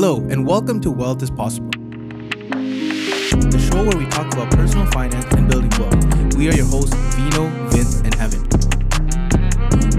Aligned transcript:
Hello, 0.00 0.18
and 0.30 0.46
welcome 0.46 0.80
to 0.82 0.92
Wealth 0.92 1.24
is 1.24 1.30
Possible, 1.32 1.70
the 1.72 3.58
show 3.68 3.82
where 3.82 3.98
we 3.98 4.06
talk 4.06 4.32
about 4.32 4.48
personal 4.52 4.86
finance 4.92 5.26
and 5.34 5.48
building 5.50 5.72
wealth. 5.76 6.36
We 6.36 6.48
are 6.48 6.54
your 6.54 6.66
hosts, 6.66 6.94
Vino, 7.16 7.48
Vince, 7.70 8.02
and 8.02 8.14
Evan. 8.20 8.46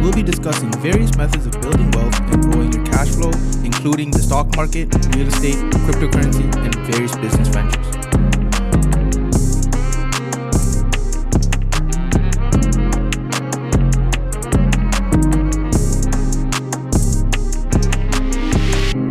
We'll 0.02 0.14
be 0.14 0.24
discussing 0.24 0.72
various 0.80 1.18
methods 1.18 1.48
of 1.48 1.60
building 1.60 1.92
wealth 1.92 2.18
and 2.32 2.42
growing 2.44 2.72
your 2.72 2.86
cash 2.86 3.10
flow, 3.10 3.32
including 3.66 4.12
the 4.12 4.20
stock 4.20 4.56
market, 4.56 4.88
real 5.18 5.28
estate, 5.28 5.58
cryptocurrency, 5.84 6.46
and 6.64 6.74
various 6.90 7.18
business 7.18 7.50
ventures. 7.50 8.29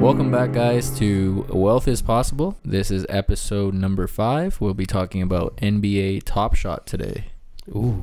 Welcome 0.09 0.31
back, 0.31 0.53
guys, 0.53 0.89
to 1.01 1.45
Wealth 1.51 1.87
is 1.87 2.01
Possible. 2.01 2.57
This 2.65 2.91
is 2.91 3.05
episode 3.11 3.75
number 3.75 4.07
five. 4.07 4.59
We'll 4.59 4.73
be 4.73 4.87
talking 4.87 5.21
about 5.21 5.55
NBA 5.59 6.23
Top 6.25 6.55
Shot 6.55 6.87
today. 6.87 7.27
Ooh, 7.69 8.03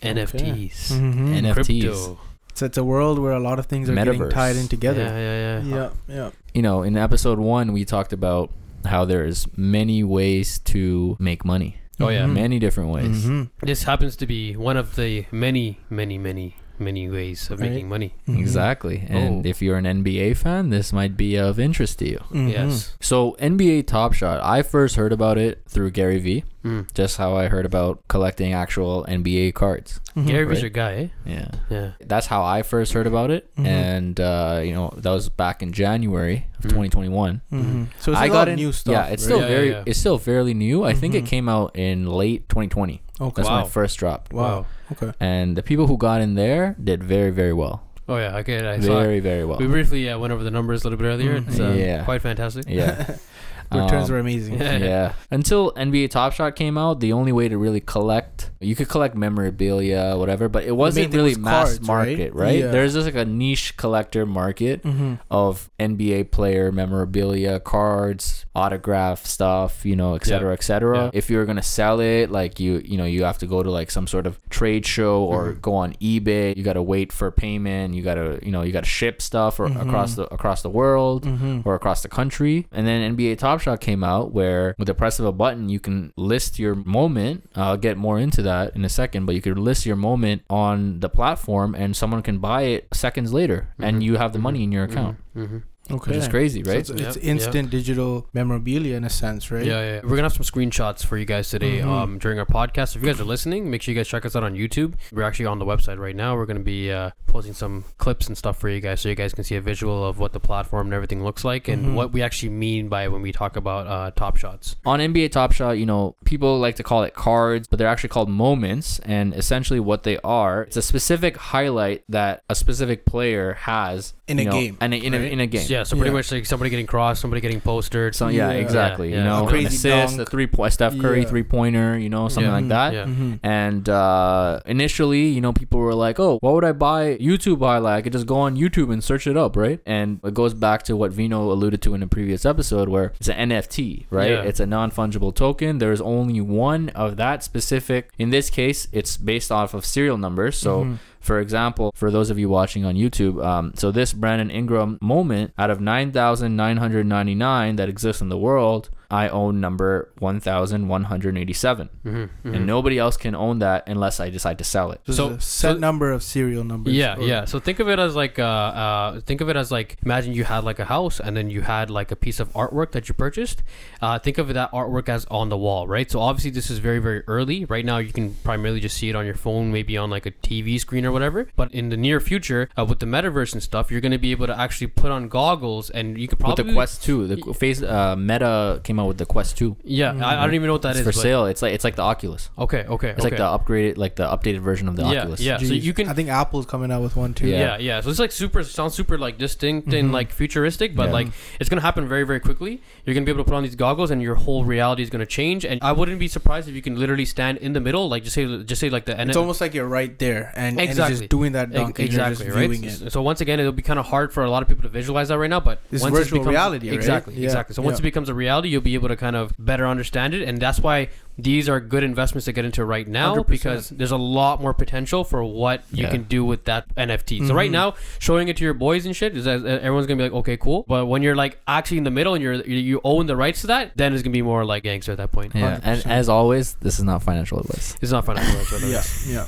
NFTs, 0.00 0.90
Mm-hmm. 0.92 1.34
NFTs. 1.34 1.52
crypto. 1.52 2.18
So 2.54 2.64
it's 2.64 2.78
a 2.78 2.82
world 2.82 3.18
where 3.18 3.32
a 3.32 3.40
lot 3.40 3.58
of 3.58 3.66
things 3.66 3.90
are 3.90 3.94
getting 3.94 4.30
tied 4.30 4.56
in 4.56 4.68
together. 4.68 5.02
Yeah, 5.02 5.18
yeah, 5.18 5.62
yeah. 5.62 5.76
yeah. 5.76 5.90
yeah. 6.16 6.30
You 6.54 6.62
know, 6.62 6.82
in 6.82 6.96
episode 6.96 7.38
one, 7.38 7.74
we 7.74 7.84
talked 7.84 8.14
about 8.14 8.50
how 8.86 9.04
there's 9.04 9.46
many 9.54 10.02
ways 10.02 10.60
to 10.60 11.14
make 11.20 11.44
money. 11.44 11.76
Oh 12.00 12.08
yeah. 12.08 12.24
Mhm. 12.24 12.32
Many 12.32 12.58
different 12.58 12.88
ways. 12.88 13.26
Mhm. 13.26 13.50
This 13.60 13.82
happens 13.82 14.16
to 14.16 14.26
be 14.26 14.56
one 14.56 14.78
of 14.78 14.96
the 14.96 15.26
many, 15.30 15.78
many, 15.90 16.16
many, 16.16 16.56
many 16.80 17.08
ways 17.08 17.50
of 17.50 17.60
Right. 17.60 17.70
making 17.70 17.88
money. 17.88 18.14
Mhm. 18.28 18.38
Exactly. 18.38 19.04
And 19.08 19.44
Oh. 19.44 19.48
if 19.48 19.62
you're 19.62 19.76
an 19.76 19.86
NBA 19.86 20.34
fan, 20.34 20.70
this 20.70 20.92
might 20.92 21.16
be 21.16 21.36
of 21.36 21.58
interest 21.58 21.98
to 22.00 22.08
you. 22.10 22.20
Mhm. 22.32 22.52
Yes. 22.52 22.96
So, 23.00 23.36
NBA 23.38 23.82
Top 23.82 24.12
Shot, 24.12 24.40
I 24.42 24.62
first 24.62 24.96
heard 24.96 25.12
about 25.12 25.38
it 25.38 25.62
through 25.68 25.90
Gary 25.92 26.18
Vee, 26.18 26.44
Mm. 26.64 26.86
just 26.94 27.18
how 27.18 27.36
I 27.36 27.48
heard 27.48 27.66
about 27.66 28.00
collecting 28.08 28.52
actual 28.54 29.04
NBA 29.08 29.52
cards. 29.52 30.00
Mhm. 30.16 30.26
Gary 30.26 30.44
Vee's 30.46 30.56
Right. 30.56 30.62
your 30.62 30.70
guy, 30.70 30.92
eh? 30.94 31.06
Yeah. 31.26 31.48
Yeah. 31.70 31.90
that's 32.06 32.26
how 32.28 32.42
I 32.44 32.62
first 32.62 32.92
heard 32.92 33.06
about 33.06 33.30
it, 33.30 33.48
Mhm. 33.58 33.66
and 33.66 34.20
uh, 34.20 34.60
you 34.64 34.72
know 34.72 34.92
that 34.96 35.10
was 35.10 35.28
back 35.28 35.62
in 35.62 35.72
January 35.72 36.46
of 36.58 36.64
Mhm. 36.66 36.68
2021. 36.70 37.40
Mhm. 37.52 37.86
So 37.98 38.12
it's 38.12 38.20
I 38.20 38.26
a 38.26 38.28
got 38.28 38.34
lot 38.34 38.48
in. 38.48 38.56
new 38.56 38.72
stuff. 38.72 38.92
yeah, 38.92 39.04
it's 39.06 39.10
right? 39.10 39.20
still 39.20 39.40
Yeah, 39.40 39.48
very, 39.48 39.66
yeah, 39.70 39.76
yeah. 39.78 39.82
it's 39.86 39.98
still 39.98 40.18
fairly 40.18 40.54
new. 40.54 40.84
I 40.84 40.92
think 40.94 41.14
it 41.14 41.24
Mhm. 41.24 41.28
came 41.28 41.48
out 41.48 41.72
in 41.76 42.06
late 42.06 42.48
2020. 42.48 43.02
Okay. 43.20 43.32
That's 43.36 43.48
when 43.48 43.58
Wow. 43.60 43.66
it 43.66 43.70
first 43.70 43.98
dropped, 43.98 44.32
Wow. 44.32 44.66
Okay. 44.92 45.12
and 45.20 45.56
the 45.56 45.62
people 45.62 45.86
who 45.86 45.96
got 45.96 46.20
in 46.20 46.34
there 46.34 46.76
did 46.82 47.02
very, 47.02 47.30
very 47.30 47.52
well. 47.52 47.82
Oh 48.08 48.16
yeah. 48.18 48.36
Okay. 48.38 48.58
I 48.66 48.80
saw. 48.80 49.00
Very, 49.00 49.20
very 49.20 49.44
well. 49.46 49.58
We 49.58 49.66
briefly 49.66 50.08
uh, 50.10 50.18
went 50.18 50.32
over 50.32 50.44
the 50.44 50.50
numbers 50.50 50.84
a 50.84 50.88
little 50.88 50.98
bit 50.98 51.06
earlier. 51.08 51.40
Mhm. 51.40 51.48
It's 51.48 51.58
uh, 51.60 51.72
Yeah. 51.76 52.04
quite 52.04 52.20
fantastic. 52.22 52.66
Yeah. 52.68 53.16
The 53.74 53.82
returns 53.82 54.08
Um, 54.08 54.14
were 54.14 54.20
amazing. 54.20 54.60
yeah. 54.60 54.76
yeah. 54.92 55.12
Until 55.30 55.72
NBA 55.72 56.10
Top 56.10 56.32
Shot 56.32 56.56
came 56.56 56.76
out, 56.78 57.00
the 57.00 57.12
only 57.12 57.32
way 57.32 57.48
to 57.48 57.58
really 57.58 57.80
collect, 57.80 58.50
you 58.60 58.74
could 58.76 58.88
collect 58.88 59.14
memorabilia, 59.14 60.14
whatever, 60.16 60.48
but 60.48 60.64
it 60.64 60.72
wasn't 60.76 61.12
really 61.14 61.30
was 61.30 61.38
mass 61.38 61.66
cards, 61.74 61.86
market, 61.86 62.34
right? 62.34 62.58
Yeah. 62.60 62.68
There's 62.68 62.94
just 62.94 63.06
like 63.06 63.14
a 63.14 63.24
niche 63.24 63.76
collector 63.76 64.26
market 64.26 64.82
Mm-hmm. 64.82 65.14
of 65.30 65.70
NBA 65.78 66.30
player 66.30 66.70
memorabilia, 66.72 67.60
cards, 67.60 68.46
autograph 68.54 69.24
stuff, 69.26 69.84
you 69.84 69.96
know, 69.96 70.14
et 70.14 70.24
cetera, 70.24 70.52
et 70.52 70.62
cetera. 70.62 71.04
Yeah. 71.04 71.10
If 71.12 71.30
you're 71.30 71.44
gonna 71.46 71.62
sell 71.62 72.00
it, 72.00 72.30
like 72.30 72.60
you, 72.60 72.82
you 72.84 72.96
know, 72.98 73.04
you 73.04 73.24
have 73.24 73.38
to 73.38 73.46
go 73.46 73.62
to 73.62 73.70
like 73.70 73.90
some 73.90 74.06
sort 74.06 74.26
of 74.26 74.38
trade 74.50 74.86
show 74.86 75.22
or 75.24 75.52
Mhm. 75.54 75.60
go 75.62 75.74
on 75.74 75.94
eBay. 75.94 76.56
You 76.56 76.62
gotta 76.62 76.82
wait 76.82 77.12
for 77.12 77.30
payment. 77.30 77.94
You 77.94 78.02
gotta, 78.02 78.38
you 78.42 78.52
know, 78.52 78.62
you 78.62 78.72
gotta 78.72 78.86
ship 78.86 79.20
stuff 79.22 79.58
or 79.60 79.68
Mhm. 79.68 79.82
across 79.86 80.14
the 80.14 80.24
across 80.32 80.62
the 80.62 80.70
world 80.70 81.24
Mm-hmm. 81.24 81.60
or 81.64 81.74
across 81.74 82.02
the 82.02 82.08
country. 82.08 82.66
And 82.72 82.86
then 82.86 83.02
NBA 83.16 83.36
Top 83.36 83.60
Came 83.80 84.04
out 84.04 84.32
where 84.32 84.74
with 84.78 84.86
the 84.86 84.94
press 84.94 85.18
of 85.18 85.24
a 85.26 85.32
button 85.32 85.68
you 85.70 85.80
can 85.80 86.12
list 86.16 86.58
your 86.58 86.74
moment. 86.74 87.48
I'll 87.56 87.78
get 87.78 87.96
more 87.96 88.18
into 88.18 88.42
that 88.42 88.76
in 88.76 88.84
a 88.84 88.88
second, 88.90 89.24
but 89.24 89.34
you 89.34 89.40
could 89.40 89.58
list 89.58 89.86
your 89.86 89.96
moment 89.96 90.42
on 90.50 91.00
the 91.00 91.08
platform 91.08 91.74
and 91.74 91.96
someone 91.96 92.20
can 92.22 92.38
buy 92.38 92.62
it 92.62 92.88
seconds 92.92 93.32
later 93.32 93.68
and 93.78 93.98
Mhm. 93.98 94.02
you 94.02 94.16
have 94.16 94.32
the 94.34 94.38
money 94.38 94.62
in 94.62 94.70
your 94.70 94.86
Mhm. 94.86 94.90
account. 94.90 95.16
Mhm. 95.34 95.62
Okay. 95.90 96.10
Which 96.12 96.16
is 96.18 96.28
crazy, 96.28 96.64
So 96.64 96.70
right? 96.70 96.80
it's, 96.80 96.90
it's 96.90 97.16
Yep, 97.16 97.24
instant 97.24 97.70
digital 97.70 98.26
memorabilia 98.32 98.96
in 98.96 99.04
a 99.04 99.10
sense, 99.10 99.50
right? 99.50 99.64
Yeah, 99.64 99.80
yeah. 99.80 100.00
We're 100.02 100.10
gonna 100.16 100.22
have 100.22 100.32
some 100.32 100.44
screenshots 100.44 101.04
for 101.04 101.16
you 101.18 101.24
guys 101.24 101.50
today 101.50 101.78
Mhm. 101.80 101.86
um, 101.86 102.18
during 102.18 102.38
our 102.38 102.46
podcast. 102.46 102.96
If 102.96 103.02
you 103.02 103.08
guys 103.08 103.20
are 103.20 103.24
listening, 103.24 103.70
make 103.70 103.82
sure 103.82 103.92
you 103.92 103.98
guys 104.00 104.08
check 104.08 104.24
us 104.24 104.34
out 104.34 104.42
on 104.44 104.54
YouTube. 104.54 104.94
We're 105.12 105.22
actually 105.24 105.46
on 105.46 105.58
the 105.58 105.66
website 105.66 105.98
right 105.98 106.16
now. 106.16 106.36
We're 106.36 106.46
gonna 106.46 106.60
be 106.60 106.90
uh, 106.90 107.10
posting 107.26 107.52
some 107.52 107.84
clips 107.98 108.26
and 108.28 108.36
stuff 108.38 108.58
for 108.58 108.68
you 108.68 108.80
guys, 108.80 109.00
so 109.00 109.08
you 109.08 109.14
guys 109.14 109.34
can 109.34 109.44
see 109.44 109.56
a 109.56 109.60
visual 109.60 110.06
of 110.06 110.18
what 110.18 110.32
the 110.32 110.40
platform 110.40 110.86
and 110.86 110.94
everything 110.94 111.22
looks 111.22 111.44
like, 111.44 111.68
and 111.68 111.86
Mhm. 111.86 111.94
what 111.94 112.12
we 112.12 112.22
actually 112.22 112.50
mean 112.50 112.88
by 112.88 113.08
when 113.08 113.20
we 113.22 113.32
talk 113.32 113.56
about 113.56 113.86
uh, 113.86 114.10
top 114.12 114.36
shots. 114.36 114.76
On 114.86 115.00
NBA 115.00 115.28
Top 115.30 115.52
Shot, 115.52 115.72
you 115.78 115.86
know, 115.86 116.16
people 116.24 116.58
like 116.58 116.76
to 116.76 116.82
call 116.82 117.02
it 117.02 117.14
cards, 117.14 117.68
but 117.68 117.78
they're 117.78 117.88
actually 117.88 118.08
called 118.10 118.28
moments. 118.30 119.00
And 119.04 119.34
essentially, 119.34 119.80
what 119.80 120.02
they 120.04 120.18
are, 120.24 120.62
it's 120.62 120.76
a 120.76 120.82
specific 120.82 121.36
highlight 121.36 122.04
that 122.08 122.42
a 122.48 122.54
specific 122.54 123.04
player 123.04 123.54
has 123.62 124.14
In 124.26 124.38
a 124.38 124.44
know, 124.44 124.52
game, 124.52 124.76
and 124.80 124.94
in, 124.94 125.12
right? 125.12 125.20
a, 125.20 125.32
in 125.32 125.40
a 125.40 125.46
game. 125.46 125.66
Yeah, 125.74 125.82
so 125.82 125.96
pretty 125.96 126.10
Yeah. 126.10 126.14
much 126.18 126.30
like 126.32 126.46
somebody 126.46 126.70
getting 126.70 126.86
crossed, 126.86 127.20
somebody 127.20 127.40
getting 127.40 127.60
postered. 127.60 128.14
So 128.14 128.28
yeah, 128.28 128.50
Yeah. 128.50 128.58
exactly. 128.64 129.08
Yeah, 129.10 129.16
you 129.16 129.20
yeah. 129.22 129.28
know, 129.30 129.38
A 129.38 129.42
an 129.42 129.48
crazy 129.48 129.66
assist, 129.76 130.14
a 130.14 130.16
dunk. 130.18 130.30
three 130.30 130.46
point, 130.46 130.72
Steph 130.72 130.96
Curry 130.98 131.22
Yeah. 131.22 131.28
three 131.28 131.42
pointer, 131.42 131.98
you 131.98 132.08
know, 132.08 132.28
something 132.28 132.50
Yeah. 132.50 132.56
like 132.60 132.68
that. 132.68 132.92
Yeah. 132.94 133.04
Mm-hmm. 133.06 133.32
And 133.42 133.88
uh, 133.88 134.60
initially, 134.66 135.26
you 135.28 135.40
know, 135.40 135.52
people 135.52 135.80
were 135.80 135.94
like, 135.94 136.18
"Oh, 136.20 136.38
why 136.40 136.50
would 136.52 136.64
I 136.64 136.72
buy 136.72 137.16
YouTube 137.16 137.60
highlight? 137.60 137.98
I 137.98 138.02
could 138.02 138.12
just 138.12 138.26
go 138.26 138.36
on 138.36 138.56
YouTube 138.56 138.92
and 138.92 139.02
search 139.02 139.26
it 139.26 139.36
up, 139.36 139.56
right?" 139.56 139.80
And 139.86 140.20
it 140.24 140.34
goes 140.34 140.54
back 140.54 140.82
to 140.84 140.96
what 140.96 141.12
Vino 141.12 141.50
alluded 141.50 141.82
to 141.82 141.94
in 141.94 142.02
a 142.02 142.06
previous 142.06 142.44
episode, 142.44 142.88
where 142.88 143.12
it's 143.18 143.28
an 143.28 143.50
NFT, 143.50 144.06
right? 144.10 144.30
Yeah. 144.30 144.42
It's 144.42 144.60
a 144.60 144.66
non 144.66 144.90
fungible 144.90 145.34
token. 145.34 145.78
There's 145.78 146.00
only 146.00 146.40
one 146.40 146.90
of 146.90 147.16
that 147.16 147.42
specific. 147.42 148.10
In 148.18 148.30
this 148.30 148.50
case, 148.50 148.86
it's 148.92 149.16
based 149.16 149.50
off 149.50 149.74
of 149.74 149.84
serial 149.84 150.18
numbers. 150.18 150.56
So. 150.56 150.84
Mhm. 150.84 150.98
For 151.24 151.40
example, 151.40 151.90
for 151.94 152.10
those 152.10 152.28
of 152.28 152.38
you 152.38 152.50
watching 152.50 152.84
on 152.84 152.96
YouTube, 152.96 153.42
um, 153.42 153.72
so 153.76 153.90
this 153.90 154.12
Brandon 154.12 154.50
Ingram 154.50 154.98
moment 155.00 155.54
out 155.56 155.70
of 155.70 155.80
9,999 155.80 157.76
that 157.76 157.88
exists 157.88 158.20
in 158.20 158.28
the 158.28 158.36
world, 158.36 158.90
I 159.10 159.28
own 159.28 159.60
number 159.60 160.10
1,187. 160.18 161.88
Mm-hmm. 162.04 162.54
And 162.54 162.66
nobody 162.66 162.98
else 162.98 163.16
can 163.16 163.34
own 163.34 163.58
that 163.60 163.84
unless 163.88 164.20
I 164.20 164.30
decide 164.30 164.58
to 164.58 164.64
sell 164.64 164.90
it. 164.90 165.00
So, 165.06 165.12
So- 165.12 165.28
a 165.30 165.40
set 165.40 165.72
so- 165.74 165.78
number 165.78 166.12
of 166.12 166.22
serial 166.22 166.64
numbers. 166.64 166.94
Yeah, 166.94 167.16
or- 167.16 167.22
yeah. 167.22 167.44
So 167.44 167.58
think 167.58 167.80
of 167.80 167.88
it 167.88 167.98
as 167.98 168.14
like 168.16 168.38
uh, 168.38 168.42
uh, 168.42 169.20
think 169.20 169.40
of 169.40 169.48
it 169.48 169.56
as 169.56 169.70
like 169.70 169.96
imagine 170.04 170.32
you 170.32 170.44
had 170.44 170.64
like 170.64 170.78
a 170.78 170.84
house 170.84 171.20
and 171.20 171.36
then 171.36 171.50
you 171.50 171.62
had 171.62 171.90
like 171.90 172.10
a 172.10 172.16
piece 172.16 172.40
of 172.40 172.52
artwork 172.52 172.92
that 172.92 173.08
you 173.08 173.14
purchased. 173.14 173.62
Uh, 174.00 174.18
think 174.18 174.38
of 174.38 174.48
that 174.54 174.70
artwork 174.72 175.08
as 175.08 175.24
on 175.30 175.48
the 175.48 175.56
wall, 175.56 175.86
right? 175.86 176.10
So 176.10 176.20
obviously 176.20 176.50
this 176.50 176.70
is 176.70 176.78
very 176.78 176.98
very 176.98 177.22
early. 177.26 177.64
Right 177.64 177.84
now 177.84 177.98
you 177.98 178.12
can 178.12 178.34
primarily 178.44 178.80
just 178.80 178.96
see 178.96 179.08
it 179.08 179.16
on 179.16 179.24
your 179.26 179.34
phone, 179.34 179.72
maybe 179.72 179.96
on 179.96 180.10
like 180.10 180.26
a 180.26 180.30
TV 180.30 180.78
screen 180.80 181.04
or 181.06 181.12
whatever. 181.12 181.48
But 181.56 181.72
in 181.72 181.88
the 181.88 181.96
near 181.96 182.20
future, 182.20 182.68
uh, 182.76 182.84
with 182.84 182.98
the 183.00 183.06
metaverse 183.06 183.52
and 183.52 183.62
stuff, 183.62 183.90
you're 183.90 184.00
gonna 184.00 184.18
be 184.18 184.30
able 184.32 184.46
to 184.46 184.58
actually 184.58 184.88
put 184.88 185.10
on 185.10 185.28
goggles 185.28 185.90
and 185.90 186.18
you 186.18 186.28
could 186.28 186.38
probably 186.38 186.64
With 186.64 186.74
probably 186.74 186.74
the 186.74 186.76
Quest 186.76 187.04
2, 187.04 187.26
the 187.26 187.54
face 187.54 187.82
uh, 187.82 188.16
Meta 188.16 188.80
came 188.94 189.00
out 189.00 189.08
with 189.08 189.18
the 189.18 189.26
Quest 189.26 189.58
2. 189.58 189.76
Yeah, 189.84 190.12
I, 190.24 190.42
I 190.42 190.44
don't 190.46 190.54
even 190.54 190.68
know 190.68 190.74
what 190.74 190.82
that 190.82 190.90
it's 190.96 191.00
is. 191.00 191.04
for 191.06 191.12
sale. 191.12 191.46
It's 191.46 191.62
like 191.62 191.74
it's 191.74 191.84
like 191.84 191.96
the 191.96 192.02
Oculus. 192.02 192.50
Okay, 192.58 192.84
okay, 192.86 193.08
It's 193.10 193.24
okay. 193.24 193.30
like 193.30 193.36
the 193.38 193.44
upgraded, 193.72 193.96
like 193.98 194.14
the 194.16 194.24
updated 194.26 194.60
version 194.60 194.88
of 194.88 194.96
the 194.96 195.02
Yeah, 195.02 195.20
Oculus. 195.22 195.40
yeah. 195.40 195.58
So 195.58 195.64
you 195.74 195.92
can 195.92 196.08
I 196.08 196.12
think 196.14 196.28
Apple's 196.28 196.66
coming 196.66 196.92
out 196.92 197.02
with 197.02 197.16
one 197.16 197.34
too. 197.34 197.48
Yeah. 197.48 197.58
Yeah, 197.58 197.78
yeah. 197.78 198.00
So 198.00 198.10
it's 198.10 198.18
like 198.18 198.32
super 198.32 198.62
sounds 198.62 198.94
super 198.94 199.18
like 199.18 199.38
distinct 199.38 199.92
and 199.92 200.10
Mhm. 200.10 200.12
like 200.12 200.30
futuristic, 200.30 200.94
but 200.94 201.06
Yeah. 201.06 201.12
like 201.12 201.28
it's 201.58 201.68
gonna 201.68 201.82
happen 201.82 202.06
very 202.08 202.24
very 202.24 202.40
quickly. 202.40 202.80
You're 203.04 203.14
gonna 203.14 203.26
be 203.26 203.32
able 203.32 203.44
to 203.44 203.50
put 203.50 203.56
on 203.56 203.62
these 203.64 203.74
goggles, 203.74 204.10
and 204.10 204.22
your 204.22 204.36
whole 204.36 204.64
reality 204.64 205.02
is 205.02 205.10
gonna 205.10 205.26
change. 205.26 205.64
And 205.64 205.80
I 205.82 205.92
wouldn't 205.92 206.18
be 206.18 206.28
surprised 206.28 206.68
if 206.68 206.74
you 206.74 206.82
can 206.82 206.98
literally 206.98 207.24
stand 207.24 207.58
in 207.58 207.72
the 207.72 207.80
middle, 207.80 208.08
like 208.08 208.22
just 208.22 208.34
say 208.34 208.44
just 208.64 208.80
say 208.80 208.90
like 208.90 209.04
the 209.06 209.20
It's 209.20 209.36
almost 209.36 209.60
like 209.60 209.74
you're 209.74 209.88
right 209.88 210.16
there, 210.18 210.52
and, 210.54 210.78
and 210.78 210.80
it's 210.80 210.90
Exactly. 210.90 211.16
just 211.18 211.30
doing 211.30 211.52
that 211.52 211.68
Ex- 211.68 211.74
dunk, 211.74 211.98
and 211.98 212.08
you're 212.12 212.20
exactly 212.20 212.46
just 212.46 212.56
right. 212.56 212.68
viewing 212.70 212.84
it. 212.84 212.92
So, 212.92 213.08
so 213.08 213.22
once 213.22 213.40
again, 213.40 213.58
it'll 213.60 213.72
be 213.72 213.82
kind 213.82 213.98
of 213.98 214.06
hard 214.06 214.32
for 214.32 214.44
a 214.44 214.50
lot 214.50 214.62
of 214.62 214.68
people 214.68 214.82
to 214.82 214.88
visualize 214.88 215.28
that 215.28 215.38
right 215.38 215.50
now. 215.50 215.60
But 215.60 215.80
This 215.90 216.00
is 216.00 216.02
once 216.04 216.14
it 216.14 216.18
virtual 216.24 216.38
becomes- 216.40 216.54
reality, 216.54 216.88
right? 216.90 216.94
exactly, 216.94 217.34
Yeah, 217.34 217.44
exactly. 217.44 217.74
So 217.74 217.82
once 217.82 217.96
yeah. 217.96 218.02
it 218.02 218.02
becomes 218.10 218.28
a 218.28 218.34
reality, 218.34 218.68
you'll 218.68 218.80
be 218.84 218.94
able 218.94 219.08
to 219.08 219.16
kind 219.16 219.34
of 219.34 219.52
better 219.58 219.86
understand 219.86 220.34
it, 220.34 220.46
and 220.46 220.60
that's 220.60 220.78
why 220.80 221.08
these 221.36 221.68
are 221.68 221.80
good 221.80 222.04
investments 222.04 222.44
to 222.44 222.52
get 222.52 222.64
into 222.64 222.84
right 222.84 223.08
now 223.08 223.34
100%. 223.34 223.46
because 223.48 223.88
there's 223.88 224.12
a 224.12 224.16
lot 224.16 224.60
more 224.62 224.72
potential 224.72 225.24
for 225.24 225.42
what 225.42 225.82
you 225.90 226.04
Yeah. 226.04 226.10
can 226.10 226.22
do 226.24 226.44
with 226.44 226.64
that 226.66 226.84
NFT. 226.96 227.48
So 227.48 227.54
right 227.54 227.68
Mhm. 227.70 227.72
now, 227.72 227.94
showing 228.20 228.46
it 228.46 228.56
to 228.58 228.64
your 228.64 228.74
boys 228.74 229.04
and 229.04 229.16
shit 229.16 229.36
is 229.36 229.44
that 229.46 229.64
everyone's 229.66 230.06
gonna 230.06 230.18
be 230.18 230.22
like, 230.24 230.32
okay, 230.32 230.56
cool. 230.56 230.84
But 230.86 231.06
when 231.06 231.22
you're 231.24 231.34
like 231.34 231.58
actually 231.66 231.98
in 231.98 232.04
the 232.04 232.12
middle 232.12 232.34
and 232.34 232.42
you're 232.42 232.54
you 232.54 232.76
you 232.78 233.00
own 233.02 233.26
the 233.26 233.34
rights 233.36 233.62
to 233.62 233.66
that, 233.68 233.92
then 233.96 234.12
it's 234.12 234.22
gonna 234.22 234.32
be 234.32 234.42
more 234.42 234.64
like 234.64 234.84
gangster 234.84 235.10
at 235.10 235.18
that 235.18 235.32
point. 235.32 235.52
Yeah, 235.56 235.80
and 235.82 235.82
100%. 236.02 236.06
as 236.12 236.28
always, 236.28 236.74
this 236.80 236.98
is 236.98 237.04
not 237.04 237.22
financial 237.24 237.58
advice. 237.58 237.96
It's 238.00 238.12
not 238.12 238.24
financial. 238.26 238.60
advice. 238.60 239.26
Yeah, 239.26 239.34
yeah. 239.34 239.46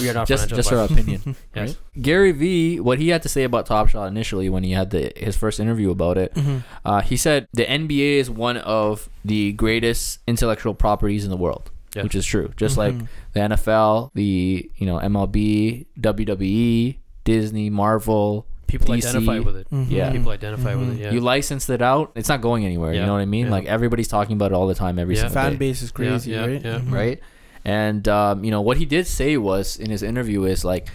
We 0.00 0.08
are 0.08 0.14
not 0.14 0.26
Just 0.26 0.48
financial 0.48 0.56
just 0.56 0.72
our 0.72 0.84
opinion. 0.84 1.36
Yes. 1.54 1.76
Gary 2.00 2.32
Vee, 2.32 2.80
what 2.80 2.98
he 2.98 3.08
had 3.08 3.22
to 3.22 3.28
say 3.28 3.44
about 3.44 3.66
Top 3.66 3.88
Shot 3.88 4.06
initially 4.08 4.48
when 4.48 4.62
he 4.64 4.72
had 4.72 4.90
the 4.90 5.12
his 5.16 5.36
first 5.36 5.60
interview 5.60 5.90
about 5.90 6.16
it, 6.18 6.32
Mhm. 6.34 6.62
uh, 6.84 7.00
he 7.02 7.16
said 7.16 7.48
the 7.52 7.64
NBA 7.64 8.18
is 8.18 8.30
one 8.30 8.56
of 8.58 9.08
the 9.24 9.52
greatest 9.52 10.20
intellectual 10.26 10.72
properties 10.74 11.24
in 11.24 11.30
the 11.30 11.36
world, 11.36 11.70
Yeah. 11.94 12.02
which 12.04 12.14
is 12.14 12.24
true. 12.24 12.52
Just 12.56 12.76
like 12.78 12.94
Mhm. 12.94 13.08
the 13.34 13.40
NFL, 13.40 14.10
the 14.14 14.70
you 14.76 14.86
know 14.86 14.98
MLB, 14.98 15.86
WWE, 16.00 16.98
Disney, 17.24 17.70
Marvel, 17.70 18.46
People 18.66 18.94
DC. 18.94 19.08
identify 19.08 19.38
with 19.38 19.56
it. 19.56 19.66
Mhm. 19.70 19.86
Yeah. 19.90 20.10
People 20.12 20.30
identify 20.32 20.74
with 20.74 20.90
it. 20.92 20.98
Yeah. 20.98 21.12
You 21.12 21.20
licensed 21.20 21.68
it 21.70 21.82
out. 21.82 22.12
It's 22.14 22.28
not 22.28 22.40
going 22.40 22.64
anywhere. 22.64 22.92
You 22.92 23.00
know 23.04 23.12
what 23.14 23.20
I 23.20 23.26
mean? 23.26 23.46
Yeah. 23.46 23.52
Like 23.52 23.64
everybody's 23.66 24.08
talking 24.08 24.34
about 24.36 24.52
it 24.52 24.54
all 24.54 24.66
the 24.66 24.74
time, 24.74 24.98
every 24.98 25.14
Yeah. 25.14 25.22
single 25.28 25.34
Fan 25.42 25.52
day. 25.52 25.58
base 25.58 25.82
is 25.82 25.90
crazy, 25.90 26.32
yeah, 26.32 26.46
right? 26.46 26.64
yeah. 26.64 26.80
Right? 26.88 27.20
And 27.64 28.06
um, 28.08 28.44
you 28.44 28.50
know 28.50 28.60
what 28.60 28.76
he 28.76 28.84
did 28.84 29.06
say 29.06 29.36
was 29.36 29.76
in 29.76 29.90
his 29.90 30.02
interview 30.02 30.44
is 30.44 30.64
like, 30.64 30.88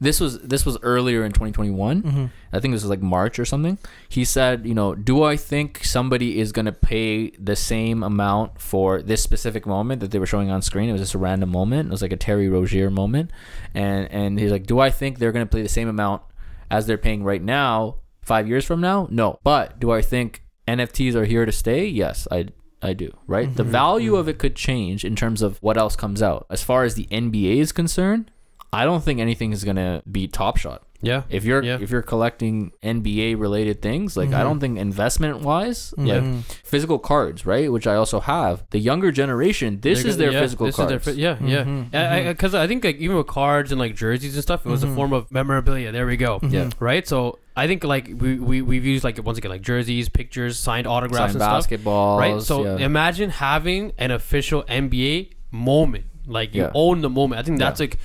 this 0.00 0.20
was 0.20 0.38
this 0.40 0.64
was 0.64 0.78
earlier 0.82 1.24
in 1.24 1.32
2021. 1.32 2.02
Mhm. 2.02 2.30
I 2.52 2.60
think 2.60 2.72
this 2.72 2.82
was 2.84 2.90
like 2.90 3.02
March 3.02 3.38
or 3.40 3.44
something. 3.44 3.78
He 4.08 4.24
said, 4.24 4.64
you 4.64 4.72
know, 4.74 4.94
do 4.94 5.24
I 5.24 5.36
think 5.36 5.82
somebody 5.84 6.38
is 6.38 6.52
gonna 6.52 6.70
pay 6.72 7.30
the 7.30 7.56
same 7.56 8.04
amount 8.04 8.60
for 8.60 9.02
this 9.02 9.22
specific 9.24 9.66
moment 9.66 10.00
that 10.00 10.12
they 10.12 10.20
were 10.20 10.26
showing 10.26 10.50
on 10.50 10.62
screen? 10.62 10.88
It 10.88 10.92
was 10.92 11.00
just 11.00 11.14
a 11.14 11.18
random 11.18 11.50
moment. 11.50 11.88
It 11.88 11.90
was 11.90 12.02
like 12.02 12.12
a 12.12 12.16
Terry 12.16 12.48
Rozier 12.48 12.90
moment, 12.90 13.32
and 13.74 14.06
and 14.12 14.38
he's 14.38 14.52
like, 14.52 14.66
do 14.66 14.78
I 14.78 14.90
think 14.90 15.18
they're 15.18 15.32
gonna 15.32 15.46
pay 15.46 15.62
the 15.62 15.68
same 15.68 15.88
amount 15.88 16.22
as 16.70 16.86
they're 16.86 16.96
paying 16.98 17.24
right 17.24 17.42
now 17.42 17.96
five 18.22 18.46
years 18.46 18.64
from 18.64 18.80
now? 18.80 19.08
No. 19.10 19.40
But 19.42 19.80
do 19.80 19.90
I 19.90 20.00
think 20.02 20.44
NFTs 20.68 21.14
are 21.16 21.24
here 21.24 21.44
to 21.44 21.50
stay? 21.52 21.86
Yes, 21.86 22.28
I 22.30 22.46
I 22.80 22.92
do. 22.92 23.12
Right. 23.26 23.54
The 23.54 23.64
Mhm. 23.64 23.68
value 23.68 24.16
of 24.16 24.28
it 24.28 24.38
could 24.38 24.54
change 24.54 25.04
in 25.04 25.16
terms 25.16 25.42
of 25.42 25.58
what 25.62 25.76
else 25.76 25.96
comes 25.96 26.22
out. 26.22 26.46
As 26.48 26.62
far 26.62 26.84
as 26.84 26.94
the 26.94 27.08
NBA 27.10 27.58
is 27.58 27.72
concerned, 27.72 28.30
I 28.72 28.84
don't 28.84 29.02
think 29.02 29.18
anything 29.20 29.52
is 29.52 29.64
gonna 29.64 30.02
beat 30.10 30.32
Top 30.32 30.56
Shot. 30.56 30.82
Yeah. 31.00 31.22
If 31.30 31.44
you're 31.44 31.62
Yeah. 31.62 31.78
if 31.80 31.90
you're 31.90 32.02
collecting 32.02 32.72
NBA 32.82 33.34
related 33.38 33.80
things, 33.82 34.16
like 34.16 34.30
I 34.30 34.40
Mhm. 34.40 34.44
don't 34.44 34.60
think 34.60 34.78
investment 34.78 35.40
wise, 35.42 35.94
like 35.96 36.22
Mhm. 36.22 36.42
physical 36.64 36.98
cards, 36.98 37.46
right? 37.46 37.70
Which 37.70 37.86
I 37.86 37.94
also 37.94 38.20
have. 38.20 38.64
The 38.70 38.78
younger 38.78 39.12
generation, 39.12 39.78
this 39.80 40.02
They're 40.02 40.10
is 40.10 40.16
their 40.16 40.32
yeah, 40.32 40.40
physical 40.40 40.66
this 40.66 40.76
cards. 40.76 40.92
Is 40.92 41.04
their, 41.04 41.14
yeah, 41.14 41.36
yeah. 41.44 41.64
Mhm, 41.64 41.86
Yeah, 41.92 42.32
Because 42.32 42.54
I, 42.54 42.66
think 42.66 42.84
like 42.84 42.96
even 42.96 43.16
with 43.16 43.26
cards 43.26 43.70
and 43.72 43.78
like 43.78 43.94
jerseys 43.94 44.34
and 44.34 44.42
stuff, 44.42 44.66
it 44.66 44.68
was 44.68 44.82
a 44.82 44.88
form 44.94 45.12
of 45.12 45.30
memorabilia. 45.30 45.92
There 45.92 46.06
we 46.06 46.16
go. 46.16 46.40
Yeah. 46.48 46.70
Right. 46.80 47.06
So 47.06 47.38
I 47.56 47.66
think 47.66 47.84
like 47.84 48.10
we, 48.18 48.38
we 48.38 48.62
we've 48.62 48.84
used 48.84 49.04
like 49.04 49.22
once 49.24 49.38
again 49.38 49.50
like 49.50 49.62
jerseys, 49.62 50.08
pictures, 50.08 50.58
signed 50.58 50.86
autographs, 50.86 51.32
Signed 51.34 51.42
and 51.42 51.64
stuff. 51.64 52.18
Right. 52.18 52.40
So 52.42 52.64
yeah. 52.64 52.84
imagine 52.84 53.30
having 53.30 53.92
an 53.98 54.10
official 54.10 54.64
NBA 54.68 55.30
moment. 55.50 56.04
Like 56.26 56.54
you 56.54 56.62
Yeah. 56.62 56.70
own 56.74 57.00
the 57.00 57.08
moment. 57.10 57.40
I 57.40 57.42
think 57.42 57.58
Yeah. 57.58 57.66
that's 57.66 57.80
like 57.80 57.98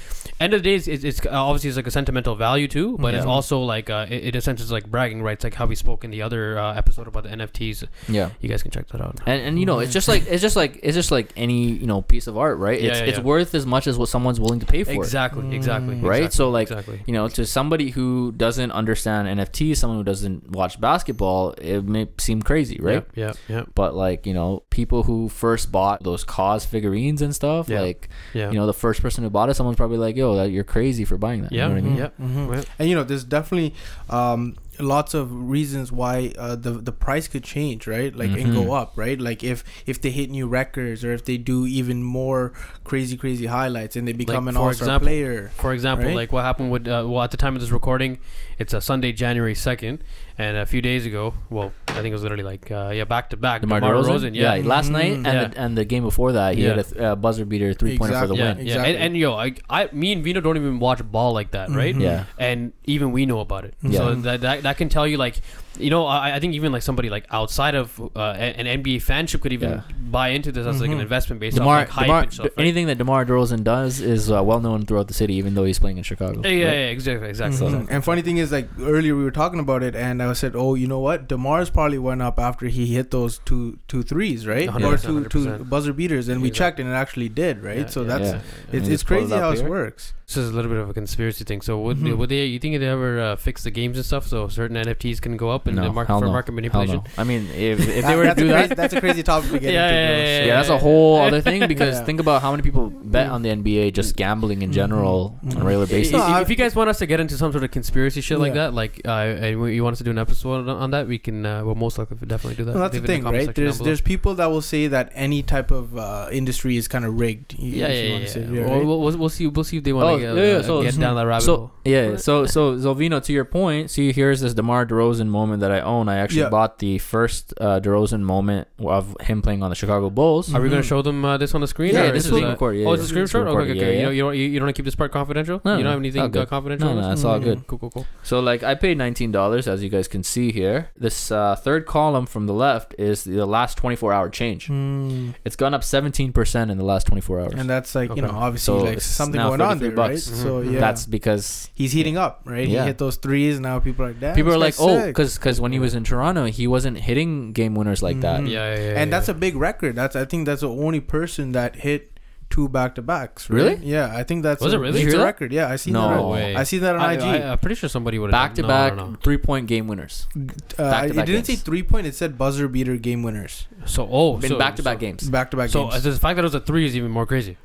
end 0.43 0.53
of 0.53 0.61
the 0.63 0.69
day. 0.69 0.75
It's, 0.75 0.87
it's, 0.87 1.03
it's 1.03 1.25
obviously 1.25 1.69
it's 1.69 1.77
like 1.77 1.87
a 1.87 1.91
sentimental 1.91 2.35
value 2.35 2.67
too, 2.67 2.97
but 2.97 3.13
it's 3.13 3.25
also 3.25 3.59
like 3.61 3.89
uh, 3.89 4.05
it, 4.09 4.23
in 4.25 4.35
a 4.35 4.41
sense 4.41 4.61
it's 4.61 4.71
like 4.71 4.85
bragging 4.89 5.21
rights, 5.23 5.43
like 5.43 5.53
how 5.53 5.65
we 5.65 5.75
spoke 5.75 6.03
in 6.03 6.11
the 6.11 6.21
other 6.21 6.57
uh, 6.59 6.73
episode 6.75 7.07
about 7.07 7.23
the 7.23 7.29
NFTs. 7.29 7.87
yeah. 8.07 8.29
You 8.41 8.49
guys 8.49 8.61
can 8.61 8.71
check 8.71 8.87
that 8.89 9.01
out. 9.01 9.19
And, 9.25 9.41
and 9.41 9.59
you 9.59 9.65
know 9.65 9.79
it's 9.79 9.93
just 9.93 10.07
like 10.07 10.25
it's 10.27 10.41
just 10.41 10.55
like 10.55 10.79
it's 10.83 10.95
just 10.95 11.11
like 11.11 11.31
any 11.35 11.67
you 11.71 11.87
know 11.87 12.01
piece 12.01 12.27
of 12.27 12.37
art 12.37 12.57
right 12.57 12.81
Yeah, 12.81 12.91
it's 12.91 12.99
yeah, 12.99 13.05
it's 13.05 13.17
yeah. 13.17 13.23
worth 13.23 13.55
as 13.55 13.65
much 13.65 13.87
as 13.87 13.97
what 13.97 14.09
someone's 14.09 14.39
willing 14.39 14.59
to 14.59 14.65
pay 14.65 14.83
for 14.83 14.91
it 14.91 14.95
Exactly. 14.97 15.55
Exactly. 15.55 15.95
Mm. 15.95 16.03
right 16.03 16.23
exactly, 16.23 16.35
so 16.37 16.49
like 16.49 16.67
exactly. 16.69 17.01
you 17.07 17.13
know 17.13 17.27
to 17.29 17.45
somebody 17.45 17.89
who 17.91 18.31
doesn't 18.33 18.71
understand 18.71 19.27
NFTs, 19.39 19.77
someone 19.77 19.97
who 19.99 20.03
doesn't 20.03 20.51
watch 20.51 20.79
basketball 20.79 21.51
it 21.53 21.83
may 21.83 22.07
seem 22.17 22.41
crazy 22.41 22.79
right 22.81 23.05
Yeah. 23.15 23.33
Yeah. 23.47 23.63
but 23.75 23.95
like 23.95 24.25
you 24.25 24.33
know 24.33 24.63
people 24.69 25.03
who 25.03 25.29
first 25.29 25.71
bought 25.71 26.03
those 26.03 26.23
cause 26.23 26.65
figurines 26.65 27.21
and 27.21 27.33
stuff 27.33 27.69
Yeah. 27.69 27.81
like 27.81 28.09
Yeah. 28.33 28.49
you 28.51 28.55
know 28.57 28.65
the 28.65 28.73
first 28.73 29.01
person 29.01 29.23
who 29.23 29.29
bought 29.29 29.49
it 29.49 29.53
someone's 29.55 29.77
probably 29.77 29.97
like 29.97 30.15
yo 30.15 30.32
that 30.37 30.51
you're 30.51 30.63
crazy 30.63 31.05
for 31.05 31.17
buying 31.17 31.41
that 31.43 31.51
Yeah. 31.51 31.67
you 31.69 31.75
know 31.75 31.75
what 31.75 31.83
i 31.83 31.87
mean 31.89 31.97
Yeah. 31.97 32.09
Mhm. 32.21 32.65
And 32.79 32.89
you 32.89 32.95
know, 32.95 33.03
there's 33.03 33.23
definitely 33.23 33.73
um, 34.09 34.55
lots 34.79 35.13
of 35.13 35.31
reasons 35.31 35.91
why 35.91 36.33
uh, 36.37 36.55
the 36.55 36.71
the 36.71 36.91
price 36.91 37.27
could 37.27 37.43
change, 37.43 37.85
right? 37.87 38.15
Like 38.15 38.31
and 38.31 38.47
Mhm. 38.53 38.65
go 38.65 38.73
up, 38.73 38.93
right? 38.95 39.19
Like 39.19 39.43
if 39.43 39.63
if 39.85 40.01
they 40.01 40.09
hit 40.09 40.29
new 40.31 40.47
records 40.47 41.03
or 41.05 41.13
if 41.13 41.25
they 41.25 41.37
do 41.37 41.65
even 41.67 42.01
more 42.03 42.53
crazy 42.83 43.15
crazy 43.17 43.45
highlights 43.45 43.95
and 43.95 44.07
they 44.07 44.13
become 44.13 44.47
an 44.47 44.57
all 44.57 44.73
star 44.73 44.87
example- 44.87 45.07
player. 45.07 45.51
For 45.57 45.73
example, 45.73 46.07
Right? 46.07 46.15
like 46.15 46.31
what 46.33 46.43
happened 46.43 46.71
with 46.71 46.87
uh, 46.87 47.05
well 47.07 47.21
at 47.23 47.31
the 47.31 47.37
time 47.37 47.53
of 47.55 47.61
this 47.61 47.69
recording, 47.71 48.17
it's 48.59 48.73
a 48.73 48.81
Sunday, 48.81 49.11
January 49.11 49.55
second, 49.55 50.03
and 50.37 50.57
a 50.57 50.65
few 50.65 50.81
days 50.81 51.05
ago, 51.05 51.33
well, 51.49 51.71
I 51.89 51.93
think 52.01 52.07
it 52.07 52.13
was 52.13 52.23
literally 52.23 52.43
like 52.43 52.71
uh, 52.71 52.91
yeah, 52.93 53.03
back 53.03 53.29
to 53.31 53.37
back. 53.37 53.61
DeMar 53.61 53.79
DeMar 53.81 53.95
DeRozan? 54.03 54.31
yeah. 54.33 54.55
last 54.63 54.89
night 54.89 55.13
Mhm. 55.13 55.15
and, 55.17 55.25
Yeah. 55.25 55.47
the, 55.47 55.59
and 55.59 55.77
the 55.77 55.85
game 55.85 56.03
before 56.03 56.31
that, 56.33 56.55
he 56.55 56.63
Yeah. 56.63 56.69
had 56.69 56.79
a 56.79 56.83
th- 56.83 57.01
uh, 57.01 57.15
buzzer 57.15 57.45
beater 57.45 57.73
three 57.73 57.97
pointer 57.97 58.19
for 58.19 58.27
the 58.27 58.35
Yeah, 58.35 58.53
win. 58.55 58.57
yeah, 58.57 58.63
Exactly. 58.73 58.95
and, 58.95 59.03
and 59.03 59.17
yo, 59.17 59.33
I, 59.35 59.53
I, 59.69 59.89
me 59.91 60.11
and 60.13 60.23
Vino 60.23 60.41
don't 60.41 60.57
even 60.57 60.79
watch 60.79 61.01
ball 61.11 61.33
like 61.33 61.51
that, 61.51 61.69
right? 61.69 61.95
Mhm. 61.95 62.01
Yeah, 62.01 62.23
And 62.39 62.73
even 62.85 63.11
we 63.11 63.25
know 63.25 63.39
about 63.41 63.65
it, 63.65 63.75
Yeah. 63.83 63.97
so 63.99 64.15
that, 64.15 64.41
that 64.41 64.63
that 64.63 64.77
can 64.77 64.89
tell 64.89 65.05
you 65.07 65.17
like, 65.17 65.41
you 65.79 65.89
know, 65.89 66.05
I, 66.05 66.35
I 66.35 66.39
think 66.39 66.53
even 66.53 66.71
like 66.71 66.81
somebody 66.83 67.09
like 67.09 67.25
outside 67.31 67.75
of 67.75 67.99
uh, 68.15 68.19
an 68.31 68.65
NBA 68.83 68.97
fanship 68.97 69.41
could 69.41 69.53
even 69.53 69.69
Yeah. 69.71 69.81
buy 69.99 70.29
into 70.29 70.51
this 70.51 70.67
as 70.67 70.79
like 70.79 70.91
an 70.91 70.97
Mhm. 70.99 71.01
investment 71.01 71.39
based 71.39 71.57
DeMar, 71.57 71.73
on 71.75 71.81
like 71.81 71.89
hype 71.89 72.05
DeMar, 72.05 72.21
and 72.23 72.33
stuff. 72.33 72.45
right? 72.45 72.53
anything 72.57 72.87
that 72.87 72.97
DeMar 72.99 73.25
DeRozan 73.25 73.63
does 73.63 73.99
is 73.99 74.29
uh, 74.31 74.43
well 74.43 74.59
known 74.59 74.85
throughout 74.85 75.07
the 75.07 75.13
city, 75.13 75.33
even 75.35 75.55
though 75.55 75.63
he's 75.63 75.79
playing 75.79 75.97
in 75.97 76.03
Chicago. 76.03 76.41
Yeah, 76.43 76.49
yeah, 76.49 76.65
right? 76.67 76.73
yeah, 76.73 76.79
exactly, 76.87 77.29
exactly. 77.29 77.57
Mhm. 77.59 77.65
exactly. 77.73 77.95
And 77.95 78.03
funny 78.03 78.21
thing 78.21 78.37
is, 78.37 78.51
like 78.51 78.69
earlier 78.81 79.15
we 79.15 79.23
were 79.23 79.31
talking 79.31 79.59
about 79.59 79.81
it, 79.83 79.95
and 79.95 80.21
I 80.21 80.31
said, 80.33 80.53
"Oh, 80.55 80.75
you 80.75 80.85
know 80.87 80.99
what? 80.99 81.27
DeMar's 81.27 81.69
probably 81.69 81.97
went 81.97 82.21
up 82.21 82.37
after 82.39 82.67
he 82.67 82.85
hit 82.93 83.09
those 83.11 83.39
two 83.45 83.79
two 83.87 84.03
threes, 84.03 84.45
right? 84.45 84.67
Or 84.69 84.73
100%, 84.73 85.29
two 85.31 85.57
two 85.57 85.63
buzzer 85.65 85.93
beaters." 85.93 86.27
And 86.27 86.41
we 86.41 86.49
Exactly. 86.49 86.65
checked, 86.65 86.79
and 86.81 86.89
it 86.89 86.93
actually 86.93 87.29
did, 87.29 87.63
right? 87.63 87.77
Yeah, 87.79 87.85
so 87.87 88.01
yeah, 88.01 88.07
that's 88.07 88.23
yeah, 88.25 88.31
yeah. 88.31 88.39
it's, 88.73 88.73
it's 88.73 88.87
just 88.89 89.07
pull 89.07 89.17
it 89.17 89.19
crazy 89.21 89.35
how 89.35 89.49
it 89.51 89.57
here. 89.59 89.69
works. 89.69 90.13
This 90.25 90.37
is 90.37 90.49
a 90.51 90.53
little 90.53 90.71
bit 90.71 90.79
of 90.79 90.89
a 90.89 90.93
conspiracy 90.93 91.43
thing. 91.43 91.61
So, 91.61 91.77
would, 91.81 91.97
Mhm. 91.97 92.17
would 92.17 92.29
they? 92.29 92.45
You 92.45 92.57
think 92.57 92.79
they 92.79 92.87
ever 92.87 93.19
uh, 93.19 93.35
fix 93.35 93.63
the 93.63 93.71
games 93.71 93.97
and 93.97 94.05
stuff 94.05 94.25
so 94.25 94.47
certain 94.47 94.77
NFTs 94.77 95.19
can 95.19 95.35
go 95.35 95.49
up 95.49 95.67
and 95.67 95.75
No, 95.75 95.83
the 95.83 95.91
market 95.91 96.13
for 96.17 96.25
no. 96.25 96.31
market 96.31 96.53
manipulation? 96.53 96.95
no. 96.97 97.03
I 97.17 97.25
mean, 97.25 97.47
if, 97.53 97.79
if 97.81 98.01
That- 98.03 98.07
they 98.07 98.15
were 98.15 98.23
to 98.25 98.35
do 98.35 98.49
a 98.49 98.53
crazy, 98.53 98.67
that, 98.69 98.77
that's 98.77 98.93
a 98.93 98.99
crazy 99.01 99.21
topic 99.23 99.51
to 99.51 99.59
get 99.59 99.73
Yeah, 99.73 99.85
into. 99.87 99.93
yeah, 99.95 100.07
bro. 100.07 100.17
yeah, 100.23 100.45
yeah, 100.45 100.55
that's 100.55 100.69
a 100.69 100.77
whole 100.77 101.17
other 101.19 101.41
thing 101.41 101.67
because 101.73 101.95
Yeah. 101.99 102.05
think 102.05 102.19
about 102.21 102.41
how 102.41 102.51
many 102.51 102.63
people 102.63 102.89
bet 102.89 103.27
Mm. 103.27 103.31
on 103.33 103.41
the 103.41 103.49
NBA 103.49 103.91
just 103.91 104.15
gambling 104.15 104.61
in 104.61 104.71
general 104.71 105.37
on 105.45 105.61
a 105.61 105.65
regular 105.65 105.87
basis. 105.87 106.13
No, 106.13 106.37
if- 106.37 106.43
if 106.43 106.49
you 106.49 106.55
guys 106.55 106.73
want 106.75 106.89
us 106.89 106.99
to 106.99 107.05
get 107.05 107.19
into 107.19 107.35
some 107.35 107.51
sort 107.51 107.63
of 107.65 107.71
conspiracy 107.71 108.21
shit 108.21 108.39
like 108.39 108.53
that, 108.53 108.73
like 108.73 109.01
uh, 109.05 109.11
and 109.11 109.73
you 109.73 109.83
want 109.83 109.93
us 109.93 109.97
to 109.97 110.03
do 110.05 110.11
an 110.11 110.17
episode 110.17 110.67
on, 110.67 110.69
on 110.69 110.91
that, 110.91 111.07
we 111.07 111.17
can. 111.17 111.45
Uh, 111.45 111.63
we'll 111.65 111.75
most 111.75 111.97
likely 111.97 112.15
definitely 112.25 112.55
do 112.55 112.63
that. 112.65 112.73
No, 112.75 112.79
that's 112.79 112.93
the 112.93 113.01
Leave 113.01 113.03
it 113.03 113.07
thing, 113.07 113.23
comment 113.23 113.47
right? 113.47 113.55
There's 113.55 113.79
there's 113.79 114.01
people 114.01 114.35
that 114.35 114.49
will 114.49 114.61
say 114.61 114.87
that 114.87 115.11
any 115.13 115.43
type 115.43 115.69
of 115.71 115.97
uh, 115.97 116.27
industry 116.31 116.77
is 116.77 116.87
kind 116.87 117.03
of 117.05 117.19
rigged. 117.19 117.55
yeah, 117.59 117.87
yeah, 117.87 117.93
yeah. 117.93 118.11
wanna 118.13 118.23
yeah. 118.23 118.29
say 118.29 118.39
it, 118.41 118.49
Well, 118.51 118.63
right? 118.77 118.85
we'll, 118.85 119.01
we'll, 119.01 119.17
we'll 119.17 119.29
see. 119.29 119.47
We'll 119.47 119.63
see 119.65 119.77
if 119.77 119.83
they 119.83 119.91
want 119.93 120.07
to 120.07 120.12
Oh, 120.13 120.17
yeah, 120.17 120.33
yeah, 120.33 120.57
uh, 120.57 120.63
so- 120.63 120.81
get 120.83 120.99
down 120.99 121.15
that 121.15 121.25
rabbit 121.27 121.43
so 121.43 121.55
hole. 121.57 121.71
yeah, 121.85 122.15
so 122.17 122.45
so 122.45 122.75
Zolvino, 122.75 123.21
to 123.23 123.33
your 123.33 123.45
point, 123.45 123.89
see 123.91 124.11
here's 124.11 124.41
this 124.41 124.53
DeMar 124.53 124.85
DeRozan 124.85 125.27
moment 125.27 125.61
that 125.61 125.71
I 125.71 125.79
own. 125.81 126.09
I 126.09 126.17
actually 126.17 126.41
Yeah. 126.41 126.49
bought 126.49 126.79
the 126.79 126.97
first 126.99 127.53
uh, 127.59 127.79
DeRozan 127.79 128.21
moment 128.21 128.67
of 128.79 129.15
him 129.21 129.41
playing 129.41 129.63
on 129.63 129.69
the 129.69 129.75
Chicago 129.75 130.09
Bulls. 130.09 130.53
Are 130.53 130.61
we 130.61 130.69
going 130.69 130.79
Mhm. 130.81 130.83
to 130.85 130.87
show 130.87 131.01
them 131.01 131.23
uh, 131.25 131.37
this 131.37 131.53
on 131.55 131.61
the 131.61 131.67
screen? 131.67 131.93
Yeah, 131.93 132.09
or 132.09 132.11
this 132.13 132.25
is 132.25 132.31
being 132.31 132.47
recorded. 132.47 132.79
Yeah, 132.81 132.87
oh, 132.87 132.93
yeah, 132.93 133.01
it's 133.01 133.11
a 133.11 133.15
yeah. 133.15 133.21
It's 133.23 133.33
screenshot. 133.33 133.47
Okay, 133.47 133.71
okay. 133.71 133.73
yeah, 133.73 133.81
okay. 133.83 133.93
You, 133.93 133.97
yeah. 133.99 134.05
don't, 134.05 134.15
you 134.15 134.21
don't 134.23 134.35
you, 134.37 134.45
you 134.47 134.59
don't 134.59 134.65
want 134.67 134.75
to 134.75 134.79
keep 134.79 134.85
this 134.85 134.95
part 134.95 135.11
confidential? 135.11 135.61
No, 135.65 135.77
you 135.77 135.83
don't 135.83 135.91
have 135.91 135.99
anything 135.99 136.21
all 136.21 136.37
uh, 136.37 136.45
confidential? 136.45 136.89
No, 136.93 137.01
no, 137.01 137.09
this? 137.09 137.19
it's 137.19 137.25
all 137.25 137.39
Mhm. 137.39 137.43
good. 137.43 137.67
Cool, 137.67 137.79
cool, 137.79 137.89
cool. 137.91 138.05
So 138.23 138.39
like 138.39 138.63
I 138.63 138.75
paid 138.75 138.97
nineteen 138.97 139.31
dollars, 139.31 139.67
as 139.67 139.83
you 139.83 139.89
guys 139.89 140.07
can 140.07 140.23
see 140.23 140.51
here. 140.51 140.89
This 140.97 141.31
uh, 141.31 141.55
third 141.55 141.85
column 141.85 142.25
from 142.25 142.47
the 142.47 142.53
left 142.53 142.95
is 142.97 143.23
the 143.23 143.45
last 143.45 143.77
twenty 143.77 143.95
four 143.95 144.11
hour 144.13 144.29
change. 144.29 144.67
Mm. 144.67 145.33
It's 145.45 145.55
gone 145.55 145.73
up 145.73 145.83
seventeen 145.83 146.31
percent 146.31 146.71
in 146.71 146.77
the 146.77 146.85
last 146.85 147.07
twenty 147.07 147.21
four 147.21 147.39
hours. 147.39 147.53
And 147.57 147.69
that's 147.69 147.95
like 147.95 148.15
you 148.15 148.21
know 148.21 148.31
obviously 148.31 148.79
like 148.79 149.01
something 149.01 149.39
now 149.39 149.49
going 149.49 149.61
on 149.61 149.79
there, 149.79 149.91
bucks. 150.09 150.29
right? 150.29 150.39
So 150.39 150.61
Mhm. 150.63 150.73
yeah, 150.73 150.79
That's 150.79 151.05
because 151.05 151.69
he's 151.73 151.91
heating 151.91 152.17
up, 152.17 152.41
right? 152.45 152.67
Yeah. 152.67 152.81
He 152.81 152.87
hit 152.87 152.97
those 152.97 153.15
threes. 153.17 153.59
Now 153.59 153.79
people 153.79 154.05
are 154.05 154.09
like, 154.09 154.19
Damn, 154.19 154.35
people 154.35 154.53
are 154.53 154.57
like, 154.57 154.75
oh, 154.79 154.99
sick." 154.99 155.15
because 155.15 155.59
when 155.61 155.71
he 155.71 155.79
was 155.79 155.93
in 155.95 156.03
Toronto, 156.03 156.45
he 156.45 156.67
wasn't 156.67 156.97
hitting 156.99 157.53
game 157.53 157.75
winners 157.75 158.01
like 158.03 158.21
that. 158.21 158.41
Mhm. 158.41 158.49
Yeah, 158.49 158.75
yeah, 158.75 158.81
yeah. 158.81 158.87
and 159.01 159.09
yeah. 159.11 159.17
that's 159.17 159.27
a 159.29 159.33
big 159.33 159.55
record. 159.55 159.95
That's 159.95 160.15
I 160.15 160.25
think 160.25 160.45
that's 160.45 160.61
the 160.61 160.69
only 160.69 160.99
person 160.99 161.51
that 161.53 161.77
hit 161.77 162.09
two 162.49 162.69
back 162.69 162.93
to 162.93 163.01
backs. 163.01 163.49
Really? 163.49 163.79
Yeah, 163.81 164.13
I 164.15 164.21
think 164.21 164.43
that's 164.43 164.61
Was 164.61 164.73
a, 164.73 164.75
it 164.75 164.79
really? 164.79 164.99
You 165.01 165.07
It's 165.07 165.13
a 165.15 165.17
hear 165.17 165.25
that? 165.25 165.25
record. 165.25 165.51
Yeah, 165.51 165.69
I 165.71 165.75
seen 165.77 165.93
No 165.93 166.07
that. 166.09 166.23
Way. 166.27 166.55
I 166.55 166.61
see 166.63 166.77
that 166.79 166.93
on 166.95 167.01
I, 167.01 167.13
IG. 167.13 167.21
I, 167.23 167.37
am 167.53 167.57
pretty 167.57 167.73
sure 167.73 167.89
somebody 167.89 168.19
would 168.19 168.29
Back 168.29 168.53
to 168.55 168.61
back 168.67 168.95
no, 168.95 169.09
no. 169.11 169.17
three 169.23 169.37
point 169.39 169.65
game 169.65 169.87
winners. 169.87 170.27
uh, 170.37 170.39
back-to-back 170.77 171.23
it 171.23 171.31
didn't 171.31 171.45
say 171.47 171.55
three 171.55 171.81
point. 171.81 172.05
It 172.05 172.13
said 172.13 172.37
buzzer 172.37 172.67
beater 172.67 172.95
game 172.97 173.23
winners. 173.23 173.65
So 173.85 174.07
oh, 174.11 174.37
In 174.39 174.55
back 174.59 174.75
to 174.75 174.83
back 174.83 174.99
games. 174.99 175.27
Back 175.29 175.49
to 175.51 175.57
back 175.57 175.69
So 175.71 175.89
games. 175.89 176.03
the 176.03 176.11
fact 176.13 176.35
that 176.35 176.41
it 176.43 176.51
was 176.51 176.53
a 176.53 176.59
three 176.59 176.85
is 176.85 176.95
even 176.95 177.09
more 177.09 177.25
crazy. 177.25 177.57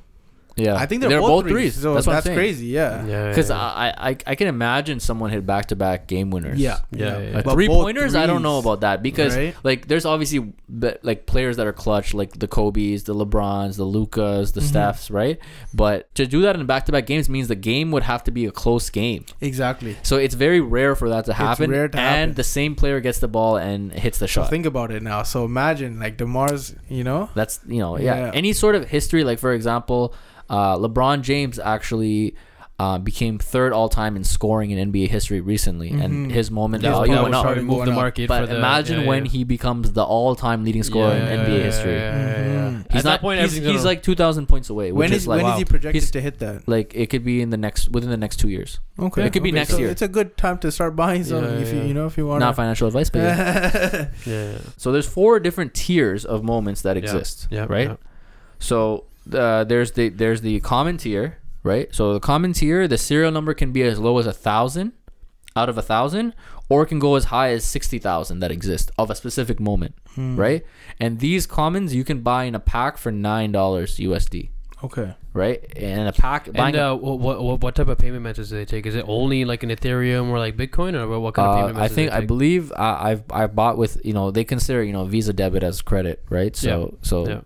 Yeah, 0.59 0.75
I 0.75 0.87
think 0.87 1.03
they're, 1.03 1.21
both, 1.21 1.47
threes. 1.47 1.75
So 1.81 1.95
that's 1.95 2.07
that's, 2.07 2.27
what 2.27 2.33
I'm 2.33 2.37
crazy. 2.37 2.67
Yeah. 2.67 3.07
Yeah, 3.07 3.29
Because 3.29 3.50
yeah, 3.50 3.57
I, 3.61 4.11
I 4.11 4.17
I 4.27 4.35
can 4.35 4.49
imagine 4.49 4.99
someone 5.00 5.31
hit 5.31 5.47
back 5.47 5.67
to 5.67 5.77
back 5.77 6.07
game 6.09 6.31
winners. 6.31 6.59
Yeah. 6.59 6.79
Yeah, 6.91 7.19
yeah, 7.19 7.31
yeah. 7.31 7.43
Three 7.43 7.69
both 7.69 7.85
pointers, 7.85 8.15
I 8.15 8.27
don't 8.27 8.43
know 8.43 8.59
about 8.59 8.81
that 8.81 9.03
because 9.03 9.37
right? 9.37 9.55
like 9.62 9.87
there's 9.88 10.05
obviously 10.05 10.53
like 11.03 11.27
players 11.27 11.57
that 11.59 11.67
are 11.67 11.73
clutch, 11.73 12.12
like 12.15 12.38
the 12.38 12.49
Kobe's, 12.49 13.05
the 13.05 13.15
LeBrons, 13.15 13.77
the 13.77 13.85
Lukas, 13.85 14.53
the 14.53 14.61
Mhm. 14.61 14.73
Stephs, 14.73 15.11
right? 15.12 15.38
But 15.73 16.12
to 16.17 16.27
do 16.27 16.43
that 16.43 16.57
in 16.57 16.67
back 16.67 16.87
to 16.87 16.93
back 16.93 17.07
games 17.07 17.29
means 17.29 17.49
the 17.49 17.55
game 17.55 17.91
would 17.93 18.03
have 18.03 18.25
to 18.25 18.31
be 18.31 18.45
a 18.47 18.50
close 18.50 18.91
game. 18.91 19.25
Exactly. 19.41 19.97
So 20.03 20.17
it's 20.17 20.35
very 20.35 20.61
rare 20.61 20.95
for 20.97 21.09
that 21.09 21.25
to 21.27 21.33
happen. 21.35 21.71
rare 21.71 21.88
to 21.88 21.99
and 21.99 22.17
happen. 22.31 22.35
the 22.35 22.45
same 22.45 22.75
player 22.75 23.00
gets 23.00 23.19
the 23.21 23.29
ball 23.29 23.57
and 23.57 23.93
hits 23.93 24.19
the 24.19 24.27
So 24.29 24.43
shot. 24.43 24.50
think 24.50 24.67
about 24.67 24.91
it 24.91 25.03
now. 25.03 25.23
So 25.23 25.45
imagine 25.45 25.99
like 26.00 26.17
DeMar's, 26.19 26.75
you 26.88 27.05
know, 27.05 27.31
That's 27.35 27.61
you 27.67 27.79
know 27.81 27.97
yeah. 27.99 28.17
Yeah. 28.27 28.31
Any 28.35 28.53
sort 28.53 28.75
of 28.75 28.88
history, 28.88 29.25
like 29.25 29.38
for 29.38 29.53
example, 29.53 30.15
uh, 30.49 30.76
LeBron 30.76 31.23
James 31.23 31.59
actually 31.59 32.35
uh, 32.81 32.97
became 32.97 33.40
third 33.40 33.73
all 33.73 33.88
time 33.88 34.14
in 34.14 34.23
scoring 34.23 34.71
in 34.71 34.93
NBA 34.93 35.09
history 35.09 35.40
recently, 35.40 35.88
and 35.90 36.28
Mhm. 36.28 36.31
his 36.31 36.49
moment 36.49 36.85
That's 36.85 36.95
value 36.97 37.12
what 37.12 37.23
went 37.25 37.35
up. 37.35 37.40
started 37.43 37.61
to 37.62 37.67
move 37.67 37.85
the 37.87 37.90
market. 37.90 38.28
But 38.28 38.43
for 38.43 38.47
the, 38.47 38.57
imagine 38.57 39.00
yeah, 39.00 39.07
when 39.09 39.25
yeah. 39.25 39.31
he 39.33 39.43
becomes 39.43 39.93
the 39.95 40.05
all-time 40.05 40.64
leading 40.64 40.85
scorer 40.85 41.09
Yeah, 41.12 41.28
in 41.28 41.40
NBA 41.40 41.57
yeah, 41.59 41.64
history. 41.64 41.95
yeah, 41.95 41.99
yeah, 41.99 42.28
yeah, 42.28 42.47
yeah. 42.52 42.69
Mhm. 42.71 42.93
He's 42.93 42.99
At 43.00 43.05
not. 43.05 43.11
that 43.11 43.21
point, 43.21 43.40
he's 43.40 43.55
he's 43.55 43.64
gonna- 43.67 43.83
like 43.83 44.05
two 44.05 44.14
thousand 44.14 44.47
points 44.47 44.71
away, 44.71 44.93
which 44.93 44.99
When 45.09 45.12
is 45.12 45.23
is 45.23 45.26
like 45.26 45.38
when 45.43 45.47
is 45.47 45.52
wow. 45.55 45.59
he 45.59 45.64
projected 45.64 46.00
He's- 46.02 46.12
to 46.12 46.21
hit 46.21 46.38
that? 46.38 46.69
like 46.69 46.93
it 46.95 47.11
could 47.11 47.25
be 47.25 47.43
in 47.43 47.50
the 47.50 47.57
next 47.57 47.88
within 47.90 48.11
the 48.11 48.17
next 48.17 48.37
two 48.37 48.49
years. 48.49 48.78
Okay, 48.97 49.26
It 49.26 49.33
could 49.33 49.43
be 49.43 49.50
next 49.50 49.71
so 49.73 49.78
year. 49.78 49.88
It's 49.90 50.00
a 50.02 50.07
good 50.07 50.37
time 50.37 50.59
to 50.59 50.71
start 50.71 50.95
buying 50.95 51.25
some 51.25 51.43
Yeah, 51.43 51.50
if 51.59 51.73
you 51.73 51.81
yeah. 51.81 51.85
you 51.87 51.95
know 51.95 52.07
if 52.07 52.17
you 52.17 52.28
want. 52.28 52.38
Not 52.38 52.55
financial 52.55 52.87
advice, 52.87 53.11
but 53.11 53.23
yeah. 53.23 53.75
yeah, 53.85 54.07
yeah. 54.52 54.59
so 54.76 54.93
there's 54.93 55.09
four 55.09 55.40
different 55.40 55.75
tiers 55.75 56.25
of 56.25 56.45
moments 56.45 56.83
that 56.83 56.97
exist. 56.97 57.49
Yeah, 57.50 57.67
right. 57.69 57.99
So 58.61 59.05
uh, 59.35 59.64
there's 59.64 59.92
the 59.92 60.08
there's 60.08 60.40
the 60.40 60.61
common 60.61 60.97
tier, 60.97 61.38
right? 61.62 61.88
So 61.94 62.12
the 62.14 62.20
common 62.20 62.52
tier, 62.52 62.87
the 62.88 62.99
serial 62.99 63.30
number 63.32 63.54
can 63.54 63.73
be 63.73 63.82
as 63.82 63.99
low 63.99 64.18
as 64.18 64.26
a 64.26 64.32
thousand 64.32 64.92
out 65.56 65.68
of 65.68 65.76
a 65.76 65.82
thousand, 65.82 66.35
or 66.68 66.82
it 66.82 66.87
can 66.87 66.99
go 67.00 67.16
as 67.16 67.25
high 67.26 67.50
as 67.50 67.64
sixty 67.64 67.99
thousand 67.99 68.38
that 68.40 68.50
exist 68.52 68.90
of 68.99 69.11
a 69.11 69.14
specific 69.14 69.58
moment, 69.58 69.94
Hmm. 70.14 70.37
right? 70.37 70.64
And 71.00 71.18
these 71.18 71.47
commons 71.47 71.94
you 71.94 72.04
can 72.04 72.20
buy 72.20 72.44
in 72.44 72.54
a 72.54 72.61
pack 72.61 72.97
for 72.99 73.11
nine 73.11 73.50
dollars 73.50 73.97
USD, 73.99 74.50
Okay. 74.85 75.14
right? 75.32 75.61
And 75.76 76.08
a 76.08 76.12
pack 76.12 76.49
And 76.54 76.76
uh, 76.76 76.94
what, 76.97 77.18
what 77.40 77.61
what 77.61 77.75
type 77.75 77.88
of 77.88 77.99
payment 77.99 78.23
methods 78.23 78.50
do 78.50 78.56
they 78.56 78.64
take? 78.64 78.87
Is 78.87 78.94
it 78.94 79.04
only 79.08 79.44
like 79.44 79.64
an 79.64 79.70
Ethereum 79.70 80.28
or 80.28 80.38
like 80.38 80.56
Bitcoin, 80.56 80.94
or 80.94 81.08
what- 81.08 81.20
what 81.23 81.35
kind 81.35 81.49
of 81.49 81.54
Uh, 81.54 81.58
payment 81.61 81.76
I 81.76 81.80
methods? 81.80 81.94
think 81.97 82.11
do 82.11 82.12
I 82.12 82.16
they 82.16 82.20
take? 82.23 82.28
believe 82.28 82.73
I, 82.76 83.11
I've 83.11 83.23
I 83.32 83.47
bought 83.49 83.76
with 83.78 84.00
you 84.04 84.12
know 84.12 84.30
they 84.30 84.44
consider 84.44 84.85
you 84.85 84.92
know 84.92 85.04
Visa 85.06 85.32
debit 85.32 85.64
as 85.64 85.82
credit, 85.82 86.23
right? 86.30 86.54
So 86.54 86.99
so 87.02 87.26
Yeah. 87.28 87.40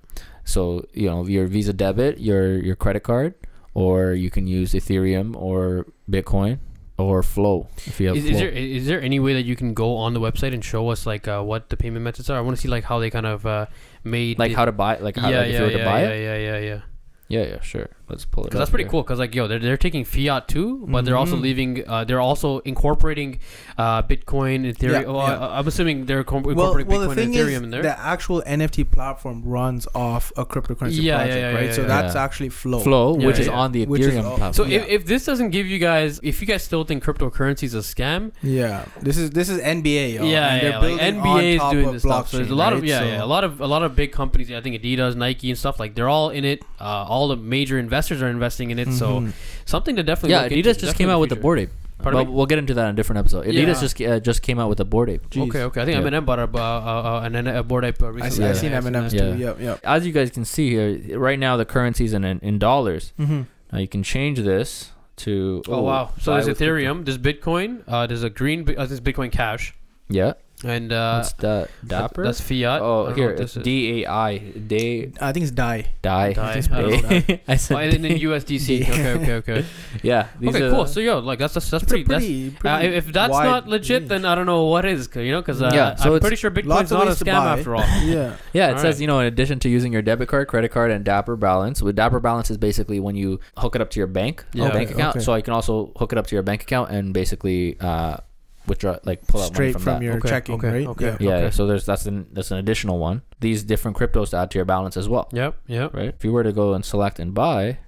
So 0.45 0.87
you 0.93 1.09
know 1.09 1.27
your 1.27 1.47
Visa 1.47 1.73
debit, 1.73 2.19
your 2.19 2.59
your 2.59 2.77
credit 2.77 3.03
card, 3.03 3.35
or 3.75 4.13
you 4.13 4.31
can 4.31 4.47
use 4.47 4.73
Ethereum 4.73 5.37
or 5.37 5.87
Bitcoin 6.11 6.59
or 6.99 7.23
Flow 7.23 7.67
if 7.87 7.99
you 8.01 8.09
have 8.09 8.17
Is, 8.17 8.25
Flow. 8.25 8.33
is 8.33 8.39
there 8.39 8.51
is 8.51 8.87
there 8.87 9.01
any 9.01 9.19
way 9.19 9.33
that 9.35 9.45
you 9.45 9.57
can 9.57 9.75
go 9.75 9.97
on 9.97 10.15
the 10.15 10.21
website 10.21 10.53
and 10.55 10.65
show 10.65 10.89
us 10.91 11.07
like 11.07 11.27
uh, 11.27 11.43
what 11.43 11.71
the 11.71 11.77
payment 11.77 12.05
methods 12.05 12.29
are? 12.31 12.37
I 12.37 12.41
want 12.41 12.57
to 12.57 12.61
see 12.63 12.69
like 12.69 12.85
how 12.85 12.99
they 12.99 13.11
kind 13.11 13.27
of 13.27 13.47
uh, 13.47 13.67
made 14.05 14.39
like 14.39 14.51
the- 14.51 14.57
how 14.57 14.65
to 14.67 14.73
buy 14.73 14.99
like 14.99 15.17
how 15.17 15.29
yeah, 15.31 15.39
like, 15.39 15.49
if 15.49 15.53
yeah, 15.55 15.59
you 15.59 15.65
were 15.65 15.71
yeah, 15.73 15.79
to 15.79 15.85
buy 15.85 16.03
yeah, 16.03 16.09
it? 16.11 16.23
yeah, 16.23 16.37
yeah, 16.37 16.59
yeah. 16.59 16.81
Yeah, 17.29 17.45
yeah, 17.45 17.61
sure. 17.63 17.89
Let's 18.13 18.25
pull 18.27 18.45
it. 18.45 18.49
Because 18.51 18.59
that's 18.61 18.71
pretty 18.71 18.85
here. 18.85 18.91
cool. 18.91 19.03
Because 19.03 19.19
like 19.19 19.35
yo, 19.35 19.49
they're, 19.49 19.59
they're 19.59 19.77
taking 19.77 20.05
fiat 20.05 20.47
too, 20.49 20.85
but 20.89 21.05
they're 21.05 21.17
also 21.17 21.37
Mhm. 21.37 21.41
leaving. 21.41 21.85
Uh, 21.89 22.05
they're 22.05 22.21
also 22.21 22.59
incorporating 22.61 23.41
uh, 23.79 24.03
Bitcoin, 24.03 24.71
Ethereum. 24.71 24.93
Yeah, 24.93 25.05
well, 25.11 25.17
yeah. 25.27 25.39
I, 25.39 25.59
I'm 25.59 25.67
assuming 25.67 26.05
they're 26.07 26.23
com- 26.25 26.45
incorporating 26.45 26.91
well, 26.93 27.07
Bitcoin 27.07 27.09
the 27.09 27.15
thing 27.15 27.37
and 27.37 27.49
Ethereum 27.49 27.57
is, 27.57 27.63
in 27.63 27.71
there. 27.71 27.83
the 27.83 27.99
actual 27.99 28.43
NFT 28.47 28.91
platform 28.91 29.43
runs 29.45 29.89
off 29.95 30.31
a 30.37 30.45
cryptocurrency 30.45 30.97
Yeah, 31.03 31.03
yeah, 31.03 31.17
project, 31.17 31.37
yeah, 31.39 31.53
right? 31.55 31.65
yeah, 31.67 31.73
so 31.73 31.81
yeah. 31.83 31.89
that's 31.89 32.15
Yeah. 32.15 32.23
actually 32.25 32.49
Flow. 32.51 32.81
Flow, 32.81 33.19
Yeah, 33.19 33.27
which 33.27 33.39
is 33.39 33.49
on 33.49 33.73
the 33.73 33.87
Which 33.87 34.03
Ethereum 34.03 34.25
all- 34.25 34.37
platform. 34.37 34.53
so 34.53 34.65
yeah. 34.65 34.81
if, 34.81 34.89
if 34.89 35.07
this 35.07 35.25
doesn't 35.25 35.51
give 35.51 35.67
you 35.67 35.79
guys, 35.79 36.21
if 36.23 36.41
you 36.41 36.47
guys 36.47 36.63
still 36.63 36.85
think 36.85 37.03
cryptocurrency 37.03 37.63
is 37.65 37.75
a 37.75 37.79
scam, 37.79 38.33
Yeah, 38.43 38.85
this 39.01 39.17
is 39.17 39.31
this 39.31 39.49
is 39.49 39.59
NBA. 39.61 40.15
Y'all, 40.17 40.27
yeah, 40.27 40.53
and 40.53 40.63
they're 40.63 40.71
yeah, 40.71 40.79
like 40.79 40.99
building 40.99 41.23
NBA 41.23 41.55
is 41.57 41.71
doing 41.73 41.93
this 41.93 42.03
stuff. 42.03 42.29
So 42.29 42.37
there's 42.37 42.51
a 42.51 42.55
lot 42.55 42.73
of 42.75 42.85
yeah, 42.85 43.23
a 43.23 43.27
lot 43.27 43.45
of 43.45 43.61
a 43.61 43.67
lot 43.67 43.83
of 43.83 43.97
big 43.97 44.13
companies. 44.13 44.51
I 44.53 44.61
think 44.61 44.81
Adidas, 44.83 45.15
Nike, 45.17 45.49
and 45.51 45.59
stuff 45.59 45.79
like 45.81 45.95
they're 45.95 46.09
all 46.09 46.31
in 46.31 46.45
it. 46.45 46.63
Uh, 46.81 46.85
all 47.09 47.29
the 47.29 47.37
major 47.37 47.79
investors 47.79 48.02
are 48.11 48.29
investing 48.29 48.71
in 48.73 48.79
it. 48.81 48.93
So 48.93 49.21
Mhm. 49.21 49.33
something 49.65 49.95
to 49.97 50.03
definitely 50.03 50.31
yeah, 50.33 50.43
look 50.43 50.53
Adidas 50.53 50.57
into, 50.57 50.63
just 50.65 50.81
definitely 50.81 50.99
came 50.99 51.09
in 51.11 51.15
out 51.15 51.21
with 51.21 51.29
the 51.31 51.37
future. 51.37 51.43
Bored 51.43 51.59
Ape. 51.61 51.71
Pardon 52.03 52.21
But 52.25 52.29
me? 52.31 52.35
we'll 52.35 52.47
get 52.47 52.59
into 52.59 52.75
that 52.75 52.85
in 52.87 52.91
a 52.91 52.93
different 52.95 53.21
episode. 53.21 53.47
Adidas 53.47 53.55
Yeah. 53.77 53.81
just 53.81 54.03
uh, 54.03 54.19
just 54.19 54.43
came 54.43 54.59
out 54.59 54.69
with 54.69 54.79
the 54.79 54.85
Bored 54.85 55.09
Ape. 55.09 55.31
Jeez. 55.31 55.49
Okay, 55.49 55.63
okay. 55.63 55.83
I 55.83 55.85
think 55.85 55.97
Yeah. 55.97 56.03
Eminem 56.11 56.27
bought 56.27 56.41
a, 56.41 56.49
uh, 56.53 56.59
uh, 56.59 57.21
an, 57.23 57.47
a 57.47 57.63
Bored 57.63 57.85
Ape 57.85 58.03
uh, 58.03 58.07
I 58.07 58.09
recently. 58.09 58.31
see, 58.37 58.43
I 58.45 58.47
Yeah. 58.49 58.53
seen 58.55 58.71
Yeah, 58.73 58.81
Eminem's 58.81 59.13
too. 59.13 59.19
Yeah. 59.19 59.35
Yep, 59.37 59.61
yep. 59.61 59.81
As 59.85 60.05
you 60.05 60.13
guys 60.13 60.31
can 60.33 60.45
see 60.45 60.71
here, 60.71 61.19
right 61.19 61.39
now 61.39 61.57
the 61.57 61.65
currency's 61.65 62.13
in 62.13 62.25
in 62.25 62.59
dollars. 62.59 63.13
Mm-hmm. 63.21 63.43
Now 63.73 63.79
you 63.79 63.87
can 63.89 64.03
change 64.03 64.41
this 64.41 64.91
to 65.19 65.63
Oh 65.69 65.83
wow! 65.83 66.11
So 66.21 66.33
there's 66.33 66.47
with 66.49 66.59
crypto. 66.59 66.75
Ethereum, 66.75 67.05
there's 67.05 67.19
Bitcoin, 67.19 67.83
uh, 67.87 68.07
there's 68.09 68.25
a 68.25 68.31
green, 68.31 68.67
uh, 68.77 68.87
there's 68.87 69.01
Bitcoin 69.01 69.31
Cash, 69.31 69.73
Yeah. 70.09 70.33
And 70.65 70.93
uh, 70.93 71.19
What's 71.19 71.33
that? 71.35 71.69
Dapper. 71.87 72.25
That's 72.25 72.41
fiat. 72.41 72.81
Oh, 72.81 73.07
don't 73.07 73.09
know 73.11 73.15
here 73.17 73.29
what 73.29 73.37
this 73.39 73.57
is. 73.57 73.63
D 73.63 74.05
A 74.05 74.11
I 74.11 74.39
Day 74.39 75.13
I 75.21 75.33
think 75.33 75.43
it's 75.45 75.53
Die. 75.53 75.87
die. 76.03 76.33
Die. 76.33 76.63
I 76.73 76.81
don't 76.83 77.11
know. 77.29 77.39
I 77.49 77.57
said 77.57 77.75
Oh, 77.77 77.81
and 77.81 78.05
then. 78.05 78.19
USDC. 78.19 78.83
okay, 78.89 79.13
okay, 79.15 79.33
okay. 79.35 79.65
yeah. 80.03 80.29
These 80.39 80.55
okay, 80.55 80.65
are 80.67 80.71
cool. 80.71 80.85
the- 80.85 80.91
So 80.91 81.01
yo, 81.01 81.19
like 81.19 81.39
that's 81.39 81.55
that's, 81.55 81.71
that's 81.71 81.83
It's 81.85 81.91
pretty. 81.91 82.05
that's, 82.05 82.25
pretty, 82.25 82.69
uh, 82.69 82.81
if 82.81 83.07
if 83.09 83.13
that's 83.13 83.33
not 83.33 83.67
legit, 83.69 84.03
range. 84.03 84.09
then 84.11 84.25
I 84.25 84.35
don't 84.35 84.47
know 84.47 84.67
what 84.67 84.85
is. 84.85 85.09
'cause, 85.09 85.23
You 85.25 85.33
know, 85.33 85.41
because 85.41 85.61
uh, 85.63 85.71
Yeah, 85.75 85.95
so 85.97 86.11
I'm 86.11 86.17
it's 86.17 86.23
pretty 86.23 86.37
sure 86.37 86.51
Bitcoin's 86.51 86.67
lots 86.67 86.91
of 86.93 86.99
not 86.99 87.09
a 87.09 87.11
scam 87.13 87.35
after 87.59 87.75
all. 87.77 87.83
yeah. 88.05 88.37
Yeah, 88.53 88.69
it 88.69 88.73
All 88.75 88.79
says 88.79 88.95
right. 88.97 89.01
you 89.01 89.07
know 89.07 89.21
in 89.21 89.27
addition 89.27 89.59
to 89.61 89.69
using 89.69 89.93
your 89.93 90.03
debit 90.03 90.29
card, 90.29 90.47
credit 90.49 90.71
card, 90.71 90.91
and 90.91 91.05
Dapper 91.05 91.37
Balance. 91.37 91.83
With 91.83 91.97
Dapper 91.97 92.21
Balance 92.21 92.51
is 92.51 92.59
basically 92.59 93.01
when 93.01 93.17
you 93.17 93.41
hook 93.57 93.75
it 93.75 93.81
up 93.81 93.91
to 93.91 94.01
your 94.01 94.07
bank, 94.07 94.45
Yeah. 94.53 94.69
bank 94.71 94.91
Okay, 94.91 94.95
account. 94.99 95.17
okay. 95.17 95.25
So 95.25 95.35
you 95.35 95.43
can 95.43 95.55
also 95.55 95.93
hook 95.97 96.13
it 96.13 96.19
up 96.19 96.27
to 96.29 96.37
your 96.37 96.43
bank 96.43 96.63
account 96.63 96.91
and 96.91 97.13
basically 97.15 97.77
uh, 97.81 98.19
withdraw, 98.67 98.99
like 99.05 99.27
pull 99.27 99.41
out 99.43 99.49
Straight 99.49 99.69
money 99.69 99.73
from, 99.75 99.83
from, 99.83 99.95
that. 99.95 100.05
your 100.05 100.17
Okay, 100.19 100.29
checking, 100.29 100.55
okay, 100.57 100.69
right? 100.69 100.87
okay. 100.89 101.17
Yeah. 101.21 101.41
yeah, 101.43 101.51
so 101.51 101.67
there's 101.67 101.85
that's 101.87 102.07
an 102.07 102.27
that's 102.33 102.51
an 102.51 102.59
additional 102.59 102.99
one. 102.99 103.23
These 103.41 103.65
different 103.65 103.97
cryptos 103.97 104.31
to 104.31 104.37
add 104.39 104.51
to 104.53 104.59
your 104.59 104.65
balance 104.65 104.97
as 104.97 105.09
well, 105.09 105.29
Yep, 105.33 105.57
yep. 105.67 105.95
right? 105.95 106.09
If 106.17 106.25
you 106.25 106.33
were 106.33 106.43
to 106.43 106.53
go 106.53 106.75
and 106.75 106.85
select 106.85 107.19
and 107.19 107.35
buy, 107.35 107.79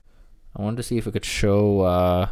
I 0.57 0.63
wanted 0.63 0.77
to 0.79 0.83
see 0.83 0.97
if 0.99 1.07
it 1.07 1.13
could 1.13 1.25
show. 1.25 1.81
Uh, 1.83 2.29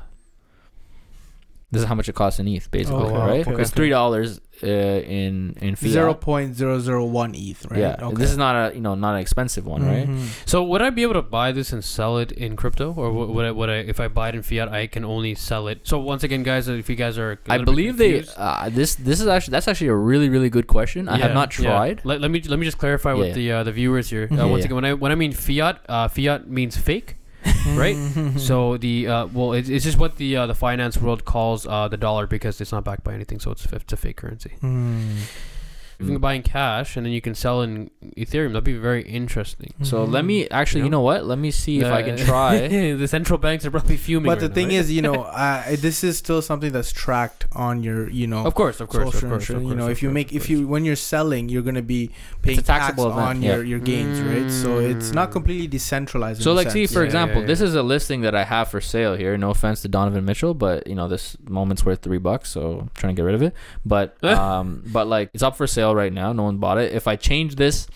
this 1.72 1.82
is 1.82 1.88
how 1.88 1.94
much 1.96 2.08
it 2.08 2.14
costs 2.14 2.38
in 2.38 2.46
ETH, 2.46 2.70
basically, 2.70 3.02
Okay, 3.04 3.16
right? 3.16 3.40
okay, 3.40 3.50
Because 3.50 3.70
okay. 3.70 3.76
three 3.76 3.88
dollars 3.88 4.40
uh, 4.62 4.66
in 4.68 5.56
in 5.60 5.74
fiat. 5.74 5.90
Zero 5.90 6.14
point 6.14 6.54
zero 6.54 6.78
zero 6.78 7.04
one 7.04 7.32
ETH, 7.34 7.64
right? 7.70 7.80
Yeah, 7.80 8.10
this 8.14 8.30
is 8.30 8.36
not 8.36 8.54
a 8.54 8.74
you 8.74 8.80
know 8.80 8.94
not 8.94 9.14
an 9.14 9.20
expensive 9.20 9.64
one, 9.66 9.82
right? 9.84 10.06
Mhm. 10.08 10.20
So 10.46 10.62
would 10.62 10.82
I 10.82 10.90
be 10.90 11.02
able 11.02 11.14
to 11.14 11.22
buy 11.22 11.50
this 11.50 11.72
and 11.72 11.82
sell 11.82 12.18
it 12.18 12.30
in 12.32 12.54
crypto, 12.56 12.92
or 12.94 13.10
would 13.10 13.28
would 13.34 13.44
I, 13.46 13.50
would 13.50 13.70
I 13.70 13.78
if 13.94 13.98
I 13.98 14.06
buy 14.08 14.28
it 14.28 14.34
in 14.36 14.42
fiat, 14.42 14.68
I 14.68 14.86
can 14.86 15.04
only 15.04 15.34
sell 15.34 15.66
it? 15.66 15.80
So 15.82 15.98
once 15.98 16.22
again, 16.22 16.42
guys, 16.44 16.68
if 16.68 16.88
you 16.88 16.94
guys 16.94 17.18
are, 17.18 17.40
I 17.48 17.58
believe 17.58 17.96
they 17.96 18.22
uh, 18.36 18.68
this 18.68 18.94
this 18.94 19.20
is 19.20 19.26
actually 19.26 19.52
that's 19.52 19.66
actually 19.66 19.88
a 19.88 19.96
really 20.10 20.28
really 20.28 20.50
good 20.50 20.66
question. 20.68 21.08
I 21.08 21.16
have 21.18 21.30
Yeah, 21.30 21.34
not 21.40 21.58
yeah. 21.58 21.64
tried. 21.70 21.96
Let, 22.04 22.20
let 22.20 22.30
me 22.30 22.40
let 22.42 22.58
me 22.58 22.66
just 22.66 22.78
clarify 22.78 23.12
Yeah, 23.14 23.18
with 23.18 23.28
yeah. 23.28 23.34
the 23.34 23.52
uh, 23.52 23.62
the 23.64 23.72
viewers 23.72 24.10
here. 24.10 24.28
Uh, 24.30 24.36
Yeah, 24.36 24.44
once 24.44 24.60
yeah. 24.60 24.66
again, 24.66 24.76
when 24.76 24.84
I 24.84 24.92
when 24.94 25.10
I 25.10 25.16
mean 25.16 25.32
fiat, 25.32 25.80
uh, 25.88 26.06
fiat 26.08 26.46
means 26.48 26.76
fake. 26.76 27.16
Right? 27.76 27.96
Mhm. 27.96 28.38
So 28.38 28.76
the 28.76 29.06
uh, 29.08 29.26
well, 29.26 29.52
it's, 29.52 29.68
it's 29.68 29.84
just 29.84 29.98
what 29.98 30.16
the 30.16 30.36
uh, 30.36 30.46
the 30.46 30.54
finance 30.54 30.96
world 30.98 31.24
calls 31.24 31.66
uh, 31.66 31.88
the 31.88 31.96
dollar 31.96 32.26
because 32.26 32.60
it's 32.60 32.72
not 32.72 32.84
backed 32.84 33.04
by 33.04 33.14
anything, 33.14 33.40
so 33.40 33.50
it's 33.50 33.64
it's 33.72 33.92
a 33.92 33.96
fake 33.96 34.16
currency. 34.16 34.52
Mm. 34.62 35.16
If 36.02 36.08
you 36.08 36.14
can 36.14 36.20
buy 36.20 36.34
in 36.34 36.42
cash 36.42 36.96
and 36.96 37.06
then 37.06 37.12
you 37.12 37.20
can 37.20 37.34
sell 37.34 37.62
in 37.62 37.90
Ethereum, 38.16 38.48
that'd 38.52 38.64
be 38.64 38.76
very 38.76 39.02
interesting. 39.02 39.72
So 39.82 40.04
let 40.04 40.24
me 40.24 40.48
actually, 40.48 40.80
Yeah. 40.80 40.84
you 40.86 40.90
know 40.90 41.00
what? 41.00 41.24
Let 41.26 41.38
me 41.38 41.50
see 41.50 41.80
if 41.80 41.86
I 41.86 42.02
can 42.02 42.14
Uh, 42.14 42.24
try. 42.26 42.68
the 43.02 43.08
central 43.08 43.38
banks 43.38 43.64
are 43.64 43.70
probably 43.70 43.96
fuming. 43.96 44.26
But 44.30 44.40
the 44.40 44.46
right 44.48 44.54
thing 44.54 44.68
now, 44.68 44.74
right? 44.74 44.80
is, 44.80 44.92
you 44.92 45.02
know, 45.02 45.22
uh, 45.44 45.62
this 45.76 46.02
is 46.04 46.18
still 46.18 46.42
something 46.42 46.72
that's 46.72 46.92
tracked 46.92 47.46
on 47.52 47.82
your, 47.82 48.10
you 48.10 48.26
know, 48.26 48.44
of 48.44 48.54
course, 48.54 48.80
of 48.80 48.88
course, 48.88 49.14
of 49.14 49.20
course, 49.20 49.42
insurance. 49.48 49.64
of 49.64 49.70
you 49.70 49.74
know, 49.76 49.88
if 49.88 50.02
you 50.02 50.10
make, 50.10 50.32
if 50.32 50.50
you 50.50 50.66
when 50.66 50.84
you're 50.84 50.96
selling, 50.96 51.48
you're 51.48 51.62
gonna 51.62 51.82
be 51.82 52.10
paying 52.42 52.58
tax 52.58 52.66
taxable 52.66 53.06
event, 53.10 53.20
on 53.28 53.42
yeah. 53.42 53.54
your 53.54 53.64
your 53.64 53.78
gains, 53.78 54.20
right? 54.22 54.50
So 54.50 54.78
it's 54.78 55.12
not 55.12 55.28
Mm. 55.30 55.32
completely 55.32 55.66
decentralized. 55.68 56.42
So 56.42 56.50
in 56.50 56.56
a 56.56 56.60
like, 56.60 56.70
see 56.70 56.86
for 56.86 57.00
Yeah, 57.00 57.06
example, 57.06 57.40
yeah, 57.42 57.46
this 57.46 57.60
is 57.60 57.74
a 57.74 57.82
listing 57.82 58.22
that 58.22 58.34
I 58.34 58.44
have 58.44 58.68
for 58.68 58.80
sale 58.80 59.14
here. 59.14 59.36
No 59.36 59.50
offense 59.50 59.82
to 59.82 59.88
Donovan 59.88 60.24
Mitchell, 60.24 60.54
but 60.54 60.86
you 60.86 60.94
know 60.94 61.06
this 61.08 61.36
moment's 61.48 61.84
worth 61.84 62.02
three 62.02 62.18
bucks, 62.18 62.50
so 62.50 62.80
I'm 62.80 62.90
trying 62.94 63.14
to 63.14 63.20
get 63.20 63.24
rid 63.26 63.34
of 63.34 63.42
it. 63.42 63.54
But 63.86 64.22
um, 64.24 64.82
but 64.92 65.06
like 65.06 65.30
it's 65.34 65.42
up 65.42 65.56
for 65.56 65.66
sale 65.66 65.91
right 65.94 66.12
now. 66.12 66.32
No 66.32 66.44
one 66.44 66.58
bought 66.58 66.78
it. 66.78 66.92
If 66.92 67.06
I 67.06 67.16
change 67.16 67.56
this. 67.56 67.86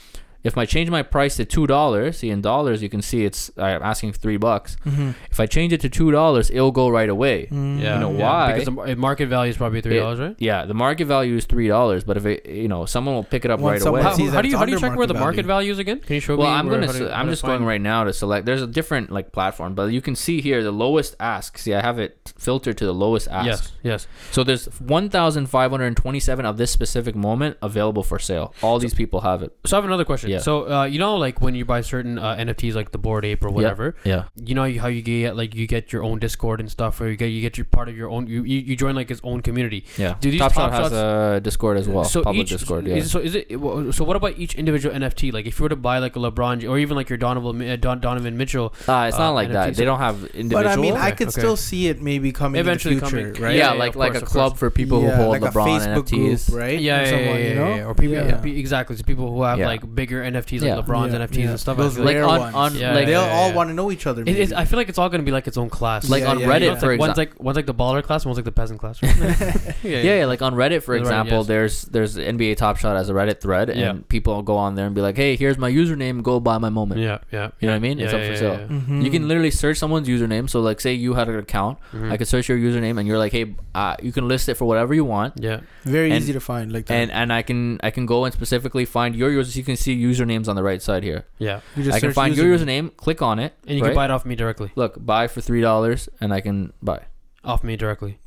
If 0.47 0.57
I 0.59 0.65
change 0.65 0.89
my 0.91 1.03
price 1.03 1.37
to 1.37 1.45
two 1.45 1.67
dollars, 1.67 2.19
see 2.19 2.31
in 2.31 2.41
dollars 2.41 2.83
you 2.83 2.89
can 2.89 3.03
see 3.03 3.25
it's 3.25 3.51
I'm 3.57 3.83
asking 3.83 4.13
three 4.13 4.37
bucks. 4.37 4.77
Mhm. 4.87 5.15
If 5.31 5.39
I 5.41 5.47
change 5.47 5.73
it 5.73 5.81
to 5.83 5.89
two 5.89 6.11
dollars, 6.11 6.51
it'll 6.51 6.73
go 6.73 6.89
right 6.89 7.09
away. 7.09 7.49
Mm. 7.51 7.81
Yeah, 7.83 7.95
You 7.95 8.01
know 8.01 8.13
yeah, 8.13 8.25
why? 8.31 8.53
Because 8.53 8.65
the 8.91 8.97
market 8.97 9.27
value 9.29 9.51
is 9.51 9.57
probably 9.57 9.81
three 9.81 9.99
dollars, 9.99 10.19
right? 10.21 10.37
Yeah, 10.39 10.65
the 10.67 10.75
market 10.75 11.07
value 11.07 11.37
is 11.37 11.45
three 11.45 11.69
dollars, 11.69 12.05
but 12.05 12.17
if 12.17 12.25
it, 12.27 12.47
you 12.47 12.69
know, 12.69 12.85
someone 12.87 13.15
will 13.15 13.25
pick 13.25 13.45
it 13.45 13.51
up 13.51 13.61
Once 13.61 13.83
right 13.83 13.89
away. 13.89 14.03
How, 14.03 14.11
how 14.11 14.17
do 14.17 14.49
you 14.49 14.57
how 14.57 14.65
do 14.67 14.73
you 14.73 14.79
check 14.79 14.97
where 14.97 15.07
the 15.07 15.15
market 15.15 15.27
market 15.27 15.47
value 15.47 15.73
is 15.73 15.79
again? 15.79 15.99
Can 16.01 16.15
you 16.15 16.21
show 16.21 16.37
well, 16.37 16.49
me? 16.49 16.55
I'm 16.55 16.69
gonna, 16.69 16.87
how 16.87 16.93
s- 16.93 16.99
to- 16.99 17.17
I'm 17.19 17.29
just 17.29 17.43
going 17.43 17.65
right 17.65 17.81
now 17.81 18.05
to 18.05 18.13
select. 18.13 18.47
There's 18.47 18.63
a 18.63 18.67
different 18.67 19.11
like 19.11 19.33
platform, 19.33 19.75
but 19.75 19.87
you 19.93 20.01
can 20.01 20.15
see 20.15 20.41
here 20.41 20.63
the 20.63 20.71
lowest 20.73 21.17
ask. 21.21 21.59
See, 21.59 21.75
I 21.75 21.81
have 21.83 21.99
it 21.99 22.33
filtered 22.39 22.79
to 22.79 22.87
the 22.87 22.95
lowest 22.95 23.29
ask. 23.29 23.47
Yes, 23.47 23.73
yes. 23.83 24.07
So 24.31 24.45
there's 24.45 24.67
1,527 24.81 26.47
of 26.47 26.57
this 26.57 26.71
specific 26.71 27.15
moment 27.15 27.57
available 27.63 28.03
for 28.03 28.19
sale. 28.19 28.55
All 28.63 28.79
these 28.79 28.95
people 28.95 29.21
have 29.23 29.43
it. 29.43 29.57
So 29.67 29.77
I 29.77 29.79
have 29.79 29.85
another 29.85 30.05
question. 30.05 30.31
Yeah. 30.31 30.36
So 30.39 30.71
uh, 30.71 30.85
you 30.85 30.99
know, 30.99 31.17
like 31.17 31.41
when 31.41 31.55
you 31.55 31.65
buy 31.65 31.81
certain 31.81 32.19
uh, 32.19 32.37
NFTs, 32.37 32.75
like 32.75 32.93
the 32.93 32.99
Bored 32.99 33.25
Ape 33.25 33.45
or 33.45 33.51
whatever, 33.51 33.97
Yeah. 34.05 34.25
you 34.37 34.55
know 34.55 34.63
how 34.79 34.89
you 34.89 35.03
get 35.03 35.37
like 35.37 35.55
you 35.55 35.67
get 35.67 35.93
your 35.93 36.03
own 36.05 36.19
Discord 36.19 36.61
and 36.61 36.71
stuff, 36.71 37.01
or 37.01 37.09
you 37.09 37.17
get 37.17 37.27
you 37.27 37.41
get 37.41 37.57
your 37.59 37.65
part 37.67 37.89
of 37.89 37.97
your 37.97 38.11
own. 38.11 38.27
You 38.27 38.43
you, 38.45 38.61
you 38.61 38.77
join 38.77 38.95
like 38.95 39.09
his 39.09 39.21
own 39.25 39.41
community. 39.43 39.85
Yeah. 39.99 40.15
Do 40.21 40.31
these 40.31 40.41
Top 40.41 40.53
Top 40.53 40.73
Shot 40.73 40.73
has 40.73 40.93
Shots- 40.93 41.37
a 41.37 41.41
Discord 41.43 41.77
as 41.79 41.89
well. 41.89 42.05
so 42.05 42.23
public 42.23 42.43
each 42.45 42.51
Discord. 42.51 42.87
Yeah. 42.87 42.97
is, 42.97 43.11
so 43.11 43.19
is 43.21 43.35
it? 43.35 43.49
So 43.95 44.05
what 44.05 44.17
about 44.17 44.39
each 44.39 44.55
individual 44.55 44.95
NFT? 44.95 45.33
Like 45.33 45.47
if 45.47 45.59
you 45.59 45.63
were 45.65 45.69
to 45.71 45.77
buy 45.77 45.99
like 45.99 46.17
a 46.17 46.19
LeBron 46.19 46.69
or 46.69 46.79
even 46.79 46.97
like 46.97 47.09
your 47.09 47.17
Donovan 47.19 47.63
uh, 47.69 47.77
Don, 47.77 48.01
Donovan 48.01 48.37
Mitchell, 48.37 48.73
Uh, 48.89 49.07
it's 49.09 49.19
not 49.19 49.31
uh, 49.31 49.33
like 49.33 49.51
that. 49.53 49.73
NFTs. 49.73 49.77
They 49.77 49.85
don't 49.85 49.99
have 49.99 50.25
individual. 50.35 50.63
But 50.65 50.67
I 50.67 50.77
mean, 50.77 50.95
I 50.95 51.11
could 51.11 51.29
okay. 51.29 51.41
still 51.41 51.57
see 51.57 51.89
it 51.89 52.01
maybe 52.03 52.33
coming 52.33 52.61
Eventually 52.61 52.95
in 52.95 53.01
the 53.01 53.07
future, 53.07 53.33
coming. 53.33 53.43
right? 53.43 53.57
yeah, 53.57 53.73
yeah, 53.73 53.79
like 53.79 53.91
of 53.91 53.97
like 53.97 54.13
course, 54.13 54.23
a 54.23 54.27
club 54.27 54.57
for 54.57 54.71
people 54.71 55.03
Yeah, 55.03 55.17
who 55.17 55.23
hold 55.25 55.31
like 55.41 55.43
a 55.43 55.47
LeBron 55.55 55.81
Facebook 55.81 56.05
NFTs. 56.09 56.51
group, 56.51 56.61
right? 56.61 56.81
yeah, 56.81 57.03
yeah, 57.05 57.19
yeah, 57.37 57.77
yeah, 57.77 57.85
or 57.87 57.95
people 57.95 58.17
exactly, 58.47 58.97
so 58.97 59.03
people 59.03 59.33
who 59.33 59.43
have 59.43 59.59
like 59.59 59.83
bigger 59.95 60.23
NFTs 60.33 60.61
like 60.61 60.69
Yeah. 60.69 60.77
LeBron's 60.77 61.13
Yeah, 61.13 61.19
NFTs 61.27 61.37
yeah. 61.45 61.51
and 61.51 61.61
stuff. 61.61 61.79
I 61.79 61.83
Those 61.83 61.97
feel 61.97 62.05
like 62.05 62.15
rare 62.17 62.25
on, 62.25 62.41
ones. 62.41 62.55
on 62.55 62.75
Yeah, 62.77 62.95
like 62.95 63.07
They'll 63.07 63.23
yeah, 63.23 63.33
all 63.33 63.49
yeah. 63.51 63.55
want 63.55 63.71
to 63.71 63.75
know 63.75 63.91
each 63.91 64.07
other. 64.07 64.23
It 64.23 64.29
is. 64.37 64.53
I 64.53 64.65
feel 64.65 64.79
like 64.79 64.89
it's 64.89 64.99
all 64.99 65.09
gonna 65.09 65.23
be 65.23 65.31
like 65.33 65.47
its 65.47 65.57
own 65.57 65.71
class. 65.71 66.09
like 66.09 66.23
Yeah, 66.23 66.31
on 66.31 66.39
yeah, 66.41 66.47
Reddit 66.47 66.61
yeah. 66.61 66.73
It's 66.73 66.81
for 66.83 66.91
like, 66.93 67.01
one's 67.01 67.11
example. 67.13 67.35
like 67.37 67.45
one's 67.45 67.57
like 67.57 67.67
the 67.67 67.75
baller 67.75 68.03
class, 68.03 68.25
one's 68.27 68.39
like 68.39 68.45
the 68.45 68.53
peasant 68.53 68.81
class. 68.81 69.03
Right? 69.03 69.17
yeah, 69.83 70.01
yeah, 70.01 70.19
yeah, 70.19 70.27
like 70.27 70.43
on 70.43 70.55
Reddit, 70.55 70.83
for 70.83 70.93
Right, 70.93 71.01
example, 71.01 71.39
yes. 71.39 71.47
there's 71.47 71.83
there's 71.87 72.17
NBA 72.17 72.57
Top 72.57 72.77
Shot 72.77 72.97
as 72.97 73.09
a 73.09 73.13
Reddit 73.13 73.41
thread, 73.41 73.71
and 73.71 74.09
people 74.09 74.43
go 74.43 74.57
on 74.57 74.75
there 74.75 74.87
and 74.87 74.95
be 74.95 75.01
like, 75.01 75.17
"Hey, 75.17 75.37
here's 75.37 75.59
my 75.59 75.71
username. 75.71 76.23
Go 76.23 76.41
buy 76.41 76.59
my 76.59 76.69
moment." 76.71 77.01
yeah, 77.01 77.19
yeah. 77.33 77.51
You 77.61 77.69
know 77.69 77.73
what 77.73 77.77
I 77.77 77.79
mean? 77.81 77.99
Yeah, 77.99 78.05
it's 78.07 78.15
up 78.15 78.21
yeah, 78.21 78.27
for 78.27 78.33
yeah, 78.33 78.39
sale. 78.39 78.61
yeah. 78.61 78.67
Mhm. 78.77 79.05
You 79.05 79.11
can 79.11 79.29
literally 79.29 79.51
search 79.51 79.79
someone's 79.79 80.09
username. 80.09 80.49
So, 80.51 80.61
like, 80.61 80.81
say 80.81 80.93
you 80.95 81.15
had 81.15 81.29
an 81.29 81.39
account, 81.39 81.79
Mhm. 81.95 82.11
I 82.13 82.17
could 82.17 82.29
search 82.29 82.49
your 82.49 82.59
username, 82.59 82.99
and 82.99 83.07
you're 83.09 83.19
like, 83.19 83.33
"Hey, 83.33 83.55
uh, 83.75 83.97
you 84.03 84.13
can 84.13 84.27
list 84.29 84.49
it 84.49 84.55
for 84.55 84.65
whatever 84.65 84.95
you 84.95 85.05
want." 85.05 85.35
Yeah, 85.39 85.61
very 85.85 86.11
and- 86.11 86.23
easy 86.23 86.33
to 86.33 86.41
find 86.41 86.73
like 86.73 86.87
that. 86.87 86.95
And 86.95 87.11
and 87.11 87.33
I 87.33 87.43
can 87.43 87.79
I 87.83 87.91
can 87.91 88.07
go 88.07 88.25
and 88.25 88.33
specifically 88.35 88.85
find 88.85 89.15
your 89.17 89.31
users. 89.31 89.57
You 89.57 89.65
can 89.65 89.77
see 89.77 89.93
usernames 90.19 90.49
on 90.49 90.57
the 90.57 90.63
right 90.63 90.81
side 90.83 91.03
here. 91.03 91.27
yeah. 91.39 91.61
you 91.77 91.83
just 91.85 91.97
I 91.97 92.01
can 92.01 92.09
search 92.11 92.15
find 92.15 92.37
your 92.37 92.47
username. 92.57 92.91
username, 92.91 92.97
click 92.97 93.23
on 93.23 93.39
it, 93.39 93.55
And 93.67 93.77
you 93.79 93.83
right? 93.83 93.89
can 93.91 93.95
buy 93.97 94.05
it 94.07 94.11
off 94.11 94.25
me 94.25 94.35
directly. 94.37 94.71
Look, 94.75 95.05
buy 95.05 95.27
for 95.29 95.41
three 95.41 95.61
dollars, 95.61 96.09
and 96.21 96.33
I 96.33 96.41
can 96.41 96.73
buy. 96.83 97.03
Off 97.45 97.63
me 97.63 97.77
directly. 97.77 98.19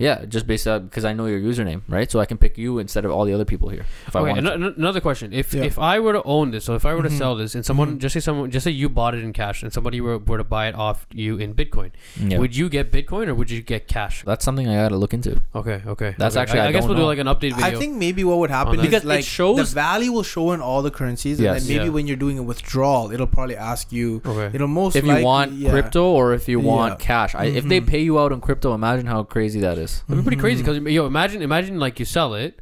Yeah, 0.00 0.24
just 0.24 0.46
based 0.46 0.66
on 0.66 0.86
because 0.86 1.04
I 1.04 1.12
know 1.12 1.26
your 1.26 1.38
username, 1.38 1.82
right? 1.88 2.10
So 2.10 2.18
I 2.20 2.24
can 2.26 2.38
pick 2.38 2.56
you 2.58 2.78
instead 2.78 3.04
of 3.04 3.10
all 3.12 3.24
the 3.26 3.34
other 3.34 3.44
people 3.44 3.68
here. 3.68 3.84
If 4.06 4.16
I 4.16 4.20
Okay, 4.20 4.32
want. 4.32 4.38
ano- 4.38 4.52
ano- 4.54 4.74
another 4.76 5.00
question. 5.00 5.32
If 5.32 5.52
Yeah. 5.54 5.64
if 5.64 5.78
I 5.78 6.00
were 6.00 6.14
to 6.14 6.22
own 6.24 6.50
this, 6.52 6.64
so 6.64 6.74
if 6.74 6.84
I 6.86 6.94
were 6.94 7.02
to 7.02 7.10
Mhm. 7.10 7.18
sell 7.18 7.36
this, 7.36 7.54
and 7.54 7.64
someone 7.66 7.96
Mhm. 7.96 7.98
just 7.98 8.14
say 8.14 8.20
someone 8.20 8.50
just 8.50 8.64
say 8.64 8.70
you 8.70 8.88
bought 8.88 9.14
it 9.14 9.22
in 9.22 9.32
cash, 9.34 9.62
and 9.62 9.72
somebody 9.72 10.00
were, 10.00 10.16
were 10.18 10.38
to 10.38 10.44
buy 10.56 10.68
it 10.68 10.74
off 10.74 11.06
you 11.12 11.36
in 11.36 11.52
Bitcoin, 11.54 11.90
yeah. 12.18 12.38
would 12.38 12.56
you 12.56 12.68
get 12.70 12.90
Bitcoin 12.90 13.28
or 13.28 13.34
would 13.34 13.50
you 13.50 13.60
get 13.60 13.86
cash? 13.88 14.22
That's 14.24 14.44
something 14.44 14.66
I 14.66 14.74
gotta 14.76 14.96
look 14.96 15.12
into. 15.12 15.40
Okay, 15.54 15.82
okay. 15.86 16.14
That's 16.16 16.34
okay. 16.34 16.42
actually- 16.42 16.60
I, 16.60 16.68
I 16.68 16.72
guess 16.72 16.84
don't 16.84 16.90
we'll 16.96 16.98
do 16.98 17.04
like 17.04 17.18
an 17.18 17.26
update 17.26 17.54
video. 17.54 17.66
I 17.66 17.74
think 17.74 17.96
maybe 17.96 18.24
what 18.24 18.38
would 18.38 18.50
happen 18.50 18.76
that. 18.76 18.82
is 18.84 18.88
Because 18.90 19.04
it 19.04 19.08
like 19.08 19.24
shows- 19.24 19.58
the 19.58 19.64
value 19.74 20.12
will 20.12 20.22
show 20.22 20.52
in 20.52 20.60
all 20.62 20.80
the 20.82 20.90
currencies, 20.90 21.38
Yes. 21.38 21.60
and 21.60 21.60
then 21.68 21.76
maybe 21.76 21.84
Yeah. 21.88 21.94
when 21.96 22.06
you're 22.06 22.16
doing 22.16 22.38
a 22.38 22.42
withdrawal, 22.42 23.12
it'll 23.12 23.26
probably 23.26 23.56
ask 23.56 23.92
you. 23.92 24.22
okay. 24.24 24.50
It'll 24.54 24.66
most 24.68 24.96
if 24.96 25.04
you 25.04 25.08
likely- 25.10 25.24
want 25.24 25.52
yeah. 25.52 25.70
crypto 25.70 26.04
or 26.10 26.32
if 26.32 26.48
you 26.48 26.58
want 26.58 26.92
Yeah. 26.98 27.04
cash. 27.06 27.34
I, 27.34 27.44
If 27.60 27.68
they 27.68 27.80
Mhm. 27.82 27.86
pay 27.86 28.00
you 28.00 28.18
out 28.18 28.32
in 28.32 28.40
crypto, 28.40 28.72
imagine 28.74 29.06
how 29.06 29.22
crazy 29.24 29.60
that 29.60 29.76
is. 29.76 29.89
It'd 30.08 30.18
be 30.18 30.22
pretty 30.22 30.40
crazy 30.40 30.62
because 30.62 30.78
yo, 30.92 31.06
imagine 31.06 31.42
imagine 31.42 31.78
like 31.78 31.98
you 31.98 32.04
sell 32.04 32.34
it, 32.34 32.58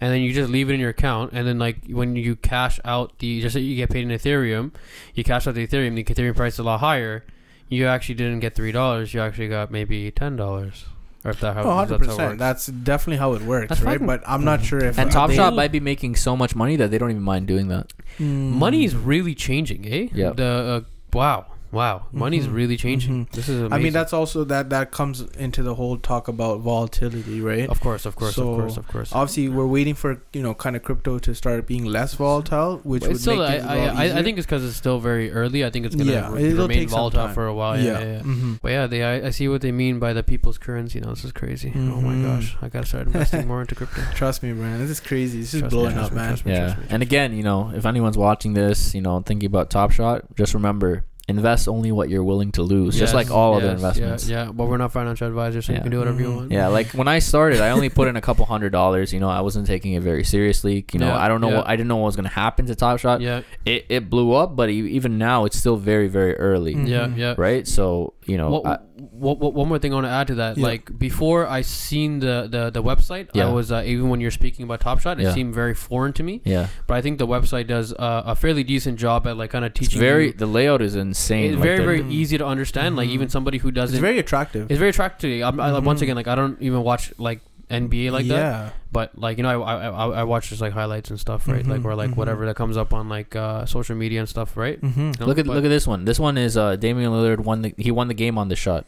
and 0.00 0.12
then 0.12 0.20
you 0.22 0.32
just 0.32 0.50
leave 0.50 0.70
it 0.70 0.74
in 0.74 0.80
your 0.80 0.90
account, 0.90 1.32
and 1.32 1.46
then 1.46 1.58
like 1.58 1.76
when 1.88 2.16
you 2.16 2.36
cash 2.36 2.78
out 2.84 3.18
the 3.18 3.40
just 3.40 3.54
say 3.54 3.60
you 3.60 3.76
get 3.76 3.90
paid 3.90 4.02
in 4.02 4.08
Ethereum, 4.10 4.72
you 5.14 5.24
cash 5.24 5.46
out 5.46 5.54
the 5.54 5.66
Ethereum, 5.66 5.94
the 5.94 6.04
Ethereum 6.04 6.36
price 6.36 6.54
is 6.54 6.58
a 6.58 6.62
lot 6.64 6.80
higher. 6.80 7.24
You 7.68 7.86
actually 7.86 8.16
didn't 8.16 8.40
get 8.40 8.54
three 8.54 8.72
dollars. 8.72 9.14
You 9.14 9.20
actually 9.20 9.48
got 9.48 9.70
maybe 9.70 10.10
ten 10.10 10.36
dollars, 10.36 10.84
or 11.24 11.30
if 11.30 11.40
that 11.40 11.54
how, 11.54 11.60
Oh, 11.62 11.80
if 11.82 11.88
100 11.90 11.90
that's 11.90 11.90
how 11.90 11.94
it 11.94 12.06
percent. 12.16 12.28
works. 12.30 12.38
That's 12.38 12.66
definitely 12.66 13.16
how 13.16 13.32
it 13.34 13.42
works, 13.42 13.68
That's 13.70 13.80
right? 13.80 13.92
fucking- 13.94 14.06
But 14.06 14.22
I'm 14.26 14.44
not 14.44 14.62
sure 14.62 14.78
if 14.84 14.98
And 14.98 15.10
Top 15.10 15.30
they- 15.30 15.36
Shot 15.36 15.54
might 15.54 15.72
be 15.72 15.80
making 15.80 16.16
so 16.16 16.36
much 16.36 16.54
money 16.54 16.76
that 16.76 16.90
they 16.90 16.98
don't 16.98 17.10
even 17.10 17.22
mind 17.22 17.46
doing 17.46 17.68
that. 17.68 17.92
Mm. 18.18 18.50
Money 18.52 18.84
is 18.84 18.94
really 18.94 19.34
changing, 19.34 19.86
eh? 19.90 20.08
Yeah. 20.12 20.32
The 20.34 20.44
uh, 20.44 20.80
wow, 21.14 21.46
wow, 21.72 22.06
money's 22.12 22.46
Mhm. 22.46 22.54
really 22.54 22.76
changing. 22.76 23.26
Mhm. 23.26 23.30
This 23.32 23.48
is 23.48 23.58
amazing. 23.60 23.72
I 23.72 23.78
mean, 23.78 23.92
that's 23.92 24.12
also 24.12 24.44
that 24.44 24.70
that 24.70 24.92
comes 24.92 25.22
into 25.38 25.62
the 25.62 25.74
whole 25.74 25.96
talk 25.96 26.28
about 26.28 26.60
volatility, 26.60 27.40
right? 27.40 27.68
of 27.68 27.80
course, 27.80 28.04
of 28.06 28.14
course, 28.16 28.34
So, 28.36 28.50
of 28.52 28.58
course, 28.60 28.76
of 28.76 28.88
course. 28.88 29.10
Obviously, 29.12 29.48
we're 29.48 29.66
waiting 29.66 29.94
for 29.94 30.22
you 30.32 30.42
know 30.42 30.54
kind 30.54 30.76
of 30.76 30.82
crypto 30.82 31.18
to 31.18 31.34
start 31.34 31.66
being 31.66 31.84
less 31.84 32.14
volatile, 32.14 32.80
which 32.84 33.00
But 33.02 33.10
would 33.12 33.20
still, 33.20 33.36
make 33.38 33.48
I, 33.48 33.52
things 33.52 33.64
a 33.64 33.70
I, 33.70 33.86
lot 33.86 33.96
I, 33.96 34.18
I 34.18 34.22
think 34.22 34.38
it's 34.38 34.46
because 34.46 34.64
it's 34.64 34.76
still 34.76 35.00
very 35.00 35.32
early. 35.32 35.64
I 35.64 35.70
think 35.70 35.86
it's 35.86 35.94
gonna 35.96 36.12
Yeah, 36.12 36.30
re- 36.32 36.44
it'll 36.44 36.68
remain 36.68 36.88
volatile 36.88 37.28
for 37.28 37.46
a 37.46 37.54
while. 37.54 37.78
Yeah, 37.78 37.98
yeah. 38.00 38.12
yeah. 38.16 38.20
Mhm. 38.20 38.58
But 38.62 38.70
yeah, 38.72 38.86
they 38.86 39.02
I, 39.02 39.26
I 39.28 39.30
see 39.30 39.48
what 39.48 39.60
they 39.62 39.72
mean 39.72 39.98
by 39.98 40.12
the 40.12 40.22
people's 40.22 40.58
currency 40.58 40.98
You 40.98 41.04
now. 41.06 41.10
This 41.14 41.24
is 41.24 41.32
crazy. 41.32 41.72
Oh 41.74 42.00
my 42.00 42.14
Mhm. 42.14 42.22
gosh, 42.24 42.56
I 42.60 42.68
gotta 42.68 42.86
start 42.86 43.06
investing 43.06 43.46
more 43.48 43.60
into 43.62 43.74
crypto. 43.74 44.02
Trust 44.14 44.42
me, 44.42 44.52
man. 44.52 44.78
This 44.78 44.90
is 44.90 45.00
crazy. 45.00 45.40
This 45.40 45.54
is 45.54 45.62
blowing 45.62 45.96
up, 45.96 46.12
man. 46.12 46.36
Yeah. 46.44 46.76
And 46.90 47.02
again, 47.02 47.34
you 47.34 47.42
know, 47.42 47.70
if 47.74 47.86
anyone's 47.86 48.18
watching 48.18 48.52
this, 48.54 48.94
you 48.94 49.00
know, 49.00 49.20
thinking 49.20 49.46
about 49.46 49.70
Top 49.70 49.90
Shot, 49.90 50.24
just 50.36 50.52
remember 50.54 51.04
invest 51.28 51.68
only 51.68 51.92
what 51.92 52.08
you're 52.10 52.24
willing 52.24 52.50
to 52.52 52.62
lose, 52.62 52.98
just 52.98 53.14
like 53.14 53.26
Yes, 53.26 53.32
all 53.32 53.54
other 53.54 53.70
investments. 53.70 54.28
Yeah, 54.28 54.46
yeah, 54.46 54.52
but 54.52 54.66
we're 54.66 54.76
not 54.76 54.92
financial 54.92 55.28
advisors, 55.28 55.66
so 55.66 55.72
you 55.72 55.76
Yeah. 55.76 55.82
can 55.82 55.90
do 55.92 55.98
whatever 55.98 56.20
you 56.20 56.26
Mhm. 56.28 56.36
want. 56.36 56.52
Yeah, 56.52 56.66
like 56.66 56.88
when 56.92 57.06
I 57.08 57.20
started, 57.20 57.60
I 57.60 57.70
only 57.70 57.88
put 57.88 58.08
in 58.08 58.16
a 58.16 58.20
couple 58.28 58.44
hundred 58.46 58.72
dollars. 58.72 59.12
You 59.12 59.20
know, 59.20 59.28
I 59.30 59.40
wasn't 59.40 59.66
taking 59.66 59.92
it 59.92 60.02
very 60.02 60.24
seriously. 60.24 60.84
You 60.92 60.98
know, 60.98 61.06
Yeah, 61.06 61.18
I 61.18 61.28
don't 61.28 61.40
know 61.40 61.50
yeah. 61.50 61.56
what 61.58 61.68
I 61.68 61.76
didn't 61.76 61.88
know 61.88 61.96
what 61.96 62.06
was 62.06 62.16
gonna 62.16 62.28
happen 62.28 62.66
to 62.66 62.74
Top 62.74 62.98
Shot. 62.98 63.20
yeah, 63.20 63.42
It 63.64 63.86
it 63.88 64.10
blew 64.10 64.32
up, 64.32 64.56
but 64.56 64.68
e- 64.68 64.88
even 64.90 65.16
now, 65.16 65.44
it's 65.44 65.56
still 65.56 65.76
very 65.76 66.08
very 66.08 66.34
early, 66.36 66.74
Mm. 66.74 66.88
yeah, 66.88 67.08
yeah. 67.16 67.34
right? 67.38 67.66
So 67.68 68.14
you 68.26 68.36
know, 68.36 68.50
What, 68.50 68.66
I- 68.66 68.78
what, 69.10 69.38
what, 69.40 69.52
one 69.54 69.68
more 69.68 69.78
thing 69.78 69.92
I 69.92 69.96
want 69.96 70.06
to 70.06 70.10
add 70.10 70.26
to 70.28 70.34
that. 70.36 70.56
Yeah. 70.56 70.64
Like 70.66 70.96
before 70.98 71.46
I 71.46 71.62
seen 71.62 72.20
the 72.20 72.46
the, 72.50 72.70
the 72.70 72.82
website, 72.82 73.28
Yeah. 73.34 73.48
I 73.48 73.52
was 73.52 73.72
uh, 73.72 73.82
even 73.84 74.08
when 74.10 74.20
you're 74.20 74.30
speaking 74.30 74.64
about 74.64 74.80
Top 74.80 75.00
Shot, 75.00 75.18
it 75.18 75.24
Yeah. 75.24 75.34
seemed 75.34 75.54
very 75.54 75.74
foreign 75.74 76.12
to 76.14 76.22
me. 76.22 76.40
yeah, 76.44 76.68
But 76.86 76.94
I 76.94 77.02
think 77.02 77.18
the 77.18 77.26
website 77.26 77.66
does 77.66 77.92
uh, 77.94 78.22
a 78.26 78.34
fairly 78.36 78.62
decent 78.64 78.98
job 78.98 79.26
at 79.26 79.36
like 79.36 79.50
kind 79.50 79.64
of 79.64 79.70
it's 79.72 79.80
teaching. 79.80 80.00
very 80.00 80.26
you- 80.28 80.32
the 80.32 80.46
layout 80.46 80.82
is 80.82 80.94
insane. 80.94 81.46
It's 81.52 81.54
like 81.56 81.62
very 81.64 81.78
the- 81.78 81.84
very 81.84 82.02
Mhm. 82.02 82.12
easy 82.12 82.38
to 82.38 82.46
understand. 82.46 82.96
Like 82.96 83.08
even 83.08 83.28
somebody 83.28 83.58
who 83.58 83.70
doesn't. 83.70 83.96
It's 83.96 84.00
very 84.00 84.18
attractive. 84.18 84.70
it's 84.70 84.78
very 84.78 84.90
attractive. 84.90 85.42
I'm, 85.42 85.58
I, 85.60 85.78
once 85.80 85.98
Mhm. 86.00 86.02
again, 86.04 86.16
like 86.16 86.28
I 86.28 86.34
don't 86.34 86.60
even 86.62 86.82
watch 86.82 87.12
like 87.18 87.40
NBA 87.70 88.10
like 88.12 88.26
that. 88.28 88.36
yeah. 88.36 88.70
But 88.92 89.16
like 89.18 89.38
you 89.38 89.42
know, 89.42 89.62
I, 89.62 89.74
I 89.74 89.88
I 89.88 90.06
I 90.20 90.24
watch 90.24 90.50
just 90.50 90.60
like 90.60 90.74
highlights 90.74 91.08
and 91.08 91.18
stuff, 91.18 91.48
right? 91.48 91.66
Like 91.66 91.80
Mhm, 91.80 91.86
or 91.86 91.94
like 91.94 92.10
mhm. 92.10 92.16
whatever 92.16 92.44
that 92.44 92.54
comes 92.56 92.76
up 92.76 92.92
on 92.92 93.08
like 93.08 93.34
uh, 93.34 93.64
social 93.64 93.96
media 93.96 94.20
and 94.20 94.28
stuff, 94.28 94.54
right? 94.58 94.78
Mm-hmm. 94.78 95.00
You 95.00 95.12
know, 95.20 95.26
Look 95.26 95.38
at 95.38 95.46
but- 95.46 95.54
look 95.56 95.64
at 95.64 95.70
this 95.70 95.86
one. 95.86 96.04
This 96.04 96.18
one 96.20 96.36
is 96.36 96.56
uh 96.58 96.76
Damian 96.76 97.10
Lillard 97.12 97.40
won 97.40 97.62
the 97.62 97.72
he 97.78 97.90
won 97.90 98.08
the 98.08 98.14
game 98.14 98.36
on 98.36 98.48
this 98.48 98.58
shot. 98.58 98.84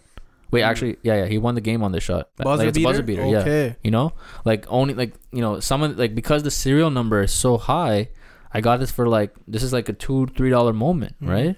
Wait, 0.55 0.63
Mm. 0.63 0.69
actually, 0.71 0.97
yeah, 1.03 1.17
yeah, 1.21 1.27
he 1.27 1.37
won 1.47 1.55
the 1.59 1.61
game 1.71 1.83
on 1.83 1.91
this 1.93 2.05
shot. 2.05 2.29
Buzzer 2.37 2.59
like, 2.63 2.69
it's 2.71 2.79
beater. 2.79 2.89
a 2.89 2.93
buzzer 2.93 3.03
beater, 3.11 3.27
yeah. 3.27 3.39
Okay. 3.45 3.77
You 3.83 3.91
know, 3.91 4.13
like 4.45 4.65
only 4.69 4.95
like 4.95 5.13
you 5.37 5.43
know 5.45 5.61
someone 5.61 5.97
like 5.97 6.15
because 6.15 6.43
the 6.49 6.51
serial 6.51 6.91
number 6.91 7.23
is 7.27 7.33
so 7.33 7.59
high, 7.59 8.09
I 8.57 8.61
got 8.61 8.79
this 8.81 8.91
for 8.91 9.07
like 9.09 9.31
this 9.55 9.63
is 9.67 9.73
like 9.73 9.89
a 9.89 9.93
two 10.05 10.27
three 10.37 10.51
dollar 10.51 10.73
moment, 10.73 11.15
Mhm. 11.21 11.29
right? 11.37 11.57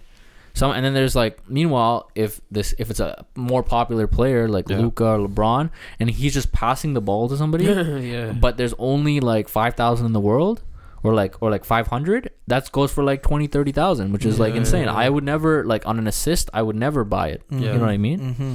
Some 0.54 0.70
and 0.72 0.82
then 0.85 0.94
there's 0.94 1.14
like 1.14 1.35
meanwhile 1.50 2.09
if 2.14 2.40
this 2.50 2.72
if 2.78 2.88
it's 2.90 3.00
a 3.00 3.26
more 3.37 3.62
popular 3.62 4.06
player 4.06 4.48
like 4.48 4.66
Yeah. 4.70 4.78
Luka 4.80 5.04
or 5.04 5.18
LeBron 5.28 5.68
and 6.00 6.09
he's 6.09 6.32
just 6.32 6.50
passing 6.52 6.94
the 6.94 7.02
ball 7.02 7.28
to 7.28 7.37
somebody, 7.37 7.64
yeah. 8.14 8.32
but 8.32 8.56
there's 8.56 8.72
only 8.78 9.20
like 9.20 9.48
5,000 9.50 10.06
in 10.06 10.12
the 10.14 10.20
world 10.30 10.62
or 11.02 11.12
like 11.12 11.37
or 11.42 11.50
like 11.50 11.64
500 11.66 12.30
that 12.48 12.72
goes 12.72 12.90
for 12.90 13.04
like 13.04 13.22
20 13.22 13.46
30,000 13.48 14.12
which 14.12 14.24
is 14.24 14.40
like 14.40 14.54
insane 14.54 14.87
yeah, 14.87 14.92
yeah. 14.92 15.04
I 15.04 15.11
would 15.11 15.24
never 15.24 15.62
like 15.72 15.87
on 15.87 15.98
an 15.98 16.06
assist 16.06 16.48
I 16.54 16.62
would 16.62 16.74
never 16.87 17.04
buy 17.04 17.26
it 17.37 17.42
Yeah. 17.50 17.59
you 17.59 17.72
know 17.74 17.80
what 17.80 17.90
I 17.90 17.98
mean 17.98 18.20
Mm-hmm. 18.20 18.54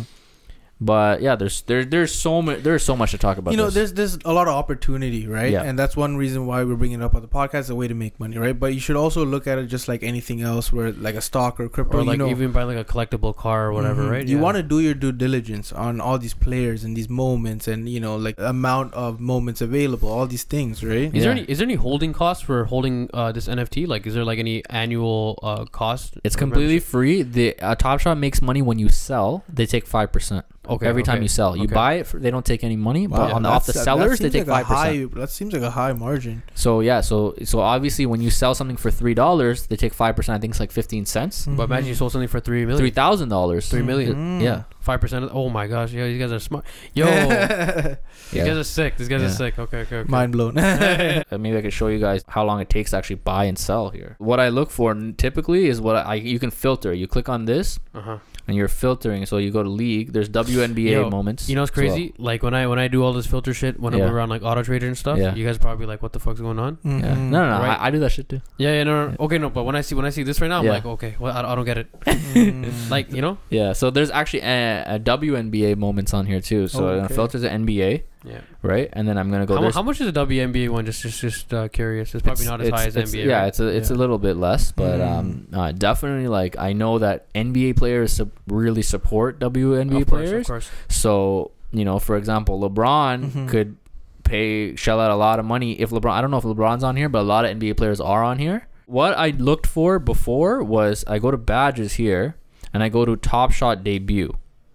But 0.82 1.22
yeah 1.22 1.36
there's 1.36 1.62
there 1.63 1.86
there's 1.86 2.13
so 2.13 2.41
much 2.41 2.63
there's 2.63 2.84
so 2.84 2.96
much 2.96 3.12
to 3.12 3.17
talk 3.17 3.38
about 3.38 3.52
you 3.52 3.58
know, 3.58 3.65
this. 3.65 3.91
there's 3.91 3.94
there's 3.94 4.17
a 4.26 4.34
lot 4.34 4.48
of 4.48 4.56
opportunity, 4.56 5.28
right? 5.28 5.52
Yeah. 5.52 5.62
And 5.63 5.78
that's 5.78 5.96
one 5.96 6.17
reason 6.17 6.48
why 6.48 6.63
we're 6.63 6.76
bringing 6.76 7.00
it 7.02 7.04
up 7.04 7.13
on 7.15 7.22
the 7.22 7.28
podcast, 7.28 7.70
a 7.70 7.76
way 7.76 7.88
to 7.88 7.94
make 7.94 8.20
money, 8.20 8.38
right? 8.38 8.58
But 8.60 8.74
you 8.74 8.80
should 8.80 8.96
also 8.96 9.24
look 9.26 9.46
at 9.48 9.60
it 9.60 9.67
just 9.67 9.88
like 9.88 10.02
anything 10.02 10.41
else, 10.41 10.74
where 10.74 10.91
like 10.94 11.15
a 11.15 11.22
stock 11.22 11.60
or 11.60 11.70
crypto, 11.70 12.00
or 12.00 12.04
like 12.04 12.13
you 12.17 12.17
know, 12.26 12.30
even 12.30 12.52
buy 12.52 12.63
like 12.63 12.78
a 12.78 12.84
collectible 12.84 13.36
car 13.36 13.67
or 13.67 13.74
whatever, 13.74 14.04
Mhm. 14.04 14.12
right? 14.12 14.28
You 14.28 14.38
Yeah. 14.38 14.41
want 14.44 14.58
to 14.58 14.63
do 14.63 14.80
your 14.80 14.94
due 14.96 15.12
diligence 15.12 15.72
on 15.72 16.02
all 16.02 16.17
these 16.17 16.34
players 16.34 16.84
and 16.84 16.98
these 16.98 17.10
moments, 17.10 17.67
and 17.67 17.88
you 17.88 18.00
know, 18.00 18.15
like 18.17 18.36
amount 18.39 18.94
of 18.96 19.20
moments 19.20 19.62
available, 19.62 20.10
all 20.10 20.26
these 20.26 20.44
things, 20.44 20.84
right? 20.84 21.13
Is 21.13 21.24
there 21.24 21.34
Yeah. 21.36 21.41
any 21.41 21.44
is 21.44 21.60
there 21.60 21.65
any 21.65 21.76
holding 21.76 22.12
costs 22.13 22.44
for 22.44 22.65
holding 22.65 23.08
uh, 23.13 23.32
this 23.32 23.48
NFT? 23.48 23.86
Like, 23.86 24.08
is 24.08 24.13
there 24.15 24.26
like 24.26 24.39
any 24.39 24.63
annual 24.70 25.38
uh, 25.44 25.65
cost? 25.65 26.17
it's 26.24 26.36
completely 26.36 26.76
membership? 26.76 26.89
free 26.91 27.22
the 27.24 27.60
uh, 27.60 27.76
Top 27.76 28.00
Shot 28.00 28.17
makes 28.17 28.41
money 28.41 28.62
when 28.62 28.80
you 28.80 28.89
sell 28.89 29.44
they 29.48 29.65
take 29.65 29.86
5% 29.88 30.44
okay 30.71 30.88
every 30.88 31.03
time 31.03 31.15
okay. 31.17 31.23
you 31.23 31.27
sell 31.27 31.55
you 31.55 31.63
Okay. 31.65 31.73
buy 31.75 31.93
it 31.99 32.07
for, 32.07 32.17
they 32.19 32.31
don't 32.31 32.45
take 32.45 32.63
any 32.63 32.75
money 32.89 33.05
but 33.07 33.19
Wow, 33.29 33.36
on 33.36 33.43
the, 33.43 33.49
off 33.49 33.65
the 33.65 33.73
sellers 33.73 34.19
that 34.19 34.31
they 34.31 34.39
seems 34.39 34.45
take 34.47 34.51
like 34.51 34.65
5% 34.65 34.71
a 34.71 34.75
high, 34.75 35.19
that 35.19 35.29
seems 35.29 35.51
like 35.53 35.62
a 35.62 35.71
high 35.71 35.93
margin. 35.93 36.43
so 36.55 36.79
yeah 36.79 37.01
so 37.01 37.36
so 37.43 37.60
obviously 37.60 38.05
when 38.05 38.21
you 38.21 38.29
sell 38.29 38.53
something 38.55 38.77
for 38.77 38.89
$3 38.89 39.67
they 39.67 39.75
take 39.75 39.93
5% 39.95 40.29
I 40.29 40.38
think 40.39 40.51
it's 40.53 40.60
like 40.60 40.71
15 40.71 41.05
cents 41.05 41.45
But 41.47 41.63
imagine 41.63 41.88
you 41.89 41.95
sold 41.95 42.12
something 42.13 42.27
for 42.29 42.39
three 42.39 42.65
million. 42.65 42.84
$3,000 42.91 43.69
Three 43.69 43.81
million. 43.84 44.15
Mhm. 44.15 44.41
yeah 44.41 44.63
Five 44.81 44.99
percent. 44.99 45.29
Oh 45.31 45.47
my 45.47 45.67
gosh, 45.67 45.91
yo, 45.93 46.07
these 46.07 46.17
guys 46.19 46.31
are 46.31 46.39
smart. 46.39 46.65
Yo, 46.95 47.05
Mm-hmm. 47.05 48.36
these 48.36 48.43
guys 48.43 48.57
are 48.57 48.63
sick. 48.63 48.97
These 48.97 49.07
guys 49.10 49.21
Yeah. 49.21 49.27
are 49.27 49.31
sick. 49.31 49.60
Okay, 49.60 49.81
okay, 49.81 49.97
okay. 49.97 50.10
Mind 50.10 50.31
blown. 50.31 50.55
Uh, 51.31 51.38
maybe 51.38 51.55
I 51.55 51.62
could 51.62 51.71
show 51.73 51.88
you 51.88 51.99
guys 51.99 52.23
how 52.27 52.43
long 52.43 52.60
it 52.62 52.69
takes 52.69 52.89
to 52.91 52.97
actually 52.97 53.17
buy 53.17 53.45
and 53.45 53.57
sell 53.60 53.89
here. 53.89 54.15
What 54.17 54.39
I 54.39 54.49
look 54.49 54.71
for 54.71 54.93
typically 55.17 55.67
is 55.67 55.79
what 55.79 55.95
I 55.97 56.15
you 56.15 56.39
can 56.39 56.49
filter. 56.49 56.93
You 56.93 57.07
click 57.07 57.29
on 57.29 57.45
this 57.45 57.79
Uh 57.93 58.01
huh. 58.01 58.17
And 58.51 58.57
you're 58.57 58.67
filtering. 58.67 59.25
So 59.25 59.37
you 59.37 59.49
go 59.49 59.63
to 59.63 59.69
league. 59.69 60.11
There's 60.11 60.27
WNBA 60.29 60.91
Yo, 60.91 61.09
moments. 61.09 61.47
You 61.47 61.55
know 61.55 61.61
what's 61.61 61.71
as 61.71 61.77
well. 61.77 61.87
crazy? 61.95 62.13
Like 62.17 62.43
when 62.43 62.53
I 62.53 62.67
when 62.67 62.79
I 62.79 62.87
do 62.89 63.01
all 63.03 63.13
this 63.13 63.25
filter 63.25 63.53
shit 63.53 63.79
when 63.79 63.93
Yeah. 63.93 64.05
I'm 64.05 64.13
around 64.13 64.27
like 64.29 64.43
Auto 64.43 64.61
Trader 64.61 64.87
and 64.87 64.97
stuff. 64.97 65.17
Yeah. 65.17 65.33
You 65.33 65.45
guys 65.45 65.57
probably 65.57 65.85
like, 65.85 66.01
what 66.03 66.11
the 66.11 66.19
fuck's 66.19 66.41
going 66.41 66.59
on? 66.59 66.77
Yeah. 66.83 66.91
Mhm. 66.91 67.31
No, 67.31 67.39
no, 67.47 67.49
no. 67.57 67.63
Right. 67.63 67.79
I, 67.79 67.87
I 67.87 67.91
do 67.91 67.99
that 67.99 68.11
shit 68.11 68.27
too. 68.27 68.41
Yeah, 68.57 68.73
yeah, 68.73 68.83
no, 68.83 69.07
no. 69.09 69.15
Okay, 69.21 69.37
no, 69.37 69.49
but 69.49 69.63
when 69.63 69.75
I 69.77 69.81
see 69.81 69.95
when 69.95 70.05
I 70.05 70.09
see 70.09 70.23
this 70.23 70.41
right 70.41 70.49
now, 70.49 70.59
I'm 70.59 70.65
Yeah. 70.65 70.71
like, 70.73 70.85
okay, 70.85 71.15
well, 71.19 71.31
I, 71.35 71.49
I 71.51 71.55
don't 71.55 71.65
get 71.65 71.77
it. 71.77 71.87
Mhm. 72.31 72.89
Like, 72.91 73.11
you 73.11 73.21
know? 73.21 73.37
Yeah. 73.49 73.71
So 73.73 73.89
there's 73.89 74.11
actually 74.11 74.41
a, 74.41 74.95
a 74.95 74.99
WNBA 74.99 75.77
moments 75.77 76.13
on 76.13 76.25
here 76.25 76.41
too. 76.41 76.67
So 76.67 76.85
Oh, 76.87 76.91
I'm 76.91 76.95
gonna 77.03 77.09
filter 77.09 77.39
the 77.39 77.49
NBA, 77.49 78.03
Yeah. 78.23 78.41
right? 78.62 78.88
And 78.93 79.07
then 79.07 79.17
I'm 79.17 79.31
gonna 79.31 79.45
go. 79.47 79.60
How, 79.62 79.71
how 79.71 79.81
much 79.81 79.99
is 79.99 80.12
the 80.12 80.25
WNBA 80.25 80.69
one? 80.69 80.86
Just 80.86 81.01
just 81.01 81.19
just 81.21 81.53
uh, 81.53 81.67
curious. 81.69 82.13
It's 82.13 82.21
probably 82.23 82.45
it's- 82.45 82.60
not 82.60 82.62
as 82.62 82.69
high 82.69 82.86
as 82.86 82.95
NBA. 82.95 83.25
Yeah, 83.25 83.39
right? 83.39 83.47
it's 83.47 83.60
a 83.60 83.67
it's 83.67 83.89
Yeah. 83.89 83.95
a 83.95 83.97
little 83.97 84.17
bit 84.19 84.38
less, 84.38 84.71
but 84.71 84.99
Mm. 84.99 85.07
um, 85.12 85.47
uh, 85.53 85.71
definitely 85.71 86.27
like 86.27 86.55
I 86.60 86.73
know 86.73 86.99
that 86.99 87.34
NBA 87.34 87.73
players 87.77 88.21
really 88.47 88.84
support 88.84 89.39
WNBA 89.39 90.01
of 90.01 90.07
course, 90.07 90.21
players. 90.29 90.41
of 90.41 90.47
course. 90.47 90.69
So 90.88 91.51
you 91.71 91.84
know, 91.86 91.97
for 91.99 92.15
example, 92.17 92.60
LeBron 92.69 93.31
Mhm. 93.31 93.47
could 93.49 93.77
pay 94.23 94.75
shell 94.75 94.99
out 94.99 95.10
a 95.12 95.15
lot 95.15 95.39
of 95.39 95.45
money 95.45 95.73
if 95.73 95.89
LeBron. 95.89 96.12
I 96.12 96.21
don't 96.21 96.29
know 96.31 96.38
if 96.38 96.43
LeBron's 96.43 96.84
on 96.84 96.95
here, 96.95 97.10
but 97.10 97.19
a 97.21 97.23
lot 97.23 97.45
of 97.45 97.51
NBA 97.51 97.73
players 97.75 97.99
are 97.99 98.23
on 98.23 98.38
here. 98.39 98.67
what 98.88 99.17
I 99.17 99.29
looked 99.29 99.65
for 99.65 99.99
before 99.99 100.62
was 100.62 101.05
I 101.07 101.17
go 101.17 101.31
to 101.31 101.38
badges 101.38 101.93
here 101.93 102.36
and 102.73 102.84
I 102.84 102.89
go 102.89 103.05
to 103.05 103.15
Top 103.15 103.53
Shot 103.53 103.86
debut, 103.86 104.34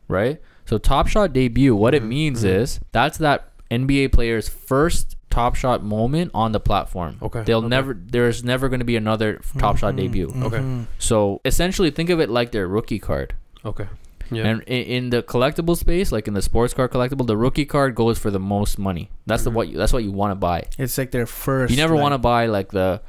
right? 0.08 0.40
So 0.66 0.78
Top 0.78 1.06
Shot 1.08 1.32
debut, 1.32 1.74
what 1.74 1.94
it 1.94 2.02
Mhm, 2.02 2.08
means 2.08 2.44
mhm. 2.44 2.48
is 2.48 2.80
that's 2.92 3.18
that 3.18 3.48
NBA 3.70 4.08
player's 4.12 4.48
first 4.48 5.16
Top 5.30 5.54
Shot 5.54 5.82
moment 5.84 6.30
on 6.34 6.52
the 6.52 6.60
platform. 6.60 7.16
Okay, 7.22 7.42
They'll 7.44 7.58
okay. 7.58 7.68
never 7.68 7.94
there's 7.94 8.42
never 8.44 8.68
going 8.68 8.80
to 8.80 8.86
be 8.86 8.96
another 8.96 9.40
Top 9.58 9.76
Shot 9.76 9.94
Mhm, 9.94 9.96
debut. 9.96 10.26
Okay. 10.42 10.58
mhm. 10.58 10.86
So 10.98 11.40
essentially 11.44 11.90
think 11.90 12.10
of 12.10 12.20
it 12.20 12.28
like 12.30 12.52
their 12.52 12.66
rookie 12.68 12.98
card. 12.98 13.34
Okay. 13.64 13.86
Yeah. 14.30 14.44
And 14.48 14.62
in, 14.62 14.82
in 14.82 15.10
the 15.10 15.22
collectible 15.22 15.76
space, 15.76 16.10
like 16.10 16.26
in 16.26 16.34
the 16.34 16.42
sports 16.42 16.74
card 16.74 16.90
collectible, 16.90 17.26
the 17.28 17.36
rookie 17.36 17.64
card 17.64 17.94
goes 17.94 18.18
for 18.18 18.30
the 18.32 18.40
most 18.40 18.76
money. 18.78 19.08
That's 19.26 19.44
the 19.44 19.50
Mhm. 19.50 19.54
what 19.54 19.68
you, 19.68 19.76
that's 19.78 19.92
what 19.92 20.02
you 20.02 20.10
want 20.10 20.32
to 20.32 20.34
buy. 20.36 20.64
It's 20.78 20.98
like 20.98 21.12
their 21.12 21.26
first. 21.26 21.70
You 21.70 21.76
never 21.76 21.94
like, 21.94 22.02
want 22.02 22.14
to 22.14 22.18
buy 22.18 22.46
like 22.46 22.70
the 22.72 23.02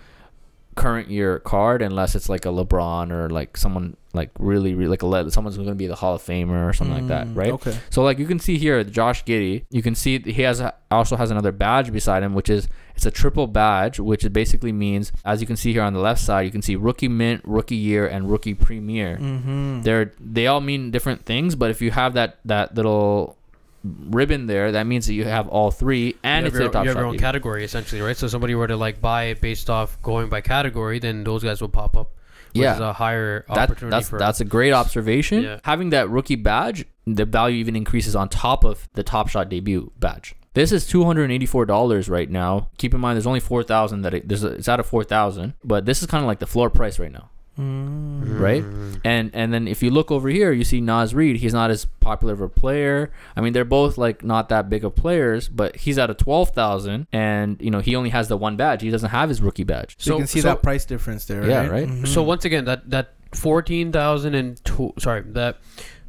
current 0.76 1.10
year 1.10 1.40
card 1.40 1.82
unless 1.82 2.14
it's 2.14 2.30
like 2.30 2.46
a 2.46 2.50
LeBron 2.50 3.12
or 3.12 3.30
like 3.32 3.58
someone 3.58 3.98
like 4.18 4.32
really, 4.40 4.76
really 4.76 4.90
like 4.90 5.04
a 5.04 5.08
le- 5.08 5.32
someone's 5.32 5.56
going 5.56 5.70
to 5.70 5.76
be 5.76 5.88
the 5.88 5.96
Hall 5.96 6.16
of 6.16 6.22
Famer 6.22 6.68
or 6.68 6.74
something 6.74 6.96
like 6.96 7.08
that, 7.08 7.28
Mm, 7.28 7.36
right? 7.38 7.52
Okay. 7.54 7.78
So 7.90 8.04
like 8.04 8.20
you 8.20 8.26
can 8.26 8.40
see 8.40 8.58
here, 8.58 8.84
Josh 8.84 9.24
Giddey. 9.24 9.66
You 9.70 9.82
can 9.82 9.96
see 9.96 10.20
he 10.20 10.42
has 10.42 10.60
a, 10.60 10.74
also 10.92 11.16
has 11.16 11.32
another 11.32 11.52
badge 11.52 11.94
beside 11.94 12.24
him, 12.24 12.34
which 12.34 12.50
is 12.50 12.68
it's 12.96 13.06
a 13.06 13.12
triple 13.12 13.48
badge, 13.48 14.00
which 14.00 14.32
basically 14.34 14.72
means, 14.72 15.12
as 15.24 15.40
you 15.40 15.48
can 15.48 15.56
see 15.56 15.72
here 15.72 15.84
on 15.84 15.94
the 15.94 16.00
left 16.00 16.20
side, 16.20 16.42
you 16.42 16.52
can 16.52 16.62
see 16.64 16.76
rookie 16.76 17.08
mint, 17.08 17.42
rookie 17.46 17.76
year, 17.76 18.08
and 18.08 18.30
rookie 18.30 18.56
premier. 18.56 19.18
Mm-hmm. 19.18 19.82
They're 19.84 20.12
they 20.20 20.48
all 20.48 20.62
mean 20.62 20.92
different 20.92 21.24
things, 21.24 21.56
but 21.56 21.70
if 21.70 21.82
you 21.82 21.92
have 21.92 22.16
that 22.16 22.40
that 22.46 22.76
little 22.76 23.38
ribbon 23.84 24.48
there, 24.48 24.72
that 24.72 24.86
means 24.88 25.08
that 25.08 25.14
you 25.14 25.26
have 25.26 25.48
all 25.48 25.72
three, 25.72 26.16
and 26.24 26.44
you 26.46 26.48
it's 26.48 26.60
your, 26.60 26.70
top 26.70 26.86
you 26.86 26.90
have 26.90 26.98
your 26.98 27.06
own 27.06 27.18
category 27.20 27.64
essentially, 27.64 28.02
right? 28.02 28.18
So 28.18 28.28
somebody 28.28 28.56
were 28.56 28.68
to 28.68 28.76
like 28.76 29.02
buy 29.02 29.26
it 29.26 29.42
based 29.42 29.70
off 29.70 30.02
going 30.02 30.30
by 30.30 30.42
category, 30.42 31.00
then 31.00 31.24
those 31.24 31.44
guys 31.44 31.62
will 31.62 31.70
pop 31.70 31.96
up. 31.96 32.12
Which 32.54 32.62
Yeah. 32.64 32.74
is 32.76 32.80
a 32.80 32.94
higher 32.94 33.46
That, 33.50 33.58
opportunity 33.70 33.96
that's 33.96 34.10
for. 34.10 34.20
that's 34.20 34.40
a 34.42 34.46
great 34.46 34.74
observation. 34.74 35.44
Yeah. 35.44 35.60
Having 35.64 35.90
that 35.92 36.10
rookie 36.10 36.36
badge, 36.36 36.86
the 37.06 37.26
value 37.26 37.58
even 37.58 37.76
increases 37.76 38.16
on 38.16 38.30
top 38.30 38.64
of 38.64 38.88
the 38.94 39.04
Top 39.04 39.28
Shot 39.30 39.50
debut 39.50 39.92
badge. 40.00 40.36
This 40.54 40.72
is 40.72 40.88
two 40.88 41.04
hundred 41.06 41.24
and 41.26 41.32
eighty-four 41.34 41.66
dollars 41.68 42.10
right 42.10 42.30
now. 42.30 42.70
Keep 42.80 42.94
in 42.96 43.00
mind, 43.00 43.16
there's 43.16 43.28
only 43.28 43.40
four 43.40 43.62
thousand 43.64 44.02
that 44.02 44.14
it, 44.16 44.28
there's 44.28 44.44
a, 44.44 44.48
it's 44.48 44.68
out 44.68 44.80
of 44.80 44.88
four 44.88 45.04
thousand, 45.04 45.54
but 45.64 45.86
this 45.86 46.02
is 46.02 46.08
kind 46.08 46.24
of 46.24 46.28
like 46.28 46.40
the 46.40 46.48
floor 46.48 46.70
price 46.70 46.98
right 46.98 47.12
now. 47.12 47.30
Mm. 47.58 48.40
right? 48.40 48.64
And 49.04 49.32
and 49.34 49.54
then 49.54 49.68
if 49.68 49.82
you 49.82 49.90
look 49.90 50.12
over 50.12 50.30
here, 50.30 50.52
you 50.52 50.64
see 50.64 50.80
Naz 50.82 51.16
Reid. 51.16 51.38
He's 51.38 51.54
not 51.54 51.72
as 51.72 51.86
popular 51.86 52.34
of 52.34 52.42
a 52.42 52.50
player. 52.50 53.12
I 53.36 53.42
mean, 53.42 53.54
they're 53.54 53.66
both 53.66 53.98
like 53.98 54.24
not 54.24 54.50
that 54.50 54.70
big 54.70 54.84
of 54.86 54.96
players, 54.96 55.50
but 55.50 55.76
he's 55.76 55.98
at 55.98 56.10
a 56.10 56.14
twelve 56.14 56.52
thousand, 56.52 57.08
and 57.12 57.60
you 57.62 57.72
know 57.72 57.80
he 57.80 57.96
only 57.96 58.10
has 58.12 58.28
the 58.28 58.38
one 58.38 58.58
badge. 58.58 58.82
He 58.82 58.90
doesn't 58.90 59.10
have 59.10 59.30
his 59.30 59.42
rookie 59.42 59.64
badge. 59.64 59.96
So, 59.98 60.14
you 60.14 60.18
can 60.20 60.28
see 60.28 60.42
so- 60.42 60.50
that 60.50 60.62
price 60.64 60.86
difference 60.86 61.26
there. 61.26 61.48
Yeah, 61.48 61.62
right. 61.62 61.72
right? 61.72 61.88
Mhm. 61.88 62.08
So 62.08 62.22
once 62.24 62.46
again, 62.46 62.66
that 62.66 62.90
that 62.90 63.14
fourteen 63.34 63.92
thousand 63.92 64.34
fourteen 64.34 64.34
thousand 64.34 64.36
and 64.36 64.66
two, 64.66 64.94
sorry, 65.00 65.22
that 65.34 65.58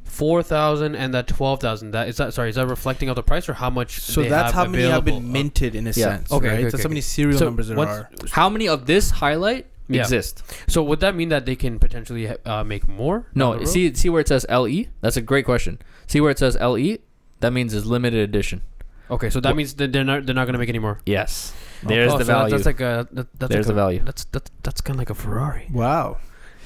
four 0.04 0.42
thousand 0.42 0.96
and 0.96 1.14
that 1.14 1.28
twelve 1.28 1.60
thousand. 1.60 1.92
That 1.92 2.08
is 2.08 2.16
that. 2.18 2.34
Sorry, 2.34 2.50
is 2.50 2.56
that 2.56 2.66
reflecting 2.66 3.08
of 3.08 3.16
the 3.16 3.22
price 3.22 3.48
or 3.48 3.54
how 3.54 3.70
much? 3.70 4.00
So 4.00 4.22
they 4.22 4.28
that's 4.28 4.52
have 4.52 4.66
how 4.66 4.70
many 4.70 4.84
have 4.84 5.04
been 5.04 5.30
minted 5.32 5.74
in 5.74 5.86
a 5.86 5.90
Yeah. 5.90 6.16
sense. 6.16 6.32
Okay, 6.32 6.46
right? 6.46 6.54
okay, 6.54 6.62
that's 6.64 6.74
okay, 6.74 6.82
how 6.82 6.88
many 6.88 7.00
serial 7.00 7.38
So 7.38 7.44
numbers 7.46 7.68
there 7.68 7.78
are. 7.78 8.10
How 8.30 8.48
many 8.48 8.68
of 8.68 8.86
this 8.86 9.10
highlight 9.10 9.66
Yeah. 9.88 10.02
exist? 10.02 10.42
So 10.68 10.82
would 10.82 11.00
that 11.00 11.14
mean 11.16 11.30
that 11.30 11.46
they 11.46 11.56
can 11.56 11.78
potentially 11.78 12.28
uh, 12.44 12.62
make 12.64 12.86
more? 12.88 13.26
No, 13.34 13.64
see 13.64 13.94
see 13.94 14.08
where 14.08 14.20
it 14.20 14.28
says 14.28 14.44
LE. 14.50 14.84
That's 15.00 15.16
a 15.16 15.22
great 15.22 15.44
question. 15.44 15.78
See 16.06 16.20
where 16.20 16.30
it 16.30 16.38
says 16.38 16.56
LE. 16.60 16.98
That 17.40 17.52
means 17.52 17.72
it's 17.74 17.86
limited 17.86 18.20
edition. 18.20 18.62
Okay, 19.10 19.30
so 19.30 19.40
that 19.40 19.50
What- 19.50 19.56
means 19.56 19.74
that 19.74 19.92
they're 19.92 20.04
not 20.04 20.26
they're 20.26 20.34
not 20.34 20.44
gonna 20.46 20.58
make 20.58 20.68
any 20.68 20.78
more. 20.78 21.00
Yes. 21.06 21.54
There's 21.82 22.12
Oh, 22.12 22.18
the 22.18 22.24
so 22.24 22.32
value. 22.32 22.50
That's 22.50 22.66
like 22.66 22.80
a 22.80 23.08
that, 23.12 23.26
that's 23.38 23.50
There's 23.52 23.66
like 23.66 23.74
the 23.76 23.80
value. 23.80 24.02
That's 24.04 24.24
that's 24.26 24.50
that's 24.62 24.80
kind 24.82 24.96
of 24.96 24.98
like 24.98 25.10
a 25.10 25.14
Ferrari. 25.14 25.68
Wow. 25.72 26.18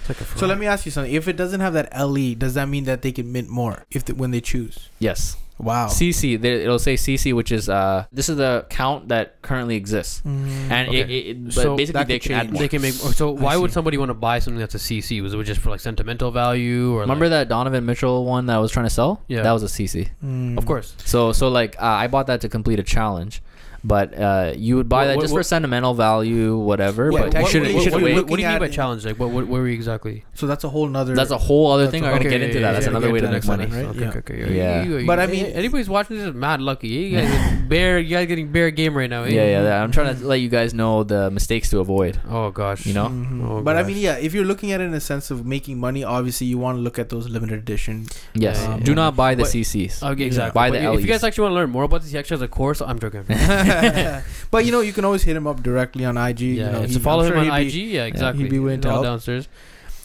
Like 0.09 0.21
a 0.21 0.25
Ferrari. 0.25 0.41
So 0.41 0.47
let 0.47 0.59
me 0.59 0.67
ask 0.67 0.85
you 0.85 0.91
something. 0.91 1.13
If 1.13 1.29
it 1.29 1.37
doesn't 1.37 1.61
have 1.61 1.75
that 1.75 1.93
LE, 1.95 2.35
does 2.35 2.55
that 2.55 2.69
mean 2.69 2.85
that 2.85 3.03
they 3.03 3.13
can 3.13 3.31
mint 3.31 3.49
more 3.49 3.87
if 3.93 4.05
the, 4.05 4.15
when 4.17 4.33
they 4.33 4.41
choose? 4.41 4.89
yes. 4.99 5.37
Wow. 5.59 5.87
CC. 5.89 6.41
There, 6.41 6.55
it'll 6.57 6.79
say 6.79 6.95
CC, 6.95 7.33
which 7.35 7.53
is 7.53 7.69
uh 7.69 8.07
this 8.13 8.29
is 8.29 8.37
the 8.37 8.67
count 8.71 9.09
that 9.09 9.41
currently 9.43 9.77
exists. 9.77 10.23
Mm. 10.27 10.71
And 10.71 10.89
Okay. 10.89 11.01
it, 11.01 11.11
it, 11.11 11.27
it- 11.27 11.45
but 11.45 11.53
So 11.55 11.77
basically 11.77 12.05
they 12.05 12.19
can 12.19 12.33
add 12.33 12.53
more. 12.53 12.59
They 12.63 12.69
can 12.69 12.83
make. 12.83 12.95
So 12.95 13.37
I 13.37 13.41
why 13.41 13.57
would 13.57 13.73
somebody 13.73 13.97
want 13.99 14.11
to 14.11 14.15
buy 14.15 14.39
something 14.39 14.59
that's 14.59 14.75
a 14.75 14.79
CC? 14.79 15.23
Was 15.23 15.35
it 15.35 15.45
just 15.45 15.61
for 15.61 15.71
like 15.71 15.81
sentimental 15.81 16.31
value 16.31 16.95
or 16.95 17.01
Remember 17.01 17.27
like, 17.27 17.31
that 17.31 17.49
Donovan 17.49 17.87
Mitchell 17.87 18.25
one 18.25 18.47
that 18.47 18.57
I 18.57 18.59
was 18.59 18.73
trying 18.73 18.87
to 18.87 18.91
sell? 18.91 19.23
Yeah. 19.29 19.43
That 19.43 19.53
was 19.53 19.63
a 19.63 19.67
CC. 19.67 20.09
Mm. 20.25 20.59
Of 20.59 20.67
course. 20.67 20.95
So 21.05 21.33
so 21.33 21.49
like 21.49 21.77
uh, 21.81 21.85
I 21.85 22.07
bought 22.09 22.27
that 22.27 22.41
to 22.43 22.49
complete 22.49 22.81
a 22.81 22.83
challenge, 22.83 23.43
but 23.85 24.17
uh, 24.19 24.53
you 24.57 24.77
would 24.77 24.89
buy 24.89 25.03
What- 25.03 25.07
that 25.09 25.17
what- 25.17 25.23
just 25.23 25.35
for 25.35 25.43
sentimental 25.43 25.95
value, 25.95 26.57
whatever. 26.57 27.11
Yeah, 27.13 27.21
but 27.23 27.35
you 27.35 27.41
what- 27.43 27.51
shouldn't 27.51 27.75
what- 27.75 27.79
you 27.79 27.81
shouldn't 27.85 28.03
what, 28.03 28.07
wait. 28.09 28.15
what, 28.17 28.27
what 28.29 28.37
do 28.37 28.43
you 28.43 28.49
mean 28.49 28.59
by 28.59 28.69
challenge? 28.69 29.05
Like, 29.05 29.19
what, 29.19 29.31
what, 29.31 29.47
what 29.47 29.61
were 29.61 29.69
you 29.69 29.75
exactly? 29.75 30.25
So 30.35 30.47
that's 30.47 30.65
a 30.65 30.69
whole 30.69 30.89
nother. 30.89 31.15
That's 31.15 31.31
a 31.31 31.39
whole 31.39 31.71
other 31.73 31.89
thing. 31.89 32.05
I'm 32.05 32.11
whole- 32.11 32.19
gonna 32.19 32.31
get 32.31 32.43
into 32.43 32.61
that. 32.61 32.73
That's 32.73 32.87
another 32.87 33.11
way 33.13 33.21
to 33.21 33.31
make 33.31 33.45
money. 33.47 33.67
right? 33.67 33.85
Okay, 33.87 34.01
Yeah. 34.01 34.09
okay, 34.09 34.19
okay. 34.45 34.57
Yeah. 34.57 34.83
You- 34.85 34.99
you- 34.99 35.07
But 35.07 35.19
I 35.21 35.27
mean- 35.27 35.47
anybody's 35.47 35.89
watching 35.89 36.17
this 36.19 36.27
is 36.29 36.35
mad 36.35 36.61
lucky. 36.61 36.89
You 36.89 37.19
guys 37.19 37.29
are 37.31 37.57
bare. 37.69 37.99
You 37.99 38.17
guys 38.17 38.27
getting 38.29 38.53
bare 38.53 38.71
game 38.71 38.97
right 38.97 39.11
now. 39.11 39.25
eh? 39.25 39.29
Yeah, 39.31 39.63
yeah. 39.63 39.83
I'm 39.83 39.91
trying 39.91 40.17
to 40.17 40.25
let 40.27 40.37
you 40.41 40.49
guys 40.49 40.73
know 40.75 41.03
the 41.05 41.31
mistakes 41.31 41.71
to 41.71 41.81
avoid. 41.81 42.19
Oh 42.29 42.51
gosh. 42.51 42.87
You 42.87 42.95
know? 42.95 43.07
Mhm. 43.09 43.49
Oh, 43.49 43.63
but 43.63 43.77
I 43.77 43.83
mean, 43.83 43.97
yeah, 43.99 44.15
if 44.17 44.33
you're 44.35 44.45
looking 44.45 44.73
at 44.73 44.81
it 44.81 44.85
in 44.85 44.95
a 44.95 45.01
sense 45.01 45.31
of 45.31 45.45
making 45.47 45.79
money, 45.81 46.05
obviously 46.05 46.47
you 46.47 46.59
want 46.59 46.79
to 46.79 46.83
look 46.83 46.99
at 46.99 47.09
those 47.09 47.29
limited 47.29 47.59
edition. 47.59 48.07
Yes. 48.35 48.59
Yeah, 48.63 48.79
Do 48.83 48.95
not 48.95 49.17
buy 49.17 49.35
the 49.35 49.43
But- 49.43 49.51
CCs. 49.53 50.03
Okay, 50.03 50.25
exactly. 50.25 50.55
Buy 50.55 50.71
But 50.71 50.81
the 50.81 50.93
if 50.95 51.01
you 51.01 51.07
guys 51.07 51.25
actually 51.25 51.43
want 51.43 51.53
to 51.53 51.57
learn 51.57 51.71
more 51.71 51.85
about 51.85 52.03
this, 52.03 52.13
he 52.13 52.19
actually 52.19 52.37
has 52.37 52.43
a 52.43 52.49
course. 52.49 52.81
I'm 52.81 52.99
joking. 52.99 53.25
but 54.51 54.65
you 54.65 54.73
know, 54.73 54.81
you 54.81 54.93
can 54.93 55.05
always 55.05 55.23
hit 55.23 55.37
him 55.37 55.47
up 55.47 55.63
directly 55.63 56.05
on 56.05 56.17
IG. 56.17 56.41
yeah, 56.41 56.49
you 56.49 56.73
know, 56.73 56.83
he- 56.83 56.99
follow 56.99 57.23
I'm 57.25 57.33
him 57.33 57.45
sure 57.45 57.53
on 57.53 57.61
IG. 57.61 57.73
be- 57.73 57.79
yeah, 57.81 58.05
exactly. 58.05 58.45
he'd 58.45 58.51
be 58.51 58.59
willing 58.59 58.81
to 58.83 58.89
help. 58.91 59.05
downstairs. 59.05 59.49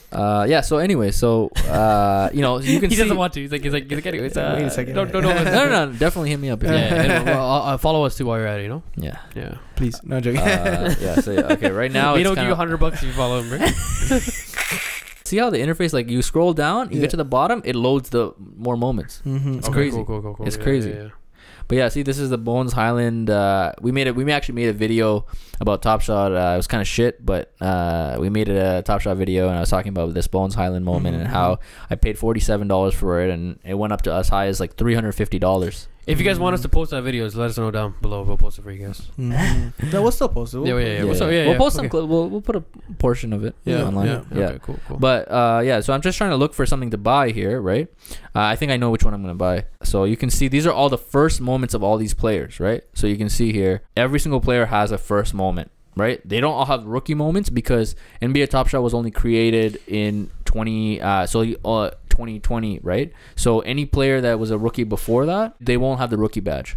Uh, 0.09 0.45
yeah. 0.47 0.61
So 0.61 0.77
anyway, 0.77 1.11
so 1.11 1.49
uh, 1.67 2.29
you 2.33 2.41
know, 2.41 2.59
you 2.59 2.79
can 2.79 2.89
he 2.89 2.95
see. 2.95 3.01
doesn't 3.01 3.17
want 3.17 3.33
to. 3.33 3.41
He's 3.41 3.51
like, 3.51 3.61
he's 3.61 3.73
like, 3.73 3.83
he's 3.89 3.95
like 3.97 4.05
anyways. 4.05 4.35
Wait 4.35 4.41
a 4.41 4.65
Uh, 4.65 4.69
second. 4.69 4.95
Don't, 4.95 5.11
don't, 5.11 5.21
no, 5.23 5.33
no, 5.43 5.85
no, 5.85 5.91
definitely 5.91 6.29
hit 6.29 6.39
me 6.39 6.49
up. 6.49 6.63
If 6.63 6.69
Yeah, 6.71 6.93
you 7.03 7.11
and, 7.11 7.25
well, 7.25 7.45
uh, 7.51 7.73
uh, 7.73 7.77
follow 7.77 8.05
us 8.05 8.15
too 8.15 8.25
while 8.25 8.37
you're 8.37 8.47
at 8.47 8.59
it. 8.61 8.63
You 8.63 8.69
know. 8.69 8.83
yeah. 8.95 9.17
Yeah. 9.35 9.55
Please, 9.75 9.99
no 10.03 10.21
joking. 10.21 10.39
Uh, 10.39 10.95
yeah. 11.01 11.15
So 11.19 11.31
yeah, 11.33 11.51
okay, 11.53 11.71
right 11.71 11.91
now 11.91 12.13
we 12.13 12.21
it's 12.21 12.27
don't 12.29 12.35
give 12.35 12.45
you 12.45 12.53
a 12.53 12.55
hundred 12.55 12.77
bucks 12.77 13.03
if 13.03 13.07
you 13.09 13.13
follow 13.13 13.41
him, 13.41 13.59
right? 13.59 13.73
See 15.25 15.37
how 15.39 15.49
the 15.49 15.57
interface, 15.57 15.91
like 15.91 16.09
you 16.09 16.21
scroll 16.21 16.53
down, 16.53 16.87
you 16.89 16.95
Yeah. 16.95 17.01
get 17.01 17.09
to 17.09 17.17
the 17.17 17.25
bottom, 17.25 17.61
it 17.65 17.75
loads 17.75 18.09
the 18.09 18.31
more 18.55 18.77
moments. 18.77 19.21
Mhm. 19.25 19.57
It's 19.57 19.67
Okay, 19.67 19.73
crazy. 19.75 19.97
Cool, 19.97 20.05
cool, 20.05 20.21
cool, 20.21 20.35
cool. 20.35 20.47
It's 20.47 20.55
Yeah, 20.55 20.63
crazy. 20.63 21.11
But 21.67 21.77
yeah, 21.77 21.89
see, 21.89 22.01
this 22.01 22.17
is 22.17 22.29
the 22.29 22.37
Bones 22.37 22.71
Hyland. 22.71 23.29
Uh, 23.29 23.73
we 23.81 23.91
made 23.91 24.07
it. 24.07 24.15
We 24.15 24.31
actually 24.31 24.55
made 24.55 24.69
a 24.69 24.73
video 24.73 25.25
about 25.59 25.81
Top 25.81 25.99
Shot. 26.01 26.31
Uh, 26.31 26.53
it 26.53 26.57
was 26.57 26.67
kind 26.67 26.79
of 26.81 26.87
shit, 26.87 27.25
but 27.25 27.51
uh, 27.59 28.15
we 28.19 28.29
made 28.29 28.47
it 28.47 28.55
a 28.55 28.81
Top 28.83 29.01
Shot 29.01 29.17
video, 29.17 29.49
and 29.49 29.57
I 29.57 29.59
was 29.59 29.69
talking 29.69 29.89
about 29.89 30.13
this 30.13 30.27
Bones 30.27 30.55
Hyland 30.55 30.85
moment 30.85 31.17
and 31.17 31.25
Mhm. 31.27 31.31
how 31.31 31.59
I 31.89 31.95
paid 31.95 32.17
forty 32.17 32.39
seven 32.39 32.69
dollars 32.69 32.93
for 32.93 33.19
it, 33.21 33.29
and 33.29 33.59
it 33.65 33.73
went 33.73 33.91
up 33.91 34.01
to 34.03 34.13
as 34.13 34.29
high 34.29 34.47
as 34.47 34.59
like 34.61 34.75
three 34.77 34.95
hundred 34.95 35.11
fifty 35.13 35.39
dollars. 35.39 35.89
If 36.07 36.19
you 36.19 36.25
guys 36.25 36.39
want 36.39 36.53
us 36.53 36.61
to 36.61 36.69
post 36.69 36.91
that 36.91 37.03
videos, 37.03 37.35
let 37.35 37.49
us 37.49 37.57
know 37.57 37.69
down 37.69 37.93
below. 38.01 38.23
We'll 38.23 38.37
post 38.37 38.57
it 38.57 38.61
for 38.61 38.71
you 38.71 38.87
guys. 38.87 39.01
No, 39.17 40.01
we'll 40.01 40.11
still 40.11 40.29
post 40.29 40.53
it. 40.53 40.59
We'll 40.59 40.67
Yeah, 40.79 40.85
yeah, 40.85 40.93
yeah. 40.99 41.01
post 41.03 41.15
it. 41.15 41.19
So, 41.19 41.29
yeah, 41.29 41.43
we'll 41.43 41.51
yeah, 41.51 41.57
post 41.57 41.75
some. 41.75 41.85
okay. 41.87 41.91
Cl- 41.97 42.07
we'll 42.07 42.29
we'll 42.29 42.41
put 42.41 42.55
a 42.55 42.61
portion 42.97 43.33
of 43.33 43.43
it 43.43 43.55
Yeah, 43.65 43.83
online. 43.83 44.07
yeah, 44.07 44.21
yeah. 44.33 44.45
Okay, 44.47 44.59
cool, 44.63 44.79
cool. 44.87 44.97
But 44.97 45.29
uh, 45.29 45.61
yeah, 45.65 45.81
so 45.81 45.93
I'm 45.93 46.01
just 46.01 46.17
trying 46.17 46.29
to 46.31 46.37
look 46.37 46.53
for 46.53 46.65
something 46.65 46.91
to 46.91 46.97
buy 46.97 47.31
here, 47.31 47.59
right? 47.61 47.87
Uh, 48.33 48.39
I 48.53 48.55
think 48.55 48.71
I 48.71 48.77
know 48.77 48.89
which 48.89 49.03
one 49.03 49.13
I'm 49.13 49.21
gonna 49.21 49.35
buy. 49.35 49.65
So 49.83 50.05
you 50.05 50.15
can 50.17 50.29
see 50.29 50.47
these 50.47 50.65
are 50.65 50.71
all 50.73 50.87
the 50.89 50.97
first 50.97 51.41
moments 51.41 51.73
of 51.73 51.83
all 51.83 51.97
these 51.97 52.13
players, 52.13 52.59
right? 52.59 52.83
So 52.93 53.05
you 53.07 53.17
can 53.17 53.29
see 53.29 53.51
here, 53.51 53.81
every 53.97 54.19
single 54.19 54.39
player 54.39 54.67
has 54.67 54.91
a 54.91 54.97
first 54.97 55.33
moment, 55.33 55.71
right? 55.97 56.21
They 56.27 56.39
don't 56.39 56.53
all 56.53 56.65
have 56.65 56.85
rookie 56.85 57.15
moments 57.15 57.49
because 57.49 57.95
NBA 58.21 58.49
Top 58.49 58.67
Shot 58.69 58.81
was 58.81 58.93
only 58.93 59.11
created 59.11 59.79
in 59.87 60.31
20, 60.45 61.01
uh, 61.01 61.25
so 61.25 61.43
uh, 61.65 61.91
2020, 62.17 62.79
right? 62.81 63.11
So 63.35 63.59
any 63.61 63.85
player 63.85 64.19
that 64.21 64.39
was 64.39 64.49
a 64.51 64.57
rookie 64.57 64.83
before 64.83 65.25
that, 65.27 65.55
they 65.61 65.77
won't 65.77 65.99
have 65.99 66.09
the 66.09 66.17
rookie 66.17 66.39
badge. 66.41 66.75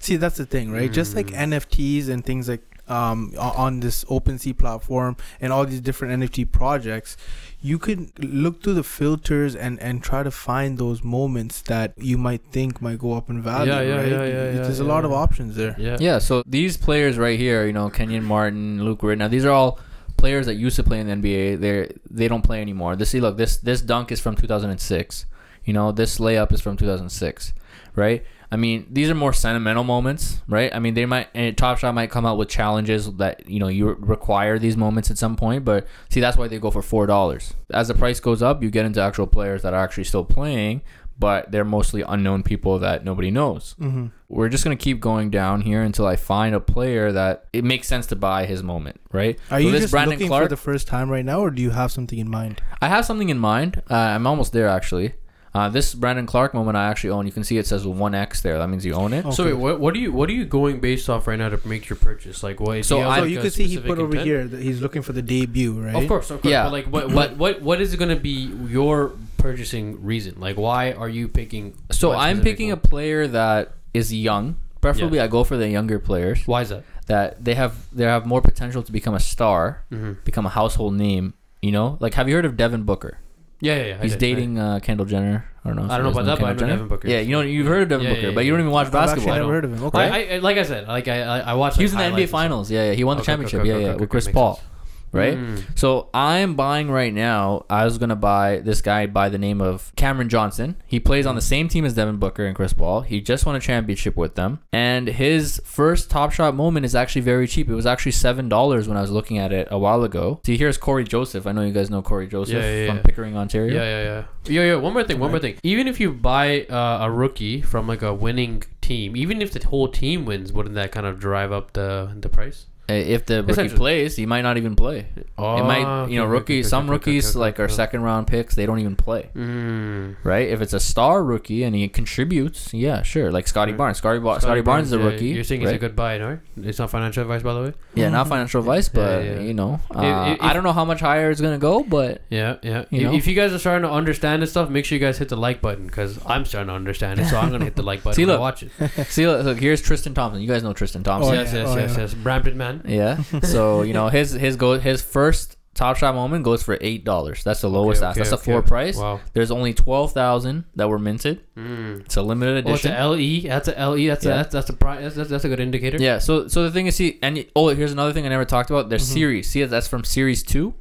See, 0.00 0.16
that's 0.16 0.36
the 0.36 0.46
thing, 0.46 0.72
right? 0.72 0.90
Just 0.92 1.14
like 1.14 1.28
Mm. 1.28 1.48
NFTs 1.52 2.08
and 2.08 2.24
things 2.24 2.48
like 2.48 2.62
um 2.88 3.32
on 3.38 3.78
this 3.80 4.02
OpenSea 4.06 4.56
platform 4.58 5.16
and 5.40 5.52
all 5.52 5.64
these 5.64 5.80
different 5.80 6.10
NFT 6.20 6.50
projects, 6.50 7.16
you 7.62 7.78
could 7.78 8.00
look 8.18 8.62
through 8.64 8.74
the 8.74 8.82
filters 8.82 9.54
and 9.54 9.78
and 9.80 10.02
try 10.02 10.24
to 10.24 10.30
find 10.32 10.76
those 10.76 11.04
moments 11.04 11.62
that 11.72 11.92
you 11.96 12.18
might 12.18 12.42
think 12.50 12.82
might 12.82 12.98
go 12.98 13.12
up 13.12 13.30
in 13.30 13.40
value. 13.42 13.70
Yeah, 13.72 13.80
yeah, 13.82 13.96
right? 13.96 14.08
yeah, 14.08 14.24
yeah, 14.24 14.44
yeah, 14.50 14.62
There's 14.64 14.80
a 14.80 14.82
yeah, 14.82 14.94
lot 14.94 15.04
of 15.04 15.12
options 15.12 15.54
there. 15.54 15.76
yeah. 15.78 15.98
Yeah, 16.00 16.18
so 16.18 16.42
these 16.46 16.76
players 16.76 17.14
right 17.16 17.38
here, 17.38 17.64
you 17.64 17.72
know, 17.78 17.88
Kenyon 17.90 18.24
Martin, 18.24 18.82
Luke 18.84 19.04
Rid. 19.04 19.20
Now 19.20 19.28
these 19.28 19.44
are 19.44 19.54
all 19.60 19.78
players 20.20 20.46
that 20.46 20.54
used 20.54 20.76
to 20.76 20.82
play 20.82 21.00
in 21.00 21.06
the 21.08 21.14
NBA. 21.14 21.60
They 21.60 21.92
they 22.10 22.28
don't 22.28 22.42
play 22.42 22.60
anymore. 22.60 22.96
This 22.96 23.10
see, 23.10 23.20
look, 23.20 23.36
this 23.36 23.56
this 23.56 23.80
dunk 23.80 24.12
is 24.12 24.20
from 24.20 24.36
2006. 24.36 25.26
You 25.64 25.72
know, 25.72 25.92
this 25.92 26.18
layup 26.18 26.52
is 26.52 26.60
from 26.60 26.76
2006, 26.76 27.52
right? 27.94 28.24
I 28.52 28.56
mean, 28.56 28.86
these 28.90 29.08
are 29.08 29.14
more 29.14 29.32
sentimental 29.32 29.84
moments, 29.84 30.40
right? 30.48 30.74
I 30.74 30.80
mean, 30.80 30.94
they 30.94 31.06
might 31.06 31.28
and 31.34 31.56
Top 31.56 31.78
Shot 31.78 31.94
might 31.94 32.10
come 32.10 32.26
out 32.26 32.36
with 32.36 32.48
challenges 32.48 33.10
that 33.14 33.48
you 33.48 33.60
know 33.60 33.68
you 33.68 33.90
require 34.00 34.58
these 34.58 34.76
moments 34.76 35.10
at 35.10 35.18
some 35.18 35.36
point, 35.36 35.64
but 35.64 35.86
see, 36.08 36.20
that's 36.20 36.36
why 36.36 36.48
they 36.48 36.58
go 36.58 36.70
for 36.70 36.82
four 36.82 37.06
dollars. 37.06 37.54
As 37.72 37.88
the 37.88 37.94
price 37.94 38.18
goes 38.18 38.42
up, 38.42 38.62
you 38.62 38.70
get 38.70 38.86
into 38.86 39.00
actual 39.00 39.26
players 39.26 39.62
that 39.62 39.72
are 39.72 39.82
actually 39.82 40.04
still 40.04 40.24
playing, 40.24 40.82
but 41.20 41.52
they're 41.52 41.64
mostly 41.64 42.02
unknown 42.02 42.42
people 42.42 42.78
that 42.80 43.04
nobody 43.04 43.30
knows. 43.30 43.76
Mm-hmm. 43.80 44.06
We're 44.28 44.48
just 44.48 44.64
gonna 44.64 44.76
keep 44.76 44.98
going 45.00 45.30
down 45.30 45.60
here 45.60 45.82
until 45.82 46.06
I 46.06 46.16
find 46.16 46.54
a 46.54 46.60
player 46.60 47.12
that 47.12 47.44
it 47.52 47.62
makes 47.62 47.86
sense 47.86 48.06
to 48.06 48.16
buy 48.16 48.46
his 48.46 48.62
moment, 48.62 49.00
right? 49.12 49.38
Are 49.50 49.60
So 49.60 49.66
you 49.66 49.70
this 49.70 49.82
just 49.82 49.92
Brandon 49.92 50.14
looking 50.16 50.28
Clark- 50.28 50.44
for 50.44 50.48
the 50.48 50.56
first 50.56 50.88
time 50.88 51.08
right 51.10 51.24
now, 51.24 51.40
or 51.40 51.50
do 51.50 51.62
you 51.62 51.70
have 51.70 51.92
something 51.92 52.18
in 52.18 52.28
mind? 52.28 52.60
I 52.80 52.88
have 52.88 53.04
something 53.04 53.28
in 53.28 53.38
mind. 53.38 53.82
Uh, 53.90 53.94
I'm 53.94 54.26
almost 54.26 54.52
there 54.52 54.68
actually. 54.68 55.14
Uh, 55.52 55.68
this 55.68 55.94
Brandon 55.96 56.26
Clarke 56.26 56.54
moment 56.54 56.76
I 56.76 56.86
actually 56.88 57.10
own. 57.10 57.26
You 57.26 57.32
can 57.32 57.42
see 57.42 57.58
it 57.58 57.66
says 57.66 57.84
one 57.84 58.14
X 58.14 58.40
there. 58.40 58.56
That 58.58 58.68
means 58.68 58.86
you 58.86 58.94
own 58.94 59.12
it. 59.12 59.26
Oh. 59.26 59.32
So 59.32 59.46
wait, 59.46 59.54
what, 59.54 59.80
what 59.80 59.94
are 59.96 59.98
you 59.98 60.12
what 60.12 60.30
are 60.30 60.32
you 60.32 60.44
going 60.44 60.78
based 60.78 61.10
off 61.10 61.26
right 61.26 61.36
now 61.40 61.48
to 61.48 61.58
make 61.66 61.88
your 61.90 61.96
purchase? 61.96 62.44
Like 62.44 62.60
what? 62.60 62.84
So 62.84 62.98
do 62.98 63.02
I- 63.02 63.18
so 63.18 63.24
you 63.24 63.40
a 63.40 63.42
can 63.42 63.50
see 63.50 63.66
he 63.66 63.78
put 63.78 63.98
over 63.98 64.12
intent? 64.12 64.26
here 64.26 64.44
that 64.46 64.62
he's 64.62 64.80
looking 64.80 65.02
for 65.02 65.12
the 65.12 65.22
debut, 65.22 65.72
right? 65.72 65.96
Of 66.00 66.06
course, 66.06 66.30
of 66.30 66.40
course. 66.40 66.52
Yeah. 66.52 66.62
But 66.62 66.72
like, 66.72 66.86
what, 66.86 67.10
what, 67.10 67.36
what, 67.36 67.62
what 67.62 67.80
is 67.80 67.96
going 67.96 68.10
to 68.14 68.22
be 68.22 68.52
your 68.68 69.12
purchasing 69.40 70.02
reason? 70.04 70.36
Like, 70.38 70.56
why 70.56 70.92
are 70.92 71.08
you 71.08 71.28
picking? 71.28 71.74
So 71.90 72.12
I'm 72.12 72.36
specific 72.36 72.44
picking 72.58 72.70
a 72.72 72.76
player 72.76 73.26
that 73.28 73.72
is 73.94 74.12
young. 74.12 74.56
Preferably, 74.80 75.18
Yeah. 75.18 75.24
I 75.24 75.28
go 75.28 75.44
for 75.44 75.56
the 75.58 75.68
younger 75.68 75.98
players 75.98 76.46
Why 76.46 76.62
is 76.62 76.70
that? 76.70 76.84
that 77.06 77.44
they 77.44 77.54
have 77.54 77.74
they 77.92 78.04
have 78.04 78.24
more 78.24 78.40
potential 78.40 78.82
to 78.82 78.90
become 78.92 79.14
a 79.14 79.20
star, 79.20 79.84
Mm-hmm. 79.92 80.12
become 80.24 80.46
a 80.46 80.50
household 80.60 80.94
name. 80.94 81.34
You 81.60 81.72
know, 81.72 81.98
like 82.00 82.14
have 82.14 82.28
you 82.28 82.34
heard 82.34 82.46
of 82.46 82.56
Devin 82.56 82.84
Booker? 82.84 83.18
Yeah, 83.60 83.76
yeah, 83.76 83.84
yeah. 83.88 83.98
He's 84.02 84.12
did. 84.12 84.20
dating 84.20 84.58
uh, 84.58 84.80
Kendall 84.80 85.04
Jenner. 85.04 85.44
I 85.62 85.68
don't 85.68 85.76
know. 85.76 85.82
I 85.92 85.98
don't 85.98 86.04
know 86.06 86.12
guys 86.12 86.24
about 86.24 86.38
that, 86.38 86.40
but 86.40 86.46
I 86.46 86.48
Kendall 86.54 86.66
know 86.68 86.72
Devin 86.76 86.88
Booker. 86.88 87.08
Yeah, 87.08 87.20
you 87.20 87.32
know 87.32 87.42
you've 87.42 87.66
heard 87.66 87.82
of 87.82 87.88
Devin 87.90 88.06
Yeah, 88.06 88.14
Booker, 88.14 88.26
yeah, 88.28 88.34
but 88.34 88.44
you 88.46 88.52
don't 88.52 88.60
even 88.60 88.72
watch 88.72 88.86
I've 88.86 88.92
basketball. 88.94 89.34
actually 89.34 89.40
never 89.40 89.52
heard 89.52 89.64
of 89.66 89.72
him. 89.74 89.84
Okay. 89.84 90.36
I, 90.36 90.38
like 90.38 90.56
I 90.56 90.62
said, 90.62 90.88
like 90.88 91.08
I, 91.08 91.20
I, 91.20 91.38
I 91.40 91.54
watched. 91.54 91.76
He 91.76 91.82
was 91.84 91.92
like, 91.92 92.06
in 92.06 92.14
the 92.14 92.16
NBA 92.16 92.16
highlights 92.16 92.22
and 92.22 92.28
stuff. 92.30 92.40
Finals. 92.40 92.70
Yeah, 92.70 92.84
yeah. 92.86 92.92
He 92.94 93.04
won 93.04 93.18
the 93.18 93.22
Okay, 93.22 93.32
okay, 93.34 93.42
championship. 93.42 93.60
okay, 93.60 93.68
yeah, 93.68 93.74
okay, 93.74 93.84
yeah, 93.84 93.90
okay, 93.90 94.00
with 94.00 94.08
Chris 94.08 94.28
Paul. 94.28 94.54
sense. 94.54 94.66
Right. 95.12 95.36
Mm. 95.36 95.78
So 95.78 96.08
I'm 96.14 96.54
buying 96.54 96.90
right 96.90 97.12
now. 97.12 97.64
I 97.68 97.84
was 97.84 97.98
gonna 97.98 98.16
buy 98.16 98.58
this 98.58 98.80
guy 98.80 99.06
by 99.06 99.28
the 99.28 99.38
name 99.38 99.60
of 99.60 99.92
Cameron 99.96 100.28
Johnson. 100.28 100.76
He 100.86 101.00
plays 101.00 101.26
on 101.26 101.34
the 101.34 101.40
same 101.40 101.68
team 101.68 101.84
as 101.84 101.94
Devin 101.94 102.18
Booker 102.18 102.46
and 102.46 102.54
Chris 102.54 102.72
Paul. 102.72 103.00
He 103.00 103.20
just 103.20 103.44
won 103.44 103.56
a 103.56 103.60
championship 103.60 104.16
with 104.16 104.36
them, 104.36 104.60
and 104.72 105.08
his 105.08 105.60
first 105.64 106.10
Top 106.10 106.32
Shot 106.32 106.54
moment 106.54 106.86
is 106.86 106.94
actually 106.94 107.22
very 107.22 107.48
cheap. 107.48 107.68
It 107.68 107.74
was 107.74 107.86
actually 107.86 108.12
seven 108.12 108.48
dollars 108.48 108.86
when 108.86 108.96
I 108.96 109.00
was 109.00 109.10
looking 109.10 109.38
at 109.38 109.52
it 109.52 109.66
a 109.70 109.78
while 109.78 110.04
ago. 110.04 110.40
See, 110.44 110.56
here's 110.56 110.78
Cory 110.78 111.04
Joseph. 111.04 111.46
I 111.46 111.52
know 111.52 111.62
you 111.62 111.72
guys 111.72 111.90
know 111.90 112.02
Cory 112.02 112.28
Joseph 112.28 112.54
Yeah, 112.54 112.74
yeah, 112.74 112.86
from 112.86 112.96
yeah. 112.98 113.02
Pickering, 113.02 113.36
Ontario. 113.36 113.74
Yeah, 113.74 113.82
yeah, 113.82 114.02
yeah. 114.04 114.24
Yeah, 114.46 114.62
yeah. 114.72 114.74
One 114.76 114.92
more 114.92 115.04
thing. 115.04 115.18
One 115.18 115.30
more 115.30 115.40
thing. 115.40 115.56
Even 115.62 115.88
if 115.88 116.00
you 116.00 116.12
buy 116.12 116.62
uh, 116.64 116.98
a 117.02 117.10
rookie 117.10 117.60
from 117.60 117.86
like 117.86 118.02
a 118.02 118.14
winning 118.14 118.62
team, 118.80 119.16
even 119.16 119.42
if 119.42 119.52
the 119.52 119.66
whole 119.66 119.88
team 119.88 120.24
wins, 120.24 120.52
wouldn't 120.52 120.74
that 120.76 120.92
kind 120.92 121.06
of 121.06 121.18
drive 121.18 121.52
up 121.52 121.72
the 121.72 122.14
the 122.18 122.28
price? 122.28 122.66
Uh, 122.90 122.94
If 122.94 123.26
the 123.26 123.42
rookie 123.44 123.68
plays, 123.68 124.16
he 124.16 124.26
might 124.26 124.42
not 124.42 124.56
even 124.56 124.74
play. 124.76 125.06
Oh, 125.38 125.56
it 125.58 125.64
might, 125.64 126.06
you 126.08 126.18
know, 126.18 126.26
rookies. 126.26 126.68
some 126.68 126.90
rookies 126.90 127.36
like 127.36 127.60
are 127.60 127.68
second 127.68 128.02
round 128.02 128.26
picks. 128.26 128.54
They 128.54 128.66
don't 128.66 128.78
even 128.80 128.96
play. 128.96 129.30
Mm. 129.34 130.16
right? 130.24 130.48
If 130.48 130.60
it's 130.60 130.72
a 130.72 130.80
star 130.80 131.22
rookie 131.22 131.62
and 131.64 131.74
he 131.74 131.88
contributes, 131.88 132.72
yeah, 132.74 133.02
sure. 133.02 133.30
Like 133.30 133.46
Scottie 133.48 133.72
Right. 133.72 133.78
Barnes. 133.78 133.98
Scottie, 133.98 134.18
Bar- 134.18 134.40
Scottie 134.40 134.60
Barnes 134.62 134.88
is 134.88 134.92
a 134.92 134.98
yeah, 134.98 135.04
rookie. 135.04 135.26
You're 135.28 135.44
saying 135.44 135.62
right? 135.62 135.74
it's 135.74 135.76
a 135.76 135.78
good 135.78 135.94
buy, 135.96 136.18
no? 136.18 136.38
It's 136.62 136.78
not 136.78 136.90
financial 136.90 137.22
advice, 137.22 137.42
by 137.42 137.54
the 137.54 137.62
way. 137.62 137.72
Yeah, 137.94 138.08
not 138.10 138.28
financial 138.28 138.60
advice, 138.60 138.88
but 139.00 139.24
yeah. 139.24 139.40
you 139.40 139.54
know, 139.54 139.80
uh, 139.94 140.30
If- 140.32 140.38
if- 140.38 140.42
I 140.42 140.52
don't 140.52 140.64
know 140.64 140.72
how 140.72 140.84
much 140.84 141.00
higher 141.00 141.30
it's 141.30 141.40
gonna 141.40 141.58
go, 141.58 141.82
but 141.82 142.22
Yeah, 142.30 142.56
yeah. 142.62 142.84
You 142.90 142.98
if, 143.00 143.02
know? 143.04 143.14
if 143.14 143.26
you 143.26 143.34
guys 143.34 143.52
are 143.52 143.58
starting 143.58 143.88
to 143.88 143.94
understand 143.94 144.42
this 144.42 144.50
stuff, 144.50 144.68
make 144.70 144.84
sure 144.84 144.96
you 144.98 145.04
guys 145.04 145.18
hit 145.18 145.28
the 145.28 145.36
like 145.36 145.60
button 145.60 145.86
because 145.86 146.18
I'm 146.26 146.44
starting 146.44 146.68
to 146.68 146.74
understand 146.74 147.20
it. 147.20 147.26
So 147.26 147.36
I'm 147.38 147.50
gonna 147.50 147.64
hit 147.64 147.76
the 147.76 147.82
like 147.82 148.02
button 148.04 148.16
See, 148.16 148.22
and 148.22 148.30
look. 148.32 148.40
watch 148.40 148.62
it. 148.62 148.70
see, 149.08 149.26
look, 149.26 149.44
look, 149.44 149.58
here's 149.60 149.80
Tristan 149.80 150.14
Thompson. 150.14 150.40
You 150.42 150.48
guys 150.48 150.62
know 150.62 150.72
Tristan 150.72 151.02
Thompson. 151.02 151.34
Oh, 151.34 151.40
yes, 151.40 151.52
yeah, 151.52 151.60
yes, 151.60 151.68
oh, 151.68 151.76
yes, 151.78 151.92
yeah. 151.94 152.00
yes. 152.02 152.14
Brampton 152.14 152.56
man. 152.56 152.79
Yeah. 152.88 153.22
so 153.42 153.82
you 153.82 153.92
know 153.92 154.08
his 154.08 154.32
his 154.32 154.56
go 154.56 154.78
his 154.78 155.02
first 155.02 155.56
top 155.72 155.96
shot 155.96 156.14
moment 156.14 156.44
goes 156.44 156.62
for 156.62 156.76
eight 156.80 157.04
dollars. 157.04 157.44
That's 157.44 157.60
the 157.60 157.68
lowest 157.70 158.02
Okay, 158.02 158.08
ask. 158.08 158.16
okay, 158.16 158.20
That's 158.20 158.30
the 158.30 158.36
okay. 158.36 158.44
floor 158.44 158.62
price. 158.62 158.96
Wow. 158.96 159.20
There's 159.32 159.50
only 159.50 159.72
twelve 159.72 160.12
thousand 160.12 160.64
that 160.76 160.88
were 160.88 160.98
minted. 160.98 161.42
Mm. 161.56 162.00
It's 162.00 162.16
a 162.16 162.22
limited 162.22 162.66
Oh, 162.68 162.74
it's 162.74 162.84
a 162.84 163.06
LE. 163.06 163.42
That's 163.48 163.68
a 163.68 163.72
LE. 163.88 164.06
That's 164.08 164.24
Yeah. 164.24 164.32
a 164.32 164.36
that's, 164.36 164.52
that's 164.52 164.68
a 164.70 164.72
pri- 164.74 165.00
that's, 165.00 165.14
that's, 165.14 165.30
that's 165.30 165.44
a 165.44 165.48
good 165.48 165.60
indicator. 165.60 165.98
yeah. 165.98 166.18
So 166.18 166.48
so 166.48 166.64
the 166.64 166.70
thing 166.72 166.86
is, 166.86 166.96
see, 166.96 167.18
and 167.22 167.46
oh, 167.54 167.68
here's 167.68 167.92
another 167.92 168.12
thing 168.12 168.26
I 168.26 168.28
never 168.30 168.44
talked 168.44 168.70
about. 168.70 168.88
Their 168.88 168.98
Mhm. 168.98 169.02
series. 169.14 169.48
See, 169.50 169.64
that's 169.64 169.86
from 169.88 170.04
series 170.04 170.42
two. 170.42 170.74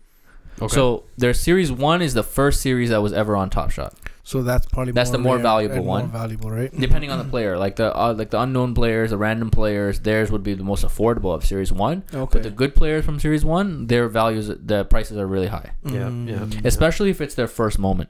Okay. 0.61 0.75
So 0.75 1.05
their 1.17 1.33
series 1.33 1.71
one 1.71 2.01
is 2.01 2.13
the 2.13 2.23
first 2.23 2.59
series 2.61 2.89
that 2.89 3.01
was 3.01 3.13
ever 3.13 3.35
on 3.37 3.49
Top 3.49 3.71
Shot. 3.71 3.93
So 4.29 4.43
that's 4.43 4.67
probably 4.67 4.91
That's 4.93 5.09
the 5.09 5.17
more 5.17 5.37
rare 5.37 5.43
valuable 5.51 5.83
one. 5.83 6.03
More 6.03 6.19
valuable, 6.21 6.51
right? 6.51 6.71
depending 6.79 7.09
on 7.09 7.17
the 7.17 7.25
player. 7.25 7.57
Like 7.57 7.77
the 7.77 7.89
uh, 7.97 8.13
like 8.15 8.29
the 8.29 8.39
unknown 8.39 8.75
players, 8.75 9.09
the 9.09 9.17
random 9.17 9.49
players, 9.49 10.01
theirs 10.01 10.29
would 10.29 10.43
be 10.43 10.53
the 10.53 10.63
most 10.63 10.85
affordable 10.85 11.33
of 11.33 11.43
Series 11.43 11.71
One. 11.71 12.03
Okay. 12.13 12.29
But 12.33 12.43
the 12.43 12.51
good 12.51 12.75
players 12.75 13.03
from 13.05 13.19
Series 13.19 13.43
One, 13.43 13.87
their 13.87 14.07
values, 14.07 14.51
the 14.71 14.85
prices 14.85 15.17
are 15.17 15.25
really 15.25 15.47
high, 15.47 15.71
Yeah, 15.83 16.09
Mm. 16.13 16.27
yeah. 16.29 16.61
especially 16.63 17.09
if 17.09 17.21
it's 17.21 17.33
their 17.33 17.47
first 17.47 17.79
moment. 17.79 18.09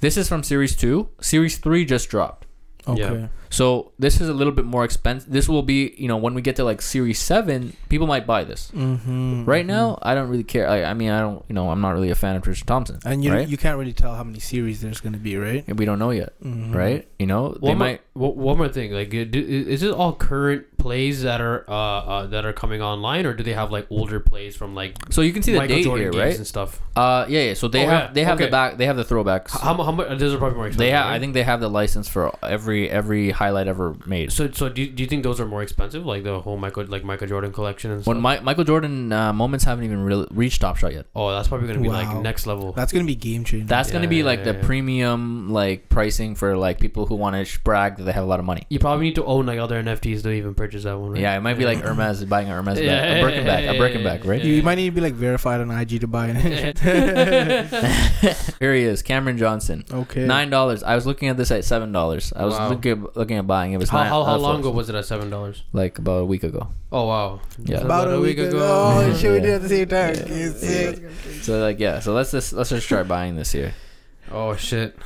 This 0.00 0.16
is 0.16 0.28
from 0.28 0.42
Series 0.42 0.74
Two. 0.74 1.10
Series 1.20 1.58
Three 1.58 1.84
just 1.84 2.08
dropped. 2.08 2.46
Okay. 2.88 3.28
So 3.56 3.92
this 3.98 4.20
is 4.20 4.28
a 4.28 4.34
little 4.34 4.52
bit 4.52 4.66
more 4.66 4.84
expensive. 4.84 5.32
This 5.32 5.48
will 5.48 5.62
be, 5.62 5.94
you 5.96 6.08
know, 6.08 6.18
when 6.18 6.34
we 6.34 6.42
get 6.42 6.56
to 6.56 6.64
like 6.64 6.82
Series 6.82 7.18
Seven, 7.18 7.72
people 7.88 8.06
might 8.06 8.26
buy 8.26 8.44
this. 8.44 8.70
Mm-hmm. 8.76 9.46
Right 9.46 9.64
now, 9.64 9.98
I 10.02 10.14
don't 10.14 10.28
really 10.28 10.44
care. 10.44 10.68
I, 10.68 10.84
I 10.84 10.92
mean, 10.92 11.08
I 11.08 11.20
don't, 11.20 11.42
you 11.48 11.54
know, 11.54 11.70
I'm 11.70 11.80
not 11.80 11.92
really 11.96 12.10
a 12.10 12.14
fan 12.14 12.36
of 12.36 12.42
Tristan 12.42 12.66
Thompson. 12.66 12.98
and 13.06 13.24
you 13.24 13.32
right? 13.32 13.48
you 13.48 13.56
can't 13.56 13.78
really 13.78 13.94
tell 13.94 14.14
how 14.14 14.24
many 14.24 14.40
series 14.40 14.82
there's 14.82 15.00
gonna 15.00 15.16
be, 15.16 15.38
right? 15.38 15.64
we 15.74 15.86
don't 15.86 15.98
know 15.98 16.10
yet, 16.10 16.34
Mhm. 16.44 16.74
right? 16.74 17.08
You 17.18 17.26
know, 17.26 17.54
they 17.54 17.68
One 17.72 17.78
more, 17.78 17.86
might. 17.88 18.00
one 18.12 18.36
one 18.36 18.56
more 18.58 18.68
thing, 18.68 18.92
like, 18.92 19.08
do, 19.08 19.24
is 19.32 19.82
it 19.82 19.90
all 19.92 20.12
current 20.12 20.66
plays 20.76 21.22
that 21.22 21.40
are 21.40 21.64
uh, 21.68 21.72
uh 21.74 22.26
that 22.26 22.44
are 22.44 22.52
coming 22.52 22.82
online, 22.82 23.24
or 23.26 23.32
do 23.32 23.42
they 23.42 23.54
have 23.54 23.72
like 23.72 23.86
older 23.90 24.20
plays 24.20 24.54
from 24.54 24.74
like 24.74 24.96
So 25.10 25.22
you 25.22 25.32
can 25.32 25.42
see 25.42 25.52
the 25.52 25.58
Michael 25.58 25.76
date 25.76 25.84
Jordan 25.84 26.12
here, 26.12 26.22
right? 26.22 26.36
and 26.36 26.46
stuff? 26.46 26.82
Uh, 26.94 27.24
yeah, 27.28 27.40
yeah. 27.48 27.54
So 27.54 27.68
they 27.68 27.84
Oh, 27.86 27.88
have 27.88 28.02
yeah. 28.02 28.12
they 28.12 28.24
have 28.24 28.38
the 28.38 28.48
back 28.48 28.76
they 28.76 28.84
have 28.86 28.96
the 28.96 29.04
throwbacks. 29.04 29.50
How, 29.50 29.72
how 29.82 29.92
much? 29.92 30.08
Those 30.18 30.34
are 30.34 30.38
probably 30.38 30.56
more 30.56 30.66
expensive. 30.68 30.78
They 30.78 30.90
have. 30.90 31.06
right? 31.06 31.16
I 31.16 31.18
think 31.18 31.32
they 31.34 31.42
have 31.42 31.60
the 31.60 31.70
license 31.70 32.06
for 32.08 32.32
every 32.44 32.90
every 32.90 33.30
highlight 33.46 33.68
ever 33.68 33.94
made. 34.06 34.32
So, 34.32 34.50
so 34.50 34.68
do 34.68 34.82
you, 34.82 34.88
do 34.90 35.02
you 35.02 35.08
think 35.08 35.22
those 35.22 35.40
are 35.40 35.46
more 35.46 35.62
expensive, 35.62 36.04
like 36.04 36.22
the 36.24 36.40
whole 36.40 36.56
Michael 36.56 36.84
like 36.86 37.04
Michael 37.04 37.28
Jordan 37.28 37.52
collection 37.52 37.90
and 37.92 38.02
stuff? 38.02 38.12
When 38.14 38.22
Mi- 38.22 38.40
Michael 38.40 38.64
Jordan 38.64 39.12
uh, 39.12 39.32
moments 39.32 39.64
haven't 39.64 39.84
even 39.84 40.02
really 40.02 40.26
reached 40.30 40.60
Top 40.60 40.76
Shot 40.76 40.92
yet. 40.92 41.06
oh, 41.14 41.30
that's 41.32 41.48
probably 41.48 41.68
gonna 41.68 41.80
be 41.80 41.88
Wow. 41.88 42.02
like 42.14 42.22
next 42.22 42.46
level. 42.46 42.72
That's 42.72 42.92
gonna 42.92 43.04
be 43.04 43.14
game 43.14 43.44
changing. 43.44 43.66
That's 43.68 43.90
gonna 43.90 44.08
be 44.08 44.18
yeah, 44.18 44.24
like 44.30 44.40
yeah, 44.40 44.52
the 44.52 44.58
yeah. 44.58 44.66
premium 44.66 45.50
like 45.52 45.88
pricing 45.88 46.34
for 46.34 46.56
like 46.56 46.80
people 46.80 47.06
who 47.06 47.14
want 47.14 47.34
to 47.46 47.60
brag 47.62 47.96
that 47.98 48.04
they 48.04 48.12
have 48.12 48.24
a 48.24 48.26
lot 48.26 48.40
of 48.40 48.46
money. 48.46 48.62
you 48.70 48.78
probably 48.78 49.06
need 49.06 49.14
to 49.16 49.24
own 49.24 49.46
like 49.46 49.58
other 49.58 49.80
NFTs 49.82 50.22
to 50.24 50.30
even 50.30 50.54
purchase 50.54 50.82
that 50.84 50.98
one. 50.98 51.12
Right? 51.12 51.20
Yeah, 51.20 51.36
it 51.36 51.40
might 51.40 51.58
be 51.58 51.64
like 51.64 51.78
Hermes 51.80 52.24
buying 52.24 52.48
a 52.50 52.54
Hermes 52.54 52.78
Yeah, 52.80 53.00
bag, 53.00 53.18
a 53.18 53.22
Birkin 53.22 53.38
yeah, 53.46 53.46
bag, 53.52 53.64
yeah, 53.64 53.72
a 53.72 53.78
Birkin 53.78 54.00
yeah, 54.02 54.08
bag, 54.16 54.24
right? 54.24 54.42
you, 54.44 54.54
you 54.54 54.62
might 54.62 54.74
need 54.76 54.86
to 54.86 54.94
be 54.94 55.00
like 55.00 55.14
verified 55.14 55.60
on 55.60 55.70
IG 55.70 56.00
to 56.00 56.06
buy 56.08 56.28
it. 56.34 56.78
Here 58.60 58.74
he 58.74 58.82
is, 58.82 59.02
Cameron 59.02 59.38
Johnson. 59.38 59.84
okay. 59.92 60.24
Nine 60.26 60.50
dollars. 60.50 60.82
I 60.82 60.94
was 60.94 61.06
looking 61.06 61.28
at 61.28 61.36
this 61.36 61.50
at 61.50 61.64
seven 61.64 61.92
dollars. 61.92 62.32
I 62.34 62.44
was 62.44 62.54
Wow. 62.54 62.68
looking 62.70 63.06
looking 63.26 63.38
at 63.38 63.46
buying. 63.46 63.72
It 63.72 63.78
was 63.78 63.90
How, 63.90 63.98
nine, 63.98 64.08
how, 64.08 64.24
how 64.24 64.36
long 64.36 64.60
ago 64.60 64.70
was 64.70 64.88
it 64.88 64.94
at 64.94 65.04
seven 65.04 65.28
dollars? 65.30 65.64
Like 65.72 65.98
about 65.98 66.18
a 66.20 66.24
week 66.24 66.44
ago. 66.44 66.68
Oh 66.92 67.06
wow. 67.06 67.40
Yeah. 67.58 67.78
About 67.78 68.12
a 68.12 68.20
week 68.20 68.38
ago. 68.38 68.58
Oh, 68.62 69.14
shit, 69.18 69.32
we 69.32 69.40
did 69.40 69.54
at 69.54 69.62
the 69.62 69.68
same 69.68 69.88
time. 69.88 70.14
Yeah. 70.14 70.46
It's 70.46 70.60
sick. 70.60 71.42
So 71.42 71.58
like 71.60 71.80
yeah. 71.80 71.98
So 72.00 72.12
let's 72.14 72.30
just 72.30 72.52
let's 72.52 72.70
just 72.70 72.86
try 72.86 73.02
buying 73.02 73.34
this 73.36 73.50
here. 73.52 73.74
Oh 74.30 74.54
shit. 74.54 74.96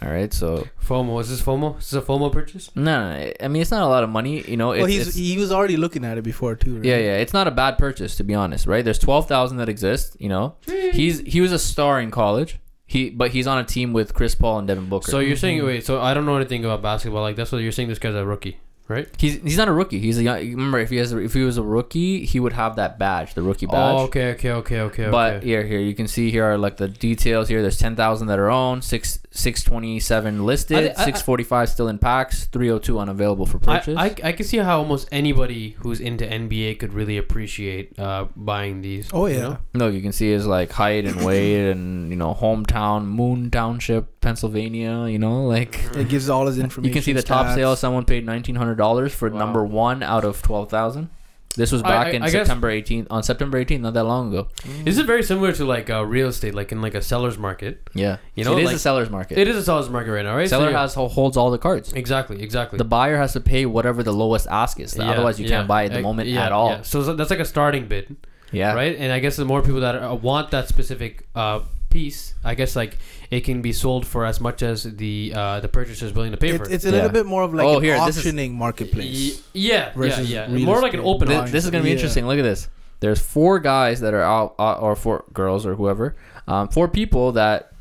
All 0.00 0.08
right. 0.10 0.32
So 0.32 0.66
FOMO. 0.82 1.20
Is 1.20 1.28
this 1.28 1.42
FOMO? 1.42 1.78
Is 1.78 1.90
this 1.90 2.02
a 2.02 2.06
FOMO 2.06 2.32
purchase? 2.32 2.70
no, 2.74 2.82
no, 2.84 3.18
no, 3.18 3.32
I 3.40 3.48
mean 3.48 3.60
it's 3.62 3.70
not 3.70 3.82
a 3.82 3.88
lot 3.88 4.02
of 4.04 4.10
money. 4.10 4.42
You 4.48 4.56
know. 4.56 4.68
Well, 4.68 4.86
he's 4.86 5.00
it's- 5.08 5.14
he 5.16 5.36
was 5.36 5.52
already 5.52 5.76
looking 5.76 6.04
at 6.04 6.16
it 6.16 6.22
before 6.24 6.54
too. 6.56 6.76
Right? 6.76 6.84
Yeah, 6.84 6.96
yeah, 6.98 7.16
it's 7.16 7.32
not 7.34 7.46
a 7.46 7.50
bad 7.50 7.76
purchase 7.76 8.16
to 8.16 8.24
be 8.24 8.34
honest, 8.34 8.66
right? 8.66 8.84
There's 8.84 8.98
twelve 8.98 9.28
thousand 9.28 9.58
that 9.58 9.68
exist. 9.68 10.16
You 10.18 10.28
know, 10.30 10.54
he's 10.66 11.20
he 11.20 11.40
was 11.40 11.52
a 11.52 11.58
star 11.58 12.00
in 12.00 12.10
college. 12.10 12.58
He 12.90 13.10
but 13.10 13.32
he's 13.32 13.46
on 13.46 13.58
a 13.58 13.64
team 13.64 13.92
with 13.92 14.14
Chris 14.14 14.34
Paul 14.34 14.60
and 14.60 14.66
Devin 14.66 14.88
Booker. 14.88 15.10
So 15.10 15.18
you're 15.18 15.36
saying 15.36 15.58
Mhm. 15.60 15.66
wait? 15.66 15.84
So 15.86 16.00
I 16.00 16.14
don't 16.14 16.24
know 16.24 16.36
anything 16.36 16.64
about 16.64 16.80
basketball. 16.82 17.20
Like 17.20 17.36
that's 17.36 17.52
what 17.52 17.58
you're 17.62 17.70
saying. 17.70 17.90
This 17.90 17.98
guy's 17.98 18.14
a 18.14 18.24
rookie, 18.24 18.56
right? 18.88 19.06
he's 19.18 19.34
he's 19.42 19.58
not 19.58 19.68
a 19.68 19.72
rookie. 19.72 19.98
He's 20.00 20.16
a 20.16 20.22
young. 20.22 20.38
Remember, 20.38 20.78
if 20.78 20.88
he 20.88 20.96
has 20.96 21.12
if 21.12 21.34
he 21.34 21.42
was 21.42 21.58
a 21.58 21.62
rookie, 21.62 22.24
he 22.24 22.40
would 22.40 22.54
have 22.54 22.76
that 22.76 22.98
badge, 22.98 23.34
the 23.34 23.42
rookie 23.42 23.66
badge. 23.66 23.94
Oh, 24.00 24.04
okay, 24.04 24.30
okay, 24.32 24.52
okay, 24.52 24.80
okay. 24.80 25.08
But 25.10 25.34
okay. 25.34 25.46
here, 25.46 25.64
here 25.66 25.80
you 25.80 25.94
can 25.94 26.08
see 26.08 26.30
here 26.30 26.44
are 26.44 26.56
like 26.56 26.78
the 26.78 26.88
details. 26.88 27.48
Here, 27.48 27.60
there's 27.60 27.78
ten 27.78 27.94
thousand 27.94 28.28
that 28.28 28.38
are 28.38 28.50
owned, 28.50 28.82
six 28.84 29.18
six 29.38 29.62
twenty 29.62 30.00
seven 30.00 30.44
listed, 30.44 30.92
I 30.96 31.00
I- 31.02 31.04
six 31.04 31.22
forty 31.22 31.44
five 31.44 31.68
still 31.68 31.88
in 31.88 31.98
packs, 31.98 32.46
three 32.46 32.68
hundred 32.68 32.82
two 32.82 32.98
unavailable 32.98 33.46
for 33.46 33.58
purchase. 33.58 33.96
I, 33.96 34.14
I 34.22 34.32
can 34.32 34.44
see 34.44 34.58
how 34.58 34.78
almost 34.78 35.08
anybody 35.12 35.76
who's 35.80 36.00
into 36.00 36.24
NBA 36.26 36.78
could 36.80 36.92
really 36.92 37.16
appreciate 37.18 37.98
uh, 37.98 38.26
buying 38.36 38.80
these. 38.82 39.08
Oh 39.12 39.26
you 39.26 39.36
yeah. 39.36 39.40
know? 39.42 39.58
Look, 39.74 39.94
you 39.94 40.02
can 40.02 40.12
see 40.12 40.30
his 40.30 40.46
like 40.46 40.70
height 40.72 41.04
and 41.06 41.24
weight, 41.24 41.70
and 41.70 42.10
you 42.10 42.16
know 42.16 42.34
hometown, 42.34 43.04
Moon 43.06 43.50
Township, 43.50 44.20
Pennsylvania. 44.20 45.06
You 45.08 45.18
know, 45.18 45.44
like 45.46 45.80
It 45.94 46.08
gives 46.08 46.28
all 46.28 46.46
his 46.46 46.58
information. 46.58 46.84
you 46.88 46.92
can 46.92 47.02
see 47.02 47.12
the 47.12 47.22
top 47.22 47.46
stats. 47.46 47.54
sale. 47.54 47.76
Someone 47.76 48.04
paid 48.04 48.26
nineteen 48.26 48.56
hundred 48.56 48.76
dollars 48.76 49.14
for 49.14 49.28
Wow. 49.30 49.38
number 49.38 49.64
one 49.64 50.02
out 50.02 50.24
of 50.24 50.42
twelve 50.42 50.68
thousand. 50.70 51.10
This 51.58 51.70
was 51.72 51.82
back 51.82 52.06
I- 52.06 52.10
in 52.10 52.22
I 52.22 52.30
September 52.30 52.70
eighteenth. 52.70 53.08
On 53.10 53.22
September 53.22 53.58
eighteenth, 53.58 53.82
not 53.82 53.94
that 53.94 54.04
long 54.04 54.28
ago. 54.32 54.48
This 54.84 54.96
is 54.96 55.04
very 55.04 55.22
similar 55.22 55.52
to 55.52 55.64
like 55.66 55.90
uh, 55.90 56.04
real 56.06 56.28
estate, 56.28 56.54
like 56.54 56.72
in 56.72 56.80
like 56.80 56.94
a 56.94 57.02
seller's 57.02 57.36
market. 57.36 57.74
Yeah, 57.94 58.16
You 58.34 58.44
know, 58.44 58.56
it 58.56 58.60
is 58.62 58.66
like- 58.66 58.76
a 58.76 58.78
seller's 58.78 59.10
market. 59.10 59.36
It 59.36 59.48
is 59.48 59.56
a 59.56 59.62
seller's 59.64 59.90
market 59.90 60.12
right 60.12 60.24
now, 60.24 60.34
right? 60.36 60.48
Seller 60.48 60.70
you're- 60.70 60.78
has 60.78 60.94
holds 60.94 61.36
all 61.36 61.50
the 61.50 61.58
cards. 61.58 61.92
exactly, 61.92 62.40
exactly. 62.42 62.78
The 62.78 62.84
buyer 62.96 63.16
has 63.18 63.32
to 63.34 63.40
pay 63.40 63.66
whatever 63.66 64.02
the 64.02 64.12
lowest 64.14 64.46
ask 64.48 64.80
is. 64.80 64.96
Yeah, 64.96 65.10
Otherwise, 65.10 65.38
you 65.40 65.46
yeah, 65.46 65.56
can't 65.58 65.68
buy 65.68 65.84
at 65.86 65.92
the 65.92 66.00
moment 66.00 66.28
yeah, 66.30 66.46
at 66.46 66.52
all. 66.52 66.70
yeah. 66.70 66.82
So 66.82 67.02
so 67.02 67.12
that's 67.14 67.30
like 67.30 67.40
a 67.40 67.44
starting 67.44 67.86
bid, 67.88 68.16
Yeah. 68.52 68.72
right? 68.74 68.96
And 68.98 69.12
I 69.12 69.18
guess 69.18 69.36
the 69.36 69.44
more 69.44 69.60
people 69.62 69.80
that 69.80 69.96
uh, 69.96 70.14
want 70.14 70.50
that 70.52 70.68
specific 70.68 71.26
uh, 71.34 71.60
piece, 71.90 72.34
I 72.44 72.54
guess 72.54 72.76
like 72.76 72.98
it 73.30 73.40
can 73.40 73.62
be 73.62 73.72
sold 73.72 74.06
for 74.06 74.24
as 74.26 74.40
much 74.40 74.62
as 74.62 74.82
the 74.84 75.32
uh, 75.34 75.60
the 75.60 75.68
purchaser 75.68 76.06
is 76.06 76.12
willing 76.12 76.32
to 76.32 76.36
pay 76.36 76.56
for. 76.56 76.64
It's, 76.64 76.70
it. 76.72 76.74
it's 76.74 76.84
a 76.86 76.90
little 76.92 77.10
bit 77.10 77.26
more 77.26 77.42
of 77.42 77.54
like 77.54 77.66
Oh, 77.66 77.78
an 77.78 77.82
here, 77.82 77.94
this 78.06 78.16
is- 78.16 78.26
auctioning 78.26 78.54
marketplace. 78.54 79.36
Y- 79.36 79.42
yeah, 79.54 79.72
yeah, 79.74 79.92
versus 79.94 80.30
yeah. 80.30 80.46
More 80.48 80.80
like 80.80 80.94
an 80.94 81.00
open 81.00 81.28
Thi- 81.28 81.50
this 81.50 81.64
is 81.64 81.70
gonna 81.70 81.82
be 81.82 81.90
Yeah. 81.90 81.94
interesting. 81.96 82.26
Look 82.26 82.38
at 82.38 82.42
this. 82.42 82.68
There's 83.00 83.20
four 83.20 83.60
guys 83.60 84.00
that 84.00 84.12
are 84.12 84.22
out, 84.22 84.54
uh, 84.58 84.72
or 84.74 84.96
four 84.96 85.24
girls 85.32 85.64
or 85.64 85.76
whoever, 85.76 86.16
um, 86.48 86.68
four 86.68 86.88
people 86.88 87.32
that 87.32 87.72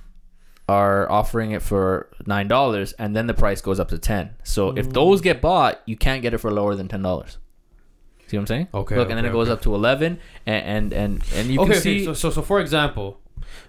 are 0.70 1.10
offering 1.10 1.52
it 1.52 1.62
for 1.62 2.08
nine 2.26 2.48
dollars, 2.48 2.94
and 2.94 3.16
then 3.16 3.26
the 3.28 3.34
price 3.34 3.62
goes 3.62 3.80
up 3.80 3.88
to 3.90 3.98
ten. 3.98 4.32
So 4.44 4.72
if 4.78 4.90
Mm. 4.90 4.94
those 4.94 5.22
get 5.22 5.42
bought, 5.42 5.82
you 5.86 5.96
can't 5.96 6.22
get 6.22 6.34
it 6.34 6.40
for 6.40 6.52
lower 6.52 6.76
than 6.76 6.88
ten 6.88 7.02
dollars. 7.02 7.38
See 8.28 8.36
what 8.36 8.42
I'm 8.42 8.48
saying? 8.48 8.68
Okay, 8.74 8.96
Look, 8.98 9.10
and 9.10 9.18
then 9.18 9.26
okay, 9.26 9.30
it 9.30 9.34
goes 9.34 9.48
okay. 9.48 9.54
up 9.54 9.62
to 9.62 9.74
eleven, 9.74 10.20
and 10.46 10.66
and 10.66 10.94
and, 10.94 11.24
and 11.34 11.48
you 11.50 11.62
okay, 11.62 11.70
can 11.72 11.78
okay, 11.80 12.00
see. 12.00 12.06
so, 12.06 12.14
so 12.14 12.30
so 12.30 12.42
for 12.42 12.60
example, 12.60 13.06
w- 13.06 13.18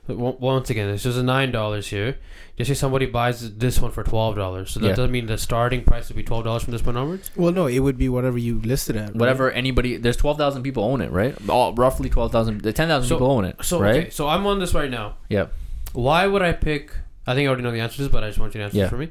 once 0.07 0.71
again, 0.71 0.88
it's 0.88 1.03
just 1.03 1.19
a 1.19 1.23
nine 1.23 1.51
dollars 1.53 1.88
here. 1.88 2.17
Just 2.57 2.69
say 2.69 2.75
somebody 2.75 3.07
buys 3.07 3.55
this 3.57 3.81
one 3.81 3.91
for 3.93 4.03
twelve 4.03 4.35
dollars. 4.37 4.71
So 4.73 4.81
that 4.81 4.88
Yeah. 4.88 4.95
doesn't 4.95 5.12
mean 5.12 5.27
the 5.27 5.38
starting 5.38 5.85
price 5.85 6.09
would 6.09 6.17
be 6.17 6.23
twelve 6.23 6.45
dollars 6.45 6.62
from 6.64 6.73
this 6.73 6.83
point 6.83 6.97
onwards. 6.97 7.31
Well, 7.37 7.53
no, 7.53 7.67
it 7.67 7.79
would 7.79 7.97
be 7.99 8.09
whatever 8.09 8.38
you 8.38 8.61
listed 8.64 8.97
at. 8.97 9.09
right? 9.09 9.17
Whatever 9.17 9.51
anybody, 9.53 9.97
there's 9.97 10.17
twelve 10.17 10.38
thousand 10.38 10.62
people 10.62 10.83
own 10.85 11.01
it, 11.01 11.11
right? 11.12 11.37
All, 11.49 11.73
roughly 11.75 12.09
twelve 12.09 12.33
thousand, 12.33 12.62
the 12.62 12.73
ten 12.73 12.88
thousand 12.88 13.09
So- 13.09 13.17
people 13.17 13.31
own 13.31 13.45
it, 13.45 13.57
So 13.62 13.81
right? 13.81 13.97
okay, 13.97 14.11
so 14.11 14.27
I'm 14.29 14.47
on 14.47 14.59
this 14.59 14.75
right 14.75 14.91
now. 14.91 15.17
Yep. 15.29 15.53
Why 15.93 16.27
would 16.27 16.43
I 16.43 16.53
pick? 16.53 16.91
I 17.27 17.35
think 17.35 17.45
I 17.45 17.49
already 17.49 17.62
know 17.62 17.71
the 17.71 17.81
answer 17.81 17.97
to 17.97 18.03
this, 18.03 18.11
but 18.12 18.25
I 18.25 18.29
just 18.29 18.38
want 18.41 18.55
you 18.55 18.59
to 18.61 18.64
answer 18.64 18.77
Yeah. 18.79 18.85
this 18.85 18.91
for 18.91 18.97
me. 18.97 19.09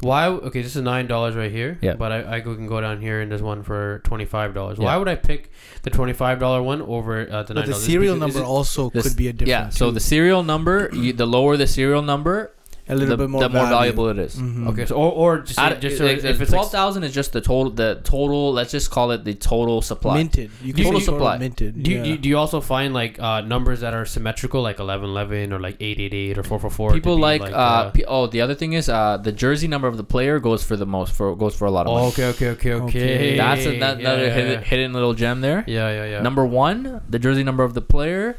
Why? 0.00 0.26
Okay, 0.28 0.62
this 0.62 0.76
is 0.76 0.82
nine 0.82 1.06
dollars 1.08 1.34
right 1.34 1.50
here. 1.50 1.78
Yeah. 1.80 1.94
But 1.94 2.12
I, 2.12 2.36
I 2.36 2.40
can 2.40 2.66
go 2.66 2.80
down 2.80 3.00
here 3.00 3.20
and 3.20 3.30
there's 3.30 3.42
one 3.42 3.62
for 3.62 4.00
twenty 4.04 4.24
five 4.24 4.54
dollars. 4.54 4.78
Yeah. 4.78 4.84
Why 4.86 4.96
would 4.96 5.08
I 5.08 5.16
pick 5.16 5.50
the 5.82 5.90
twenty 5.90 6.12
five 6.12 6.38
dollar 6.38 6.62
one 6.62 6.82
over 6.82 7.22
uh, 7.30 7.42
the 7.42 7.54
But 7.54 7.60
nine 7.60 7.64
the 7.66 7.72
dollars? 7.72 7.84
serial 7.86 8.16
number 8.16 8.42
also 8.42 8.90
This- 8.90 9.08
could 9.08 9.16
be 9.16 9.28
a 9.28 9.32
different. 9.32 9.48
Yeah. 9.48 9.68
So 9.70 9.86
too. 9.88 9.92
the 9.94 10.00
serial 10.00 10.42
number, 10.42 10.88
you, 10.92 11.12
the 11.12 11.26
lower 11.26 11.56
the 11.56 11.66
serial 11.66 12.02
number, 12.02 12.52
a 12.88 12.94
little 12.94 13.16
the, 13.16 13.24
bit 13.24 13.30
more 13.30 13.40
the 13.42 13.48
more 13.48 13.62
value. 13.64 13.76
valuable 13.92 14.08
it 14.08 14.18
is. 14.18 14.36
Mhm. 14.36 14.68
Okay, 14.70 14.86
so 14.86 14.96
or, 14.96 15.12
or 15.12 15.38
just, 15.40 15.56
say, 15.56 15.62
Out 15.62 15.72
of- 15.72 15.80
just 15.80 15.94
it- 15.94 15.98
so 15.98 16.04
it- 16.06 16.24
if 16.24 16.40
it's 16.40 16.50
like 16.50 16.58
twelve 16.60 16.70
thousand 16.72 17.04
is 17.04 17.12
just 17.14 17.32
the 17.32 17.40
total. 17.40 17.70
The 17.70 18.00
total. 18.04 18.52
Let's 18.52 18.70
just 18.70 18.90
call 18.90 19.10
it 19.10 19.24
the 19.24 19.34
total 19.34 19.82
supply. 19.82 20.14
minted. 20.16 20.50
You 20.62 20.72
Do 20.72 20.82
can 20.82 20.92
you- 20.94 21.00
say 21.00 21.06
total 21.06 21.18
supply. 21.18 21.38
minted. 21.38 21.82
Do 21.82 21.90
you, 21.90 21.96
yeah. 21.98 22.02
do, 22.04 22.10
you, 22.10 22.18
do 22.18 22.28
you 22.28 22.38
also 22.38 22.60
find 22.60 22.94
like 22.94 23.18
uh, 23.20 23.40
numbers 23.42 23.80
that 23.80 23.94
are 23.94 24.04
symmetrical, 24.06 24.62
like 24.62 24.78
eleven 24.80 25.08
eleven 25.10 25.52
or 25.52 25.60
like 25.60 25.76
eight 25.80 25.98
eight 26.00 26.14
eight 26.14 26.38
or 26.38 26.42
four 26.42 26.58
four 26.58 26.70
four? 26.70 26.92
People 26.92 27.18
like, 27.18 27.42
uh, 27.42 27.90
pe- 27.90 28.04
oh 28.08 28.26
the 28.26 28.40
other 28.40 28.54
thing 28.54 28.72
is 28.72 28.88
uh 28.88 29.16
the 29.18 29.32
jersey 29.32 29.68
number 29.68 29.88
of 29.88 29.96
the 29.96 30.04
player 30.04 30.38
goes 30.40 30.62
for 30.64 30.76
the 30.76 30.86
most 30.86 31.12
for 31.12 31.34
goes 31.36 31.54
for 31.56 31.66
a 31.66 31.70
lot 31.70 31.86
of 31.86 31.92
money. 31.92 32.06
oh, 32.06 32.08
okay, 32.08 32.26
okay, 32.28 32.48
okay, 32.50 32.72
okay. 32.72 32.88
Okay. 32.88 33.36
That's 33.36 33.66
a, 33.66 33.78
that, 33.78 34.00
yeah, 34.00 34.08
another 34.08 34.26
yeah, 34.26 34.34
hidden, 34.34 34.52
yeah. 34.52 34.60
hidden 34.60 34.92
little 34.92 35.14
gem 35.14 35.40
there. 35.40 35.64
Yeah, 35.66 35.90
yeah, 35.90 36.04
yeah. 36.06 36.22
Number 36.22 36.44
one, 36.46 37.00
the 37.08 37.18
jersey 37.18 37.42
number 37.44 37.64
of 37.64 37.74
the 37.74 37.82
player. 37.82 38.36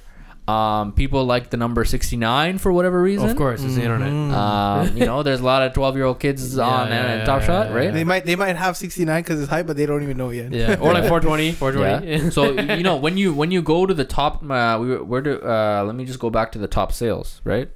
Um, 0.50 0.94
people 0.94 1.26
like 1.26 1.50
the 1.50 1.58
number 1.58 1.86
sixty 1.86 2.18
nine 2.18 2.58
for 2.58 2.72
whatever 2.72 3.02
reason. 3.02 3.30
Of 3.30 3.36
course, 3.36 3.64
it's 3.64 3.76
the 3.76 3.84
internet. 3.84 4.10
Mhm. 4.12 4.32
Um, 4.32 4.98
you 4.98 5.06
know, 5.06 5.22
there's 5.24 5.42
a 5.42 5.46
lot 5.46 5.62
of 5.62 5.74
twelve 5.74 5.96
year 5.96 6.06
old 6.06 6.20
kids 6.20 6.56
Yeah, 6.58 6.64
on 6.64 6.88
yeah, 6.90 7.18
yeah, 7.18 7.26
Top 7.26 7.42
yeah, 7.42 7.48
Shot, 7.48 7.68
yeah, 7.70 7.76
right? 7.76 7.94
They 7.94 8.04
might 8.04 8.26
they 8.26 8.36
might 8.36 8.56
have 8.56 8.76
69 8.76 9.22
because 9.22 9.40
it's 9.42 9.50
high, 9.50 9.64
but 9.64 9.78
they 9.78 9.86
don't 9.86 10.04
even 10.04 10.18
know 10.18 10.32
yet. 10.32 10.52
Yeah, 10.52 10.78
or 10.80 10.94
like 10.94 11.04
420, 11.14 11.52
420. 11.54 12.24
Yeah. 12.24 12.30
so 12.38 12.52
you 12.52 12.84
know 12.84 12.96
when 12.96 13.18
you 13.18 13.34
when 13.34 13.52
you 13.52 13.62
go 13.62 13.86
to 13.86 13.94
the 13.94 14.06
top, 14.06 14.44
uh, 14.50 14.78
we 14.82 14.98
where 14.98 15.22
do 15.22 15.40
uh, 15.42 15.84
let 15.86 15.96
me 15.96 16.06
just 16.06 16.20
go 16.20 16.30
back 16.30 16.52
to 16.54 16.60
the 16.60 16.68
top 16.68 16.92
sales, 16.92 17.42
right? 17.44 17.70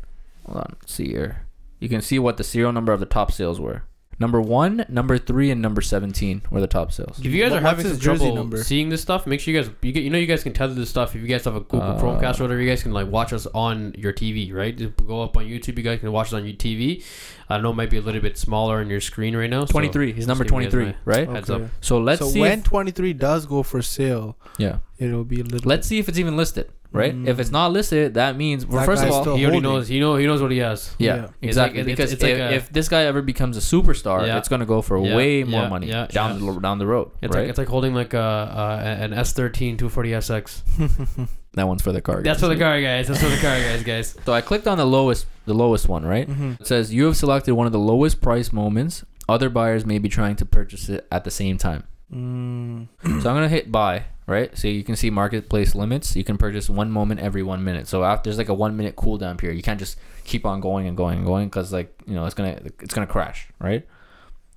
Hold 0.46 0.58
on, 0.58 0.76
let's 0.82 0.94
see 0.94 1.10
here. 1.10 1.46
You 1.80 1.90
can 1.90 2.02
see 2.02 2.18
what 2.20 2.38
the 2.38 2.44
serial 2.44 2.72
number 2.72 2.92
of 2.94 3.00
the 3.00 3.06
top 3.06 3.32
sales 3.32 3.60
were. 3.60 3.84
Number 4.24 4.40
one, 4.40 4.86
number 4.88 5.18
three, 5.18 5.52
and 5.52 5.62
number 5.62 5.82
seventeen 5.82 6.44
were 6.50 6.62
the 6.62 6.68
top 6.68 6.94
sales. 6.94 7.20
If 7.20 7.26
you 7.26 7.42
guys 7.44 7.52
What- 7.52 7.60
are 7.60 7.64
what's 7.66 7.70
having 7.72 7.86
his 7.88 7.94
some 7.96 8.02
jersey 8.02 8.20
trouble 8.28 8.36
number? 8.38 8.64
seeing 8.64 8.88
this 8.88 9.02
stuff, 9.02 9.28
make 9.28 9.42
sure 9.42 9.54
you 9.54 9.62
guys 9.62 9.70
you 9.82 9.92
get 9.92 10.04
you 10.04 10.10
know 10.10 10.18
you 10.18 10.28
guys 10.28 10.44
can 10.44 10.54
tether 10.54 10.74
this 10.74 10.90
stuff. 10.90 11.14
If 11.14 11.22
you 11.22 11.28
guys 11.28 11.44
have 11.44 11.58
a 11.58 11.60
Google 11.60 11.82
Uh, 11.82 12.00
Chromecast 12.02 12.40
or 12.40 12.44
whatever, 12.44 12.62
you 12.62 12.70
guys 12.70 12.82
can 12.84 12.94
like 12.94 13.08
watch 13.12 13.34
us 13.34 13.46
on 13.54 13.94
your 13.98 14.14
TV, 14.14 14.54
right? 14.54 14.78
Just 14.78 14.96
go 15.06 15.22
up 15.24 15.36
on 15.36 15.44
YouTube. 15.44 15.76
You 15.78 15.84
guys 15.84 16.00
can 16.00 16.14
watch 16.14 16.32
it 16.32 16.38
on 16.38 16.46
your 16.46 16.56
TV. 16.56 17.04
I 17.50 17.58
know 17.60 17.72
it 17.72 17.76
might 17.76 17.90
be 17.90 17.98
a 17.98 18.02
little 18.02 18.22
bit 18.22 18.38
smaller 18.38 18.78
on 18.80 18.90
your 18.90 19.02
screen 19.02 19.36
right 19.36 19.50
now. 19.50 19.66
so 19.66 19.72
Twenty 19.74 19.90
three. 19.90 20.14
He's 20.14 20.26
number 20.26 20.46
just 20.46 20.52
twenty 20.52 20.68
giving 20.68 20.88
you 20.88 20.94
three, 20.94 21.14
guys 21.14 21.28
right? 21.28 21.30
Heads 21.36 21.50
up. 21.50 21.64
So 21.82 22.00
let's 22.00 22.20
so 22.20 22.28
see. 22.30 22.40
when 22.40 22.60
if, 22.60 22.64
23 22.64 23.12
does 23.12 23.46
go 23.46 23.62
for 23.62 23.82
sale, 23.82 24.38
yeah. 24.58 24.78
it'll 25.00 25.26
be 25.26 25.42
a 25.42 25.44
little. 25.44 25.68
Let's 25.68 25.86
see 25.86 26.00
if 26.00 26.08
it's 26.08 26.18
even 26.18 26.38
listed, 26.38 26.70
right? 26.94 27.14
Mm. 27.14 27.28
If 27.28 27.40
it's 27.40 27.52
not 27.52 27.72
listed, 27.74 28.14
that 28.14 28.38
means 28.38 28.66
well, 28.66 28.80
That 28.80 28.86
first 28.86 29.04
of 29.04 29.10
all, 29.12 29.24
He 29.24 29.30
already 29.30 29.44
holding. 29.44 29.64
knows. 29.64 29.88
He 29.90 30.00
know. 30.00 30.16
He 30.16 30.26
knows 30.26 30.42
what 30.42 30.52
he 30.52 30.60
has. 30.60 30.96
Yeah, 31.00 31.16
Yeah. 31.16 31.24
It's 31.24 31.34
exactly. 31.42 31.80
like- 31.80 31.86
because 31.88 32.14
it's 32.14 32.22
like 32.24 32.32
if, 32.34 32.40
a- 32.40 32.54
if 32.54 32.70
this 32.72 32.88
guy 32.88 33.04
ever 33.04 33.22
becomes 33.22 33.58
a 33.58 33.60
superstar, 33.60 34.26
Yeah. 34.26 34.38
it's 34.38 34.48
gonna 34.48 34.66
go 34.66 34.82
for 34.82 34.98
Yeah, 35.04 35.16
way 35.16 35.44
more 35.44 35.68
money 35.68 35.88
yeah, 35.88 36.08
down 36.08 36.40
yeah. 36.44 36.52
The, 36.54 36.60
down 36.60 36.78
the 36.80 36.88
road, 36.88 37.12
It's 37.22 37.34
right? 37.34 37.42
like 37.42 37.50
it's 37.50 37.58
like 37.58 37.68
holding 37.68 37.94
like 37.94 38.14
a 38.14 38.20
uh, 38.20 38.82
an 39.04 39.12
S13 39.12 39.78
240SX. 39.78 41.28
that 41.54 41.68
one's 41.68 41.82
for 41.82 41.92
the 41.92 42.02
car. 42.02 42.18
Guys. 42.18 42.24
That's 42.26 42.40
for 42.42 42.48
the 42.48 42.58
car 42.58 42.82
guys. 42.82 43.08
That's 43.08 43.22
for 43.22 43.30
the 43.30 43.38
car 43.38 43.58
guys, 43.60 43.84
guys. 43.84 44.16
So 44.26 44.34
I 44.34 44.42
clicked 44.42 44.68
on 44.68 44.78
the 44.78 44.86
lowest, 44.86 45.26
the 45.46 45.54
lowest 45.54 45.88
one, 45.90 46.06
right? 46.06 46.28
Mhm. 46.30 46.60
It 46.62 46.68
says 46.68 46.94
you 46.94 47.06
have 47.06 47.18
selected 47.18 47.54
one 47.56 47.66
of 47.68 47.74
the 47.74 47.80
lowest 47.80 48.22
price 48.22 48.54
moments. 48.54 49.04
Other 49.30 49.50
buyers 49.50 49.86
may 49.86 50.00
be 50.00 50.10
trying 50.10 50.36
to 50.38 50.46
purchase 50.46 50.90
it 50.90 51.08
at 51.12 51.24
the 51.24 51.32
same 51.32 51.58
time. 51.58 51.84
Mm. 52.14 52.88
so 53.04 53.10
I'm 53.30 53.36
gonna 53.36 53.50
hit 53.50 53.72
buy, 53.72 54.04
right? 54.28 54.56
So 54.58 54.68
you 54.68 54.84
can 54.84 54.96
see 54.96 55.10
marketplace 55.10 55.76
limits. 55.76 56.16
You 56.16 56.24
can 56.24 56.38
purchase 56.38 56.70
one 56.70 56.92
moment 56.92 57.20
every 57.20 57.44
one 57.44 57.64
minute. 57.64 57.88
So 57.88 58.04
after 58.04 58.30
there's 58.30 58.38
like 58.38 58.50
a 58.50 58.54
one 58.54 58.78
minute 58.78 58.96
cooldown 58.96 59.38
period. 59.38 59.58
You 59.58 59.64
can't 59.64 59.80
just 59.80 59.98
keep 60.24 60.46
on 60.46 60.62
going 60.62 60.88
and 60.88 60.96
going 60.96 61.18
and 61.18 61.26
going 61.26 61.48
because 61.48 61.74
like 61.74 61.94
you 62.06 62.14
know 62.16 62.26
it's 62.26 62.36
gonna 62.36 62.60
it's 62.80 62.94
gonna 62.94 63.08
crash, 63.08 63.50
right? 63.60 63.86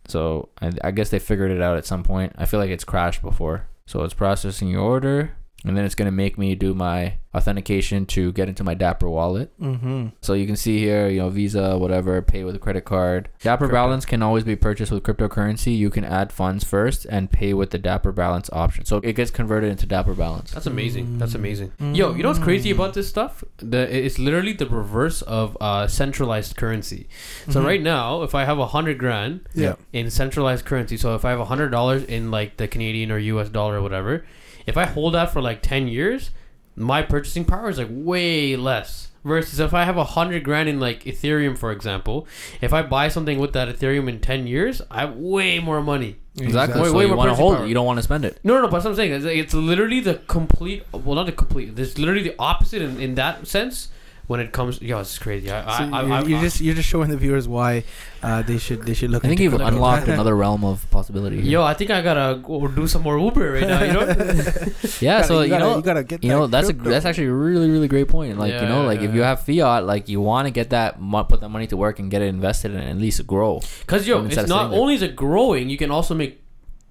So 0.09 0.51
I, 0.61 0.73
I 0.85 0.91
guess 0.93 1.11
they 1.11 1.19
figured 1.19 1.51
it 1.51 1.61
out 1.61 1.77
at 1.77 1.87
some 1.87 2.03
point. 2.03 2.33
I 2.39 2.47
feel 2.47 2.61
like 2.61 2.71
it's 2.71 2.85
crashed 2.85 3.23
before. 3.23 3.67
So 3.87 4.03
it's 4.03 4.15
processing 4.15 4.69
your 4.69 4.81
order, 4.83 5.37
and 5.65 5.77
then 5.77 5.85
it's 5.85 5.95
gonna 5.95 6.13
make 6.13 6.39
me 6.39 6.55
do 6.55 6.75
my 6.75 7.15
authentication 7.35 8.07
to 8.07 8.33
get 8.33 8.49
into 8.49 8.65
my 8.65 8.73
Dapper 8.75 9.09
wallet. 9.11 9.51
Mm-hmm. 9.61 10.07
So 10.23 10.33
you 10.33 10.47
can 10.47 10.57
see 10.57 10.79
here, 10.79 11.09
you 11.09 11.19
know, 11.19 11.29
Visa, 11.29 11.77
whatever, 11.77 12.23
pay 12.23 12.45
with 12.45 12.55
a 12.55 12.59
credit 12.59 12.85
card. 12.87 13.29
Dapper 13.43 13.67
Crypto. 13.67 13.75
Balance 13.77 14.05
can 14.07 14.23
always 14.23 14.43
be 14.45 14.57
purchased 14.57 14.91
with 14.91 15.03
cryptocurrency. 15.03 15.77
You 15.77 15.91
can 15.91 16.05
add 16.05 16.33
funds 16.33 16.65
first 16.65 17.05
and 17.07 17.31
pay 17.31 17.53
with 17.53 17.71
the 17.71 17.79
Dapper 17.79 18.11
Balance 18.13 18.49
option. 18.53 18.85
So 18.87 18.99
it 18.99 19.15
gets 19.15 19.31
converted 19.31 19.71
into 19.71 19.85
Dapper 19.87 20.15
Balance. 20.15 20.53
That's 20.53 20.67
amazing. 20.67 21.19
That's 21.19 21.33
Mm. 21.33 21.37
amazing. 21.37 21.73
Yo, 21.95 22.15
you 22.15 22.23
know 22.23 22.29
what's 22.31 22.39
crazy 22.39 22.71
about 22.71 22.95
this 22.95 23.09
stuff? 23.09 23.45
The 23.59 23.83
it's 24.07 24.19
literally 24.19 24.53
the 24.55 24.67
reverse 24.67 25.21
of 25.23 25.57
uh, 25.61 25.89
centralized 25.89 26.57
currency. 26.57 27.09
So 27.51 27.61
Mhm. 27.61 27.67
right 27.67 27.83
now, 27.83 28.23
if 28.23 28.35
I 28.35 28.45
have 28.45 28.59
a 28.59 28.67
hundred 28.69 28.97
grand 28.99 29.41
Yeah. 29.55 29.75
in 29.93 30.11
centralized 30.11 30.65
currency, 30.65 30.97
so 30.97 31.15
if 31.15 31.25
I 31.25 31.31
have 31.31 31.41
a 31.41 31.47
hundred 31.47 31.69
dollars 31.71 32.03
in 32.05 32.31
like 32.31 32.57
the 32.57 32.67
Canadian 32.69 33.11
or 33.13 33.19
U.S. 33.19 33.49
dollar 33.51 33.77
or 33.77 33.83
whatever, 33.83 34.25
if 34.67 34.77
I 34.77 34.85
hold 34.87 35.15
that 35.15 35.33
for 35.33 35.41
like 35.41 35.63
ten 35.63 35.89
years, 35.89 36.31
my 36.75 37.03
purchasing 37.03 37.45
power 37.45 37.69
is 37.71 37.79
like 37.79 37.89
way 37.91 38.57
less. 38.57 39.09
Versus 39.25 39.59
if 39.59 39.75
I 39.75 39.83
have 39.85 39.97
a 39.97 40.05
hundred 40.05 40.45
grand 40.45 40.69
in 40.69 40.79
like 40.79 41.03
Ethereum, 41.03 41.59
for 41.59 41.73
example, 41.73 42.29
if 42.61 42.73
I 42.73 42.83
buy 42.83 43.09
something 43.09 43.41
with 43.41 43.55
that 43.55 43.67
Ethereum 43.69 44.09
in 44.09 44.21
ten 44.21 44.47
years, 44.47 44.81
I 44.89 45.01
have 45.01 45.17
way 45.17 45.59
more 45.59 45.83
money. 45.83 46.15
Exactly. 46.39 46.81
Way- 46.81 46.89
so 46.89 46.95
way 46.95 47.03
you 47.03 47.09
more 47.09 47.17
want 47.17 47.31
to 47.31 47.35
hold 47.35 47.57
power. 47.57 47.65
it. 47.65 47.69
You 47.69 47.75
don't 47.75 47.87
want 47.87 47.97
to 47.99 48.05
spend 48.05 48.25
it. 48.25 48.39
No, 48.45 48.55
no, 48.55 48.61
no. 48.61 48.69
But 48.69 48.85
what 48.85 48.87
I'm 48.87 48.95
saying 48.95 49.11
is, 49.11 49.25
it's 49.25 49.53
literally 49.53 49.99
the 49.99 50.15
complete. 50.29 50.85
Well, 50.93 51.17
not 51.17 51.27
the 51.27 51.33
complete. 51.33 51.77
It's 51.77 51.99
literally 51.99 52.23
the 52.23 52.37
opposite 52.39 52.83
in, 52.83 53.01
in 53.01 53.17
that 53.17 53.49
sense. 53.49 53.89
When 54.27 54.41
it 54.41 54.51
comes, 54.51 54.83
yo, 54.83 54.99
it's 54.99 55.19
crazy. 55.19 55.51
I, 55.53 55.63
So 55.63 55.95
I, 55.95 56.01
I, 56.01 56.03
you're, 56.03 56.13
I, 56.13 56.23
you're 56.23 56.41
just 56.41 56.61
you're 56.61 56.75
just 56.75 56.89
showing 56.89 57.11
the 57.11 57.17
viewers 57.17 57.47
why 57.47 57.85
uh, 58.25 58.43
they 58.43 58.59
should 58.59 58.83
they 58.83 58.93
should 58.93 59.11
look. 59.11 59.25
I 59.25 59.29
think 59.29 59.39
into 59.39 59.45
you've 59.45 59.53
crypto. 59.53 59.69
unlocked 59.75 60.09
another 60.09 60.35
realm 60.35 60.65
of 60.65 60.85
possibility. 60.91 61.41
Here. 61.41 61.53
yo, 61.53 61.63
I 61.63 61.75
think 61.75 61.91
I 61.93 62.03
gotta 62.03 62.41
go 62.43 62.67
do 62.67 62.89
some 62.89 63.03
more 63.03 63.19
Uber 63.19 63.53
right 63.53 63.69
now. 63.69 63.85
You 63.85 63.93
know? 63.93 64.01
yeah. 65.01 65.23
So 65.23 65.43
you, 65.43 65.49
gotta, 65.51 65.65
know, 65.65 65.77
you 65.77 65.83
gotta 65.83 66.03
get 66.03 66.25
you 66.25 66.31
know 66.31 66.49
that 66.49 66.51
that's 66.51 66.69
a 66.71 66.75
crypto. 66.75 66.91
that's 66.91 67.07
actually 67.07 67.27
a 67.27 67.33
really 67.33 67.71
really 67.71 67.87
great 67.87 68.09
point. 68.09 68.37
Like 68.37 68.55
you 68.55 68.67
know, 68.67 68.83
like 68.85 69.01
yeah, 69.01 69.09
if 69.09 69.15
you 69.15 69.21
yeah. 69.21 69.29
have 69.29 69.41
fiat, 69.43 69.85
like 69.85 70.09
you 70.09 70.21
want 70.21 70.47
to 70.47 70.51
get 70.51 70.71
that 70.71 71.01
mo- 71.01 71.23
put 71.25 71.41
that 71.41 71.51
money 71.51 71.69
to 71.69 71.77
work 71.77 72.01
and 72.01 72.11
get 72.11 72.21
it 72.21 72.27
invested 72.27 72.73
and 72.73 72.83
at 72.83 72.97
least 72.97 73.25
grow. 73.29 73.61
Because 73.81 74.09
yo, 74.09 74.25
Instead 74.25 74.33
it's 74.33 74.43
of 74.45 74.49
not 74.49 74.57
sitting 74.59 74.71
there. 74.73 74.81
only 74.81 74.95
is 74.95 75.03
it 75.03 75.15
growing, 75.15 75.71
you 75.71 75.77
can 75.77 75.93
also 75.93 76.15
make. 76.15 76.43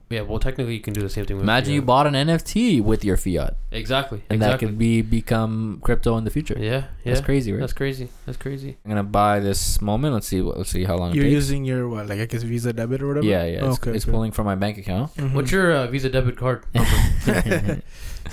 Yeah, 0.09 0.21
well, 0.21 0.37
technically, 0.37 0.75
you 0.75 0.81
can 0.81 0.93
do 0.93 1.01
the 1.01 1.09
same 1.09 1.25
thing. 1.25 1.37
with 1.37 1.43
Imagine 1.43 1.73
you 1.73 1.79
yeah. 1.79 1.85
bought 1.85 2.05
an 2.05 2.13
NFT 2.13 2.79
with 2.81 3.03
your 3.03 3.17
fiat, 3.17 3.57
exactly, 3.71 4.21
and 4.29 4.39
that 4.39 4.45
exactly. 4.45 4.67
could 4.67 4.77
be 4.77 5.01
become 5.01 5.79
crypto 5.83 6.15
in 6.17 6.23
the 6.25 6.29
future. 6.29 6.55
yeah, 6.59 6.85
yeah. 7.03 7.13
That's 7.13 7.21
crazy, 7.25 7.51
right? 7.51 7.59
That's 7.59 7.73
crazy. 7.73 8.09
That's 8.27 8.37
crazy. 8.37 8.77
I'm 8.85 8.89
gonna 8.91 9.03
buy 9.03 9.39
this 9.39 9.81
moment. 9.81 10.13
Let's 10.13 10.27
see. 10.27 10.41
what 10.41 10.57
Let's 10.57 10.69
see 10.69 10.83
how 10.83 10.95
long 10.97 11.13
You're 11.15 11.25
it 11.25 11.29
takes. 11.29 11.33
using 11.49 11.65
your 11.65 11.89
what, 11.89 12.07
like 12.07 12.19
I 12.19 12.25
guess 12.25 12.43
Visa 12.43 12.71
debit 12.71 13.01
or 13.01 13.07
whatever. 13.07 13.25
yeah, 13.25 13.45
yeah. 13.45 13.65
It's, 13.67 13.79
Okay, 13.79 13.91
it's 13.95 14.05
okay. 14.05 14.11
pulling 14.11 14.31
from 14.31 14.45
my 14.45 14.53
bank 14.55 14.77
account. 14.77 15.13
Mhm. 15.15 15.33
What's 15.33 15.51
your 15.51 15.71
uh, 15.71 15.87
Visa 15.87 16.09
debit 16.09 16.37
card? 16.37 16.63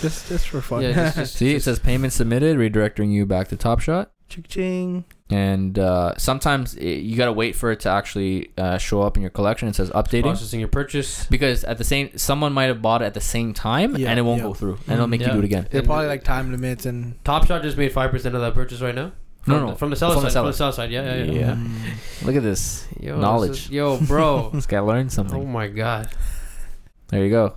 just 0.01 0.29
just 0.29 0.49
for 0.49 0.61
fun? 0.61 0.83
Yeah, 0.83 0.93
just- 0.93 1.17
just- 1.17 1.35
see, 1.37 1.55
it 1.55 1.63
says 1.63 1.79
payment 1.79 2.13
submitted, 2.13 2.57
redirecting 2.59 3.11
you 3.13 3.27
back 3.27 3.49
to 3.49 3.57
Top 3.57 3.81
Shot. 3.81 4.11
Ching 4.33 4.45
ching. 4.49 5.05
And 5.31 5.79
uh, 5.79 6.15
sometimes 6.19 6.75
it, 6.75 6.99
you 6.99 7.17
gotta 7.17 7.33
wait 7.33 7.55
for 7.57 7.71
it 7.73 7.81
to 7.81 7.89
actually 7.91 8.51
uh, 8.59 8.77
show 8.79 9.01
up 9.03 9.17
in 9.17 9.23
your 9.23 9.31
collection. 9.31 9.69
It 9.69 9.75
says 9.77 9.91
updating 9.91 10.23
Processing 10.25 10.61
your 10.61 10.69
purchase. 10.69 11.25
because 11.27 11.65
at 11.65 11.79
the 11.79 11.85
same, 11.85 12.17
someone 12.19 12.53
might 12.53 12.65
have 12.67 12.83
bought 12.83 13.03
it 13.03 13.07
at 13.07 13.15
the 13.15 13.21
same 13.21 13.55
time, 13.55 13.97
Yeah, 13.97 14.11
and 14.11 14.19
it 14.19 14.23
won't 14.23 14.39
yeah. 14.43 14.49
go 14.49 14.55
through, 14.55 14.75
and 14.87 14.95
it'll 14.95 15.07
Mhm. 15.07 15.11
make 15.11 15.21
Yeah. 15.23 15.29
you 15.29 15.33
do 15.35 15.39
it 15.41 15.45
again. 15.45 15.69
They're 15.71 15.83
probably 15.83 16.07
like 16.09 16.25
time 16.25 16.51
limits 16.51 16.85
and. 16.87 17.23
Top 17.25 17.47
Shot 17.47 17.63
just 17.63 17.77
made 17.79 17.93
five 17.93 18.11
percent 18.11 18.35
of 18.35 18.41
that 18.43 18.55
purchase 18.55 18.81
right 18.81 18.95
now. 18.95 19.13
No, 19.47 19.55
From 19.57 19.61
no, 19.65 19.71
the, 19.71 19.77
from 19.77 19.91
the 19.91 19.97
seller 19.97 20.15
from 20.15 20.23
the 20.25 20.31
side. 20.31 20.41
From 20.41 20.47
the 20.49 20.53
seller 20.53 20.73
side. 20.73 20.91
Yeah, 20.93 21.15
yeah, 21.17 21.25
yeah. 21.25 21.33
Yeah. 21.41 21.51
Mm. 21.55 22.27
Look 22.27 22.37
at 22.37 22.43
this 22.45 22.87
Yo, 23.01 23.15
this 23.17 23.21
knowledge. 23.23 23.51
is- 23.51 23.71
yo, 23.71 23.99
bro. 23.99 24.51
This 24.55 24.67
guy 24.67 24.79
learned 24.81 25.13
something. 25.13 25.41
Oh 25.41 25.45
my 25.47 25.67
god. 25.67 26.09
There 27.09 27.25
you 27.25 27.31
go. 27.31 27.55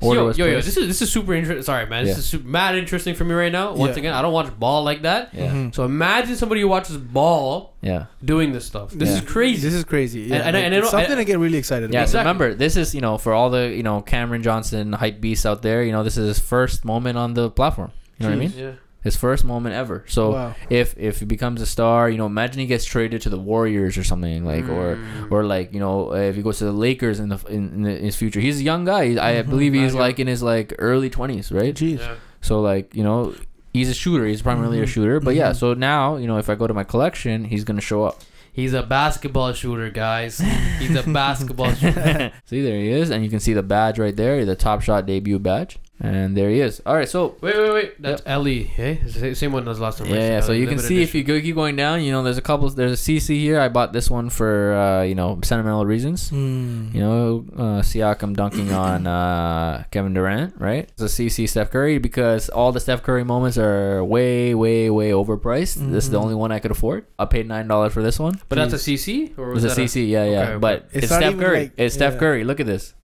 Order 0.00 0.20
yo, 0.20 0.30
yo, 0.32 0.46
yo, 0.46 0.56
this 0.60 0.76
is 0.76 0.86
this 0.88 1.02
is 1.02 1.10
super 1.12 1.34
interesting. 1.34 1.62
Sorry, 1.62 1.86
man. 1.86 2.04
This 2.04 2.14
Yeah. 2.14 2.18
is 2.20 2.26
super, 2.26 2.48
mad 2.48 2.76
interesting 2.76 3.14
for 3.14 3.24
me 3.24 3.34
right 3.34 3.52
now. 3.52 3.72
Once 3.74 3.92
Yeah. 3.96 4.00
again, 4.00 4.14
I 4.14 4.22
don't 4.22 4.32
watch 4.32 4.50
ball 4.58 4.82
like 4.84 5.02
that. 5.02 5.30
yeah, 5.34 5.50
Mhm. 5.50 5.74
So 5.74 5.84
imagine 5.84 6.36
somebody 6.36 6.60
who 6.62 6.68
watches 6.68 6.96
ball 6.96 7.74
yeah. 7.82 8.06
doing 8.24 8.52
this 8.52 8.64
stuff. 8.64 8.90
This 8.92 9.08
Yeah. 9.10 9.16
is 9.16 9.20
crazy. 9.22 9.60
This 9.62 9.74
is 9.74 9.84
crazy. 9.84 10.20
Yeah, 10.22 10.36
and 10.36 10.56
I- 10.56 10.60
and 10.60 10.74
I 10.74 10.78
like, 10.78 10.82
don't- 10.82 10.90
something 10.90 11.18
I- 11.18 11.24
get 11.24 11.38
really 11.38 11.58
excited 11.58 11.92
Yeah, 11.92 12.00
about. 12.00 12.08
so 12.08 12.18
Exactly. 12.20 12.32
remember, 12.32 12.54
this 12.54 12.76
is 12.76 12.94
you 12.94 13.00
know 13.00 13.18
for 13.18 13.32
all 13.34 13.50
the 13.50 13.68
you 13.68 13.82
know 13.82 14.00
Cameron 14.00 14.42
Johnson 14.42 14.92
hype 14.94 15.20
beasts 15.20 15.44
out 15.46 15.62
there. 15.62 15.82
You 15.82 15.92
know, 15.92 16.02
this 16.02 16.16
is 16.16 16.26
his 16.26 16.38
first 16.38 16.84
moment 16.84 17.16
on 17.18 17.34
the 17.34 17.50
platform. 17.50 17.90
You 18.18 18.24
know 18.26 18.30
what 18.30 18.36
I 18.36 18.40
mean? 18.40 18.52
Yeah. 18.56 18.70
His 19.06 19.16
first 19.16 19.44
moment 19.52 19.74
ever. 19.74 19.98
So 20.08 20.22
wow. 20.32 20.54
if 20.68 20.98
if 20.98 21.20
he 21.20 21.26
becomes 21.26 21.60
a 21.62 21.66
star, 21.76 22.10
you 22.10 22.18
know, 22.18 22.26
imagine 22.26 22.58
he 22.60 22.66
gets 22.66 22.84
traded 22.84 23.22
to 23.22 23.30
the 23.30 23.38
Warriors 23.38 23.96
or 23.96 24.04
something 24.04 24.44
like, 24.44 24.66
or 24.68 24.96
Mm. 24.96 25.30
or 25.32 25.44
like 25.54 25.72
you 25.74 25.80
know, 25.84 26.10
uh, 26.12 26.16
if 26.30 26.34
he 26.38 26.42
goes 26.42 26.58
to 26.58 26.64
the 26.64 26.72
Lakers 26.86 27.20
in 27.22 27.28
the 27.28 27.38
in, 27.48 27.86
in 27.86 28.04
his 28.08 28.16
future, 28.16 28.40
he's 28.40 28.58
a 28.60 28.64
young 28.64 28.84
guy. 28.84 29.02
He's- 29.08 29.18
I 29.28 29.30
Mhm. 29.42 29.48
believe 29.52 29.72
he's 29.74 29.94
Yeah. 29.94 30.00
like 30.06 30.16
in 30.18 30.26
his 30.26 30.42
like 30.42 30.74
early 30.78 31.08
twenties, 31.08 31.52
right? 31.52 31.74
Jeez. 31.74 32.00
Yeah. 32.00 32.14
So 32.40 32.60
like 32.60 32.86
you 32.98 33.04
know, 33.04 33.32
he's 33.72 33.88
a 33.88 33.94
shooter. 33.94 34.26
He's 34.26 34.42
primarily 34.42 34.80
a 34.80 34.84
Mhm. 34.86 34.94
shooter. 34.94 35.20
But 35.20 35.34
yeah, 35.36 35.50
Mhm. 35.52 35.56
so 35.56 35.74
now 35.74 36.16
you 36.16 36.26
know, 36.26 36.38
if 36.38 36.48
I 36.50 36.54
go 36.56 36.66
to 36.66 36.74
my 36.74 36.84
collection, 36.84 37.44
he's 37.44 37.64
gonna 37.64 37.80
show 37.92 38.02
up. 38.04 38.16
He's 38.52 38.72
a 38.72 38.82
basketball 38.82 39.52
shooter, 39.52 39.90
guys. 39.90 40.42
He's 40.80 40.96
a 40.96 41.02
basketball 41.22 41.72
shooter. 41.74 42.32
see, 42.46 42.62
there 42.62 42.78
he 42.80 42.88
is, 42.90 43.10
and 43.10 43.22
you 43.22 43.30
can 43.30 43.38
see 43.38 43.52
the 43.52 43.62
badge 43.62 43.98
right 43.98 44.16
there, 44.16 44.44
the 44.46 44.56
Top 44.56 44.80
Shot 44.82 45.04
debut 45.06 45.38
badge, 45.38 45.78
and 46.00 46.36
there 46.36 46.50
he 46.50 46.60
is. 46.60 46.80
All 46.84 46.94
right, 46.94 47.08
so 47.08 47.36
Wait, 47.40 47.56
wait, 47.56 47.72
wait. 47.72 48.02
That's 48.02 48.22
Ellie. 48.26 48.64
Hey, 48.64 49.00
Sa- 49.08 49.32
same 49.34 49.52
one 49.52 49.66
as 49.68 49.80
last 49.80 49.98
time. 49.98 50.08
Yeah, 50.08 50.14
yeah, 50.36 50.40
so 50.40 50.52
you 50.52 50.66
can 50.66 50.76
limited 50.76 50.88
see 50.88 51.02
if 51.02 51.14
you 51.14 51.24
go 51.24 51.40
keep 51.40 51.54
going 51.54 51.76
down, 51.76 52.02
you 52.02 52.12
know, 52.12 52.22
there's 52.22 52.36
a 52.38 52.42
couple. 52.42 52.68
There's 52.70 52.92
a 52.92 52.96
CC 53.02 53.38
here. 53.40 53.58
I 53.60 53.68
bought 53.68 53.92
this 53.92 54.10
one 54.10 54.28
for 54.30 54.74
uh, 54.74 55.02
you 55.02 55.14
know 55.14 55.40
sentimental 55.42 55.86
reasons. 55.86 56.30
Mm. 56.30 56.92
You 56.94 57.00
know, 57.00 57.44
uh, 57.56 57.80
Siakam 57.82 58.36
dunking 58.36 58.72
on 58.86 59.06
uh, 59.06 59.84
Kevin 59.90 60.12
Durant, 60.14 60.54
right? 60.60 60.88
It's 60.98 61.02
a 61.02 61.06
CC 61.06 61.48
Steph 61.48 61.70
Curry 61.70 61.98
because 61.98 62.48
all 62.50 62.72
the 62.72 62.80
Steph 62.80 63.02
Curry 63.02 63.24
moments 63.24 63.56
are 63.58 64.04
way, 64.04 64.54
way, 64.54 64.90
way 64.90 65.10
overpriced. 65.10 65.76
This 65.90 66.04
is 66.04 66.10
the 66.10 66.18
Mhm. 66.18 66.22
only 66.22 66.34
one 66.34 66.52
I 66.52 66.58
could 66.58 66.70
afford. 66.70 67.06
I 67.18 67.24
paid 67.24 67.48
nine 67.48 67.68
dollars 67.68 67.92
for 67.92 68.02
this 68.02 68.18
one. 68.18 68.38
But 68.48 68.56
that's 68.56 68.74
a 68.74 68.78
CC 68.78 69.32
or 69.38 69.50
It 69.50 69.54
was 69.54 69.64
was 69.64 69.72
a 69.72 69.80
that 69.80 69.88
CC, 69.88 70.08
yeah, 70.10 70.24
yeah. 70.24 70.40
Okay, 70.42 70.50
okay. 70.52 70.58
But 70.58 70.88
It's 70.92 71.04
it's, 71.04 71.14
Steph 71.14 71.38
Curry. 71.38 71.58
like- 71.60 71.72
it's 71.76 71.94
Steph. 71.94 72.18
Curry. 72.18 72.44
Look 72.44 72.60
at 72.60 72.66
this. 72.66 72.94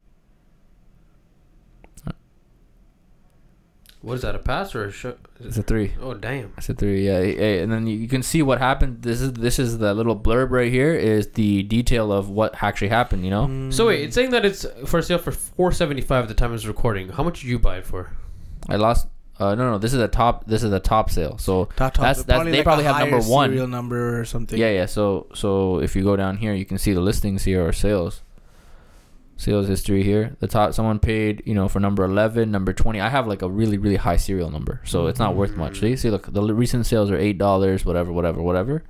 What 4.03 4.15
is 4.15 4.23
that? 4.23 4.35
A 4.35 4.39
pass 4.41 4.75
or 4.75 4.85
a 4.85 4.91
shot? 4.93 5.17
It's 5.41 5.57
a 5.57 5.63
three. 5.63 5.93
Oh 6.01 6.15
damn. 6.15 6.53
It's 6.59 6.69
a 6.69 6.75
three, 6.75 7.07
yeah. 7.07 7.19
And 7.63 7.71
then 7.73 7.87
you 7.87 7.97
you 7.97 8.09
can 8.09 8.23
see 8.23 8.43
what 8.43 8.59
happened. 8.59 9.03
This 9.03 9.21
is 9.21 9.33
this 9.35 9.59
is 9.59 9.79
the 9.79 9.95
little 9.95 10.17
blurb 10.19 10.51
right 10.51 10.71
here. 10.73 10.93
Is 10.95 11.29
the 11.29 11.63
detail 11.63 12.13
of 12.13 12.29
what 12.29 12.63
actually 12.63 12.89
happened. 12.89 13.25
You 13.25 13.31
know. 13.31 13.47
Mm. 13.47 13.73
So 13.73 13.87
wait, 13.87 14.03
it's 14.03 14.15
saying 14.15 14.31
that 14.31 14.45
it's 14.45 14.67
for 14.87 15.01
sale 15.03 15.19
for 15.19 15.31
four 15.31 15.71
seventy 15.73 16.03
five 16.03 16.25
at 16.25 16.29
the 16.29 16.35
time 16.35 16.53
of 16.53 16.59
this 16.59 16.67
recording. 16.67 17.11
How 17.11 17.23
much 17.23 17.41
did 17.41 17.49
you 17.49 17.59
buy 17.59 17.79
it 17.79 17.87
for? 17.87 18.11
I 18.69 18.77
lost. 18.77 19.07
Uh, 19.39 19.55
no, 19.55 19.71
no. 19.73 19.79
This 19.79 19.93
is 19.95 20.01
a 20.01 20.09
top. 20.09 20.47
This 20.47 20.63
is 20.63 20.73
a 20.73 20.79
top 20.81 21.09
sale. 21.11 21.39
So 21.39 21.65
Top, 21.77 21.95
top, 21.95 22.03
That's- 22.03 22.23
that's- 22.25 22.45
they 22.47 22.53
like 22.59 22.65
probably 22.65 22.85
a 22.85 22.93
have 22.93 23.09
number 23.09 23.25
one. 23.27 23.51
serial 23.51 23.67
number 23.67 24.21
or 24.21 24.25
something. 24.25 24.59
yeah, 24.59 24.71
yeah. 24.71 24.87
So 24.87 25.27
so 25.35 25.79
if 25.81 25.97
you 25.97 26.03
go 26.05 26.17
down 26.17 26.37
here, 26.37 26.55
you 26.55 26.65
can 26.65 26.79
see 26.79 26.93
the 26.93 27.01
listings 27.01 27.45
here 27.45 27.65
or 27.67 27.73
sales. 27.73 28.23
Sales 29.43 29.67
history 29.69 30.03
here. 30.03 30.37
The 30.41 30.47
top. 30.47 30.73
Someone 30.75 30.99
paid 30.99 31.43
you 31.45 31.55
know 31.55 31.67
for 31.69 31.81
number 31.81 32.05
eleven, 32.05 32.51
number 32.51 32.73
twenty. 32.73 33.01
I 33.01 33.09
have 33.09 33.27
like 33.27 33.43
a 33.43 33.51
really 33.51 33.77
really 33.79 33.97
high 33.97 34.17
serial 34.17 34.51
number, 34.51 34.81
so 34.85 35.07
it's 35.09 35.19
not 35.19 35.35
worth 35.37 35.57
much. 35.57 35.81
See, 35.81 35.97
see, 35.97 36.11
look, 36.11 36.33
the 36.33 36.41
l- 36.41 36.53
recent 36.55 36.87
sales 36.87 37.11
are 37.11 37.19
eight 37.19 37.39
dollars, 37.39 37.85
whatever, 37.85 38.13
whatever, 38.13 38.41
whatever. 38.41 38.85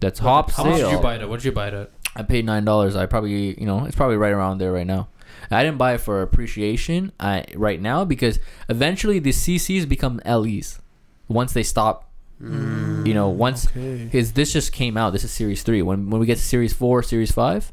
The 0.00 0.10
top 0.10 0.50
How 0.52 0.64
much 0.64 0.80
did 0.80 0.90
you 0.92 0.98
buy 1.00 1.14
it 1.16 1.22
at? 1.22 1.28
What 1.28 1.36
did 1.40 1.46
you 1.46 1.52
buy 1.52 1.68
it 1.68 1.74
at? 1.74 1.90
I 2.16 2.22
paid 2.22 2.44
nine 2.44 2.64
dollars. 2.64 2.96
I 2.96 3.06
probably, 3.06 3.58
you 3.60 3.66
know, 3.66 3.84
it's 3.84 3.96
probably 3.96 4.16
right 4.16 4.32
around 4.32 4.58
there 4.58 4.72
right 4.72 4.86
now. 4.86 5.08
I 5.50 5.62
didn't 5.64 5.78
buy 5.78 5.94
it 5.94 6.00
for 6.00 6.22
appreciation. 6.22 7.12
I 7.20 7.44
right 7.54 7.80
now 7.80 8.04
because 8.04 8.38
eventually 8.68 9.18
the 9.20 9.30
CCs 9.30 9.88
become 9.88 10.20
LEs 10.26 10.80
once 11.28 11.52
they 11.52 11.62
stop. 11.62 12.04
You 12.40 13.14
know, 13.14 13.28
once 13.30 13.66
mm, 13.66 13.70
Okay. 13.70 14.04
because 14.04 14.32
this 14.34 14.52
just 14.52 14.72
came 14.72 14.96
out. 14.96 15.12
This 15.12 15.24
is 15.24 15.32
series 15.32 15.62
three. 15.64 15.82
When 15.82 16.08
when 16.10 16.20
we 16.20 16.26
get 16.26 16.36
to 16.38 16.42
series 16.44 16.72
four, 16.72 17.02
series 17.02 17.32
five, 17.32 17.72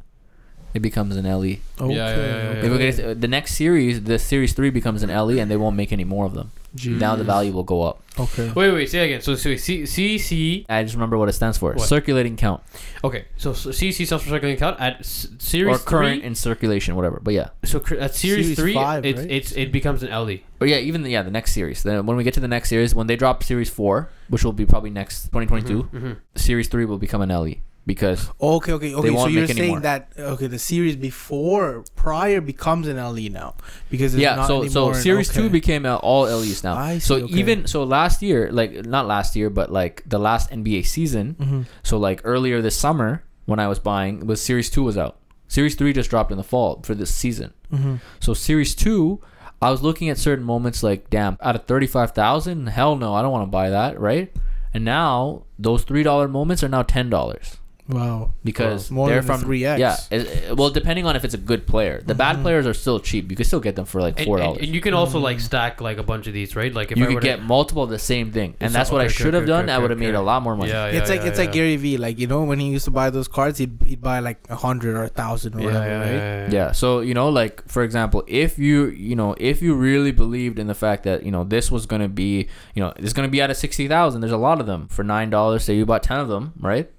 it 0.76 0.82
becomes 0.82 1.16
an 1.16 1.26
LE. 1.26 1.36
Okay. 1.40 1.60
yeah, 1.80 1.88
yeah, 1.88 2.16
yeah, 2.16 2.66
If 2.66 2.72
we 2.72 2.78
get 2.78 2.96
to- 2.98 3.16
the 3.16 3.28
next 3.28 3.56
series, 3.56 4.04
the 4.04 4.20
series 4.20 4.54
three 4.54 4.70
becomes 4.70 5.02
an 5.04 5.10
LE, 5.10 5.40
and 5.40 5.50
they 5.50 5.58
won't 5.58 5.76
make 5.76 5.92
any 5.94 6.04
more 6.04 6.26
of 6.26 6.34
them. 6.36 6.52
Jeez. 6.76 7.00
Now 7.00 7.16
the 7.16 7.24
value 7.24 7.54
will 7.54 7.64
go 7.64 7.84
up. 7.84 8.02
Okay. 8.20 8.52
Wait, 8.54 8.70
wait, 8.72 8.90
say 8.90 9.00
again. 9.06 9.22
So, 9.22 9.36
so 9.36 9.56
C, 9.56 9.84
CC. 9.84 10.66
I 10.68 10.84
just 10.84 10.94
remember 10.96 11.18
what 11.18 11.30
it 11.30 11.34
stands 11.34 11.58
for. 11.58 11.72
What? 11.72 11.88
Circulating 11.88 12.36
count 12.36 12.62
Okay, 13.02 13.26
so, 13.38 13.54
so 13.54 13.70
CC 13.70 14.06
self 14.06 14.24
circulating 14.24 14.58
count 14.60 14.78
at 14.82 15.00
s- 15.00 15.30
series 15.40 15.78
or 15.78 15.80
current 15.80 16.20
three. 16.20 16.28
in 16.28 16.36
circulation, 16.36 16.96
whatever. 16.98 17.22
But 17.24 17.34
yeah. 17.34 17.50
So 17.64 17.80
cr- 17.80 17.96
at 17.96 18.14
series, 18.14 18.46
Series 18.48 18.60
three, 18.60 18.74
five, 18.74 19.06
it's 19.06 19.20
right? 19.22 19.32
it's 19.32 19.52
it 19.54 19.72
becomes 19.72 20.04
an 20.04 20.10
LE. 20.12 20.40
Or 20.60 20.68
yeah, 20.68 20.78
even 20.78 21.04
the, 21.04 21.10
yeah, 21.10 21.22
the 21.24 21.32
next 21.32 21.54
series. 21.54 21.82
Then 21.84 22.06
when 22.06 22.18
we 22.18 22.26
get 22.26 22.34
to 22.34 22.42
the 22.42 22.48
next 22.50 22.68
series, 22.68 22.94
when 22.94 23.08
they 23.08 23.16
drop 23.16 23.42
series 23.44 23.70
four, 23.70 24.10
which 24.28 24.44
will 24.44 24.52
be 24.54 24.66
probably 24.66 24.90
next 24.90 25.32
2022, 25.32 25.84
Mm-hmm. 25.84 26.12
series 26.36 26.68
three 26.68 26.84
will 26.84 26.98
become 27.00 27.22
an 27.22 27.30
LE 27.30 27.56
because 27.86 28.30
Okay, 28.42 28.74
okay, 28.74 28.94
okay. 28.96 29.16
So 29.16 29.28
you're 29.28 29.48
saying 29.48 29.70
more. 29.72 29.80
that 29.82 30.10
okay, 30.18 30.48
the 30.48 30.60
series 30.60 30.96
before 30.96 31.84
prior 31.96 32.42
becomes 32.42 32.88
an 32.88 32.98
LE 32.98 33.30
now 33.30 33.56
because 33.90 34.14
it's 34.16 34.22
yeah. 34.22 34.36
not 34.36 34.48
So 34.48 34.68
so 34.68 34.82
anymore 34.90 34.94
series 34.96 35.30
two 35.30 35.50
became 35.50 35.86
all 35.86 36.24
LEs 36.24 36.64
now. 36.64 36.76
I 36.76 36.98
so 36.98 37.16
okay. 37.16 37.34
even 37.34 37.68
so 37.68 37.84
last 37.84 38.22
year, 38.22 38.52
like 38.52 38.86
not 38.86 39.06
last 39.08 39.36
year, 39.36 39.50
but 39.50 39.72
like 39.72 40.04
the 40.06 40.20
last 40.20 40.50
NBA 40.52 40.86
season. 40.86 41.36
Mhm. 41.40 41.66
So 41.84 41.98
like 41.98 42.22
earlier 42.24 42.62
this 42.62 42.76
summer 42.78 43.24
when 43.46 43.60
I 43.60 43.68
was 43.68 43.80
buying, 43.80 44.26
was 44.26 44.42
series 44.42 44.70
two 44.70 44.84
was 44.84 44.98
out. 44.98 45.18
Series 45.48 45.76
three 45.76 45.94
just 45.94 46.10
dropped 46.10 46.32
in 46.32 46.38
the 46.38 46.44
fall 46.44 46.82
for 46.84 46.96
this 46.96 47.14
season. 47.14 47.54
Mhm. 47.72 48.00
So 48.20 48.34
series 48.34 48.74
two, 48.74 49.22
I 49.62 49.70
was 49.70 49.84
looking 49.84 50.10
at 50.10 50.18
certain 50.18 50.44
moments 50.44 50.82
like, 50.82 51.10
damn, 51.12 51.38
out 51.42 51.56
of 51.56 51.66
thirty 51.66 51.86
five 51.88 52.12
thousand, 52.12 52.68
hell 52.68 52.96
no, 52.96 53.14
I 53.14 53.22
don't 53.22 53.32
want 53.32 53.44
to 53.44 53.52
buy 53.52 53.70
that, 53.70 54.00
right? 54.00 54.36
And 54.74 54.84
now 54.84 55.44
those 55.60 55.84
three 55.84 56.02
dollar 56.04 56.28
moments 56.28 56.64
are 56.64 56.68
now 56.68 56.82
ten 56.82 57.10
dollars 57.12 57.58
Wow. 57.88 58.32
because 58.44 58.90
More 58.90 59.08
they're 59.10 59.22
than 59.22 59.40
from 59.40 59.48
3X. 59.50 59.78
Yeah, 59.80 59.96
it- 60.10 60.22
it- 60.28 60.58
well, 60.58 60.72
depending 60.72 61.06
on 61.06 61.16
if 61.16 61.24
it's 61.24 61.36
a 61.36 61.38
good 61.38 61.68
player. 61.68 62.02
The 62.06 62.16
bad 62.16 62.38
Mhm. 62.38 62.42
players 62.42 62.66
are 62.66 62.74
still 62.74 63.00
cheap. 63.00 63.30
You 63.30 63.36
can 63.38 63.46
still 63.46 63.60
get 63.60 63.76
them 63.76 63.86
for 63.86 64.02
like 64.02 64.18
And, 64.18 64.26
four 64.26 64.38
and, 64.38 64.44
dollars. 64.46 64.62
and 64.64 64.74
you 64.74 64.82
can 64.82 64.94
also 64.96 65.20
like 65.20 65.40
stack 65.40 65.82
like 65.82 65.98
a 66.00 66.04
bunch 66.04 66.26
of 66.28 66.34
these, 66.34 66.56
right? 66.56 66.74
Like 66.74 66.92
if 66.92 66.98
You 66.98 67.06
I 67.06 67.14
could 67.14 67.22
get 67.24 67.44
multiple 67.44 67.84
of 67.84 67.90
the 67.92 68.00
same 68.00 68.32
thing, 68.32 68.56
and 68.60 68.74
that's 68.74 68.92
what 68.92 69.02
I 69.02 69.08
should 69.08 69.28
okay, 69.28 69.36
have 69.36 69.44
okay, 69.44 69.48
done. 69.52 69.64
okay, 69.66 69.74
I 69.74 69.78
would 69.78 69.92
have 69.92 70.00
okay. 70.00 70.08
made 70.08 70.16
a 70.16 70.22
lot 70.22 70.42
more 70.42 70.56
money. 70.56 70.72
Yeah, 70.72 70.88
yeah 70.88 70.98
it's 71.00 71.10
like 71.10 71.22
yeah, 71.22 71.28
it's 71.28 71.38
like. 71.40 71.52
Gary 71.52 71.76
Vee. 71.78 71.98
Like 71.98 72.18
you 72.20 72.26
know 72.28 72.44
when 72.44 72.60
he 72.60 72.70
used 72.70 72.86
to 72.86 72.92
buy 72.92 73.10
those 73.12 73.28
cards, 73.28 73.60
he'd, 73.60 73.78
he'd 73.86 74.02
buy 74.02 74.20
like 74.20 74.40
a 74.50 74.56
hundred 74.56 74.96
or 74.96 75.04
a 75.04 75.08
thousand 75.10 75.54
or 75.56 75.60
Yeah, 75.60 75.66
whatever, 75.68 75.86
yeah, 75.88 76.00
right? 76.00 76.12
yeah, 76.12 76.42
yeah. 76.48 76.52
Yeah. 76.52 76.72
So 76.72 77.00
you 77.02 77.14
know, 77.14 77.30
like 77.30 77.64
for 77.68 77.84
example, 77.84 78.24
if 78.28 78.58
you 78.58 78.88
you 78.88 79.16
know 79.16 79.36
if 79.38 79.62
you 79.62 79.76
really 79.76 80.12
believed 80.12 80.58
in 80.60 80.66
the 80.68 80.74
fact 80.74 81.04
that 81.04 81.24
you 81.24 81.32
know 81.32 81.44
this 81.44 81.72
was 81.72 81.86
gonna 81.86 82.10
be 82.10 82.48
you 82.74 82.82
know 82.84 82.94
it's 82.98 83.14
gonna 83.14 83.28
be 83.30 83.42
out 83.44 83.52
of 83.52 83.58
sixty 83.58 83.88
thousand, 83.88 84.22
there's 84.22 84.34
a 84.34 84.38
lot 84.38 84.60
of 84.60 84.66
them 84.66 84.88
for 84.90 85.04
nine 85.04 85.30
dollars. 85.30 85.64
Say 85.64 85.76
you 85.76 85.86
bought 85.86 86.02
ten 86.04 86.20
of 86.20 86.28
them, 86.28 86.54
right? 86.60 86.90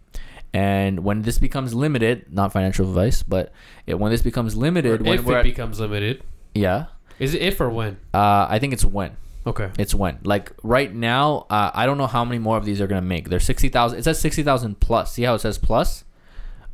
And 0.57 1.05
when 1.05 1.23
this 1.23 1.39
becomes 1.39 1.75
limited, 1.75 2.33
not 2.33 2.53
financial 2.53 2.89
advice, 2.89 3.23
but 3.23 3.53
it, 3.87 3.99
when 3.99 4.11
this 4.11 4.23
becomes 4.23 4.55
Or 4.55 4.61
limited, 4.61 5.03
when 5.03 5.19
if 5.19 5.29
it 5.29 5.33
at, 5.35 5.45
becomes 5.45 5.79
limited, 5.81 6.23
yeah, 6.55 6.87
is 7.19 7.35
it 7.35 7.43
if 7.43 7.61
or 7.61 7.69
when? 7.69 7.99
uh, 8.15 8.47
I 8.49 8.59
think 8.59 8.73
it's 8.73 8.85
when. 8.85 9.17
Okay. 9.47 9.71
It's 9.79 9.95
when. 9.95 10.19
Like 10.25 10.53
right 10.63 10.93
now, 10.93 11.47
uh, 11.51 11.71
I 11.73 11.87
don't 11.87 11.99
know 11.99 12.09
how 12.09 12.25
many 12.25 12.39
more 12.41 12.57
of 12.57 12.65
these 12.65 12.81
are 12.81 12.89
gonna 12.89 13.03
make. 13.03 13.29
They're 13.29 13.39
sixty 13.39 13.69
thousand. 13.69 13.99
It 13.99 14.05
says 14.05 14.19
sixty 14.19 14.43
thousand 14.43 14.81
plus. 14.81 15.13
See 15.13 15.23
how 15.23 15.35
it 15.35 15.41
says 15.41 15.59
plus? 15.59 16.05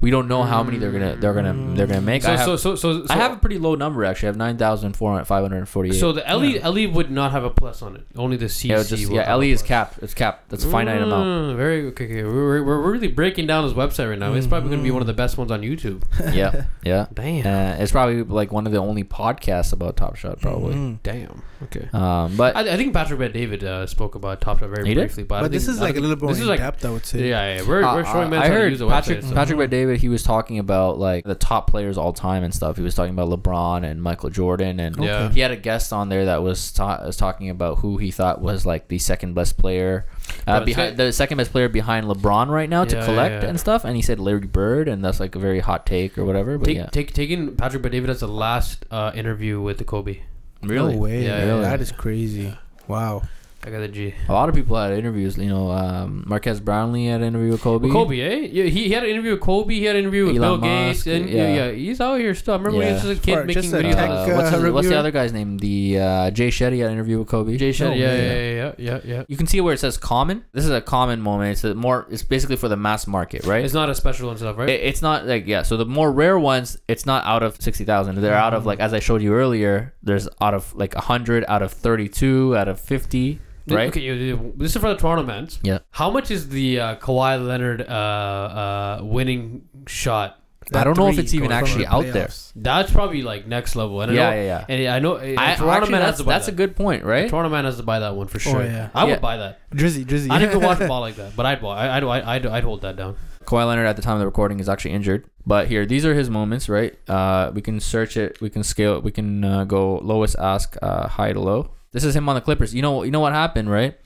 We 0.02 0.10
don't 0.10 0.28
know 0.28 0.42
how 0.42 0.62
many 0.62 0.78
they're 0.78 0.92
gonna 0.92 1.16
they're 1.16 1.32
gonna 1.32 1.74
they're 1.74 1.86
gonna 1.86 2.00
make. 2.02 2.22
So, 2.22 2.32
I 2.32 2.36
have, 2.36 2.44
so, 2.44 2.56
so, 2.56 2.74
so, 2.76 3.06
I 3.08 3.14
have 3.16 3.32
a 3.32 3.36
pretty 3.36 3.58
low 3.58 3.74
number 3.76 4.04
actually. 4.04 4.26
I 4.26 4.30
have 4.30 4.36
nine 4.36 4.58
thousand 4.58 4.94
four 4.94 5.12
hundred 5.12 5.24
five 5.26 5.42
hundred 5.42 5.64
forty 5.68 5.90
eight. 5.90 5.94
So 6.00 6.12
the 6.12 6.22
LE 6.28 6.58
LE 6.68 6.90
would 6.92 7.10
not 7.10 7.30
have 7.32 7.44
a 7.44 7.50
plus 7.50 7.80
on 7.82 7.96
it. 7.96 8.04
Only 8.16 8.36
the 8.36 8.46
CC. 8.46 8.64
yeah, 8.70 8.82
just 8.82 9.10
yeah. 9.10 9.24
have 9.30 9.38
LE 9.38 9.44
is 9.46 9.60
plus. 9.62 9.68
capped. 9.68 9.98
It's 10.02 10.12
capped. 10.12 10.50
That's 10.50 10.64
a 10.64 10.68
finite 10.68 11.00
amount. 11.00 11.24
Mm, 11.54 11.56
Very 11.56 11.86
okay. 11.86 12.04
okay. 12.06 12.22
We're, 12.24 12.62
we're, 12.64 12.64
we're 12.82 12.92
really 12.92 13.08
breaking 13.08 13.46
down 13.46 13.64
his 13.64 13.72
website 13.74 14.10
right 14.10 14.18
now. 14.18 14.34
It's 14.34 14.46
probably 14.46 14.68
going 14.70 14.80
to 14.80 14.84
be 14.84 14.90
one 14.90 15.00
of 15.02 15.06
the 15.06 15.12
best 15.14 15.38
ones 15.38 15.50
on 15.50 15.62
YouTube. 15.62 16.02
Yeah, 16.34 16.64
yeah. 16.82 17.06
Damn. 17.14 17.46
Uh, 17.46 17.82
it's 17.82 17.92
probably 17.92 18.22
like 18.24 18.50
one 18.52 18.66
of 18.66 18.72
the 18.72 18.78
only 18.78 19.04
podcasts 19.04 19.72
about 19.72 19.96
Top 19.96 20.16
Shot, 20.16 20.40
probably. 20.40 20.74
Mhm. 20.74 20.98
Damn. 21.02 21.42
Okay. 21.64 21.88
Um, 21.92 22.36
but 22.36 22.56
I, 22.56 22.72
I 22.72 22.76
think 22.76 22.92
Patrick 22.92 23.18
Bet 23.20 23.32
David 23.32 23.62
uh, 23.62 23.86
spoke 23.86 24.14
about 24.16 24.40
Top 24.40 24.58
Shot 24.60 24.70
very 24.70 24.88
He 24.88 24.94
did? 24.94 25.00
briefly, 25.02 25.22
but, 25.24 25.36
I 25.36 25.42
But 25.42 25.52
this 25.52 25.66
think- 25.66 25.76
is 25.76 25.80
I 25.82 25.84
like 25.86 25.96
a 25.96 26.00
little 26.00 26.16
bit 26.16 26.22
more 26.22 26.32
This 26.32 26.38
is 26.38 26.42
in 26.44 26.48
like 26.48 26.58
depth, 26.60 26.84
I 26.84 26.90
would 26.90 27.04
say. 27.06 27.28
yeah, 27.28 27.56
yeah. 27.56 27.68
We're, 27.68 27.84
uh, 27.84 27.94
we're 27.96 28.04
showing 28.04 28.26
uh, 28.28 28.30
men 28.30 28.42
I 28.42 28.48
heard 28.48 28.78
Patrick 28.78 29.20
website. 29.20 29.28
so- 29.28 29.34
Patrick 29.34 29.58
Mhm. 29.58 29.70
Bet 29.70 29.70
David. 29.92 30.00
He 30.00 30.08
was 30.08 30.22
talking 30.22 30.58
about 30.58 30.98
like 30.98 31.24
the 31.24 31.34
top 31.34 31.68
players 31.70 31.96
all 31.98 32.12
time 32.12 32.42
and 32.44 32.54
stuff. 32.54 32.76
He 32.76 32.82
was 32.82 32.94
talking 32.94 33.12
about 33.16 33.28
LeBron 33.28 33.84
and 33.84 34.02
Michael 34.02 34.30
Jordan 34.30 34.80
and 34.80 34.96
Yeah. 34.96 35.28
he 35.30 35.40
had 35.40 35.50
a 35.50 35.56
guest 35.56 35.92
on 35.92 36.08
there 36.08 36.24
that 36.26 36.42
was, 36.42 36.72
ta- 36.72 37.02
was 37.04 37.16
talking 37.16 37.50
about 37.50 37.78
who 37.78 37.96
he 37.98 38.10
thought 38.10 38.40
was 38.40 38.64
like 38.66 38.88
the 38.88 38.98
second 38.98 39.34
best 39.34 39.56
player, 39.58 40.06
uh, 40.46 40.58
Bro, 40.58 40.66
behind 40.66 40.96
the 40.96 41.12
second 41.12 41.38
best 41.38 41.52
player 41.52 41.68
behind 41.68 42.06
LeBron 42.06 42.48
right 42.48 42.68
now 42.68 42.84
to 42.84 42.94
Yeah, 42.94 43.00
yeah, 43.00 43.06
collect 43.06 43.42
yeah. 43.44 43.48
and 43.50 43.60
stuff. 43.60 43.84
And 43.84 43.96
he 43.96 44.02
said 44.02 44.18
Larry 44.18 44.40
Bird, 44.46 44.88
and 44.88 45.04
that's 45.04 45.20
like 45.20 45.34
a 45.34 45.38
very 45.38 45.60
hot 45.60 45.86
take 45.86 46.16
or 46.18 46.24
whatever. 46.24 46.58
But 46.58 46.66
Take, 46.66 46.76
yeah, 46.76 46.86
take, 46.86 47.12
taking 47.12 47.54
Patrick 47.56 47.82
Bet 47.82 47.92
David 47.92 48.10
as 48.10 48.20
the 48.20 48.28
last 48.28 48.84
uh, 48.90 49.12
interview 49.14 49.60
with 49.60 49.78
the 49.78 49.84
Kobe. 49.84 50.20
really, 50.62 50.94
No 50.94 50.98
way. 51.00 51.24
Yeah, 51.24 51.38
man. 51.38 51.46
yeah. 51.48 51.60
That 51.62 51.80
is 51.80 51.92
crazy. 51.92 52.56
Wow. 52.88 53.22
I 53.64 53.70
got 53.70 53.78
the 53.78 53.86
G. 53.88 54.12
A 54.28 54.32
lot 54.32 54.48
of 54.48 54.56
people 54.56 54.76
had 54.76 54.92
interviews. 54.92 55.38
You 55.38 55.48
know, 55.48 55.70
um, 55.70 56.24
Marques 56.26 56.58
Brownlee 56.58 57.06
had 57.06 57.20
an 57.20 57.28
interview 57.28 57.52
with 57.52 57.60
Kobe. 57.60 57.84
With 57.84 57.92
Kobe, 57.92 58.20
eh? 58.20 58.48
Yeah, 58.50 58.64
he, 58.64 58.84
he 58.88 58.90
had 58.90 59.04
an 59.04 59.10
interview 59.10 59.30
with 59.32 59.40
Kobe. 59.40 59.72
He 59.74 59.84
had 59.84 59.94
an 59.94 60.00
interview 60.02 60.26
with 60.26 60.36
Elon 60.36 60.60
Bill 60.60 60.68
Gates. 60.68 60.98
Musk, 60.98 61.06
And, 61.06 61.28
yeah. 61.30 61.46
yeah. 61.46 61.66
yeah, 61.66 61.70
he's 61.72 62.00
out 62.00 62.18
here 62.18 62.34
still. 62.34 62.54
I 62.54 62.56
remember 62.56 62.78
when 62.78 62.88
he 62.88 62.92
was 62.94 63.02
just 63.04 63.20
a 63.20 63.24
kid 63.24 63.34
Part- 63.34 63.46
making 63.46 63.62
just 63.62 63.72
videos. 63.74 63.94
tech, 63.94 64.10
Uh, 64.10 64.26
what's, 64.36 64.50
his, 64.50 64.72
what's 64.72 64.88
the 64.88 64.98
other 64.98 65.12
guy's 65.12 65.32
name? 65.32 65.58
The 65.58 65.98
uh, 66.00 66.30
Jay 66.32 66.48
Shetty 66.48 66.78
had 66.80 66.88
an 66.88 66.94
interview 66.94 67.20
with 67.20 67.28
Kobe. 67.28 67.56
Jay 67.56 67.70
Shetty. 67.70 67.90
Oh, 67.90 67.94
yeah, 67.94 68.16
yeah. 68.16 68.16
yeah, 68.16 68.32
yeah, 68.32 68.52
yeah, 68.56 68.72
yeah, 68.78 69.00
yeah. 69.04 69.24
You 69.28 69.36
can 69.36 69.46
see 69.46 69.60
where 69.60 69.74
it 69.74 69.78
says 69.78 69.96
common. 69.96 70.44
This 70.52 70.64
is 70.64 70.70
a 70.72 70.80
common 70.80 71.20
moment. 71.20 71.52
It's 71.52 71.62
a 71.62 71.72
more. 71.76 72.08
It's 72.10 72.24
basically 72.24 72.56
for 72.56 72.68
the 72.68 72.76
mass 72.76 73.06
market, 73.06 73.44
right? 73.44 73.64
It's 73.64 73.74
not 73.74 73.88
a 73.88 73.94
special 73.94 74.30
and 74.30 74.40
stuff, 74.40 74.58
right? 74.58 74.68
It- 74.68 74.80
it's 74.80 75.02
not 75.02 75.26
like 75.26 75.46
yeah. 75.46 75.62
So 75.62 75.76
the 75.76 75.86
more 75.86 76.10
rare 76.10 76.36
ones, 76.36 76.78
it's 76.88 77.06
not 77.06 77.24
out 77.24 77.44
of 77.44 77.62
sixty 77.62 77.84
thousand. 77.84 78.16
They're 78.20 78.34
out 78.34 78.54
of 78.54 78.66
like 78.66 78.80
as 78.80 78.92
I 78.92 78.98
showed 78.98 79.22
you 79.22 79.34
earlier. 79.34 79.94
There's 80.02 80.28
out 80.40 80.52
of 80.52 80.74
like 80.74 80.94
hundred, 80.94 81.44
out 81.46 81.62
of 81.62 81.70
thirty-two, 81.72 82.56
out 82.56 82.66
of 82.66 82.80
fifty, 82.80 83.22
Th- 83.34 83.40
right? 83.68 83.88
Okay, 83.88 84.00
you- 84.00 84.14
you- 84.14 84.52
this 84.56 84.74
is 84.74 84.80
for 84.82 84.88
the 84.88 84.96
Toronto 84.96 85.22
Mans. 85.24 85.58
Yeah. 85.62 85.78
How 85.90 86.10
much 86.10 86.30
is 86.30 86.48
the 86.48 86.80
uh, 86.80 86.96
Kawhi 86.96 87.44
Leonard 87.46 87.82
uh, 87.82 87.84
uh, 87.92 89.00
winning 89.02 89.62
shot? 89.86 90.38
I 90.74 90.84
don't 90.84 90.96
know 90.96 91.08
if 91.08 91.18
it's 91.18 91.34
even 91.34 91.52
actually 91.52 91.86
out 91.86 92.04
there. 92.12 92.30
That's 92.56 92.90
probably 92.90 93.20
like 93.22 93.46
next 93.46 93.76
level. 93.76 94.00
And 94.00 94.12
I 94.12 94.14
Yeah, 94.14 94.30
know, 94.30 94.36
yeah, 94.36 94.42
yeah. 94.42 94.64
And 94.68 94.88
I 94.88 94.98
know 95.00 95.16
uh, 95.16 95.34
I, 95.36 95.54
Toronto 95.56 95.70
actually, 95.70 95.92
Man 95.92 96.00
has 96.00 96.08
that's, 96.10 96.18
to 96.18 96.24
buy 96.24 96.32
that's 96.32 96.48
a 96.48 96.52
good 96.52 96.76
point, 96.76 97.04
right? 97.04 97.28
Toronto 97.28 97.50
Man 97.50 97.64
has 97.66 97.76
to 97.76 97.82
buy 97.82 97.98
that 97.98 98.14
one 98.16 98.26
for 98.28 98.38
sure. 98.38 98.62
yeah. 98.64 98.88
I 98.94 99.04
would 99.04 99.20
buy 99.20 99.36
that. 99.38 99.58
Drizzy, 99.70 100.04
Drizzy. 100.06 100.30
I 100.30 100.38
didn't 100.38 100.56
even 100.56 100.66
watch 100.66 100.78
the 100.78 100.86
ball 100.92 101.00
like 101.00 101.16
that, 101.16 101.36
but 101.36 101.44
I'd 101.46 101.60
buy. 101.60 101.86
I- 101.88 101.96
I'd, 101.98 102.04
I'd, 102.04 102.22
I'd, 102.24 102.46
I'd 102.46 102.64
hold 102.64 102.82
that 102.82 102.96
down. 102.96 103.16
Kawhi 103.44 103.66
Leonard 103.66 103.86
at 103.86 103.96
the 103.96 104.02
time 104.02 104.14
of 104.14 104.20
the 104.20 104.26
recording 104.26 104.60
is 104.60 104.68
actually 104.68 104.92
injured. 104.92 105.24
But 105.44 105.66
here, 105.66 105.84
these 105.84 106.06
are 106.06 106.14
his 106.14 106.30
moments, 106.30 106.68
right? 106.68 106.96
Uh, 107.10 107.50
we 107.52 107.60
can 107.60 107.80
search 107.80 108.16
it. 108.16 108.40
We 108.40 108.48
can 108.48 108.62
scale 108.62 108.96
it. 108.96 109.02
We 109.02 109.10
can 109.10 109.44
uh, 109.44 109.64
go 109.64 109.96
lowest 109.98 110.36
ask, 110.38 110.76
uh, 110.80 111.08
high 111.08 111.32
to 111.32 111.40
low. 111.40 111.72
This 111.92 112.04
is 112.04 112.16
him 112.16 112.28
on 112.28 112.34
the 112.34 112.40
Clippers. 112.40 112.74
You 112.74 112.82
know, 112.82 113.02
you 113.02 113.10
know 113.10 113.20
what 113.20 113.32
happened, 113.32 113.70
right? 113.70 113.96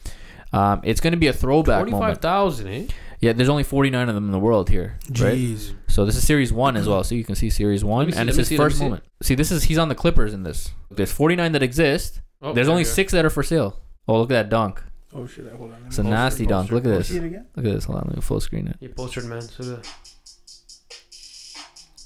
Um, 0.53 0.81
it's 0.85 1.01
going 1.01 1.13
to 1.13 1.17
be 1.19 1.27
a 1.29 1.33
throwback 1.33 1.81
Twenty-five 1.81 2.01
moment. 2.01 2.23
thousand, 2.23 2.69
eh? 2.69 2.87
Yeah, 3.21 3.33
there's 3.33 3.49
only 3.49 3.63
49 3.63 4.09
of 4.09 4.15
them 4.15 4.27
in 4.27 4.31
the 4.33 4.39
world 4.39 4.69
here, 4.69 4.99
right? 5.09 5.37
Jeez. 5.39 5.75
So 5.89 6.05
this 6.05 6.17
is 6.17 6.27
series 6.27 6.53
one 6.53 6.77
as 6.77 6.87
well. 6.87 7.03
So 7.03 7.15
you 7.15 7.25
can 7.25 7.35
see 7.35 7.49
series 7.49 7.83
one, 7.83 8.13
see, 8.13 8.19
and 8.19 8.27
let 8.27 8.29
it's 8.29 8.37
his 8.37 8.49
see, 8.49 8.57
first 8.57 8.77
see. 8.79 8.85
moment. 8.85 9.05
See, 9.23 9.35
this 9.35 9.51
is 9.51 9.65
he's 9.65 9.79
on 9.79 9.89
the 9.89 9.95
Clippers 9.95 10.35
in 10.35 10.43
this. 10.43 10.71
There's 10.91 11.11
49 11.13 11.53
that 11.53 11.63
exist. 11.63 12.21
Oh, 12.43 12.53
There's 12.53 12.67
there 12.67 12.73
only 12.73 12.81
we 12.81 12.85
six 12.85 13.13
that 13.13 13.25
are 13.25 13.31
for 13.31 13.43
sale. 13.43 13.81
Oh, 14.07 14.21
look 14.21 14.31
at 14.31 14.35
that 14.35 14.49
dunk. 14.51 14.83
Oh 15.15 15.27
shit! 15.27 15.51
Hold 15.53 15.73
on. 15.73 15.79
It's 15.87 15.99
a 15.99 16.03
nasty 16.03 16.45
it, 16.45 16.51
dunk. 16.51 16.69
post 16.69 16.73
Look 16.75 16.85
at 16.93 16.99
this. 16.99 17.09
See 17.09 17.17
it 17.17 17.25
again? 17.25 17.47
Look 17.57 17.65
at 17.65 17.73
this. 17.73 17.85
Hold 17.87 17.99
on, 18.01 18.05
let 18.09 18.17
me 18.17 18.21
full 18.23 18.41
screen 18.41 18.69
it. 18.69 18.77
He 18.81 18.89
postered 18.89 19.25
man. 19.25 19.41
So 19.41 19.63
the, 19.63 19.89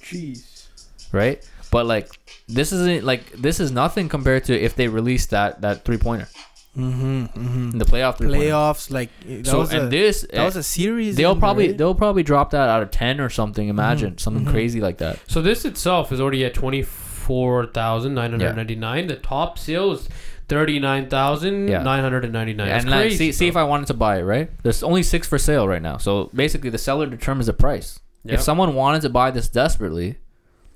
Jeez. 0.03 0.67
Right, 1.13 1.45
but 1.73 1.87
like 1.87 2.20
this 2.55 2.73
isn't 2.73 3.05
like 3.05 3.31
this 3.33 3.61
is 3.61 3.71
nothing 3.73 4.09
compared 4.09 4.45
to 4.45 4.59
if 4.59 4.75
they 4.77 4.89
released 4.89 5.31
that 5.31 5.61
that 5.63 5.85
three 5.85 5.99
pointer 5.99 6.29
Mm-hmm. 6.77 7.25
mm-hmm. 7.25 7.79
the 7.79 7.85
playoff 7.85 8.19
three. 8.19 8.29
Playoffs, 8.29 8.93
like 8.93 9.11
that 9.27 9.45
So 9.47 9.59
was 9.59 9.73
and 9.73 9.83
a, 9.85 9.89
this 9.89 10.25
that 10.33 10.45
was 10.45 10.55
a 10.55 10.63
series. 10.63 11.17
they'll 11.17 11.31
ending, 11.31 11.41
probably 11.41 11.67
right? 11.69 11.77
they'll 11.79 11.97
probably 11.97 12.23
drop 12.23 12.51
that 12.53 12.69
out 12.69 12.81
of 12.83 12.93
10 12.93 13.21
or 13.21 13.29
something. 13.29 13.67
Imagine 13.69 14.13
Mhm, 14.13 14.21
something 14.21 14.45
crazy 14.45 14.81
like 14.81 14.99
that. 14.99 15.19
so 15.27 15.43
this 15.43 15.65
itself 15.65 16.13
is 16.13 16.21
already 16.21 16.45
at 16.45 16.55
twenty-four 16.55 17.67
thousand 17.67 18.15
nine 18.15 18.31
hundred 18.31 18.55
ninety-nine. 18.55 19.09
The 19.09 19.17
top 19.17 19.59
sale 19.59 19.91
is 19.93 20.09
thirty-nine 20.49 21.09
thousand 21.11 21.67
nine 21.67 22.03
hundred 22.03 22.23
and 22.25 22.33
ninety-nine. 22.33 22.69
and 22.69 22.89
That's 22.89 23.11
like, 23.11 23.13
see, 23.19 23.33
see 23.33 23.49
if 23.49 23.57
I 23.57 23.65
wanted 23.65 23.87
to 23.89 23.95
buy 23.95 24.19
it, 24.19 24.23
right? 24.23 24.49
There's 24.63 24.85
only 24.85 25.03
six 25.03 25.27
for 25.27 25.39
sale 25.39 25.67
right 25.67 25.83
now. 25.83 25.97
So 25.97 26.31
basically, 26.35 26.71
the 26.71 26.79
seller 26.79 27.07
determines 27.07 27.47
the 27.47 27.53
price. 27.53 27.99
If 28.25 28.41
someone 28.43 28.75
wanted 28.77 29.03
to 29.03 29.09
buy 29.09 29.33
this 29.33 29.49
desperately, 29.49 30.19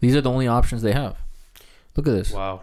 these 0.01 0.17
are 0.17 0.21
the 0.21 0.31
only 0.31 0.49
options 0.49 0.83
they 0.83 0.93
have. 0.93 1.19
Look 1.97 2.09
at 2.09 2.13
this. 2.13 2.33
Wow. 2.33 2.63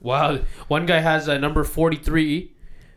Wow. 0.00 0.38
One 0.68 0.86
guy 0.86 1.00
has 1.00 1.26
a 1.28 1.38
number 1.38 1.64
43 1.64 2.52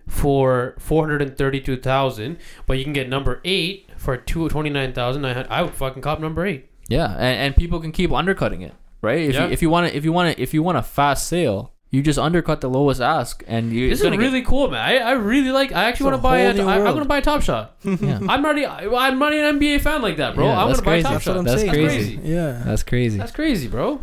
for 0.07 0.75
432,000, 0.79 2.37
but 2.65 2.77
you 2.77 2.83
can 2.83 2.93
get 2.93 3.09
number 3.09 3.41
8 3.43 3.89
for 3.97 4.17
229,900. 4.17 5.47
I 5.49 5.61
would 5.63 5.73
fucking 5.73 6.01
cop 6.01 6.19
number 6.19 6.45
8. 6.45 6.67
Yeah, 6.87 7.11
and, 7.13 7.21
and 7.39 7.55
people 7.55 7.79
can 7.79 7.91
keep 7.91 8.11
undercutting 8.11 8.61
it, 8.61 8.73
right? 9.01 9.19
If 9.21 9.35
Yeah. 9.35 9.45
you 9.47 9.51
if 9.53 9.61
you 9.61 9.69
want 9.69 9.89
to 9.89 9.95
if 9.97 10.03
you 10.03 10.11
want 10.11 10.35
to 10.35 10.41
if 10.41 10.53
you 10.53 10.61
want 10.61 10.77
a 10.77 10.81
fast 10.83 11.27
sale, 11.27 11.71
you 11.89 12.01
just 12.01 12.19
undercut 12.19 12.59
the 12.61 12.69
lowest 12.69 12.99
ask, 12.99 13.43
and 13.47 13.71
you. 13.71 13.89
This 13.89 13.99
is 13.99 14.03
gonna 14.03 14.17
get- 14.17 14.23
really 14.23 14.41
cool, 14.41 14.69
man. 14.69 14.81
I, 14.81 14.97
I 14.97 15.11
really 15.11 15.51
like 15.51 15.71
I 15.71 15.85
actually 15.85 16.05
want 16.11 16.17
to 16.17 16.21
buy 16.21 16.41
whole 16.41 16.49
a, 16.49 16.53
new 16.53 16.63
I, 16.67 16.75
I'm 16.75 16.83
going 16.83 16.99
to 16.99 17.05
buy 17.05 17.17
a 17.19 17.21
Top 17.21 17.41
Shot. 17.41 17.77
yeah. 17.83 18.19
I'm 18.27 18.43
already 18.45 18.65
I'm 18.65 19.19
not 19.19 19.33
an 19.33 19.59
NBA 19.59 19.81
fan 19.81 20.01
like 20.01 20.17
that, 20.17 20.35
bro. 20.35 20.45
Yeah, 20.45 20.51
I'm 20.51 20.57
going 20.57 20.67
that's 20.69 20.79
to 20.79 20.85
buy 20.85 20.91
crazy. 20.91 21.03
Top 21.03 21.13
That's 21.13 21.25
what 21.27 21.33
Shot. 21.33 21.37
I'm 21.39 21.45
That's 21.45 21.61
saying. 21.61 21.73
crazy. 21.73 22.19
Yeah. 22.23 22.61
That's 22.65 22.83
crazy. 22.83 23.17
That's 23.17 23.31
crazy, 23.31 23.67
bro. 23.69 24.01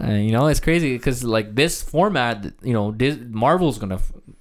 Uh, 0.00 0.10
you 0.12 0.32
know, 0.32 0.46
it's 0.48 0.60
crazy 0.60 0.96
because 0.96 1.22
like 1.22 1.54
this 1.54 1.82
format, 1.82 2.52
you 2.62 2.72
know, 2.72 2.90
Dis- 2.90 3.18
Marvel's 3.28 3.78
gonna, 3.78 4.00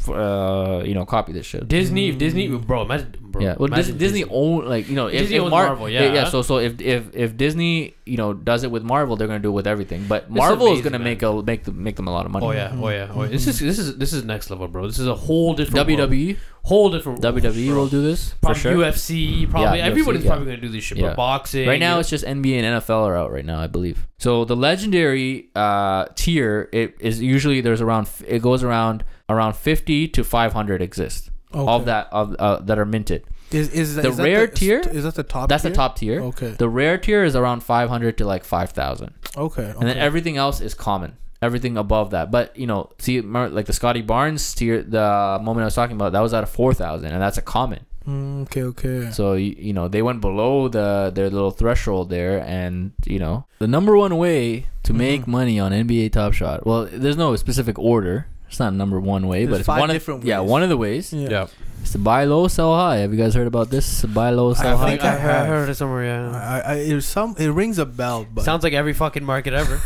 uh, 0.10 0.84
you 0.86 0.94
know, 0.94 1.06
copy 1.06 1.34
this 1.34 1.46
shit. 1.46 1.68
Disney, 1.68 2.12
Disney, 2.12 2.48
bro, 2.48 2.84
imagine, 2.84 3.16
bro. 3.22 3.42
yeah, 3.42 3.56
well, 3.58 3.68
Dis- 3.68 3.90
imagine 3.90 3.98
Disney, 3.98 4.24
own 4.26 4.66
like 4.66 4.88
you 4.90 4.96
know, 4.96 5.08
if, 5.08 5.20
Disney 5.20 5.36
if 5.38 5.42
owns 5.44 5.52
Mar- 5.52 5.68
Marvel, 5.68 5.90
yeah. 5.90 6.14
yeah. 6.14 6.30
So 6.30 6.42
so 6.42 6.58
if 6.58 6.80
if 6.82 7.16
if 7.16 7.38
Disney, 7.38 7.96
you 8.06 8.18
know, 8.18 8.34
does 8.34 8.64
it 8.64 8.72
with 8.72 8.84
Marvel, 8.84 9.16
they're 9.16 9.28
gonna 9.28 9.40
do 9.40 9.50
it 9.50 9.54
with 9.54 9.68
everything. 9.68 10.06
But 10.08 10.24
is 10.24 10.30
Marvel 10.30 10.68
is 10.68 10.72
amazing, 10.72 10.84
gonna 10.84 11.00
man. 11.00 11.06
make 11.06 11.22
a 11.24 11.42
make 11.42 11.64
them 11.64 11.84
make 11.84 11.96
them 11.96 12.08
a 12.08 12.12
lot 12.12 12.26
of 12.26 12.32
money. 12.32 12.46
Oh 12.46 12.52
yeah, 12.52 12.76
oh 12.76 12.90
yeah, 12.90 13.12
oh 13.14 13.24
yeah. 13.24 13.30
This 13.30 13.48
is 13.48 13.60
this 13.60 13.80
is 13.80 13.98
this 13.98 14.14
is 14.14 14.24
next 14.24 14.50
level, 14.50 14.68
bro. 14.68 14.88
This 14.88 15.00
is 15.00 15.08
a 15.08 15.16
whole 15.16 15.54
different 15.54 15.88
world. 15.88 16.12
WWE, 16.12 16.38
whole 16.64 16.90
different 16.90 17.22
WWE 17.22 17.68
bro. 17.68 17.76
will 17.76 17.88
do 17.88 18.02
this 18.02 18.34
for 18.42 18.54
sure. 18.54 18.74
UFC, 18.76 19.50
probably 19.50 19.80
Yeah, 19.80 19.86
everybody's 19.86 20.24
UFC, 20.24 20.28
probably 20.28 20.46
yeah. 20.46 20.56
gonna 20.56 20.62
do 20.62 20.70
this 20.70 20.84
shit. 20.84 20.98
Yeah. 20.98 21.08
But 21.10 21.18
boxing 21.18 21.68
Right 21.68 21.80
now, 21.80 21.96
you 21.96 22.00
it's 22.02 22.10
just 22.10 22.26
NBA 22.26 22.62
and 22.62 22.82
NFL 22.82 23.06
are 23.06 23.16
out 23.16 23.32
right 23.32 23.46
now, 23.46 23.60
I 23.60 23.68
believe. 23.68 24.08
So 24.18 24.46
the 24.46 24.56
legendary 24.56 25.50
uh, 25.56 26.06
tier, 26.16 26.70
it 26.72 26.96
is 27.00 27.22
usually 27.22 27.62
there's 27.62 27.82
around 27.82 28.10
it 28.26 28.42
goes 28.42 28.64
around 28.64 29.04
around 29.30 29.56
50 29.56 30.08
to 30.10 30.24
500 30.24 30.82
exist 30.82 31.30
Okay. 31.54 31.72
of 31.72 31.86
that 31.86 32.08
of 32.12 32.36
uh, 32.40 32.58
that 32.64 32.80
are 32.80 32.86
minted. 32.86 33.24
Is 33.52 33.70
is 33.70 33.96
The 33.96 34.08
is 34.10 34.18
rare 34.18 34.48
the, 34.48 34.56
tier? 34.56 34.80
Is 34.80 35.04
that 35.04 35.14
the 35.16 35.22
top? 35.24 35.50
That's 35.50 35.62
tier? 35.62 35.70
the 35.72 35.76
top 35.76 35.96
tier. 35.98 36.22
Okay. 36.22 36.52
The 36.58 36.68
rare 36.68 36.98
tier 36.98 37.24
is 37.24 37.36
around 37.36 37.62
500 37.62 38.18
to 38.18 38.26
like 38.26 38.44
5,000. 38.44 39.14
Okay. 39.38 39.70
And 39.80 39.88
then 39.88 39.98
everything 39.98 40.38
else 40.38 40.60
is 40.62 40.74
common. 40.74 41.18
Everything 41.44 41.78
above 41.78 42.12
that. 42.12 42.32
But, 42.32 42.58
you 42.58 42.66
know, 42.66 42.90
see, 42.98 43.20
remember, 43.20 43.54
like 43.54 43.66
the 43.68 43.74
Scottie 43.74 44.02
Barnes 44.02 44.54
tier, 44.56 44.82
the 44.82 45.38
moment 45.44 45.62
I 45.64 45.66
was 45.66 45.76
talking 45.76 45.96
about, 45.96 46.14
that 46.14 46.22
was 46.22 46.34
at 46.34 46.44
a 46.44 46.48
4,000, 46.48 47.12
and 47.12 47.22
that's 47.22 47.38
a 47.38 47.42
common. 47.42 47.86
Mm, 48.08 48.44
okay. 48.44 48.64
Okay. 48.64 49.12
So, 49.12 49.34
you, 49.34 49.54
you 49.60 49.74
know, 49.74 49.88
they 49.88 50.02
went 50.02 50.22
below 50.22 50.68
the 50.70 51.12
their 51.14 51.30
little 51.30 51.52
threshold 51.52 52.10
there. 52.10 52.40
And, 52.40 52.94
you 53.06 53.20
know, 53.20 53.46
the 53.60 53.68
number 53.68 53.96
one 53.96 54.18
way 54.18 54.66
to 54.84 54.94
make 54.94 55.22
Mhm. 55.24 55.28
money 55.28 55.60
on 55.60 55.72
NBA 55.74 56.10
Top 56.12 56.34
Shot, 56.34 56.66
well, 56.66 56.88
there's 56.92 57.18
no 57.18 57.36
specific 57.36 57.78
order. 57.78 58.26
It's 58.54 58.60
not 58.60 58.72
number 58.76 59.00
one 59.00 59.26
way, 59.28 59.46
There's 59.46 59.50
but 59.50 59.60
it's 59.62 59.66
five 59.66 59.80
one 59.80 59.90
of, 59.90 59.96
different 59.96 60.24
yeah, 60.26 60.40
ways. 60.42 60.50
one 60.50 60.62
of 60.62 60.70
the 60.70 60.78
ways 60.78 61.12
yeah. 61.12 61.28
Yeah, 61.30 61.48
is 61.82 61.92
to 61.94 61.98
buy 61.98 62.26
low, 62.26 62.48
sell 62.48 62.76
high. 62.76 62.98
Have 62.98 63.12
you 63.12 63.18
guys 63.18 63.34
heard 63.34 63.48
about 63.48 63.72
this? 63.72 64.06
Buy 64.06 64.30
low, 64.30 64.54
sell 64.54 64.78
I 64.78 64.80
high. 64.80 64.90
think 64.92 65.04
I 65.04 65.16
have. 65.18 65.70
it 65.70 65.74
somewhere. 65.74 66.06
Yeah, 66.06 66.62
I, 66.66 66.74
I, 66.74 66.76
it 66.76 67.02
some. 67.02 67.34
It 67.40 67.48
rings 67.50 67.80
a 67.80 67.86
bell, 67.88 68.28
but 68.32 68.44
sounds 68.44 68.64
like 68.64 68.74
every 68.74 68.94
fucking 68.94 69.24
market 69.24 69.54
ever. 69.56 69.82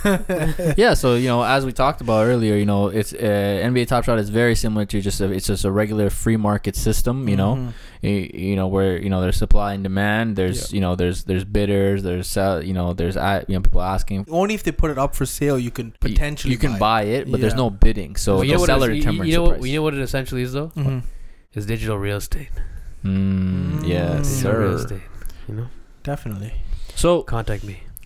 yeah, 0.78 0.96
so 0.96 1.16
you 1.16 1.30
know, 1.30 1.44
as 1.44 1.66
we 1.66 1.72
talked 1.72 2.02
about 2.02 2.26
earlier, 2.28 2.56
you 2.56 2.66
know, 2.66 2.88
it's 2.90 3.14
uh, 3.14 3.18
NBA 3.72 3.88
Top 3.88 4.04
Shot 4.04 4.20
is 4.20 4.28
very 4.30 4.54
similar 4.56 4.86
to 4.86 5.00
just 5.00 5.22
a, 5.22 5.32
it's 5.32 5.48
just 5.48 5.64
a 5.64 5.72
regular 5.72 6.10
free 6.10 6.36
market 6.38 6.76
system, 6.76 7.30
you 7.30 7.38
know, 7.38 7.56
Mhm. 7.56 7.72
You, 8.02 8.30
you 8.34 8.56
know 8.56 8.68
where 8.68 9.02
you 9.02 9.10
know 9.10 9.22
there's 9.22 9.38
supply 9.38 9.74
and 9.74 9.84
demand, 9.84 10.36
there's 10.36 10.72
you 10.74 10.82
know 10.82 10.96
there's 10.96 11.24
there's 11.26 11.44
bidders, 11.44 12.04
there's 12.04 12.28
sell, 12.28 12.64
you 12.64 12.74
know 12.74 12.94
there's 12.94 13.16
you 13.16 13.56
know 13.56 13.62
people 13.62 13.82
asking. 13.82 14.26
only 14.30 14.54
if 14.54 14.64
they 14.64 14.72
put 14.72 14.92
it 14.92 14.98
up 14.98 15.16
for 15.16 15.26
sale, 15.26 15.58
you 15.60 15.72
can 15.72 15.92
potentially. 16.00 16.52
you, 16.54 16.58
can 16.60 16.74
buy. 16.74 16.80
buy 16.80 17.02
it, 17.04 17.32
but 17.32 17.42
there's 17.42 17.56
no 17.56 17.70
bidding, 17.70 18.16
so 18.16 18.36
Well, 18.36 18.44
you 18.44 18.54
know 18.54 18.60
what 18.60 18.68
seller 18.68 18.92
it 18.92 18.92
is- 18.92 18.98
you- 18.98 19.02
determines 19.04 19.30
you 19.30 19.36
know 19.38 19.44
what 19.44 19.62
you 19.64 19.76
know 19.76 19.82
what 19.84 19.94
it 19.94 20.02
essentially 20.02 20.42
is 20.44 20.54
though. 20.54 20.70
Mhm. 20.76 21.04
It's 21.54 21.66
digital 21.66 21.98
real 21.98 22.18
estate. 22.18 22.50
Mm, 23.04 23.88
yes, 23.88 24.28
Digital 24.30 24.54
real 24.60 24.78
sir. 24.78 24.84
estate. 24.84 25.02
You 25.48 25.56
know, 25.56 25.68
Definitely. 26.04 26.54
So 26.96 27.22
contact 27.24 27.64
me. 27.64 27.82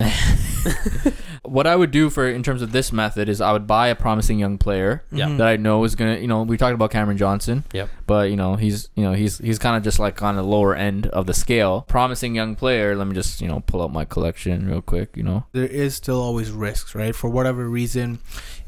what 1.42 1.66
I 1.66 1.76
would 1.76 1.90
do 1.90 2.10
for 2.10 2.26
in 2.28 2.42
terms 2.42 2.62
of 2.62 2.72
this 2.72 2.92
method 2.92 3.28
is 3.28 3.40
I 3.40 3.52
would 3.52 3.66
buy 3.66 3.88
a 3.88 3.94
promising 3.94 4.38
young 4.38 4.58
player 4.58 5.04
Yeah. 5.10 5.26
Mhm. 5.26 5.38
that 5.38 5.46
I 5.48 5.56
know 5.56 5.82
is 5.84 5.94
gonna, 5.94 6.16
you 6.16 6.26
know, 6.28 6.42
we 6.42 6.56
talked 6.56 6.74
about 6.74 6.90
Cameron 6.90 7.16
Johnson. 7.18 7.64
Yep. 7.72 7.88
But 8.06 8.30
you 8.30 8.36
know, 8.36 8.56
he's, 8.56 8.88
you 8.94 9.04
know, 9.04 9.12
he's 9.12 9.38
he's 9.38 9.58
kind 9.58 9.76
of 9.76 9.82
just 9.82 9.98
like 9.98 10.22
on 10.22 10.36
the 10.36 10.42
lower 10.42 10.74
end 10.74 11.06
of 11.08 11.26
the 11.26 11.34
scale. 11.34 11.82
Promising 11.88 12.34
young 12.34 12.54
player. 12.56 12.94
Let 12.94 13.06
me 13.06 13.14
just, 13.14 13.40
you 13.40 13.48
know, 13.48 13.60
pull 13.66 13.82
up 13.82 13.90
my 13.90 14.04
collection 14.04 14.66
real 14.68 14.82
quick. 14.82 15.16
You 15.16 15.22
know. 15.22 15.44
there 15.52 15.66
is 15.66 15.94
still 15.94 16.20
always 16.20 16.50
risks, 16.50 16.94
right? 16.94 17.14
For 17.14 17.28
whatever 17.30 17.68
reason, 17.68 18.18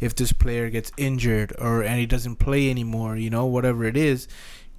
if 0.00 0.14
this 0.14 0.32
player 0.32 0.70
gets 0.70 0.92
injured 0.96 1.52
or 1.58 1.82
and 1.82 1.98
he 1.98 2.06
doesn't 2.06 2.36
play 2.36 2.70
anymore, 2.70 3.16
you 3.16 3.30
know, 3.30 3.46
whatever 3.46 3.84
it 3.84 3.96
is, 3.96 4.26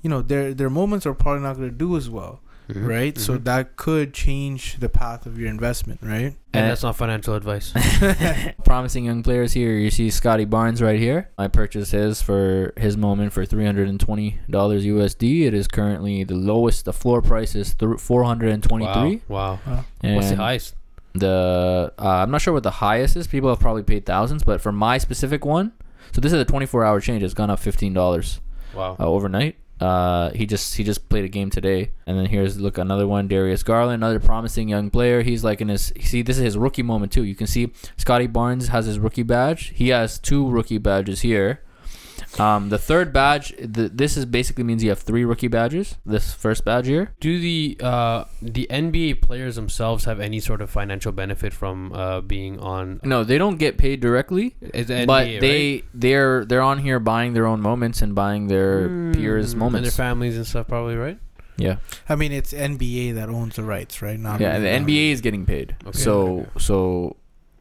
you 0.02 0.10
know, 0.10 0.22
their 0.22 0.54
their 0.54 0.70
moments 0.70 1.06
are 1.06 1.14
probably 1.14 1.42
not 1.44 1.58
going 1.58 1.70
to 1.70 1.76
do 1.76 1.96
as 1.98 2.10
well, 2.10 2.42
Mhm. 2.70 2.88
right? 2.88 3.18
So 3.18 3.38
Mhm. 3.38 3.44
that 3.46 3.76
could 3.76 4.14
change 4.14 4.78
the 4.80 4.90
path 4.90 5.26
of 5.26 5.38
your 5.40 5.50
investment, 5.50 6.00
right? 6.02 6.34
and 6.54 6.64
And- 6.64 6.70
that's 6.72 6.84
not 6.84 6.96
financial 6.96 7.36
advice. 7.36 7.74
Promising 8.66 9.06
young 9.06 9.24
players 9.24 9.54
here. 9.54 9.74
You 9.74 9.92
see 9.92 10.10
Scottie 10.10 10.46
Barnes 10.46 10.82
right 10.82 11.00
here. 11.00 11.30
I 11.38 11.48
purchased 11.48 11.92
his 11.92 12.22
for 12.22 12.74
his 12.78 12.96
moment 12.98 13.34
for 13.34 13.46
three 13.46 13.66
hundred 13.66 13.88
and 13.90 14.00
twenty 14.00 14.40
dollars 14.50 14.86
USD. 14.86 15.46
It 15.46 15.54
is 15.54 15.68
currently 15.68 16.24
the 16.24 16.36
lowest. 16.36 16.86
The 16.86 16.94
floor 16.94 17.22
price 17.22 17.56
is 17.56 17.74
th- 17.76 18.00
four 18.00 18.24
hundred 18.24 18.50
and 18.52 18.64
twenty 18.64 18.92
three. 18.94 19.22
Wow. 19.28 19.60
Uh, 19.68 19.82
What's 20.02 20.30
the 20.30 20.38
highest? 20.38 20.76
The 21.14 21.94
uh, 21.98 22.04
I'm 22.24 22.32
not 22.32 22.42
sure 22.42 22.54
what 22.54 22.64
the 22.64 22.72
highest 22.72 23.16
is. 23.16 23.28
People 23.28 23.50
have 23.50 23.60
probably 23.60 23.84
paid 23.84 24.06
thousands, 24.06 24.44
but 24.44 24.60
for 24.62 24.72
my 24.72 24.98
specific 24.98 25.46
one, 25.46 25.72
so 26.14 26.20
this 26.22 26.34
is 26.34 26.40
a 26.40 26.46
24 26.46 26.84
hour 26.86 27.00
change. 27.00 27.24
It's 27.24 27.34
gone 27.34 27.50
up 27.50 27.60
fifteen 27.60 27.94
dollars 27.94 28.42
Wow. 28.74 28.98
uh, 29.00 29.06
overnight. 29.06 29.56
Uh, 29.80 30.30
he 30.30 30.46
just 30.46 30.78
he 30.78 30.84
just 30.84 31.10
played 31.10 31.26
a 31.26 31.28
game 31.28 31.50
today, 31.50 31.92
and 32.08 32.18
then 32.18 32.28
here's 32.28 32.60
look 32.60 32.78
another 32.78 33.08
one. 33.08 33.28
Darius 33.28 33.62
Garland, 33.62 33.96
another 33.96 34.20
promising 34.20 34.70
young 34.70 34.90
player. 34.90 35.22
He's 35.22 35.44
like 35.44 35.60
in 35.60 35.68
his 35.68 35.92
see 36.00 36.22
this 36.22 36.38
is 36.38 36.44
his 36.44 36.58
rookie 36.58 36.84
moment 36.84 37.12
too. 37.12 37.24
You 37.24 37.36
can 37.36 37.48
see 37.48 37.74
Scottie 37.98 38.28
Barnes 38.28 38.70
has 38.70 38.86
his 38.86 39.00
rookie 39.00 39.24
badge. 39.24 39.74
He 39.76 39.90
has 39.90 40.18
two 40.18 40.50
rookie 40.50 40.78
badges 40.78 41.22
here. 41.22 41.62
Um, 42.40 42.70
the 42.70 42.78
third 42.78 43.14
badge, 43.14 43.54
the, 43.58 43.88
this 43.90 44.18
is 44.18 44.26
basically 44.26 44.64
means 44.64 44.84
you 44.84 44.90
have 44.90 45.00
three 45.00 45.24
rookie 45.26 45.48
badges. 45.48 45.96
This 46.06 46.34
first 46.34 46.66
badge 46.66 46.88
here. 46.88 47.14
Do 47.20 47.40
the 47.40 47.78
uh, 47.82 48.26
the 48.42 48.68
NBA 48.70 49.22
players 49.22 49.56
themselves 49.56 50.06
have 50.06 50.20
any 50.20 50.40
sort 50.40 50.62
of 50.62 50.70
financial 50.70 51.12
benefit 51.12 51.54
from 51.54 51.94
uh, 51.94 52.22
being 52.22 52.60
on? 52.60 53.00
No, 53.04 53.24
they 53.24 53.38
don't 53.38 53.58
get 53.58 53.78
paid 53.78 54.00
directly, 54.02 54.56
It's 54.62 54.88
the 54.90 55.06
but 55.06 55.26
they 55.40 55.74
right? 55.76 55.84
they're 55.94 56.46
they're 56.46 56.62
on 56.62 56.80
here 56.80 57.00
buying 57.00 57.34
their 57.34 57.46
own 57.48 57.62
moments 57.62 58.02
and 58.02 58.14
buying 58.16 58.48
their 58.48 59.12
peers' 59.14 59.50
Mm, 59.50 59.52
and 59.54 59.60
moments. 59.60 59.96
their 59.96 60.06
families 60.06 60.36
and 60.38 60.46
stuff, 60.46 60.68
probably 60.68 60.96
right. 60.96 61.20
yeah, 61.58 61.78
I 62.10 62.16
mean, 62.16 62.32
it's 62.34 62.52
NBA 62.54 63.16
that 63.16 63.30
owns 63.30 63.56
the 63.56 63.64
rights, 63.64 64.02
right? 64.02 64.20
Not 64.20 64.42
yeah. 64.42 64.60
the 64.60 64.68
NBA 64.68 65.12
is 65.12 65.22
getting 65.22 65.46
paid, 65.46 65.76
Okay. 65.88 65.98
so 65.98 66.48
so 66.58 67.16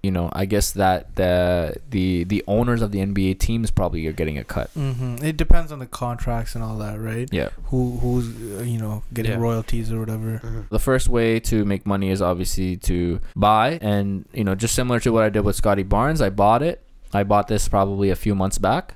you 0.04 0.10
know 0.10 0.28
I 0.32 0.44
guess 0.44 0.72
that 0.72 1.16
the 1.16 1.76
the 1.90 2.24
the 2.24 2.44
owners 2.46 2.80
of 2.82 2.92
the 2.92 3.00
NBA 3.00 3.38
teams 3.38 3.70
probably 3.70 4.06
are 4.06 4.12
getting 4.12 4.38
a 4.38 4.44
cut. 4.44 4.68
Mm-hmm. 4.76 5.24
It 5.24 5.36
depends 5.36 5.72
on 5.72 5.78
the 5.78 5.86
contracts 5.86 6.54
and 6.54 6.62
all 6.62 6.76
that, 6.78 7.00
right? 7.00 7.28
Yeah. 7.32 7.48
Who 7.70 7.98
who's 8.02 8.26
uh, 8.60 8.62
you 8.64 8.78
know 8.78 9.02
getting 9.12 9.32
Yeah. 9.32 9.38
royalties 9.38 9.92
or 9.92 9.98
whatever. 10.00 10.66
The 10.70 10.78
first 10.90 11.08
way 11.08 11.40
to 11.50 11.64
make 11.64 11.86
money 11.86 12.10
is 12.10 12.20
obviously 12.20 12.76
to 12.90 13.20
buy, 13.34 13.78
and 13.80 14.26
you 14.32 14.44
know, 14.44 14.54
just 14.54 14.74
similar 14.74 15.00
to 15.00 15.10
what 15.12 15.22
I 15.24 15.30
did 15.30 15.40
with 15.44 15.56
Scottie 15.56 15.82
Barnes, 15.94 16.20
I 16.20 16.30
bought 16.30 16.62
it. 16.62 16.82
I 17.12 17.22
bought 17.22 17.46
this 17.48 17.68
probably 17.68 18.10
a 18.10 18.16
few 18.16 18.34
months 18.34 18.58
back, 18.58 18.94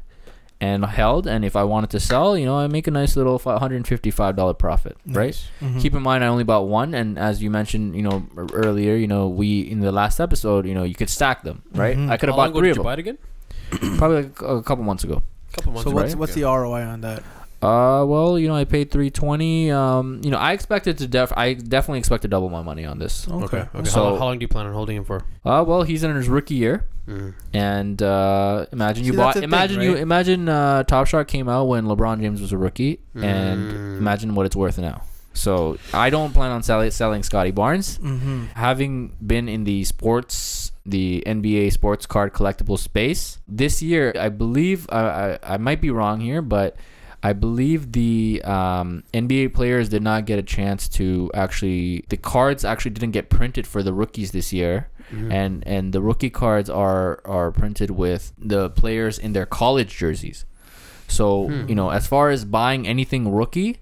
and 0.61 0.85
held. 0.85 1.27
And 1.27 1.45
if 1.45 1.55
I 1.55 1.63
wanted 1.65 1.91
to 1.91 2.01
sell, 2.01 2.37
you 2.37 2.45
know, 2.47 2.57
I 2.59 2.67
make 2.67 2.87
a 2.87 2.91
nice 2.91 3.17
little 3.17 3.39
one 3.39 3.59
hundred 3.59 3.87
fifty-five 3.87 4.35
dollar 4.37 4.55
profit, 4.55 4.97
right? 5.07 5.27
Nice. 5.27 5.49
Mhm. 5.61 5.81
Keep 5.81 5.95
in 5.95 6.03
mind, 6.03 6.25
I 6.25 6.27
only 6.29 6.45
bought 6.45 6.67
one, 6.69 6.95
and 6.95 7.19
as 7.19 7.43
you 7.43 7.51
mentioned, 7.51 7.95
you 7.95 8.03
know, 8.03 8.27
earlier, 8.53 8.95
you 8.97 9.07
know, 9.07 9.29
we 9.29 9.61
in 9.61 9.81
the 9.81 9.93
last 9.93 10.19
episode, 10.21 10.67
you 10.67 10.75
know, 10.75 10.83
you 10.85 10.95
could 10.95 11.11
stack 11.11 11.43
them, 11.43 11.63
right? 11.75 11.97
Mhm. 11.97 12.11
I 12.11 12.17
could 12.17 12.29
have 12.29 12.37
bought 12.37 12.55
three 12.55 12.71
of 12.71 12.77
them, 12.77 12.85
buy 12.85 12.95
it 12.95 12.99
again? 13.01 13.19
probably 13.99 14.23
like 14.23 14.41
a 14.43 14.63
couple 14.63 14.83
months 14.85 15.05
ago. 15.05 15.23
couple 15.53 15.73
months 15.73 15.85
So 15.85 15.91
ago. 15.91 16.01
what's 16.03 16.15
what's 16.17 16.35
the 16.35 16.45
ROI 16.45 16.83
on 16.85 17.01
that? 17.03 17.23
Uh, 17.61 18.05
well, 18.07 18.39
you 18.39 18.47
know, 18.47 18.55
I 18.55 18.65
paid 18.65 18.91
three 18.91 19.11
twenty. 19.11 19.71
Um, 19.71 20.21
you 20.23 20.31
know, 20.31 20.39
I 20.39 20.53
expected 20.53 20.99
to 20.99 21.09
def, 21.09 21.33
I 21.37 21.55
definitely 21.55 21.99
expect 21.99 22.23
to 22.23 22.29
double 22.29 22.49
my 22.51 22.63
money 22.63 22.85
on 22.85 22.99
this. 22.99 23.27
Okay. 23.29 23.45
Okay. 23.59 23.69
Okay. 23.75 23.89
So- 23.89 23.95
how, 23.97 24.11
long, 24.11 24.19
how 24.19 24.25
long 24.27 24.39
do 24.39 24.45
you 24.45 24.49
plan 24.49 24.67
on 24.67 24.73
holding 24.75 24.97
him 24.97 25.05
for? 25.05 25.23
Uh, 25.45 25.65
well, 25.67 25.83
he's 25.83 26.05
in 26.05 26.15
his 26.15 26.29
rookie 26.29 26.55
year. 26.55 26.87
Mm. 27.09 27.35
And 27.55 28.03
uh, 28.03 28.67
imagine 28.71 29.05
you 29.05 29.13
See, 29.13 29.17
bought. 29.17 29.27
that's 29.35 29.37
the 29.37 29.41
thing, 29.41 29.49
imagine 29.49 29.81
you. 29.81 29.97
Imagine 29.97 30.49
uh, 30.49 30.83
Top 30.85 31.07
Shot 31.07 31.27
came 31.27 31.49
out 31.49 31.65
when 31.67 31.87
LeBron 31.87 32.21
James 32.21 32.41
was 32.43 32.53
a 32.53 32.59
rookie, 32.59 33.01
and 33.15 33.73
Mm. 33.73 33.99
imagine 33.99 34.35
what 34.35 34.45
it's 34.45 34.55
worth 34.55 34.79
now. 34.79 35.03
So 35.33 35.79
I 35.95 36.11
don't 36.11 36.35
plan 36.35 36.51
on 36.51 36.63
selling 36.63 36.91
selling 36.91 37.23
Scottie 37.23 37.51
Barnes. 37.51 37.99
Mm-hmm. 37.99 38.47
Having 38.57 39.17
been 39.27 39.49
in 39.49 39.65
the 39.65 39.85
sports, 39.85 40.73
the 40.85 41.23
NBA 41.27 41.73
sports 41.73 42.05
card 42.07 42.35
collectible 42.35 42.79
space 42.79 43.39
this 43.49 43.81
year, 43.81 44.13
I 44.19 44.29
believe 44.29 44.87
I 44.91 45.01
I, 45.01 45.55
I 45.55 45.57
might 45.57 45.81
be 45.81 45.91
wrong 45.91 46.21
here, 46.21 46.43
but. 46.43 46.77
I 47.23 47.33
believe 47.33 47.93
the 47.93 48.41
um, 48.45 49.03
NBA 49.12 49.53
players 49.55 49.89
did 49.89 50.03
not 50.03 50.25
get 50.25 50.39
a 50.39 50.43
chance 50.43 50.89
to 50.91 51.31
actually. 51.35 52.05
The 52.09 52.16
cards 52.16 52.64
actually 52.64 52.93
didn't 52.93 53.11
get 53.12 53.29
printed 53.29 53.66
for 53.66 53.83
the 53.83 53.93
rookies 53.93 54.31
this 54.31 54.53
year 54.53 54.89
Mhm. 55.12 55.33
and 55.33 55.62
and 55.66 55.93
the 55.95 56.03
rookie 56.03 56.31
cards 56.31 56.69
are 56.71 57.21
are 57.25 57.51
printed 57.51 57.91
with 57.91 58.33
the 58.39 58.69
players 58.71 59.19
in 59.19 59.33
their 59.33 59.47
college 59.47 59.97
jerseys. 59.97 60.45
So 61.09 61.49
Hmm. 61.49 61.69
you 61.69 61.75
know, 61.75 61.91
as 61.91 62.07
far 62.07 62.31
as 62.31 62.45
buying 62.45 62.87
anything 62.87 63.33
rookie, 63.33 63.79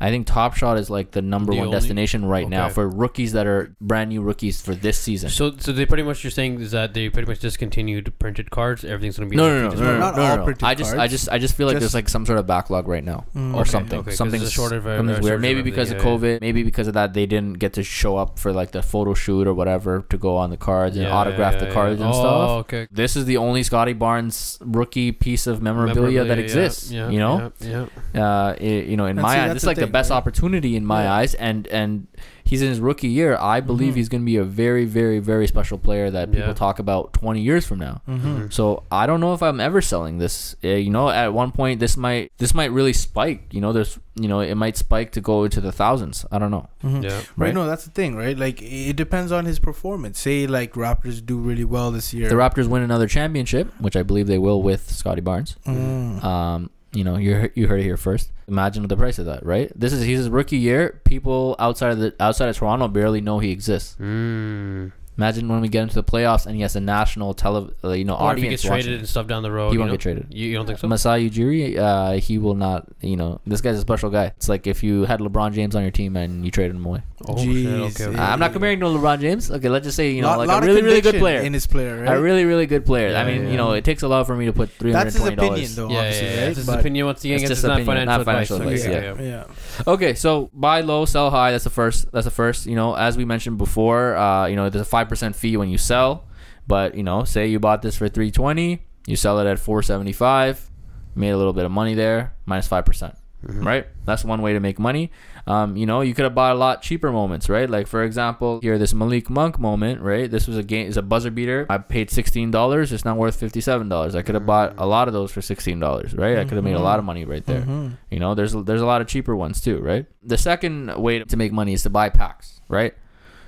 I 0.00 0.10
think 0.10 0.26
Top 0.26 0.54
Shot 0.56 0.78
is 0.78 0.88
like 0.88 1.10
the 1.10 1.20
number 1.22 1.52
The 1.52 1.58
one 1.58 1.66
only- 1.68 1.76
destination 1.78 2.24
right 2.24 2.48
now 2.48 2.68
for 2.70 2.88
rookies 2.88 3.32
that 3.32 3.46
are 3.46 3.74
brand 3.80 4.08
new 4.10 4.22
rookies 4.22 4.60
for 4.62 4.74
this 4.74 4.98
season. 4.98 5.28
So, 5.30 5.52
so 5.58 5.72
they 5.72 5.84
pretty 5.84 6.02
much 6.04 6.24
you're 6.24 6.30
saying 6.30 6.60
is 6.60 6.70
that 6.70 6.94
they 6.94 7.08
pretty 7.10 7.28
much 7.28 7.40
discontinued 7.40 8.12
printed 8.18 8.50
cards. 8.50 8.84
Everything's 8.84 9.18
gonna 9.18 9.28
be 9.30 9.36
no, 9.36 9.48
no, 9.48 9.68
no, 9.68 9.74
no, 9.74 9.80
no, 9.80 9.92
no, 9.92 9.98
Not 9.98 10.16
no, 10.16 10.22
all 10.22 10.36
no. 10.38 10.44
printed 10.44 10.64
I 10.64 10.74
just, 10.74 10.94
I 10.94 11.06
just, 11.06 11.28
I 11.28 11.38
just 11.38 11.54
feel 11.54 11.66
like 11.66 11.74
Just- 11.74 11.82
there's 11.82 11.94
like 11.94 12.08
some 12.08 12.24
sort 12.24 12.38
of 12.38 12.46
backlog 12.46 12.88
right 12.88 13.04
now, 13.04 13.24
Mm. 13.36 13.54
or 13.54 13.60
Okay, 13.60 13.70
something. 13.70 13.98
okay, 14.00 14.10
'cause 14.10 14.16
Something's 14.16 14.42
there's 14.42 14.52
a 14.52 14.54
shortage 14.54 14.78
of- 14.78 14.84
something's 14.84 15.20
weird. 15.20 15.24
shortage 15.32 15.42
Maybe 15.42 15.62
because 15.62 15.90
of 15.90 15.98
yeah, 15.98 16.04
COVID. 16.04 16.40
Maybe 16.40 16.62
because 16.62 16.88
of 16.88 16.94
that, 16.94 17.12
they 17.14 17.26
didn't 17.26 17.58
get 17.58 17.74
to 17.74 17.82
show 17.82 18.16
up 18.16 18.38
for 18.38 18.52
like 18.52 18.70
the 18.72 18.82
photo 18.82 19.12
shoot 19.14 19.46
or 19.46 19.52
whatever 19.54 20.04
to 20.08 20.16
go 20.16 20.36
on 20.36 20.50
the 20.50 20.56
cards 20.56 20.96
and 20.96 21.04
Yeah, 21.06 21.12
autograph 21.14 21.54
yeah, 21.54 21.60
the 21.60 21.66
yeah. 21.66 21.72
cards 21.72 22.00
and 22.00 22.10
oh, 22.10 22.12
stuff. 22.12 22.50
okay. 22.60 22.86
This 22.90 23.16
is 23.16 23.26
the 23.26 23.36
only 23.36 23.62
Scottie 23.62 23.92
Barnes 23.92 24.58
rookie 24.62 25.12
piece 25.12 25.46
of 25.46 25.60
memorabilia, 25.62 26.24
that 26.24 26.38
exists. 26.38 26.90
yeah, 26.90 27.10
you 27.10 27.18
know, 27.18 27.52
Yeah. 27.60 27.86
yeah. 28.14 28.24
uh, 28.48 28.54
you 28.60 28.96
know, 28.96 29.06
in 29.06 29.16
my 29.16 29.28
eyes, 29.28 29.36
that's 29.48 29.54
it's 29.56 29.66
like 29.66 29.76
the 29.76 29.82
thing, 29.82 29.89
best 29.90 30.10
right? 30.10 30.16
opportunity 30.16 30.76
in 30.76 30.84
my 30.84 31.04
Yeah. 31.04 31.14
eyes, 31.14 31.34
and 31.34 31.66
and 31.68 32.06
he's 32.44 32.62
in 32.62 32.68
his 32.68 32.80
rookie 32.80 33.08
year. 33.08 33.36
I 33.40 33.60
believe 33.60 33.92
Mhm. 33.92 33.96
he's 33.96 34.08
going 34.08 34.22
to 34.22 34.26
be 34.26 34.36
a 34.36 34.42
very, 34.44 34.84
very, 34.84 35.20
very 35.20 35.46
special 35.46 35.78
player 35.78 36.10
that 36.10 36.32
people 36.32 36.48
Yeah. 36.48 36.52
talk 36.54 36.78
about 36.80 37.12
20 37.12 37.40
years 37.40 37.64
from 37.64 37.78
now. 37.78 38.00
Mm-hmm. 38.08 38.26
Mhm. 38.28 38.52
So 38.52 38.82
I 38.90 39.06
don't 39.06 39.20
know 39.20 39.34
if 39.34 39.42
I'm 39.42 39.60
ever 39.60 39.80
selling 39.80 40.18
this. 40.18 40.56
Uh, 40.64 40.68
you 40.68 40.90
know, 40.90 41.08
at 41.10 41.32
one 41.32 41.52
point 41.52 41.78
this 41.80 41.96
might 41.96 42.32
this 42.38 42.52
might 42.54 42.72
really 42.72 42.92
spike. 42.92 43.42
You 43.52 43.60
know, 43.60 43.72
there's 43.72 43.98
you 44.16 44.26
know 44.28 44.40
it 44.40 44.54
might 44.56 44.76
spike 44.76 45.12
to 45.12 45.20
go 45.20 45.44
into 45.44 45.60
the 45.60 45.70
thousands. 45.72 46.24
I 46.32 46.38
don't 46.38 46.50
know. 46.50 46.68
Mm-hmm. 46.84 47.02
Yeah. 47.02 47.10
Right. 47.10 47.26
Right. 47.36 47.54
No, 47.54 47.66
that's 47.66 47.84
the 47.84 47.90
thing, 47.90 48.16
right? 48.16 48.36
Like 48.36 48.60
it 48.62 48.96
depends 48.96 49.30
on 49.32 49.44
his 49.44 49.58
performance. 49.58 50.18
Say 50.18 50.46
like 50.46 50.72
Raptors 50.74 51.24
do 51.24 51.38
really 51.38 51.64
well 51.64 51.90
this 51.92 52.12
year. 52.12 52.28
The 52.28 52.34
Raptors 52.34 52.66
win 52.66 52.82
another 52.82 53.06
championship, 53.06 53.72
which 53.80 53.94
I 53.96 54.02
believe 54.02 54.26
they 54.26 54.38
will 54.38 54.60
with 54.62 54.90
Scottie 54.90 55.20
Barnes. 55.20 55.56
Mm. 55.66 56.22
Um, 56.24 56.70
you 56.92 57.04
know, 57.04 57.16
you 57.16 57.50
you 57.54 57.66
heard 57.66 57.80
it 57.80 57.84
here 57.84 57.96
first. 57.96 58.32
Imagine 58.48 58.86
the 58.86 58.96
price 58.96 59.18
of 59.18 59.26
that, 59.26 59.44
right? 59.44 59.70
This 59.78 59.92
is 59.92 60.02
he's 60.02 60.18
his 60.18 60.28
rookie 60.28 60.58
year. 60.58 61.00
People 61.04 61.56
outside 61.58 61.92
of 61.92 61.98
the 61.98 62.14
outside 62.18 62.48
of 62.48 62.56
Toronto 62.56 62.88
barely 62.88 63.20
know 63.20 63.38
he 63.38 63.50
exists. 63.50 63.96
Mm. 64.00 64.92
Imagine 65.20 65.48
when 65.48 65.60
we 65.60 65.68
get 65.68 65.82
into 65.82 65.94
the 65.94 66.02
playoffs 66.04 66.46
and 66.46 66.54
he 66.56 66.62
has 66.62 66.76
a 66.76 66.80
national 66.80 67.34
tele, 67.34 67.70
uh, 67.84 67.90
you 67.92 68.04
know, 68.04 68.14
Or 68.16 68.32
if 68.32 68.38
he 68.38 68.44
audience 68.46 68.62
gets 68.62 68.70
watching. 68.70 68.82
traded 68.84 68.98
and 69.00 69.08
stuff 69.08 69.26
down 69.26 69.42
the 69.42 69.52
road, 69.52 69.68
He 69.68 69.74
you 69.74 69.80
won't 69.80 69.90
know? 69.90 69.94
get 69.98 70.00
traded. 70.00 70.26
You, 70.30 70.46
you 70.48 70.56
don't 70.56 70.66
think 70.66 70.78
so? 70.78 70.88
Masai 70.88 71.28
Ujiri, 71.28 71.76
uh, 71.78 72.12
he 72.26 72.38
will 72.38 72.54
not. 72.54 72.86
You 73.02 73.16
know, 73.16 73.40
this 73.46 73.60
guy's 73.60 73.76
a 73.76 73.80
special 73.88 74.08
guy. 74.10 74.26
It's 74.38 74.48
like 74.48 74.66
if 74.66 74.82
you 74.82 75.04
had 75.04 75.20
LeBron 75.20 75.52
James 75.52 75.76
on 75.76 75.82
your 75.82 75.90
team 75.90 76.16
and 76.16 76.44
you 76.44 76.50
traded 76.50 76.74
him 76.76 76.86
away. 76.86 77.02
oh, 77.28 77.34
Jeez, 77.34 77.62
shit. 77.62 77.66
Okay. 77.66 78.04
okay. 78.06 78.16
yeah. 78.16 78.32
I'm 78.32 78.40
not 78.40 78.52
comparing 78.52 78.80
to 78.80 78.86
LeBron 78.86 79.20
James. 79.20 79.50
Okay, 79.50 79.68
let's 79.68 79.84
just 79.84 79.96
say 79.96 80.10
you 80.10 80.22
know, 80.22 80.28
Lot- 80.28 80.38
like 80.38 80.48
lot 80.48 80.62
a 80.62 80.66
really, 80.66 80.82
really 80.82 81.00
good 81.02 81.16
player. 81.16 81.40
in 81.40 81.52
his 81.52 81.66
player, 81.66 82.02
right? 82.02 82.16
A 82.16 82.20
really, 82.20 82.44
really 82.46 82.66
good 82.66 82.86
player. 82.86 83.14
I 83.14 83.24
mean, 83.24 83.44
yeah. 83.44 83.50
you 83.50 83.56
know, 83.58 83.72
it 83.72 83.84
takes 83.84 84.02
a 84.02 84.08
lot 84.08 84.26
for 84.26 84.34
me 84.36 84.46
to 84.46 84.52
put 84.54 84.70
three 84.70 84.92
hundred 84.92 85.04
That's 85.12 85.16
his 85.16 85.22
twenty 85.22 85.36
opinion, 85.36 85.74
dollars. 85.74 85.76
though. 85.76 85.88
yeah, 85.90 85.94
yeah, 85.94 86.00
obviously, 86.00 86.26
yeah. 86.28 86.40
right? 86.40 86.48
It's 86.48 86.58
his 86.58 86.68
opinion 86.68 87.06
once 87.06 87.24
again. 87.24 87.34
It's 87.34 87.42
It's, 87.44 87.50
just 87.50 87.62
not 87.64 87.80
opinion, 87.80 87.86
financial 88.08 88.18
not 88.18 88.24
financial 88.24 88.56
advice. 88.56 88.84
advice, 88.86 89.12
Okay, 89.20 89.28
yeah. 89.28 89.44
yeah. 89.86 89.92
Okay, 89.92 90.14
so 90.14 90.48
buy 90.54 90.80
low, 90.80 91.04
sell 91.04 91.28
high. 91.30 91.50
That's 91.52 91.64
the 91.64 91.70
first. 91.70 92.10
That's 92.12 92.24
the 92.24 92.30
first. 92.30 92.64
You 92.64 92.76
know, 92.76 92.94
as 92.96 93.18
we 93.18 93.26
mentioned 93.26 93.58
before, 93.58 94.16
uh, 94.16 94.46
you 94.46 94.56
know, 94.56 94.70
there's 94.70 94.80
a 94.80 94.88
five 94.88 95.09
percent 95.10 95.36
fee 95.36 95.58
when 95.58 95.68
you 95.68 95.76
sell. 95.76 96.24
But 96.66 96.94
you 96.94 97.02
know, 97.02 97.24
say 97.24 97.48
you 97.48 97.58
bought 97.60 97.82
this 97.82 97.96
for 97.96 98.08
three 98.08 98.30
twenty, 98.30 98.86
you 99.06 99.16
sell 99.16 99.38
it 99.40 99.46
at 99.46 99.58
four 99.58 99.82
seventy 99.82 100.12
five, 100.12 100.70
made 101.14 101.30
a 101.30 101.36
little 101.36 101.52
bit 101.52 101.64
of 101.66 101.72
money 101.72 101.94
there, 101.94 102.32
minus 102.46 102.46
minus 102.46 102.66
five 102.68 102.84
percent. 102.86 103.14
Mhm. 103.46 103.64
Right, 103.64 103.86
that's 104.04 104.22
one 104.22 104.42
way 104.42 104.52
to 104.52 104.60
make 104.60 104.78
money. 104.78 105.10
Um, 105.46 105.74
you 105.74 105.86
know, 105.86 106.02
you 106.02 106.12
could 106.12 106.24
have 106.24 106.34
bought 106.34 106.52
a 106.54 106.58
lot 106.58 106.82
cheaper 106.82 107.10
moments, 107.10 107.48
right? 107.48 107.70
Like 107.70 107.86
for 107.86 108.02
example, 108.04 108.60
here 108.60 108.76
this 108.76 108.92
Malik 108.92 109.30
Monk 109.30 109.58
moment, 109.58 110.02
right? 110.02 110.30
This 110.30 110.46
was 110.46 110.58
a 110.58 110.62
game, 110.62 110.86
is 110.86 110.98
a 110.98 111.02
buzzer 111.02 111.30
beater. 111.30 111.64
I 111.70 111.78
paid 111.78 112.10
sixteen 112.10 112.50
dollars. 112.50 112.92
It's 112.92 113.02
now 113.06 113.16
worth 113.16 113.36
fifty 113.36 113.62
seven 113.62 113.88
dollars. 113.88 114.14
I 114.14 114.20
could 114.20 114.34
have 114.34 114.44
bought 114.44 114.74
a 114.76 114.84
lot 114.84 115.08
of 115.08 115.14
those 115.14 115.32
for 115.32 115.40
sixteen 115.40 115.80
dollars, 115.80 116.12
right? 116.14 116.36
I 116.38 116.44
could 116.44 116.56
have 116.60 116.64
made 116.64 116.74
a 116.76 116.80
lot 116.90 116.98
of 116.98 117.06
money 117.06 117.24
right 117.24 117.44
there. 117.46 117.62
Mhm. 117.62 117.96
You 118.10 118.20
know, 118.20 118.34
there's 118.34 118.52
there's 118.52 118.82
a 118.82 118.86
lot 118.86 119.00
of 119.00 119.06
cheaper 119.06 119.34
ones 119.34 119.62
too, 119.62 119.78
right? 119.80 120.04
The 120.22 120.36
second 120.36 120.94
way 120.98 121.20
to 121.24 121.36
make 121.38 121.50
money 121.50 121.72
is 121.72 121.82
to 121.84 121.90
buy 121.90 122.10
packs, 122.10 122.60
right? 122.68 122.92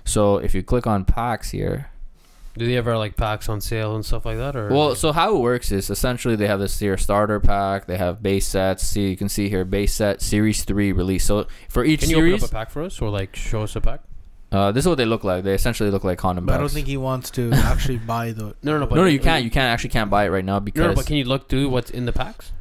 So 0.04 0.38
if 0.38 0.54
you 0.54 0.62
click 0.62 0.86
on 0.86 1.04
packs 1.04 1.50
here, 1.50 1.88
Do 2.58 2.66
they 2.66 2.76
ever 2.76 2.98
like 2.98 3.16
packs 3.16 3.48
on 3.48 3.60
sale 3.60 3.94
and 3.94 4.04
stuff 4.04 4.26
like 4.26 4.36
that, 4.36 4.54
or? 4.56 4.68
well, 4.68 4.94
so 4.94 5.12
how 5.12 5.34
it 5.36 5.40
works 5.40 5.72
is 5.72 5.88
essentially 5.90 6.36
they 6.36 6.46
have 6.48 6.60
this 6.60 6.78
here 6.78 6.98
starter 6.98 7.40
pack, 7.40 7.86
they 7.86 7.96
have 7.96 8.22
base 8.22 8.46
sets. 8.46 8.86
See, 8.86 9.08
you 9.08 9.16
can 9.16 9.28
see 9.28 9.48
here 9.48 9.64
base 9.64 9.94
set 9.94 10.20
series 10.20 10.64
three 10.64 10.92
release. 10.92 11.24
So 11.24 11.46
for 11.68 11.84
each 11.84 12.00
can 12.00 12.10
you 12.10 12.18
open 12.18 12.34
up 12.34 12.50
a 12.50 12.52
pack 12.52 12.70
for 12.70 12.82
us, 12.82 13.00
or 13.00 13.08
like 13.10 13.34
show 13.36 13.62
us 13.62 13.74
a 13.76 13.80
pack? 13.80 14.00
uh, 14.52 14.70
this 14.70 14.84
is 14.84 14.88
what 14.88 14.98
they 14.98 15.06
look 15.06 15.24
like. 15.24 15.44
They 15.44 15.54
essentially 15.54 15.90
look 15.90 16.04
like 16.04 16.18
condom 16.18 16.44
But 16.44 16.56
I 16.56 16.58
don't 16.58 16.70
think 16.70 16.86
he 16.86 16.98
wants 16.98 17.30
to 17.30 17.50
actually 17.54 17.98
buy 17.98 18.32
the. 18.32 18.54
No, 18.62 18.72
no, 18.72 18.80
no. 18.80 18.86
But 18.86 18.96
no, 18.96 19.02
no, 19.02 19.08
you 19.08 19.20
can't. 19.20 19.44
You 19.44 19.50
can't 19.50 19.72
actually 19.72 19.90
can't 19.90 20.10
buy 20.10 20.26
it 20.26 20.28
right 20.28 20.44
now 20.44 20.60
because 20.60 20.80
No, 20.80 20.88
no, 20.88 20.94
but 20.94 21.06
can 21.06 21.16
you 21.16 21.24
look 21.24 21.48
through 21.48 21.70
what's 21.70 21.90
in 21.90 22.04
the 22.04 22.12
packs? 22.12 22.52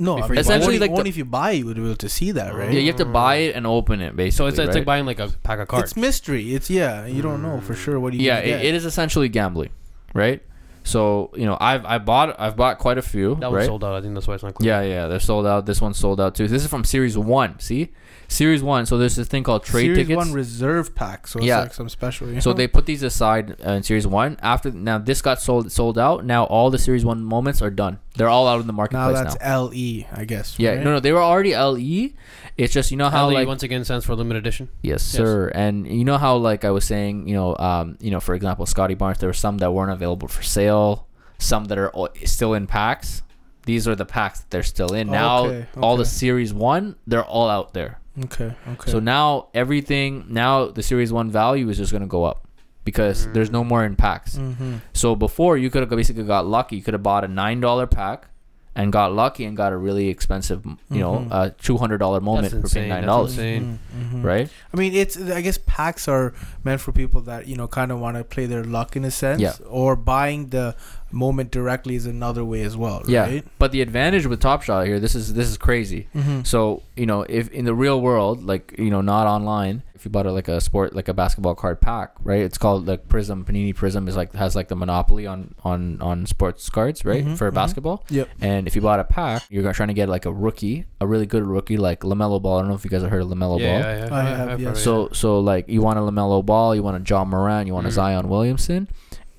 No, 0.00 0.14
I 0.14 0.20
Before 0.20 0.30
mean, 0.30 0.38
Essentially, 0.38 0.76
only, 0.76 0.88
like 0.88 1.02
the- 1.04 1.08
if 1.08 1.16
you 1.16 1.24
buy, 1.24 1.50
you 1.50 1.66
would 1.66 1.76
be 1.76 1.82
able 1.84 1.96
to 1.96 2.08
see 2.08 2.30
that, 2.32 2.54
right? 2.54 2.72
yeah, 2.72 2.78
you 2.80 2.86
have 2.86 2.96
to 2.96 3.04
buy 3.04 3.36
it 3.36 3.56
and 3.56 3.66
open 3.66 4.00
it 4.00 4.14
basically. 4.14 4.30
So 4.30 4.46
it's, 4.46 4.58
it's 4.58 4.68
right? 4.68 4.74
like 4.76 4.84
buying 4.84 5.06
like 5.06 5.18
a 5.18 5.28
pack 5.42 5.58
of 5.58 5.66
cards. 5.68 5.90
It's 5.90 5.96
mystery. 5.96 6.54
It's 6.54 6.70
yeah, 6.70 7.04
you 7.06 7.20
don't 7.20 7.42
know 7.42 7.60
for 7.60 7.74
sure 7.74 7.98
what 7.98 8.12
you. 8.14 8.20
yeah, 8.20 8.38
it, 8.38 8.64
it 8.66 8.74
is 8.74 8.84
essentially 8.84 9.28
gambling, 9.28 9.70
right? 10.14 10.40
So 10.84 11.30
you 11.34 11.44
know, 11.46 11.58
I've 11.60 11.84
I 11.84 11.98
bought 11.98 12.38
I've 12.40 12.56
bought 12.56 12.78
quite 12.78 12.96
a 12.96 13.02
few. 13.02 13.34
that 13.36 13.50
was 13.50 13.58
right? 13.58 13.66
sold 13.66 13.82
out. 13.84 13.94
I 13.94 14.00
think 14.00 14.14
that's 14.14 14.26
why 14.28 14.34
it's 14.34 14.42
not 14.44 14.54
clear. 14.54 14.82
Yeah, 14.82 14.88
yeah, 14.88 15.06
they're 15.08 15.20
sold 15.20 15.46
out. 15.46 15.66
This 15.66 15.80
one's 15.80 15.98
sold 15.98 16.20
out 16.20 16.34
too. 16.34 16.46
This 16.48 16.62
is 16.62 16.70
from 16.70 16.84
Series 16.84 17.18
One. 17.18 17.58
See, 17.58 17.90
Series 18.30 18.62
One. 18.62 18.84
So 18.84 18.98
there's 18.98 19.16
this 19.16 19.26
thing 19.26 19.42
called 19.42 19.64
trade 19.64 19.82
tickets. 19.94 19.96
Series 19.96 20.06
tickets. 20.08 20.16
one 20.28 20.32
reserve 20.34 20.94
pack, 20.94 21.26
so 21.26 21.38
it's 21.38 21.46
Yeah. 21.46 21.60
like 21.60 21.72
some 21.74 21.88
special. 21.88 22.28
you 22.30 22.40
so 22.42 22.50
know? 22.50 22.56
they 22.56 22.68
put 22.68 22.84
these 22.84 23.02
aside 23.02 23.56
uh, 23.66 23.70
in 23.72 23.82
Series 23.82 24.06
One. 24.06 24.36
After 24.42 24.70
now, 24.70 24.98
this 24.98 25.22
got 25.22 25.40
sold 25.40 25.72
sold 25.72 25.98
out. 25.98 26.24
Now 26.26 26.44
all 26.44 26.70
the 26.70 26.78
Series 26.78 27.04
One 27.06 27.24
moments 27.24 27.62
are 27.62 27.70
done. 27.70 27.98
They're 28.16 28.28
all 28.28 28.46
out 28.46 28.60
in 28.60 28.66
the 28.66 28.72
marketplace 28.74 29.14
Now 29.14 29.22
that's 29.24 29.40
now. 29.42 29.62
LE, 29.64 30.04
I 30.12 30.24
guess. 30.26 30.56
Yeah, 30.58 30.70
right? 30.74 30.84
no, 30.84 30.92
no, 30.92 31.00
they 31.00 31.12
were 31.12 31.22
already 31.22 31.54
LE. 31.56 32.10
It's 32.58 32.72
just 32.72 32.90
you 32.90 32.96
know 32.98 33.08
how 33.08 33.28
LE 33.28 33.32
like 33.34 33.46
once 33.48 33.62
again 33.62 33.82
stands 33.84 34.04
for 34.04 34.14
limited 34.14 34.40
edition. 34.40 34.68
Yes, 34.82 35.02
sir. 35.02 35.48
And 35.54 35.86
you 35.86 36.04
know 36.04 36.18
how, 36.18 36.36
like 36.36 36.64
I 36.66 36.70
was 36.70 36.84
saying, 36.84 37.28
you 37.28 37.34
know, 37.34 37.56
um, 37.56 37.96
you 38.00 38.10
know, 38.10 38.20
for 38.20 38.34
example, 38.34 38.66
Scottie 38.66 38.94
Barnes, 38.94 39.18
there 39.18 39.28
were 39.28 39.32
some 39.32 39.58
that 39.58 39.72
weren't 39.72 39.92
available 39.92 40.28
for 40.28 40.42
sale, 40.42 41.06
some 41.38 41.64
that 41.66 41.78
are 41.78 41.92
still 42.24 42.52
in 42.54 42.66
packs. 42.66 43.22
These 43.64 43.86
are 43.88 43.94
the 43.94 44.06
packs 44.06 44.40
that 44.40 44.50
they're 44.50 44.62
still 44.62 44.92
in. 44.94 45.08
Now, 45.10 45.44
Okay, 45.46 45.66
all 45.80 45.96
the. 45.96 46.04
Series 46.04 46.52
One, 46.52 46.96
they're 47.06 47.24
all 47.24 47.48
out 47.48 47.72
there. 47.74 48.00
Okay. 48.24 48.52
Okay. 48.72 48.90
So 48.90 48.98
now 49.00 49.48
everything, 49.54 50.26
now 50.28 50.66
the 50.66 50.82
Series 50.82 51.12
One 51.12 51.30
value 51.30 51.68
is 51.68 51.76
just 51.76 51.92
gonna 51.92 52.06
go 52.06 52.24
up 52.24 52.46
because 52.84 53.30
there's 53.32 53.50
no 53.50 53.62
more 53.64 53.84
in 53.84 53.96
packs. 53.96 54.36
Mm-hmm. 54.36 54.76
So 54.94 55.14
before 55.14 55.56
you 55.58 55.70
could 55.70 55.82
have 55.82 55.90
basically 55.90 56.24
got 56.24 56.46
lucky. 56.46 56.76
You 56.76 56.82
could 56.82 56.94
have 56.94 57.02
bought 57.02 57.24
a 57.24 57.28
nine 57.28 57.60
dollar 57.60 57.86
pack 57.86 58.28
and 58.74 58.92
got 58.92 59.12
lucky 59.12 59.44
and 59.44 59.56
got 59.56 59.72
a 59.72 59.76
really 59.76 60.08
expensive, 60.08 60.64
you 60.64 61.00
know, 61.00 61.14
Mhm. 61.18 61.28
uh, 61.32 61.50
two 61.58 61.76
hundred 61.78 61.98
dollar 61.98 62.20
moment 62.20 62.52
That's 62.52 62.70
for 62.70 62.74
paying 62.74 62.88
nine 62.90 63.02
dollars, 63.04 63.32
insane. 63.32 63.78
Mhm. 63.98 64.22
right? 64.24 64.48
I 64.72 64.76
mean, 64.76 64.94
it's 64.94 65.20
I 65.20 65.40
guess 65.40 65.58
packs 65.66 66.06
are 66.06 66.32
meant 66.64 66.80
for 66.80 66.92
people 66.92 67.20
that 67.22 67.46
you 67.48 67.56
know 67.56 67.66
kind 67.66 67.90
of 67.90 67.98
want 67.98 68.16
to 68.16 68.24
play 68.24 68.46
their 68.46 68.62
luck 68.64 68.94
in 68.96 69.04
a 69.04 69.10
sense. 69.10 69.40
Yeah. 69.40 69.54
Or 69.68 69.96
buying 69.96 70.48
the 70.50 70.76
moment 71.10 71.50
directly 71.50 71.94
is 71.94 72.06
another 72.06 72.44
way 72.44 72.62
as 72.62 72.76
well. 72.76 73.02
Yeah. 73.08 73.22
Right? 73.22 73.44
But 73.58 73.72
the 73.72 73.80
advantage 73.82 74.26
with 74.26 74.40
Top 74.40 74.62
Shot 74.62 74.86
here, 74.86 75.00
this 75.00 75.14
is 75.14 75.34
this 75.34 75.48
is 75.48 75.56
crazy. 75.56 76.08
Mm-hmm. 76.14 76.42
So 76.42 76.82
you 76.96 77.06
know, 77.06 77.22
if 77.22 77.48
in 77.50 77.64
the 77.64 77.74
real 77.74 78.00
world, 78.00 78.44
like 78.44 78.74
you 78.78 78.90
know, 78.90 79.00
not 79.00 79.26
online, 79.26 79.82
if 79.94 80.04
you 80.04 80.10
bought 80.12 80.26
a, 80.26 80.32
like 80.32 80.46
a 80.48 80.60
sport, 80.60 80.94
like 80.94 81.08
a 81.08 81.14
basketball 81.14 81.54
card 81.56 81.80
pack, 81.80 82.12
right? 82.22 82.42
It's 82.42 82.58
called 82.58 82.86
like 82.86 83.08
Prism. 83.08 83.44
Panini 83.44 83.74
Prism 83.74 84.06
is 84.08 84.16
like 84.16 84.32
has 84.34 84.54
like 84.54 84.68
the 84.68 84.76
monopoly 84.76 85.26
on 85.26 85.54
on 85.64 86.00
on 86.00 86.26
sports 86.26 86.68
cards, 86.70 87.04
right? 87.04 87.24
Mhm, 87.24 87.36
For 87.38 87.50
mhm. 87.50 87.54
basketball. 87.54 88.04
Yep. 88.10 88.28
And 88.40 88.66
if 88.68 88.76
you 88.76 88.82
bought 88.82 89.00
a 89.00 89.04
pack, 89.04 89.42
you're 89.50 89.72
trying 89.72 89.88
to 89.88 89.94
get 89.94 90.08
like 90.08 90.26
a 90.26 90.32
rookie, 90.32 90.84
a 91.00 91.06
really 91.06 91.26
good 91.26 91.42
rookie, 91.44 91.76
like 91.78 92.00
Lamelo 92.00 92.40
Ball. 92.40 92.58
I 92.58 92.60
don't 92.62 92.68
know 92.68 92.74
if 92.76 92.84
you 92.84 92.90
guys 92.90 93.02
have 93.02 93.10
heard 93.10 93.22
of 93.22 93.28
Lamelo 93.28 93.58
Yeah, 93.60 93.70
Ball. 93.72 93.80
yeah, 93.80 94.06
yeah. 94.06 94.14
I 94.14 94.20
I- 94.20 94.24
have, 94.24 94.48
I've 94.50 94.60
yes. 94.60 94.66
heard 94.68 94.72
of 94.72 94.76
it, 94.78 94.80
So 94.82 95.08
so 95.12 95.40
like 95.40 95.68
you 95.68 95.80
want 95.82 95.98
a 95.98 96.02
Lamelo 96.02 96.44
Ball, 96.44 96.74
you 96.76 96.82
want 96.82 96.96
a 97.00 97.04
Ja 97.14 97.24
Morant, 97.24 97.66
you 97.66 97.74
want 97.74 97.86
a 97.86 97.90
Mhm. 97.90 97.94
Zion 97.94 98.28
Williamson, 98.28 98.88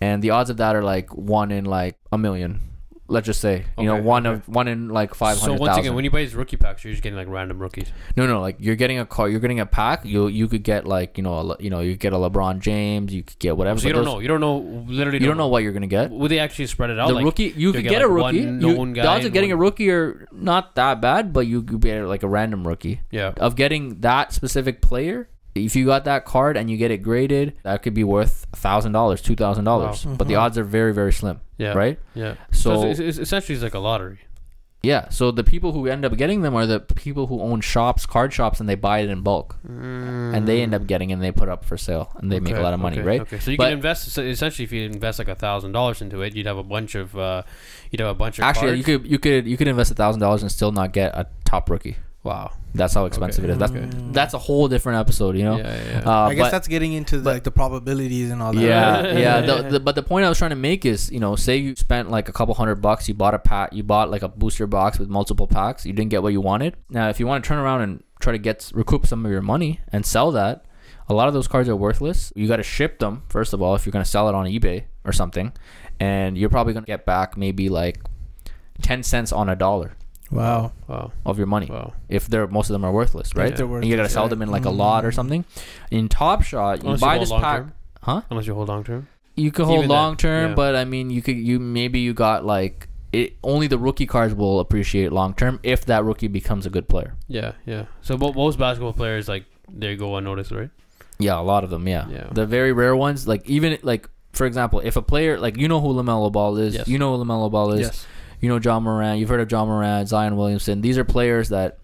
and 0.02 0.22
the 0.22 0.32
odds 0.32 0.50
of 0.50 0.58
that 0.58 0.76
are 0.76 0.84
like 0.84 1.10
one 1.16 1.52
in 1.52 1.66
like 1.66 1.97
a 2.12 2.18
million. 2.18 2.62
Let's 3.12 3.26
just 3.26 3.41
say 3.41 3.66
you 3.76 3.86
know 3.86 3.93
Okay, 3.95 4.02
one 4.04 4.28
okay. 4.28 4.36
of 4.36 4.47
one 4.47 4.68
in 4.68 4.89
like 4.89 5.16
five 5.16 5.38
So 5.38 5.41
hundred 5.47 5.60
once 5.62 5.70
thousand. 5.70 5.80
again, 5.86 5.95
when 5.95 6.06
you 6.06 6.12
buy 6.12 6.20
these 6.20 6.36
rookie 6.36 6.58
packs, 6.58 6.84
you're 6.84 6.93
just 6.93 7.02
getting 7.02 7.18
like 7.18 7.28
random 7.28 7.58
rookies. 7.60 7.91
No, 8.16 8.28
no, 8.28 8.39
like 8.39 8.58
you're 8.60 8.76
getting 8.76 9.00
a 9.00 9.06
car, 9.08 9.28
you're 9.28 9.39
getting 9.39 9.60
a 9.60 9.66
pack. 9.66 10.06
You 10.06 10.28
you 10.28 10.47
could 10.47 10.62
get 10.62 10.86
like 10.86 11.18
you 11.18 11.24
know 11.24 11.39
a, 11.39 11.41
Le- 11.41 11.58
you 11.60 11.72
know 11.72 11.80
you 11.80 11.95
get 11.95 12.14
a 12.14 12.18
LeBron 12.18 12.60
James, 12.60 13.12
you 13.12 13.24
could 13.24 13.39
get 13.39 13.58
whatever. 13.58 13.80
So 13.80 13.88
you 13.88 13.95
but 13.95 13.97
don't 13.97 14.06
those- 14.06 14.14
know. 14.14 14.20
You 14.20 14.28
don't 14.28 14.41
know. 14.41 14.58
Literally, 14.93 15.18
You 15.22 15.26
don't 15.26 15.38
know 15.38 15.47
what 15.47 15.64
you're 15.64 15.72
gonna 15.72 15.88
get. 15.88 16.12
Would 16.12 16.30
they 16.30 16.38
actually 16.38 16.68
spread 16.68 16.91
it 16.91 17.00
out? 17.00 17.08
The 17.08 17.16
like, 17.16 17.26
rookie, 17.26 17.52
you 17.58 17.72
could 17.72 17.82
could 17.84 17.89
get, 17.89 18.04
a 18.04 18.08
like, 18.08 18.26
rookie. 18.36 18.45
one 18.45 18.62
You, 18.62 18.76
known 18.76 18.93
the 18.93 19.08
odds 19.08 19.22
of 19.22 19.30
and 19.30 19.34
getting 19.34 19.52
a 19.52 19.56
one- 19.56 19.62
rookie 19.66 19.89
are 19.89 20.28
not 20.32 20.76
that 20.76 21.02
bad, 21.02 21.34
but 21.34 21.47
you 21.47 21.64
could 21.64 21.80
get 21.82 22.04
like 22.06 22.22
a 22.22 22.28
random 22.28 22.68
rookie. 22.68 23.02
Yeah. 23.10 23.34
Of 23.38 23.56
getting 23.56 24.02
that 24.02 24.34
specific 24.34 24.84
player, 24.84 25.30
if 25.66 25.76
you 25.76 25.86
got 25.86 26.05
that 26.05 26.26
card 26.26 26.57
and 26.57 26.70
you 26.70 26.78
get 26.78 26.91
it 26.91 26.97
graded, 27.03 27.53
that 27.64 27.82
could 27.84 27.93
be 27.93 28.03
worth 28.03 28.47
thousand 28.53 28.91
dollars, 28.93 29.22
two 29.22 29.36
thousand 29.36 29.66
dollars. 29.66 30.05
Wow. 30.05 30.16
But 30.18 30.28
the 30.28 30.34
Mhm. 30.36 30.41
odds 30.41 30.57
are 30.57 30.64
very 30.64 30.93
very 30.93 31.14
slim, 31.14 31.41
Yeah. 31.57 31.74
right? 31.74 31.99
Yeah. 32.16 32.36
So, 32.51 32.82
So, 32.82 32.88
it's, 32.88 32.99
it's, 32.99 33.18
essentially, 33.18 33.55
it's 33.55 33.64
like 33.64 33.74
a 33.74 33.80
lottery. 33.80 34.20
yeah, 34.82 35.10
so 35.10 35.30
the 35.32 35.43
people 35.43 35.74
who 35.74 35.88
end 35.88 36.05
up 36.05 36.16
getting 36.16 36.41
them 36.41 36.55
are 36.55 36.66
the 36.66 36.80
people 36.80 37.28
who 37.28 37.41
own 37.41 37.60
shops, 37.60 38.05
card 38.05 38.32
shops, 38.32 38.60
and 38.62 38.70
they 38.70 38.76
buy 38.76 38.99
it 38.99 39.10
in 39.10 39.22
bulk, 39.22 39.57
and 39.68 40.47
they 40.47 40.62
end 40.62 40.74
up 40.74 40.88
getting 40.88 41.10
it 41.10 41.14
and 41.14 41.22
they 41.24 41.32
put 41.34 41.49
up 41.49 41.66
for 41.66 41.78
sale 41.78 42.12
and 42.18 42.32
they 42.32 42.39
make 42.39 42.55
a 42.55 42.62
lot 42.62 42.74
of 42.74 42.80
money, 42.80 42.97
okay, 42.99 43.05
right? 43.07 43.22
Okay, 43.22 43.39
so 43.39 43.51
you 43.51 43.57
But- 43.57 43.66
can 43.66 43.74
invest. 43.74 44.10
So 44.12 44.22
essentially, 44.24 44.64
if 44.64 44.72
you 44.72 44.84
invest 44.86 45.20
like 45.20 45.28
a 45.28 45.36
thousand 45.36 45.74
dollars 45.74 46.01
into 46.01 46.22
it, 46.22 46.34
you'd 46.36 46.45
have 46.47 46.57
a 46.57 46.64
bunch 46.64 46.95
of, 46.95 47.18
uh, 47.18 47.43
you'd 47.91 47.99
have 47.99 48.10
a 48.10 48.14
bunch 48.16 48.39
of. 48.39 48.43
Actually, 48.45 48.68
cards. 48.82 48.88
you 48.88 48.99
could 48.99 49.12
you 49.12 49.20
could 49.20 49.47
you 49.47 49.57
could 49.57 49.68
invest 49.68 49.91
a 49.91 49.95
thousand 49.95 50.22
dollars 50.22 50.41
and 50.43 50.51
still 50.51 50.72
not 50.72 50.93
get 50.93 51.14
a 51.14 51.28
top 51.43 51.70
rookie. 51.70 51.97
Wow. 52.22 52.51
That's 52.76 52.93
how 52.93 53.05
expensive 53.05 53.45
Okay, 53.45 53.51
it 53.51 53.53
is. 53.53 53.59
That's 53.59 53.72
okay. 53.72 53.89
that's 54.11 54.34
a 54.34 54.38
whole 54.38 54.67
different 54.67 54.99
episode, 54.99 55.38
you 55.38 55.43
know. 55.43 55.57
Yeah, 55.57 55.76
yeah. 55.84 55.91
yeah. 56.01 56.03
Uh, 56.05 56.28
I 56.28 56.34
guess 56.36 56.47
but- 56.47 56.51
that's 56.51 56.67
getting 56.67 56.93
into 56.93 57.20
but- 57.22 57.34
like 57.36 57.43
the 57.43 57.51
probabilities 57.51 58.30
and 58.30 58.41
all 58.41 58.53
that. 58.53 58.61
yeah, 58.61 59.01
right? 59.01 59.17
yeah. 59.17 59.41
The, 59.41 59.70
the, 59.70 59.80
but 59.80 59.95
the 59.95 60.03
point 60.03 60.26
I 60.26 60.30
was 60.30 60.38
trying 60.38 60.49
to 60.51 60.55
make 60.57 60.86
is, 60.86 61.09
you 61.11 61.20
know, 61.20 61.36
say 61.36 61.57
you 61.57 61.76
spent 61.76 62.11
like 62.11 62.28
a 62.28 62.34
couple 62.34 62.53
hundred 62.55 62.76
bucks, 62.76 63.07
you 63.07 63.13
bought 63.13 63.34
a 63.34 63.39
pack, 63.39 63.74
you 63.74 63.84
bought 63.84 64.11
like 64.11 64.22
a 64.22 64.28
booster 64.28 64.67
box 64.67 64.99
with 64.99 65.07
multiple 65.09 65.47
packs, 65.47 65.86
you 65.86 65.93
didn't 65.93 66.09
get 66.09 66.22
what 66.22 66.34
you 66.34 66.41
wanted. 66.41 66.76
Now, 66.89 67.09
if 67.09 67.20
you 67.20 67.26
want 67.28 67.43
to 67.43 67.47
turn 67.47 67.57
around 67.57 67.82
and 67.82 68.03
try 68.20 68.34
to 68.34 68.38
get 68.39 68.70
recoup 68.74 69.07
some 69.07 69.26
of 69.26 69.32
your 69.32 69.41
money 69.41 69.80
and 69.93 70.05
sell 70.05 70.32
that, 70.32 70.65
a 71.07 71.13
lot 71.13 71.28
of 71.30 71.34
those 71.34 71.47
cards 71.47 71.70
are 71.70 71.76
worthless. 71.76 72.34
You 72.36 72.47
got 72.47 72.57
to 72.57 72.63
ship 72.63 72.99
them 72.99 73.24
first 73.30 73.53
of 73.53 73.61
all 73.61 73.76
if 73.76 73.86
you're 73.86 73.91
going 73.93 74.03
to 74.05 74.09
sell 74.09 74.28
it 74.30 74.36
on 74.36 74.45
eBay 74.45 74.84
or 75.05 75.13
something, 75.13 75.53
and 76.01 76.38
you're 76.38 76.49
probably 76.49 76.74
going 76.74 76.84
to 76.84 76.91
get 76.91 77.05
back 77.05 77.38
maybe 77.38 77.70
like 77.70 77.99
ten 78.82 79.03
cents 79.03 79.32
on 79.32 79.47
a 79.49 79.55
dollar 79.55 79.95
Wow. 80.32 80.74
Wow. 80.88 81.12
of 81.26 81.38
your 81.38 81.48
money 81.48 81.68
Wow. 81.68 81.94
if 82.08 82.28
they're 82.28 82.48
most 82.48 82.70
of 82.70 82.74
them 82.74 82.86
are 82.86 82.92
worthless, 82.92 83.36
right? 83.36 83.52
If 83.52 83.58
they're 83.58 83.66
And 83.78 83.86
you 83.86 83.96
got 83.96 84.04
to 84.04 84.10
sell 84.10 84.24
yeah. 84.26 84.30
them 84.30 84.42
in 84.44 84.50
like 84.52 84.66
a 84.66 84.70
mm-hmm. 84.70 84.78
lot 84.78 85.06
or 85.06 85.12
something. 85.12 85.44
In 85.92 86.08
Top 86.10 86.44
Shot, 86.44 86.80
you 86.80 86.86
Unless 86.86 87.02
buy 87.02 87.16
hold 87.16 87.22
this 87.22 87.32
pack, 87.32 87.58
term. 87.62 87.74
huh? 88.04 88.22
Unless 88.30 88.46
you 88.48 88.54
hold 88.54 88.68
long 88.70 88.84
term. 88.84 89.08
You 89.36 89.52
could 89.52 89.66
hold 89.66 89.80
Even 89.80 89.90
then, 89.90 89.98
long 89.98 90.18
term, 90.18 90.50
yeah. 90.50 90.56
but 90.56 90.76
I 90.76 90.86
mean, 90.86 91.10
you 91.10 91.22
could 91.22 91.38
you 91.38 91.60
maybe 91.60 92.00
you 92.00 92.14
got 92.14 92.46
like 92.46 92.88
it. 93.14 93.38
Only 93.44 93.68
the 93.68 93.78
rookie 93.80 94.06
cards 94.06 94.34
will 94.36 94.60
appreciate 94.60 95.12
long 95.12 95.34
term 95.34 95.60
if 95.64 95.86
that 95.86 96.04
rookie 96.04 96.28
becomes 96.28 96.66
a 96.66 96.70
good 96.70 96.88
player. 96.90 97.16
Yeah, 97.28 97.54
yeah. 97.66 97.86
So 98.02 98.18
mo- 98.18 98.34
most 98.34 98.60
basketball 98.60 98.94
players 98.94 99.28
like 99.28 99.46
they 99.72 99.96
go 99.96 100.16
unnoticed, 100.18 100.52
right? 100.52 100.70
Yeah, 101.20 101.40
a 101.40 101.42
lot 101.42 101.64
of 101.64 101.70
them. 101.70 101.88
Yeah, 101.88 102.08
Yeah. 102.10 102.28
the 102.32 102.46
very 102.46 102.72
rare 102.74 102.96
ones, 102.96 103.28
like 103.28 103.50
even 103.50 103.78
like 103.82 104.10
for 104.34 104.46
example, 104.46 104.80
if 104.82 104.96
a 104.96 105.02
player 105.02 105.40
like 105.40 105.58
you 105.58 105.68
know 105.68 105.80
who 105.82 105.88
Lamelo 105.94 106.32
Ball 106.32 106.58
is, 106.58 106.76
Yes. 106.76 106.88
you 106.88 107.00
know 107.00 107.16
who 107.18 107.24
Lamelo 107.24 107.50
Ball 107.50 107.72
is, 107.74 107.80
Yes. 107.82 108.06
You 108.42 108.50
know 108.50 108.58
Ja 108.58 108.80
Morant, 108.80 109.20
you've 109.20 109.30
heard 109.30 109.42
of 109.42 109.52
Ja 109.52 109.66
Morant, 109.66 110.08
Zion 110.08 110.36
Williamson. 110.38 110.82
These 110.82 110.98
are 110.98 111.04
players 111.04 111.50
that 111.50 111.80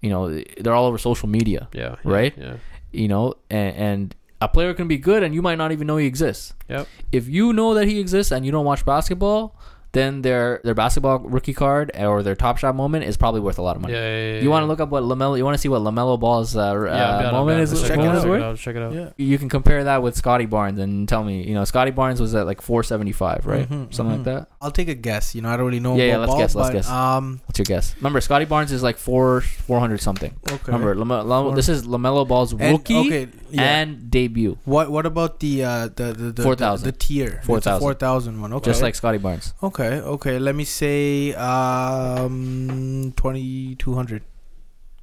you 0.00 0.10
know 0.10 0.42
they're 0.60 0.74
all 0.74 0.86
over 0.86 0.98
social 0.98 1.28
media, 1.28 1.68
Yeah. 1.72 1.96
Right? 2.04 2.34
Yeah. 2.36 2.56
you 2.92 3.08
know, 3.08 3.34
and, 3.50 3.76
and 3.76 4.14
a 4.40 4.48
player 4.48 4.74
can 4.74 4.86
be 4.88 4.98
good 4.98 5.22
and 5.22 5.34
you 5.34 5.40
might 5.40 5.56
not 5.56 5.72
even 5.72 5.86
know 5.86 5.96
he 5.96 6.06
exists. 6.06 6.52
Yep. 6.68 6.86
if 7.12 7.28
you 7.28 7.52
know 7.52 7.72
that 7.74 7.86
he 7.88 7.98
exists 8.00 8.30
and 8.32 8.44
you 8.44 8.52
don't 8.52 8.64
watch 8.66 8.84
basketball, 8.84 9.56
then 9.94 10.20
their 10.22 10.60
their 10.64 10.74
basketball 10.74 11.20
rookie 11.20 11.54
card 11.54 11.90
or 11.98 12.22
their 12.22 12.34
top 12.34 12.58
shot 12.58 12.74
moment 12.76 13.04
is 13.04 13.16
probably 13.16 13.40
worth 13.40 13.58
a 13.58 13.62
lot 13.62 13.76
of 13.76 13.82
money. 13.82 13.94
yeah, 13.94 14.34
yeah 14.34 14.40
You 14.40 14.50
want 14.50 14.62
to 14.64 14.66
look 14.66 14.80
up 14.80 14.90
what 14.90 15.02
Lamelo? 15.04 15.38
You 15.38 15.44
want 15.44 15.54
to 15.54 15.58
see 15.58 15.68
what 15.70 15.80
Lamelo 15.80 16.20
Ball's 16.20 16.54
uh, 16.54 16.60
Yeah, 16.60 16.66
uh, 16.66 16.76
I'm 16.76 17.22
down, 17.22 17.26
I'm 17.26 17.32
moment 17.34 17.60
is? 17.60 17.72
Let's 17.72 17.88
check 17.88 17.98
it 17.98 18.02
moment 18.02 18.12
out, 18.12 18.16
is 18.18 18.22
check 18.22 18.26
it 18.26 18.30
worth? 18.30 18.42
out, 18.42 18.56
Check 18.58 18.76
it 18.76 18.82
out. 18.82 18.92
Yeah. 18.92 19.10
You 19.16 19.38
can 19.38 19.48
compare 19.48 19.84
that 19.84 20.02
with 20.02 20.14
Scottie 20.16 20.46
Barnes 20.46 20.78
and 20.78 21.08
tell 21.08 21.24
me. 21.24 21.42
You 21.48 21.54
know, 21.54 21.64
Scottie 21.64 21.90
Barnes 21.92 22.20
was 22.20 22.34
at 22.34 22.44
like 22.46 22.60
475, 22.60 23.46
right? 23.46 23.68
Mhm, 23.68 23.94
Something 23.94 24.16
mhm. 24.20 24.26
like 24.26 24.34
that. 24.34 24.48
I'll 24.60 24.70
take 24.70 24.88
a 24.88 24.94
guess. 24.94 25.34
You 25.34 25.42
know, 25.42 25.48
I 25.48 25.56
don't 25.56 25.66
really 25.66 25.80
know. 25.80 25.96
Yeah, 25.96 26.04
yeah, 26.04 26.16
let's 26.18 26.30
ball, 26.30 26.38
guess, 26.38 26.54
let's 26.54 26.68
but, 26.68 26.72
guess. 26.74 26.88
Um. 26.90 27.40
What's 27.46 27.58
your 27.58 27.64
guess? 27.64 27.94
Remember, 27.96 28.20
Scottie 28.20 28.44
Barnes 28.44 28.72
is 28.72 28.82
like 28.82 28.96
four 28.98 29.40
400 29.40 30.00
something. 30.00 30.34
Okay. 30.50 30.58
Remember, 30.66 30.94
Lame- 30.94 31.26
Lam- 31.28 31.44
Four- 31.44 31.54
this 31.54 31.68
is 31.68 31.86
Lamelo 31.86 32.26
Ball's 32.26 32.52
And- 32.52 32.60
rookie 32.72 32.96
okay. 33.06 33.28
Yeah. 33.50 33.62
and 33.62 34.10
debut, 34.10 34.58
what 34.64 34.90
What 34.90 35.06
about 35.06 35.38
the 35.40 35.62
uh 35.64 35.88
the 35.94 36.12
the 36.12 36.32
the, 36.32 36.42
4,000. 36.42 36.84
the, 36.86 36.92
the 36.92 36.98
tier? 36.98 37.34
It's 37.38 37.46
4,000. 37.46 37.80
4,000 37.80 38.40
one. 38.40 38.52
Okay. 38.54 38.70
just 38.70 38.82
like 38.82 38.94
Scottie 38.94 39.18
Barnes. 39.18 39.54
Okay. 39.62 39.83
Okay. 39.84 40.00
okay. 40.00 40.38
Let 40.38 40.54
me 40.54 40.64
say 40.64 41.34
um 41.34 43.12
twenty 43.16 43.74
two 43.76 43.94
hundred. 43.94 44.22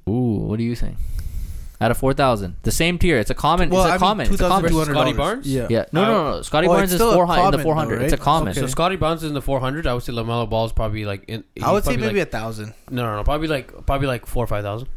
Ooh, 0.08 0.46
what 0.48 0.58
do 0.58 0.64
you 0.64 0.74
think? 0.74 0.96
Out 1.80 1.90
of 1.90 1.98
4,000, 1.98 2.58
the 2.62 2.70
same 2.70 2.96
tier. 2.96 3.18
It's 3.18 3.30
a 3.30 3.34
common. 3.34 3.68
Well, 3.68 3.92
it's 3.92 4.00
a 4.00 4.06
I 4.06 4.14
mean. 4.14 4.32
It's 4.32 4.40
a 4.40 4.46
common. 4.46 4.72
Versus 4.72 4.86
$2,200. 4.88 4.92
Scottie 4.92 5.12
Barnes? 5.14 5.46
Yeah. 5.48 5.66
Yeah. 5.68 5.84
No, 5.90 6.02
Uh, 6.02 6.06
no, 6.06 6.30
no. 6.36 6.42
Scottie 6.42 6.68
oh, 6.68 6.74
Barnes 6.74 6.92
is 6.92 6.96
still 6.98 7.10
a 7.10 7.14
400 7.14 7.42
in 7.42 7.50
the 7.50 7.56
common 7.56 7.58
though, 7.58 7.62
400. 7.64 8.02
It's 8.02 8.12
a 8.12 8.16
right? 8.16 8.22
common. 8.22 8.48
Okay. 8.50 8.60
So 8.60 8.66
Scottie 8.68 8.94
Barnes 8.94 9.24
is 9.24 9.30
in 9.30 9.34
the 9.34 9.42
400. 9.42 9.88
I 9.88 9.94
would 9.94 10.04
say 10.04 10.12
Lamelo 10.12 10.48
Ball 10.48 10.66
is 10.66 10.72
probably 10.72 11.04
like 11.04 11.24
in. 11.26 11.42
I 11.60 11.72
would 11.72 11.82
say 11.84 11.96
maybe 11.96 12.20
like, 12.20 12.28
a 12.28 12.30
thousand. 12.30 12.74
no, 12.88 13.02
no, 13.02 13.16
no. 13.16 13.24
Probably 13.24 13.48
like 13.48 13.84
probably 13.84 14.06
like 14.06 14.26
four 14.26 14.44
or 14.44 14.46
five 14.46 14.62
thousand. 14.62 14.88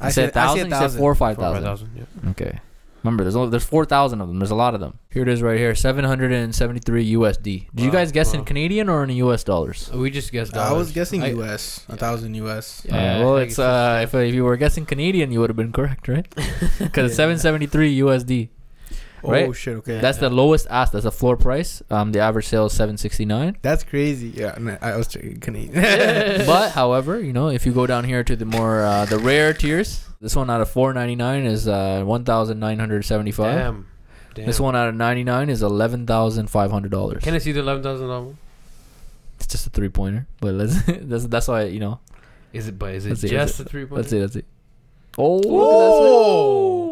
I 0.00 0.10
said 0.10 0.32
thousand. 0.32 0.70
You 0.70 0.76
said 0.76 0.92
four 0.92 1.10
or 1.10 1.16
five 1.16 1.34
Four 1.34 1.46
or 1.46 1.54
five 1.54 1.64
thousand. 1.64 1.88
thousand. 1.88 2.06
Yeah. 2.22 2.30
Okay. 2.30 2.60
Remember, 3.06 3.22
there's 3.22 3.36
only, 3.36 3.50
there's 3.50 3.64
four 3.64 3.84
thousand 3.84 4.20
of 4.20 4.26
them. 4.28 4.38
There's 4.40 4.50
a 4.50 4.56
lot 4.56 4.74
of 4.74 4.80
them. 4.80 4.98
Here 5.14 5.22
it 5.22 5.28
is, 5.28 5.40
right 5.40 5.56
here. 5.58 5.74
Seven 5.76 6.04
hundred 6.04 6.32
and 6.32 6.52
seventy-three 6.54 7.12
USD. 7.14 7.68
Did 7.74 7.84
you 7.84 7.92
guys 7.92 8.10
guess 8.10 8.34
in. 8.34 8.44
Canadian 8.44 8.88
or 8.88 9.04
in 9.04 9.10
US 9.10 9.44
dollars? 9.44 9.90
We 9.92 10.10
just 10.10 10.32
guessed. 10.32 10.56
I 10.56 10.72
was 10.72 10.90
guessing 10.90 11.22
I- 11.22 11.32
US. 11.40 11.84
A 11.88 11.96
thousand 11.96 12.34
US. 12.34 12.82
Yeah, 12.84 12.94
Uh, 13.18 13.20
well, 13.24 13.36
it's 13.36 13.52
it's 13.52 13.58
uh, 13.60 14.00
if, 14.02 14.12
if 14.14 14.34
you 14.34 14.44
were 14.44 14.56
guessing 14.56 14.84
Canadian, 14.86 15.30
you 15.30 15.38
would 15.40 15.50
have 15.50 15.56
been 15.56 15.72
correct, 15.72 16.08
right? 16.08 16.26
Because 16.78 17.06
it's 17.10 17.16
seven 17.16 17.38
seventy-three 17.38 17.98
USD. 18.00 18.48
Right? 19.30 19.48
Oh 19.48 19.52
shit. 19.52 19.76
Okay. 19.78 20.00
That's 20.00 20.18
the 20.18 20.30
lowest 20.30 20.66
ask. 20.70 20.92
That's 20.92 21.04
the 21.04 21.12
floor 21.12 21.36
price. 21.36 21.82
Um, 21.90 22.12
the 22.12 22.20
average 22.20 22.46
sale 22.46 22.66
is 22.66 22.72
seven 22.72 22.96
sixty-nine. 22.96 23.58
That's 23.62 23.84
crazy. 23.84 24.28
Yeah. 24.28 24.54
no, 24.58 24.78
I 24.80 24.96
was 24.96 25.08
checking 25.08 25.40
Canadian. 25.40 25.74
but 26.46 26.72
however, 26.72 27.20
you 27.20 27.32
know, 27.32 27.48
if 27.48 27.66
you 27.66 27.72
go 27.72 27.86
down 27.86 28.04
here 28.04 28.22
to 28.24 28.36
the 28.36 28.44
more 28.44 28.82
uh, 28.82 29.04
the 29.06 29.18
rare 29.18 29.52
tiers, 29.52 30.04
this 30.20 30.34
one 30.36 30.50
out 30.50 30.60
of 30.60 30.70
four 30.70 30.92
ninety-nine 30.92 31.44
is 31.44 31.68
uh 31.68 32.02
one 32.04 32.24
thousand 32.24 32.60
nine 32.60 32.78
hundred 32.78 33.04
seventy-five. 33.04 33.58
Damn. 33.58 33.86
Damn. 34.36 34.44
This 34.44 34.60
one 34.60 34.76
out 34.76 34.90
of 34.90 34.94
99 34.94 35.48
is 35.48 35.62
$11,500. 35.62 37.22
Can 37.22 37.32
I 37.32 37.38
see 37.38 37.52
the 37.52 37.60
eleven 37.60 37.82
thousand 37.82 38.08
dollars? 38.08 38.36
It's 39.36 39.46
just 39.46 39.66
a 39.66 39.70
three 39.70 39.88
pointer, 39.88 40.26
but 40.40 40.52
let's 40.54 40.82
that's 40.86 41.26
that's 41.26 41.48
why 41.48 41.64
you 41.64 41.80
know. 41.80 42.00
Is 42.52 42.68
it? 42.68 42.78
But 42.78 42.94
is 42.94 43.06
it 43.06 43.10
Let's 43.10 43.20
see, 43.22 43.28
just 43.28 43.58
let's 43.58 43.68
a 43.68 43.70
three 43.70 43.86
point? 43.86 43.96
Let's 43.96 44.10
see, 44.10 44.20
let's 44.20 44.34
see. 44.34 44.42
Oh, 45.18 45.36
look 45.36 45.44
Oh! 45.48 46.85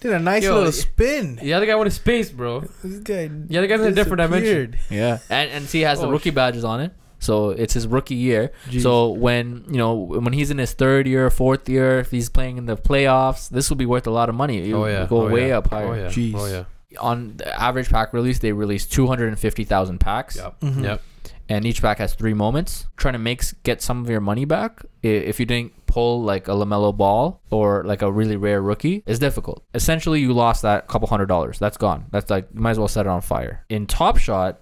Did 0.00 0.12
a 0.12 0.18
nice 0.18 0.42
Yo, 0.44 0.50
little 0.52 0.64
y- 0.66 0.70
spin. 0.72 1.36
The 1.36 1.54
other 1.54 1.66
guy 1.66 1.74
went 1.74 1.88
a 1.88 1.90
space, 1.90 2.30
bro. 2.30 2.60
This 2.84 3.00
guy. 3.00 3.28
The 3.28 3.58
other 3.58 3.66
guy's 3.66 3.80
in 3.80 3.86
a 3.86 3.92
different 3.92 4.18
dimension. 4.20 4.70
disappeared. 4.72 4.74
at 4.74 4.88
that. 4.88 4.94
Yeah, 4.94 5.18
and 5.30 5.50
and 5.50 5.64
see, 5.66 5.82
it 5.82 5.86
has 5.86 6.00
the 6.00 6.06
Oh, 6.06 6.10
rookie 6.10 6.30
sh- 6.30 6.34
badges 6.34 6.64
on 6.64 6.80
it. 6.80 6.92
So 7.18 7.50
it's 7.50 7.72
his 7.72 7.86
rookie 7.86 8.14
year. 8.14 8.52
Jeez. 8.68 8.82
So 8.82 9.08
when 9.08 9.64
you 9.70 9.78
know 9.78 9.94
when 9.94 10.32
he's 10.34 10.50
in 10.50 10.58
his 10.58 10.72
third 10.74 11.06
year, 11.06 11.30
fourth 11.30 11.66
year, 11.68 11.98
if 11.98 12.10
he's 12.10 12.28
playing 12.28 12.58
in 12.58 12.66
the 12.66 12.76
playoffs, 12.76 13.48
this 13.48 13.70
will 13.70 13.76
be 13.78 13.86
worth 13.86 14.06
a 14.06 14.10
lot 14.10 14.28
of 14.28 14.34
money. 14.34 14.68
It 14.70 14.74
Oh 14.74 14.84
yeah. 14.86 15.06
go 15.06 15.22
oh, 15.22 15.30
way 15.30 15.48
yeah. 15.48 15.58
up 15.58 15.68
higher. 15.68 15.86
Oh 15.86 15.94
yeah. 15.94 16.06
Jeez. 16.08 16.34
Oh 16.36 16.46
yeah. 16.46 16.64
On 17.00 17.36
the 17.38 17.60
average 17.60 17.88
pack 17.88 18.12
release, 18.12 18.38
they 18.38 18.52
release 18.52 18.86
two 18.86 19.06
hundred 19.06 19.28
and 19.28 19.38
fifty 19.38 19.64
thousand 19.64 19.98
packs, 19.98 20.36
Yep. 20.36 20.60
Mhm. 20.60 20.82
Yep. 20.84 21.02
and 21.48 21.64
each 21.64 21.80
pack 21.80 21.98
has 21.98 22.12
three 22.14 22.34
moments. 22.34 22.86
Trying 22.98 23.14
to 23.14 23.18
make 23.18 23.42
get 23.62 23.80
some 23.80 24.02
of 24.02 24.10
your 24.10 24.20
money 24.20 24.44
back 24.44 24.84
if 25.02 25.40
you 25.40 25.46
didn't 25.46 25.85
pull 25.96 26.22
like 26.22 26.46
a 26.46 26.50
Lamelo 26.50 26.94
Ball 26.94 27.40
or 27.50 27.82
like 27.84 28.02
a 28.02 28.12
really 28.12 28.36
rare 28.36 28.60
rookie 28.60 29.02
is 29.06 29.18
difficult. 29.18 29.64
Essentially, 29.72 30.20
you 30.20 30.34
lost 30.34 30.60
that 30.60 30.88
couple 30.88 31.08
hundred 31.08 31.24
dollars. 31.24 31.58
That's 31.58 31.78
gone. 31.78 32.04
That's 32.10 32.28
like 32.28 32.48
you 32.52 32.60
might 32.60 32.72
as 32.72 32.78
well 32.78 32.86
set 32.86 33.06
it 33.06 33.08
on 33.08 33.22
fire. 33.22 33.64
In 33.70 33.86
Top 33.86 34.18
Shot, 34.18 34.60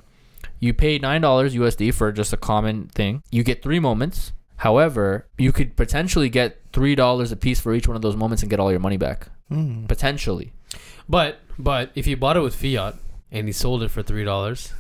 you 0.61 0.73
pay 0.73 1.01
nine 1.01 1.23
dollars 1.23 1.57
USD 1.57 1.93
for 1.93 2.13
just 2.13 2.33
a 2.33 2.37
common 2.37 2.87
thing. 2.87 3.25
You 3.33 3.43
get 3.43 3.65
three 3.65 3.81
moments. 3.81 4.33
However, 4.59 5.27
you 5.37 5.51
could 5.51 5.75
potentially 5.75 6.29
get 6.29 6.61
three 6.73 6.95
dollars 6.95 7.33
a 7.33 7.37
piece 7.37 7.59
for 7.59 7.75
each 7.75 7.89
one 7.89 7.97
of 7.97 8.03
those 8.03 8.15
moments 8.15 8.45
and 8.45 8.49
get 8.49 8.61
all 8.61 8.71
your 8.71 8.79
money 8.79 8.97
back. 8.97 9.27
Mm. 9.51 9.89
Potentially. 9.89 10.53
But 11.09 11.41
but 11.59 11.91
if 11.97 12.07
you 12.07 12.17
bought 12.17 12.37
it 12.37 12.43
with 12.43 12.55
fiat 12.55 12.95
and 13.33 13.49
you 13.49 13.53
sold 13.53 13.83
it 13.83 13.91
for 13.91 14.05
three 14.05 14.23
dollars, 14.23 14.73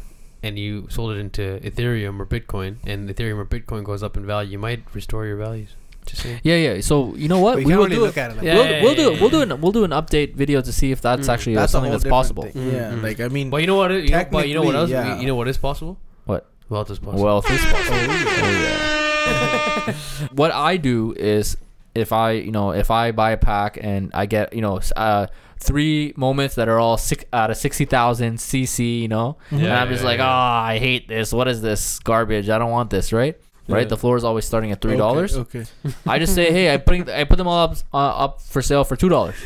and 0.44 0.56
you 0.56 0.86
sold 0.88 1.10
it 1.16 1.18
into 1.18 1.58
Ethereum 1.64 2.20
or 2.20 2.26
Bitcoin, 2.26 2.76
and 2.86 3.08
Ethereum 3.08 3.38
or 3.38 3.44
Bitcoin 3.44 3.82
goes 3.82 4.04
up 4.04 4.16
in 4.16 4.24
value, 4.24 4.52
you 4.52 4.58
might 4.60 4.84
restore 4.94 5.26
your 5.26 5.36
values. 5.36 5.74
Just 6.06 6.22
saying. 6.22 6.40
Yeah, 6.42 6.56
yeah. 6.56 6.80
So 6.80 7.14
you 7.16 7.28
know 7.28 7.40
what? 7.40 7.54
But 7.54 7.60
you 7.60 7.66
we 7.66 7.72
can't 7.72 7.78
will 7.80 7.84
really 7.86 7.96
do 7.96 8.02
look 8.02 8.16
it. 8.16 8.20
at 8.20 8.30
it 8.32 8.36
like 8.36 8.44
Yeah, 8.44 8.54
we'll, 8.54 8.66
yeah, 8.70 8.82
we'll 8.82 8.94
do 8.94 9.02
yeah, 9.02 9.08
it. 9.10 9.20
We'll 9.20 9.30
do 9.30 9.36
yeah. 9.38 9.42
an 9.54 9.60
we'll 9.60 9.72
do 9.72 9.84
an 9.84 9.90
update 9.90 10.34
video 10.34 10.60
to 10.60 10.72
see 10.72 10.90
if 10.92 11.00
that's 11.00 11.26
Mm. 11.28 11.32
actually 11.32 11.54
That's 11.54 11.70
a 11.70 11.72
something 11.72 11.90
whole 11.90 11.98
that's 11.98 12.04
different 12.04 12.36
possible. 12.36 12.42
thing. 12.44 12.72
Yeah, 12.72 12.90
Mhm. 12.92 13.02
like 13.02 13.20
I 13.20 13.28
mean, 13.28 13.50
But 13.50 13.60
you 13.62 13.66
know 13.66 13.76
what? 13.76 13.90
You 13.90 14.08
know, 14.08 14.24
but 14.30 14.48
you 14.48 14.54
know 14.54 14.62
what 14.62 14.74
else? 14.74 14.90
Technically, 14.90 15.14
yeah. 15.16 15.20
You 15.20 15.26
know 15.28 15.34
what 15.36 15.48
is 15.48 15.56
possible? 15.58 15.98
What? 16.26 16.46
Wealth 16.68 16.90
is 16.90 16.98
possible. 16.98 17.24
Wealth 17.24 17.50
is 17.50 17.60
possible. 17.60 17.98
Oh, 19.26 19.86
yeah. 19.86 19.94
what 20.32 20.50
I 20.52 20.76
do 20.76 21.14
is 21.16 21.56
if 21.94 22.12
I 22.12 22.32
you 22.32 22.50
know 22.52 22.72
if 22.72 22.90
I 22.90 23.10
buy 23.12 23.30
a 23.32 23.36
pack 23.36 23.78
and 23.80 24.10
I 24.14 24.26
get 24.26 24.52
you 24.52 24.60
know 24.60 24.76
s- 24.78 24.92
uh 24.96 25.26
three 25.60 26.12
moments 26.16 26.56
that 26.56 26.68
are 26.68 26.78
all 26.78 26.96
six 26.98 27.24
out 27.32 27.50
of 27.50 27.56
sixty 27.56 27.84
thousand 27.86 28.36
CC, 28.38 29.00
you 29.00 29.08
know, 29.08 29.36
and 29.50 29.60
Yeah, 29.60 29.80
I'm 29.80 29.88
just 29.88 30.02
yeah, 30.02 30.08
like, 30.08 30.18
yeah. 30.18 30.26
oh, 30.26 30.66
I 30.72 30.78
hate 30.78 31.08
this. 31.08 31.32
What 31.32 31.48
is 31.48 31.62
this 31.62 31.98
garbage? 32.00 32.50
I 32.50 32.58
don't 32.58 32.70
want 32.70 32.90
this, 32.90 33.12
right? 33.14 33.36
Right. 33.66 33.82
Yeah. 33.82 33.88
The 33.88 33.96
floor 33.96 34.16
is 34.16 34.24
always 34.24 34.44
starting 34.44 34.72
at 34.72 34.80
three 34.80 34.96
dollars. 34.96 35.36
Okay. 35.36 35.60
okay. 35.84 35.94
I 36.06 36.18
just 36.18 36.34
say, 36.34 36.52
hey, 36.52 36.72
I 36.72 36.76
putting 36.76 37.08
I 37.08 37.24
put 37.24 37.36
them 37.36 37.48
all 37.48 37.64
up 37.64 37.76
uh, 37.92 37.96
up 38.24 38.40
for 38.42 38.60
sale 38.62 38.84
for 38.84 38.96
two 38.96 39.08
dollars. 39.08 39.36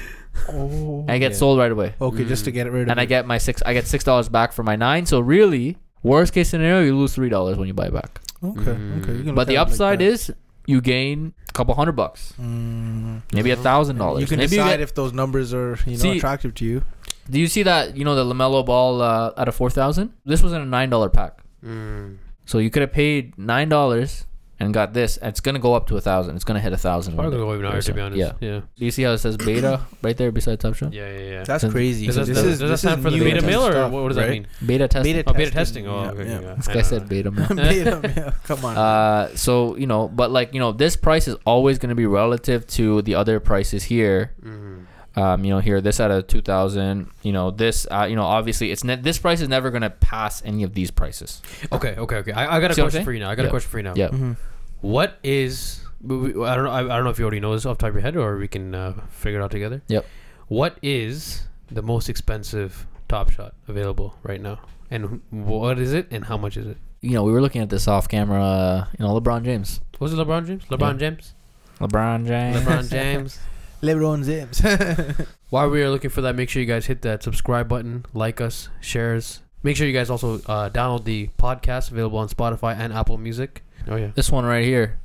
Oh. 0.49 1.05
I 1.09 1.19
get 1.19 1.33
Yeah. 1.33 1.39
sold 1.39 1.59
right 1.59 1.71
away. 1.73 1.95
Okay, 2.01 2.25
just 2.25 2.45
to 2.45 2.51
Mm. 2.51 2.55
get 2.55 2.73
rid 2.73 2.83
of 2.83 2.89
and 2.91 3.01
I 3.01 3.05
get 3.07 3.27
my 3.27 3.39
six. 3.39 3.63
I 3.67 3.73
get 3.75 3.87
six 3.87 4.05
dollars 4.05 4.29
back 4.29 4.53
for 4.53 4.63
my 4.63 4.77
nine. 4.77 5.07
So 5.07 5.21
really, 5.21 5.77
worst 6.03 6.33
case 6.33 6.49
scenario, 6.51 6.85
you 6.85 6.97
lose 6.97 7.15
three 7.15 7.29
dollars 7.29 7.59
when 7.59 7.67
you 7.69 7.75
buy 7.75 7.89
back. 7.91 8.21
Okay, 8.43 8.61
Mm. 8.61 9.03
okay. 9.03 9.13
you 9.19 9.25
can 9.25 9.35
But 9.35 9.47
the 9.49 9.57
at 9.57 9.63
it 9.63 9.65
like 9.65 9.69
upside 9.73 9.99
that. 9.99 10.05
is 10.05 10.33
you 10.67 10.81
gain 10.81 11.33
a 11.49 11.53
couple 11.53 11.75
hundred 11.75 11.93
bucks, 11.93 12.35
Mm. 12.41 13.23
maybe 13.33 13.51
a 13.51 13.57
thousand 13.57 13.99
dollars. 13.99 14.21
You 14.21 14.27
can 14.29 14.39
Maybe 14.39 14.57
you 14.57 14.63
decide 14.63 14.79
get, 14.79 14.81
if 14.81 14.95
those 14.95 15.13
numbers 15.13 15.53
are 15.55 15.79
you 15.87 15.93
know 15.93 15.99
See- 15.99 16.19
attractive 16.19 16.55
to 16.55 16.65
you. 16.65 16.83
do 17.31 17.41
you 17.41 17.47
see 17.49 17.63
that? 17.65 17.97
You 17.97 18.05
know 18.05 18.15
the 18.15 18.25
Lamelo 18.25 18.65
Ball 18.65 19.03
uh, 19.03 19.33
at 19.37 19.49
a 19.49 19.53
four 19.53 19.71
thousand. 19.71 20.13
This 20.25 20.43
was 20.43 20.53
in 20.53 20.61
a 20.61 20.67
nine 20.67 20.89
dollar 20.91 21.09
pack, 21.09 21.39
Mm. 21.67 22.19
So 22.49 22.59
you 22.59 22.71
could 22.73 22.81
have 22.83 22.93
paid 22.93 23.37
nine 23.37 23.69
dollars 23.69 24.25
and 24.61 24.75
got 24.75 24.93
this. 24.93 25.17
And 25.19 25.29
it's 25.29 25.39
gonna 25.41 25.61
go 25.61 25.75
up 25.75 25.87
to 25.89 25.97
a 25.97 26.01
thousand. 26.01 26.35
It's 26.35 26.45
gonna 26.45 26.59
hit 26.67 26.73
a 26.73 26.77
thousand. 26.77 27.15
Probably 27.15 27.31
gonna 27.37 27.45
go 27.45 27.55
even 27.55 27.67
higher, 27.71 27.81
to 27.83 27.93
be 27.93 28.01
honest. 28.01 28.19
Yeah. 28.19 28.33
Yeah. 28.41 28.61
Do 28.77 28.85
you 28.85 28.91
see 28.91 29.05
how 29.05 29.13
it 29.13 29.19
says 29.19 29.37
beta 29.37 29.83
right 30.03 30.17
there 30.17 30.33
beside 30.33 30.59
Top 30.59 30.75
Shot? 30.75 30.93
Yeah. 30.93 31.07
Yeah. 31.13 31.19
Yeah. 31.35 31.45
That's 31.45 31.63
Does- 31.63 31.73
crazy. 31.73 32.07
Does 32.07 32.17
that, 32.17 32.27
this 32.27 32.37
does, 32.39 32.47
is 32.47 32.59
does 32.59 32.71
this 32.71 32.83
that 32.83 32.89
stand 32.89 32.99
is 33.01 33.05
for 33.05 33.11
the 33.13 33.21
beta 33.25 33.43
mail 33.47 33.63
or 33.67 33.71
stuff, 33.73 33.93
what, 33.93 34.03
what 34.03 34.09
does 34.09 34.17
that 34.17 34.31
mean? 34.31 34.47
Beta 34.67 34.89
testing. 34.89 35.15
Beta 35.15 35.31
Oh, 35.31 35.33
beta 35.33 35.51
testing, 35.53 35.85
testing. 35.85 35.87
Oh, 35.87 36.03
yeah, 36.03 36.11
okay. 36.11 36.27
yeah. 36.29 36.41
yeah. 36.41 36.55
This 36.55 36.67
guy 36.69 36.83
said 36.83 37.09
beta. 37.09 37.31
man. 37.31 37.47
Beta, 37.57 38.01
yeah, 38.17 38.33
Come 38.45 38.65
on. 38.65 38.77
Uh, 38.77 39.37
so 39.37 39.77
you 39.77 39.87
know, 39.87 40.09
but 40.09 40.33
like 40.33 40.55
you 40.55 40.61
know, 40.61 40.73
this 40.73 40.97
price 40.97 41.29
is 41.29 41.37
always 41.47 41.79
going 41.79 41.91
to 41.91 41.95
be 41.95 42.07
relative 42.07 42.67
to 42.79 43.03
the 43.03 43.15
other 43.15 43.39
prices 43.41 43.85
here. 43.85 44.33
Mhm. 44.43 44.78
Um, 45.19 45.45
you 45.45 45.51
know, 45.51 45.59
here 45.59 45.81
this 45.81 45.99
at 46.01 46.11
a 46.11 46.23
two 46.23 46.41
thousand. 46.41 47.11
You 47.23 47.33
know, 47.33 47.51
this. 47.51 47.87
Uh, 47.91 48.07
you 48.09 48.17
know, 48.17 48.25
obviously, 48.25 48.71
it's 48.71 48.85
ne- 48.85 48.97
this 48.97 49.19
price 49.19 49.41
is 49.41 49.49
never 49.49 49.71
going 49.71 49.83
to 49.83 49.91
pass 49.91 50.43
any 50.45 50.63
of 50.63 50.75
these 50.75 50.91
prices. 50.91 51.43
Okay. 51.73 51.95
Okay. 51.97 52.17
Okay. 52.17 52.33
I, 52.33 52.57
I 52.57 52.61
got 52.61 52.71
a 52.71 52.75
See 52.75 52.83
question 52.83 53.05
for 53.05 53.13
you 53.13 53.21
now. 53.21 53.31
I 53.31 53.35
got 53.35 53.43
Yeah. 53.43 53.49
a 53.49 53.51
question 53.51 53.71
for 53.71 53.79
you 53.79 53.85
now. 53.85 53.95
Yeah. 53.97 54.09
Mhm. 54.09 54.37
What 54.81 55.19
is? 55.23 55.81
we- 56.01 56.33
we- 56.33 56.45
I 56.47 56.55
don't 56.55 56.65
know. 56.65 56.71
I, 56.71 56.81
I 56.81 56.97
don't 56.97 57.05
know 57.05 57.11
if 57.11 57.19
you 57.19 57.25
already 57.25 57.41
know 57.41 57.53
this 57.55 57.67
off 57.67 57.79
the 57.79 57.83
top 57.83 57.89
of 57.89 57.95
your 57.95 58.03
head, 58.03 58.17
or 58.17 58.37
we 58.39 58.49
can 58.49 58.75
uh, 58.75 58.95
figure 59.11 59.41
it 59.41 59.43
out 59.43 59.51
together. 59.51 59.83
Yep. 59.89 60.07
What 60.49 60.79
is 60.83 61.49
the 61.71 61.83
most 61.83 62.09
expensive 62.09 62.87
Top 63.09 63.31
Shot 63.31 63.55
available 63.67 64.15
right 64.23 64.41
now, 64.41 64.61
and 64.91 65.21
what 65.31 65.79
is 65.79 65.93
it, 65.93 66.07
and 66.11 66.25
how 66.27 66.37
much 66.37 66.57
is 66.57 66.67
it? 66.67 66.77
You 67.01 67.13
know, 67.13 67.23
we 67.25 67.33
were 67.33 67.41
looking 67.41 67.63
at 67.63 67.71
this 67.71 67.89
off 67.89 68.09
camera. 68.09 68.43
Uh, 68.43 68.85
you 68.99 69.05
know, 69.05 69.19
LeBron 69.21 69.45
James. 69.45 69.81
Was 69.99 70.13
it 70.13 70.17
LeBron 70.17 70.47
James? 70.47 70.65
LeBron 70.67 70.99
James. 70.99 71.35
LeBron 71.81 72.27
James. 72.27 72.57
LeBron 72.65 72.91
James. 72.91 73.39
LeBron 73.83 74.25
James. 74.25 75.29
While 75.51 75.71
we 75.71 75.83
are 75.83 75.91
looking 75.91 76.11
for 76.11 76.21
that, 76.23 76.35
make 76.35 76.51
sure 76.51 76.61
you 76.61 76.67
guys 76.67 76.87
hit 76.87 77.03
that 77.03 77.23
subscribe 77.23 77.69
button, 77.69 78.05
like 78.13 78.41
us, 78.41 78.69
shares. 78.81 79.43
Make 79.63 79.77
sure 79.77 79.87
you 79.87 79.93
guys 79.93 80.11
also 80.11 80.37
uh, 80.47 80.71
download 80.71 81.05
the 81.05 81.29
podcast 81.39 81.91
available 81.91 82.19
on 82.19 82.29
Spotify 82.29 82.77
and 82.77 82.93
Apple 82.93 83.19
Music. 83.19 83.63
Oh 83.87 83.97
yeah. 83.97 84.11
This 84.15 84.31
one 84.31 84.45
right 84.45 84.65
here. 84.65 84.99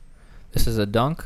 This 0.51 0.67
is 0.67 0.77
a 0.77 0.85
dunk. 0.85 1.25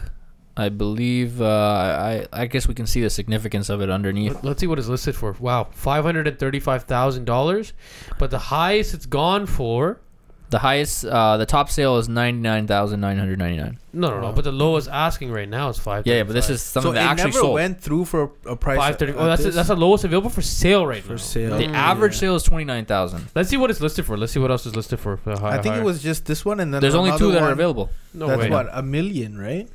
I 0.56 0.70
believe. 0.70 1.41
Uh, 1.41 1.45
I 1.45 2.28
I 2.34 2.48
guess 2.48 2.68
we 2.68 2.74
can 2.74 2.88
see 2.88 3.02
the 3.02 3.10
significance 3.10 3.70
of 3.70 3.82
it 3.82 3.89
underneath. 3.89 4.43
Let, 4.43 4.56
us 4.56 4.60
see 4.60 4.68
what 4.68 4.80
it's 4.80 4.88
listed 4.88 5.16
for. 5.16 5.34
Wow, 5.39 5.68
five 5.72 6.04
hundred 6.04 6.28
and 6.28 6.39
thirty-five 6.39 6.84
thousand 6.84 7.26
dollars, 7.26 7.74
but 8.18 8.32
the 8.32 8.39
highest 8.39 8.93
it's 8.93 9.06
gone 9.06 9.45
for. 9.45 10.02
The 10.50 10.60
highest, 10.60 11.04
uh, 11.04 11.36
the 11.36 11.45
top 11.45 11.70
sale 11.70 11.98
is 11.98 12.08
ninety 12.08 12.39
nine 12.39 12.68
thousand 12.68 13.02
nine 13.02 13.18
hundred 13.18 13.38
ninety 13.38 13.58
nine. 13.58 13.80
No, 13.91 14.10
no, 14.12 14.22
no. 14.22 14.28
Wow. 14.28 14.32
But 14.32 14.45
the 14.45 14.54
lowest 14.54 14.88
asking 14.88 15.30
right 15.32 15.50
now 15.50 15.68
is 15.68 15.78
five. 15.78 16.08
Yeah, 16.08 16.16
yeah, 16.18 16.24
but 16.24 16.32
this 16.34 16.50
is 16.50 16.62
something 16.62 16.91
so 16.91 16.93
that 16.93 17.02
it 17.02 17.06
actually 17.10 17.24
never 17.32 17.39
sold. 17.39 17.54
went 17.56 17.82
through 17.82 18.06
for 18.06 18.32
a 18.45 18.56
price. 18.56 18.78
Five 18.78 18.98
thirty. 18.98 19.12
at- 19.12 19.18
thirty. 19.18 19.20
at 19.20 19.26
Oh, 19.26 19.28
that's 19.28 19.43
this? 19.43 19.56
that's 19.56 19.68
the 19.68 19.76
lowest 19.76 20.06
available 20.06 20.30
for 20.30 20.41
sale 20.41 20.88
right 20.88 21.04
now. 21.04 21.08
For 21.08 21.14
now. 21.14 21.18
sale. 21.18 21.58
the 21.58 21.66
Mm. 21.66 21.74
average 21.74 22.14
Yeah. 22.14 22.20
sale 22.20 22.36
is 22.36 22.43
twenty 22.43 22.64
nine 22.64 22.86
thousand. 22.86 23.28
Let's 23.36 23.50
see 23.50 23.58
what 23.58 23.70
it's 23.72 23.82
listed 23.82 24.06
for. 24.06 24.16
Let's 24.18 24.32
see 24.32 24.39
what 24.39 24.50
else 24.52 24.66
is 24.66 24.74
listed 24.74 25.02
for. 25.02 25.18
for 25.18 25.38
high, 25.38 25.50
I 25.58 25.62
think 25.62 25.74
higher. 25.76 25.82
it 25.82 25.86
was 25.86 26.02
just 26.02 26.26
this 26.26 26.45
one, 26.45 26.62
and 26.62 26.74
then 26.74 26.80
There's 26.80 26.95
only 26.95 27.12
two 27.18 27.26
another 27.30 27.32
that 27.34 27.39
are 27.39 27.45
one. 27.48 27.52
available. 27.52 27.89
no 28.14 28.28
That's 28.28 28.41
way. 28.43 28.50
what 28.50 28.70
a 28.72 28.82
million, 28.82 29.38
right? 29.38 29.68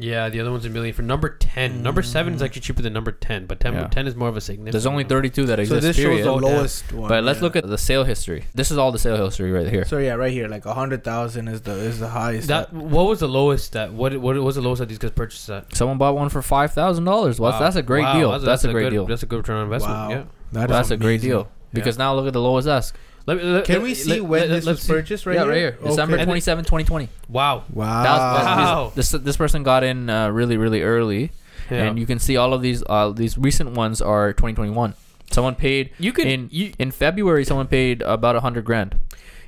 Yeah, 0.00 0.28
the 0.28 0.40
other 0.40 0.50
one's 0.50 0.64
a 0.64 0.70
million 0.70 0.94
for 0.94 1.02
number 1.02 1.28
ten. 1.28 1.82
Number 1.82 2.02
seven 2.02 2.34
is 2.34 2.40
Mm. 2.40 2.44
actually 2.46 2.62
cheaper 2.62 2.82
than 2.82 2.92
number 2.92 3.12
ten, 3.12 3.46
but 3.46 3.60
10, 3.60 3.74
Yeah. 3.74 3.86
10 3.88 4.06
is 4.06 4.16
more 4.16 4.28
of 4.28 4.36
a 4.36 4.40
significant. 4.40 4.72
There's 4.72 4.86
only 4.86 5.04
thirty 5.04 5.28
two 5.30 5.46
that 5.46 5.58
exist. 5.60 5.82
So 5.82 5.88
exist. 5.88 5.96
this 5.98 6.04
shows 6.04 6.24
the 6.24 6.32
damn. 6.32 6.40
lowest 6.56 6.92
one. 6.92 7.08
But 7.08 7.24
let's 7.24 7.38
yeah. 7.38 7.42
look 7.44 7.56
at 7.56 7.66
the 7.68 7.78
sale 7.78 8.04
history. 8.04 8.44
This 8.54 8.70
is 8.70 8.78
all 8.78 8.92
the 8.92 8.98
sale 8.98 9.22
history 9.24 9.52
right 9.52 9.68
here. 9.68 9.84
So 9.84 9.98
yeah, 9.98 10.14
right 10.14 10.32
here, 10.32 10.48
like 10.48 10.64
a 10.66 10.74
hundred 10.74 11.04
thousand 11.04 11.48
is 11.48 11.60
the 11.62 11.72
is 11.72 12.00
the 12.00 12.08
highest. 12.08 12.48
That 12.48 12.72
what 12.72 13.06
was 13.06 13.20
the 13.20 13.28
lowest 13.28 13.72
that 13.74 13.92
what 13.92 14.16
what 14.18 14.36
was 14.36 14.54
the 14.56 14.62
lowest 14.62 14.80
that 14.80 14.88
these 14.88 14.98
guys 14.98 15.10
purchased 15.10 15.48
at? 15.50 15.74
Someone 15.76 15.98
bought 15.98 16.14
one 16.14 16.28
for 16.28 16.42
five 16.42 16.72
thousand 16.72 17.04
dollars. 17.04 17.38
Well, 17.38 17.52
Wow. 17.52 17.60
that's 17.60 17.76
a 17.76 17.82
great 17.82 18.02
Wow, 18.02 18.18
deal. 18.18 18.38
That's, 18.38 18.64
a 18.64 18.72
great 18.72 18.84
good, 18.84 18.90
deal. 18.90 19.06
That's 19.06 19.22
a 19.22 19.26
good 19.26 19.36
return 19.38 19.56
on 19.56 19.64
investment. 19.64 19.94
Wow. 19.96 20.08
Yeah. 20.10 20.22
that 20.52 20.70
is 20.70 20.76
That's 20.76 20.90
a 20.90 20.96
great 20.96 21.20
deal. 21.20 21.48
Because 21.72 21.98
now 21.98 22.14
look 22.14 22.26
at 22.26 22.32
the 22.32 22.40
lowest 22.40 22.66
ask. 22.66 22.96
Let 23.26 23.36
me, 23.36 23.42
let, 23.44 23.64
Can 23.64 23.82
we 23.82 23.88
let- 23.90 23.96
see 23.98 24.10
let- 24.20 24.24
when 24.24 24.40
let- 24.40 24.48
this 24.48 24.64
let's 24.66 24.78
was 24.78 24.86
see. 24.86 24.92
purchased? 24.92 25.26
Right 25.26 25.34
yeah, 25.34 25.42
here? 25.42 25.50
right 25.50 25.58
here. 25.58 25.78
December 25.84 26.14
Okay. 26.16 26.24
27, 26.24 26.64
2020. 26.64 27.08
Wow. 27.28 27.64
Wow. 27.72 28.02
That 28.02 28.12
was, 28.18 28.44
Wow. 28.44 28.92
this, 28.94 29.10
this 29.10 29.22
this 29.22 29.36
person 29.36 29.62
got 29.62 29.84
in 29.84 30.08
uh, 30.10 30.30
really 30.30 30.56
really 30.56 30.82
early, 30.82 31.30
Yeah. 31.70 31.84
and 31.84 31.98
you 31.98 32.06
can 32.06 32.18
see 32.18 32.36
all 32.36 32.52
of 32.54 32.62
these 32.62 32.82
uh, 32.88 33.10
these 33.10 33.36
recent 33.38 33.72
ones 33.72 34.00
are 34.02 34.32
2021. 34.32 34.94
Someone 35.30 35.54
paid 35.54 35.90
you 35.98 36.12
can 36.12 36.26
in 36.26 36.48
you 36.50 36.72
in 36.78 36.90
February. 36.90 37.44
Someone 37.44 37.66
paid 37.68 38.02
about 38.02 38.34
a 38.36 38.40
hundred 38.40 38.64
grand. 38.64 38.98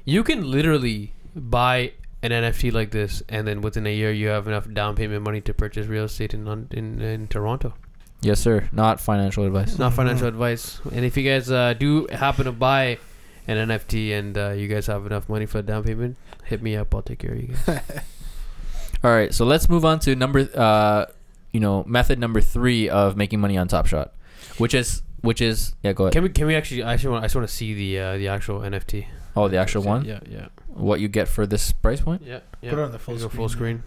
you 0.05 0.23
can 0.23 0.49
literally 0.51 1.13
buy 1.35 1.93
an 2.23 2.31
NFT 2.31 2.73
like 2.73 2.91
this, 2.93 3.23
and 3.29 3.47
then 3.49 3.61
within 3.63 3.85
a 3.87 3.93
year 3.95 4.13
you 4.13 4.29
have 4.29 4.47
enough 4.47 4.69
down 4.73 4.95
payment 4.95 5.25
money 5.25 5.41
to 5.41 5.53
purchase 5.55 5.87
real 5.89 6.05
estate 6.05 6.35
in 6.35 6.47
on- 6.47 6.69
in, 6.71 7.01
in 7.01 7.27
Toronto. 7.27 7.75
Yes, 8.21 8.39
sir. 8.39 8.69
Not 8.71 9.01
financial 9.01 9.45
advice. 9.45 9.71
It's 9.71 9.79
not 9.81 9.95
financial 9.95 10.29
advice. 10.29 10.79
And 10.95 11.05
if 11.05 11.17
you 11.17 11.25
guys 11.29 11.51
uh, 11.51 11.75
do 11.75 12.07
happen 12.13 12.45
to 12.45 12.53
buy 12.53 12.99
an 13.47 13.69
NFT 13.69 14.17
and 14.19 14.39
uh, 14.39 14.51
you 14.51 14.69
guys 14.69 14.87
have 14.87 15.07
enough 15.07 15.29
money 15.29 15.47
for 15.47 15.59
a 15.59 15.63
down 15.63 15.85
payment, 15.85 16.17
hit 16.45 16.63
me 16.63 16.77
up. 16.77 16.95
I'll 16.95 17.03
take 17.03 17.19
care 17.19 17.33
of 17.33 17.41
you 17.41 17.55
guys. 17.67 17.81
All 19.05 19.11
right, 19.11 19.35
so 19.35 19.45
let's 19.45 19.69
move 19.69 19.85
on 19.85 19.99
to 20.01 20.15
number, 20.15 20.49
uh, 20.55 21.07
you 21.53 21.59
know, 21.61 21.83
method 21.85 22.19
number 22.19 22.41
three 22.41 22.89
of 22.89 23.17
making 23.17 23.41
money 23.41 23.59
on 23.59 23.67
Top 23.67 23.87
Shot, 23.87 24.13
which 24.59 24.75
is 24.75 25.03
which 25.23 25.41
is 25.41 25.75
yeah. 25.83 25.93
Go 25.93 26.05
ahead. 26.05 26.13
Can 26.13 26.23
we? 26.23 26.29
Can 26.29 26.47
we 26.47 26.55
actually? 26.55 26.83
I 26.83 26.95
actually 26.95 27.11
want. 27.11 27.25
I 27.25 27.27
just 27.27 27.35
want 27.35 27.49
to 27.49 27.55
see 27.55 27.75
the 27.75 27.99
uh, 27.99 28.17
the 28.19 28.29
actual 28.29 28.61
NFT. 28.61 29.07
oh, 29.37 29.49
the 29.49 29.57
actual 29.57 29.83
one. 29.83 30.05
Yeah. 30.05 30.21
Yeah. 30.29 30.49
What 30.69 31.01
you 31.01 31.09
get 31.09 31.29
for 31.29 31.47
this 31.47 31.73
price 31.73 32.01
point? 32.01 32.23
Yeah. 32.25 32.41
yeah. 32.61 32.71
Put 32.71 32.79
it 32.79 32.83
on 32.83 32.93
the 32.93 32.99
full 32.99 33.19
screen. 33.19 33.31
full 33.31 33.49
screen. 33.49 33.83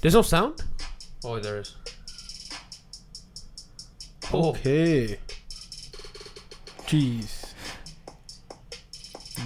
There's 0.00 0.14
no 0.14 0.22
sound. 0.22 0.62
Oh, 1.24 1.38
there 1.38 1.58
is. 1.58 1.76
Oh. 4.32 4.50
Okay. 4.50 5.18
Jeez. 6.90 7.52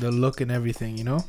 The 0.01 0.11
look 0.11 0.41
and 0.41 0.51
everything, 0.51 0.97
you 0.97 1.05
know. 1.05 1.23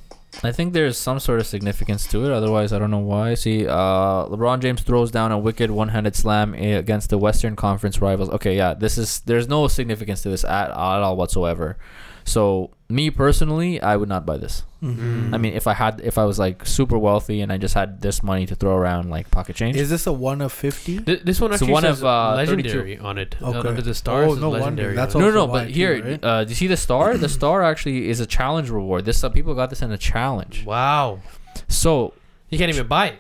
I 0.44 0.54
think 0.54 0.72
there's 0.72 0.98
some 0.98 1.20
sort 1.20 1.42
of 1.42 1.46
significance 1.46 2.08
to 2.08 2.24
it. 2.24 2.32
Otherwise, 2.32 2.72
I 2.72 2.80
don't 2.80 2.90
know 2.90 3.00
why. 3.00 3.34
See, 3.34 3.68
uh, 3.68 4.26
LeBron 4.28 4.62
James 4.62 4.82
throws 4.82 5.12
down 5.12 5.34
a 5.34 5.38
wicked 5.38 5.72
one-handed 5.72 6.16
slam 6.16 6.54
against 6.54 7.10
the 7.10 7.18
Western 7.18 7.58
Conference 7.58 8.00
rivals. 8.00 8.30
Okay, 8.30 8.56
yeah, 8.56 8.74
this 8.74 8.98
is 8.98 9.20
there's 9.22 9.50
no 9.50 9.68
significance 9.68 10.22
to 10.22 10.30
this 10.30 10.46
at, 10.46 10.70
at 10.70 10.76
all 10.76 11.18
whatsoever. 11.18 11.78
So 12.24 12.72
me 12.88 13.10
personally, 13.10 13.82
I 13.82 13.96
would 13.96 14.10
not 14.10 14.26
buy 14.28 14.38
this. 14.38 14.64
Mhm. 14.84 15.34
I 15.34 15.38
mean, 15.38 15.54
if 15.54 15.66
I 15.66 15.74
had, 15.74 16.02
if 16.04 16.20
I 16.20 16.26
was 16.26 16.38
like 16.38 16.66
super 16.68 16.98
wealthy 17.00 17.42
and 17.42 17.52
I 17.52 17.58
just 17.58 17.74
had 17.74 18.02
this 18.02 18.22
money 18.22 18.46
to 18.46 18.54
throw 18.54 18.76
around 18.76 19.10
like 19.10 19.32
pocket 19.32 19.56
change, 19.56 19.76
Is 19.76 19.90
this 19.90 20.06
a 20.06 20.14
one 20.14 20.40
of 20.42 20.54
fifty? 20.54 21.00
Th- 21.00 21.22
this 21.24 21.42
one 21.42 21.50
So 21.52 21.56
actually 21.56 21.72
one 21.74 21.82
says 21.82 22.00
of, 22.00 22.06
uh, 22.06 22.36
legendary 22.36 23.00
on 23.00 23.18
it. 23.18 23.36
Uh, 23.42 23.50
Okay. 23.50 23.70
under 23.70 23.82
the 23.82 23.96
stars, 23.96 24.30
Oh, 24.30 24.34
is 24.36 24.40
no 24.40 24.50
wonder. 24.50 24.64
legendary. 24.66 24.96
That's 24.96 25.16
on 25.16 25.22
no, 25.22 25.30
no, 25.30 25.46
no. 25.46 25.48
But 25.48 25.70
here, 25.72 26.04
right? 26.04 26.24
uh, 26.24 26.44
do 26.44 26.50
you 26.50 26.56
see 26.56 26.68
the 26.68 26.78
star? 26.78 27.18
the 27.18 27.30
star 27.40 27.64
actually 27.64 28.08
is 28.10 28.20
a 28.20 28.28
challenge 28.28 28.70
reward. 28.70 29.06
This 29.06 29.24
uh, 29.24 29.30
people 29.30 29.56
got 29.56 29.72
this 29.72 29.82
in 29.82 29.92
a 29.92 29.98
challenge. 29.98 30.64
wow. 30.66 31.20
So 31.68 32.14
You 32.50 32.60
can't 32.60 32.70
even 32.72 32.86
buy 32.86 33.08
it. 33.08 33.20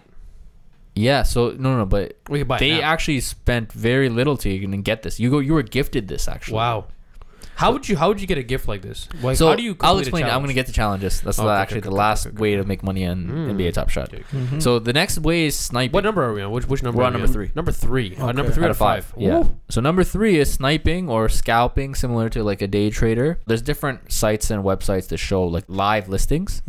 yeah, 0.93 1.23
so 1.23 1.55
no, 1.57 1.75
no, 1.75 1.85
but 1.85 2.17
We 2.29 2.39
can 2.39 2.47
buy 2.47 2.59
they 2.59 2.73
it 2.73 2.81
actually 2.83 3.19
spent 3.21 3.71
very 3.73 4.09
little 4.09 4.37
to 4.37 4.49
even 4.49 4.81
get 4.83 5.01
this. 5.01 5.19
You 5.19 5.31
go, 5.31 5.39
you 5.39 5.53
were 5.55 5.63
gifted 5.63 6.07
this 6.07 6.27
actually. 6.27 6.57
Wow. 6.57 6.85
How 7.55 7.71
would 7.71 7.87
you 7.87 7.95
how 7.95 8.09
would 8.09 8.19
you 8.19 8.27
get 8.27 8.37
a 8.37 8.43
gift 8.43 8.67
like 8.67 8.81
this? 8.81 9.07
Like, 9.21 9.37
so 9.37 9.47
how 9.47 9.55
do 9.55 9.63
you 9.63 9.77
I'll 9.79 9.97
explain. 9.99 10.25
it. 10.25 10.29
I'm 10.29 10.41
gonna 10.41 10.53
get 10.53 10.65
to 10.67 10.73
challenges. 10.73 11.21
That's 11.21 11.39
Okay, 11.39 11.47
the, 11.47 11.53
actually 11.53 11.77
okay, 11.77 11.83
the 11.85 11.89
okay, 11.91 11.97
last 11.97 12.27
okay, 12.27 12.35
way 12.35 12.53
okay. 12.53 12.61
to 12.61 12.67
make 12.67 12.83
money 12.83 13.05
on 13.05 13.25
Mm. 13.27 13.51
NBA 13.57 13.73
Top 13.73 13.89
Shot. 13.89 14.13
Okay. 14.13 14.23
Mhm. 14.33 14.61
So 14.61 14.77
the 14.79 14.91
next 14.91 15.19
way 15.19 15.45
is 15.45 15.55
sniping. 15.55 15.93
What 15.93 16.03
number 16.03 16.21
are 16.21 16.33
we 16.33 16.41
on? 16.41 16.51
Which 16.51 16.67
which 16.67 16.83
number? 16.83 16.97
We're 16.99 17.05
on 17.05 17.13
number 17.13 17.27
three. 17.29 17.51
Number 17.55 17.71
three. 17.71 18.15
Uh, 18.17 18.33
number 18.33 18.51
three 18.51 18.63
out 18.63 18.67
out 18.67 18.71
of 18.71 18.77
five. 18.77 19.13
Yeah. 19.17 19.39
Ooh. 19.39 19.55
So 19.69 19.79
number 19.79 20.03
three 20.03 20.37
is 20.37 20.51
sniping 20.51 21.07
or 21.09 21.29
scalping, 21.29 21.95
similar 21.95 22.27
to 22.29 22.43
like 22.43 22.61
a 22.61 22.67
day 22.67 22.89
trader. 22.89 23.39
There's 23.47 23.61
different 23.61 24.11
sites 24.11 24.51
and 24.51 24.61
websites 24.63 25.07
that 25.07 25.17
show 25.17 25.43
like 25.45 25.63
live 25.69 26.09
listings 26.09 26.61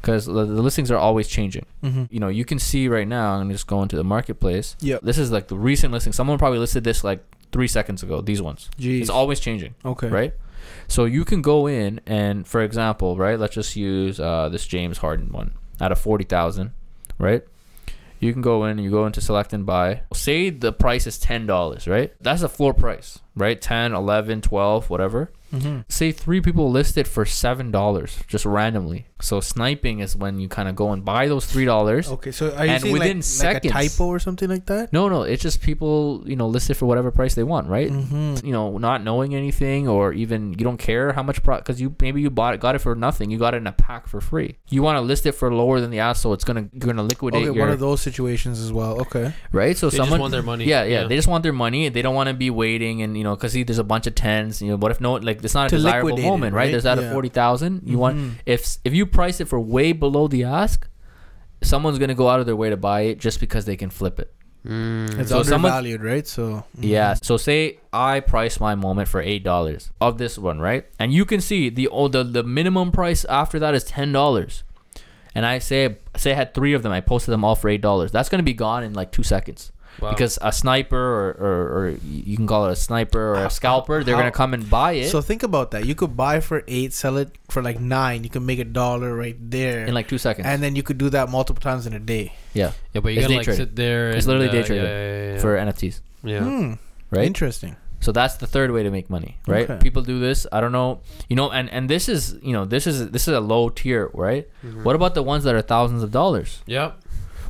because 0.00 0.26
the, 0.26 0.32
the 0.44 0.62
listings 0.62 0.90
are 0.90 0.98
always 0.98 1.28
changing. 1.28 1.66
Mhm. 1.84 2.08
You 2.10 2.18
know, 2.18 2.28
you 2.28 2.44
can 2.44 2.58
see 2.58 2.88
right 2.88 3.06
now. 3.06 3.34
I'm 3.34 3.50
just 3.52 3.68
going 3.68 3.86
to 3.88 3.96
the 3.96 4.04
marketplace. 4.04 4.76
Yep. 4.80 5.02
This 5.02 5.18
is 5.18 5.30
like 5.30 5.46
the 5.46 5.56
recent 5.56 5.92
listing. 5.92 6.12
Someone 6.12 6.36
probably 6.38 6.58
listed 6.58 6.82
this 6.82 7.04
like 7.04 7.22
three 7.52 7.68
seconds 7.68 8.02
ago. 8.02 8.20
These 8.20 8.42
ones. 8.42 8.68
Jeez. 8.78 9.00
It's 9.02 9.10
always 9.10 9.40
changing. 9.40 9.74
okay. 9.84 10.08
right? 10.08 10.34
So 10.88 11.04
you 11.04 11.24
can 11.24 11.42
go 11.42 11.66
in 11.66 12.00
and, 12.06 12.46
for 12.46 12.62
example, 12.62 13.16
right? 13.16 13.38
Let's 13.38 13.54
just 13.54 13.76
use 13.76 14.20
uh, 14.20 14.48
this 14.48 14.66
James 14.66 14.98
Harden 14.98 15.30
one 15.32 15.54
out 15.80 15.92
of 15.92 15.98
forty 15.98 16.24
thousand, 16.24 16.72
right? 17.18 17.42
You 18.20 18.32
can 18.32 18.42
go 18.42 18.64
in, 18.66 18.78
you 18.78 18.90
go 18.90 19.04
into 19.06 19.20
select 19.20 19.52
and 19.52 19.66
buy. 19.66 20.02
Say 20.14 20.50
the 20.50 20.72
price 20.72 21.06
is 21.06 21.18
ten 21.18 21.46
dollars, 21.46 21.88
right? 21.88 22.12
That's 22.20 22.42
a 22.42 22.48
floor 22.48 22.72
price, 22.72 23.18
right? 23.34 23.60
10, 23.60 23.92
11, 23.94 24.42
12, 24.42 24.90
whatever. 24.90 25.32
Mhm. 25.52 25.84
Say 25.88 26.12
three 26.12 26.40
people 26.40 26.70
list 26.70 26.96
it 26.96 27.06
for 27.06 27.24
seven 27.24 27.70
dollars, 27.70 28.18
just 28.26 28.44
randomly. 28.46 29.06
So 29.20 29.40
sniping 29.40 30.00
is 30.00 30.16
when 30.16 30.40
you 30.40 30.48
kind 30.48 30.68
of 30.68 30.74
go 30.74 30.90
and 30.92 31.04
buy 31.04 31.28
those 31.28 31.46
three 31.46 31.64
dollars. 31.64 32.10
Okay. 32.10 32.32
So 32.32 32.54
are 32.56 32.66
you 32.66 32.72
And 32.72 32.82
within 32.84 33.18
like, 33.18 33.24
seconds- 33.24 33.74
like 33.74 33.84
a 33.86 33.88
typo 33.88 34.06
or 34.06 34.18
something 34.18 34.48
like 34.48 34.66
that? 34.66 34.92
No, 34.92 35.08
no, 35.08 35.22
it's 35.22 35.42
just 35.42 35.60
people, 35.62 36.22
you 36.26 36.34
know, 36.36 36.48
list 36.48 36.70
it 36.70 36.74
for 36.74 36.86
whatever 36.86 37.10
price 37.10 37.34
they 37.34 37.44
want, 37.44 37.68
right? 37.68 37.90
Mm-hmm. 37.90 38.44
you 38.44 38.52
know, 38.52 38.78
not 38.78 39.04
knowing 39.04 39.34
anything, 39.34 39.86
or 39.88 40.12
even 40.12 40.50
you 40.52 40.64
don't 40.64 40.78
care 40.78 41.12
how 41.12 41.22
much 41.22 41.42
because 41.42 41.80
you 41.80 41.94
maybe 42.00 42.20
you 42.20 42.30
bought 42.30 42.54
it, 42.54 42.60
got 42.60 42.74
it 42.74 42.80
for 42.80 42.94
nothing. 42.94 43.30
You 43.30 43.38
got 43.38 43.54
it 43.54 43.58
in 43.58 43.66
a 43.66 43.72
pack 43.72 44.08
for 44.08 44.20
free. 44.20 44.56
You 44.70 44.82
want 44.82 44.96
to 44.96 45.02
list 45.02 45.26
it 45.26 45.32
for 45.32 45.52
lower 45.54 45.80
than 45.80 45.90
the 45.90 45.98
ask, 46.00 46.22
so 46.22 46.32
it's 46.32 46.44
gonna 46.44 46.68
you're 46.72 46.86
gonna 46.92 47.02
liquidate 47.02 47.42
Okay, 47.42 47.54
your 47.54 47.64
one 47.66 47.72
of 47.72 47.78
those 47.78 48.00
situations 48.00 48.58
as 48.60 48.72
well. 48.72 49.00
Okay. 49.02 49.32
right. 49.52 49.76
So 49.76 49.90
They 49.90 49.98
someone 49.98 50.10
just 50.18 50.20
want 50.20 50.32
their 50.32 50.42
money. 50.42 50.64
Yeah, 50.64 50.84
yeah, 50.84 51.04
they 51.04 51.16
just 51.16 51.28
want 51.28 51.42
their 51.42 51.52
money. 51.52 51.88
They 51.90 52.02
don't 52.02 52.14
want 52.14 52.28
to 52.28 52.34
be 52.34 52.50
waiting, 52.50 53.02
and 53.02 53.16
you 53.16 53.22
know, 53.24 53.36
because 53.36 53.52
there's 53.52 53.78
a 53.78 53.84
bunch 53.84 54.06
of 54.06 54.14
tens. 54.14 54.60
You 54.62 54.70
know, 54.70 54.76
what 54.76 54.90
if 54.90 55.00
no, 55.00 55.14
like 55.14 55.41
it's 55.44 55.54
not 55.54 55.66
a 55.72 55.76
desirable 55.76 56.16
moment, 56.18 56.54
right? 56.54 56.64
right? 56.64 56.70
There's 56.70 56.86
out 56.86 56.98
of 56.98 57.04
Yeah. 57.04 57.12
forty 57.12 57.28
thousand. 57.28 57.82
You 57.84 57.98
want 57.98 58.16
Mhm. 58.18 58.30
if 58.46 58.78
if 58.84 58.94
you 58.94 59.06
price 59.06 59.40
it 59.40 59.48
for 59.48 59.58
way 59.60 59.92
below 59.92 60.28
the 60.28 60.44
ask, 60.44 60.88
someone's 61.62 61.98
gonna 61.98 62.14
go 62.14 62.28
out 62.28 62.40
of 62.40 62.46
their 62.46 62.56
way 62.56 62.70
to 62.70 62.76
buy 62.76 63.02
it 63.02 63.18
just 63.20 63.40
because 63.40 63.64
they 63.64 63.76
can 63.76 63.90
flip 63.90 64.18
it. 64.18 64.32
Mm. 64.66 65.18
It's 65.18 65.30
So 65.30 65.42
someone- 65.42 65.72
undervalued, 65.72 66.02
right? 66.04 66.26
So 66.26 66.64
mhm. 66.78 66.84
Yeah. 66.84 67.14
So 67.14 67.36
say 67.36 67.78
I 67.92 68.20
price 68.20 68.60
my 68.60 68.74
moment 68.76 69.08
for 69.08 69.20
eight 69.20 69.42
dollars 69.42 69.90
of 70.00 70.18
this 70.18 70.38
one, 70.38 70.60
right? 70.60 70.84
And 70.98 71.12
you 71.12 71.24
can 71.24 71.40
see 71.40 71.68
the 71.68 71.88
oh, 71.88 72.08
the 72.08 72.22
the 72.22 72.42
minimum 72.44 72.92
price 72.92 73.24
after 73.26 73.58
that 73.58 73.74
is 73.74 73.84
ten 73.84 74.12
dollars. 74.12 74.62
And 75.34 75.44
I 75.46 75.58
say 75.58 75.96
say 76.16 76.32
I 76.32 76.34
had 76.34 76.54
three 76.54 76.74
of 76.74 76.82
them, 76.82 76.92
I 76.92 77.00
posted 77.00 77.32
them 77.32 77.44
all 77.44 77.54
for 77.56 77.68
eight 77.68 77.80
dollars. 77.80 78.12
That's 78.12 78.28
gonna 78.28 78.42
be 78.42 78.52
gone 78.52 78.84
in 78.84 78.92
like 78.94 79.10
two 79.10 79.22
seconds. 79.24 79.72
Wow. 80.00 80.10
Because 80.10 80.38
a 80.42 80.50
sniper 80.52 80.96
or, 80.96 81.30
or, 81.38 81.78
or 81.78 81.88
you 82.02 82.36
can 82.36 82.46
call 82.46 82.66
it 82.66 82.72
a 82.72 82.76
sniper 82.76 83.34
or 83.34 83.44
a 83.44 83.50
scalper, 83.50 84.02
they're 84.02 84.14
how- 84.16 84.22
gonna 84.22 84.32
come 84.32 84.54
and 84.54 84.68
buy 84.68 84.92
it 84.92 85.10
So 85.10 85.20
think 85.20 85.42
about 85.42 85.70
that. 85.72 85.84
You 85.86 85.94
could 85.94 86.16
buy 86.16 86.40
for 86.40 86.64
eight, 86.66 86.92
sell 86.92 87.16
it 87.18 87.30
for 87.50 87.62
like 87.62 87.78
nine. 87.80 88.24
You 88.24 88.30
can 88.30 88.44
make 88.46 88.58
a 88.58 88.64
dollar 88.64 89.14
right 89.14 89.36
there, 89.38 89.84
in 89.86 89.94
like 89.94 90.08
two 90.08 90.18
seconds. 90.18 90.46
and 90.46 90.62
then 90.62 90.74
you 90.76 90.82
could 90.82 90.98
do 90.98 91.10
that 91.10 91.28
multiple 91.28 91.60
times 91.60 91.86
in 91.86 91.92
a 91.92 92.00
day. 92.00 92.32
yeah, 92.54 92.72
yeah, 92.94 93.00
but 93.00 93.12
you 93.12 93.18
it's 93.18 93.26
gotta 93.28 93.36
like 93.36 93.44
trading. 93.44 93.66
sit 93.66 93.76
there. 93.76 94.10
It's 94.10 94.26
and, 94.26 94.38
literally 94.38 94.48
uh, 94.48 94.52
day 94.52 94.62
trading 94.66 94.84
yeah, 94.86 95.32
yeah, 95.34 95.38
for 95.40 95.56
NFTs, 95.56 96.00
yeah. 96.24 96.40
Hmm. 96.42 96.72
right? 97.10 97.24
Interesting. 97.26 97.76
So 98.00 98.10
that's 98.10 98.34
the 98.42 98.48
third 98.48 98.72
way 98.72 98.82
to 98.82 98.90
make 98.90 99.08
money, 99.08 99.38
right? 99.46 99.70
Okay. 99.70 99.78
People 99.80 100.02
do 100.02 100.18
this. 100.18 100.44
I 100.50 100.60
don't 100.60 100.72
know, 100.72 101.02
you 101.28 101.36
know, 101.36 101.52
and 101.52 101.70
and 101.70 101.88
this 101.88 102.08
is 102.08 102.34
you 102.42 102.52
know 102.52 102.64
this 102.64 102.88
is 102.88 103.10
this 103.10 103.28
is 103.28 103.34
a 103.34 103.38
low 103.40 103.68
tier, 103.68 104.10
right? 104.12 104.48
Mhm. 104.66 104.82
What 104.82 104.96
about 104.96 105.14
the 105.14 105.22
ones 105.22 105.44
that 105.44 105.54
are 105.54 105.62
thousands 105.62 106.02
of 106.02 106.10
dollars? 106.10 106.62
Yep. 106.66 106.98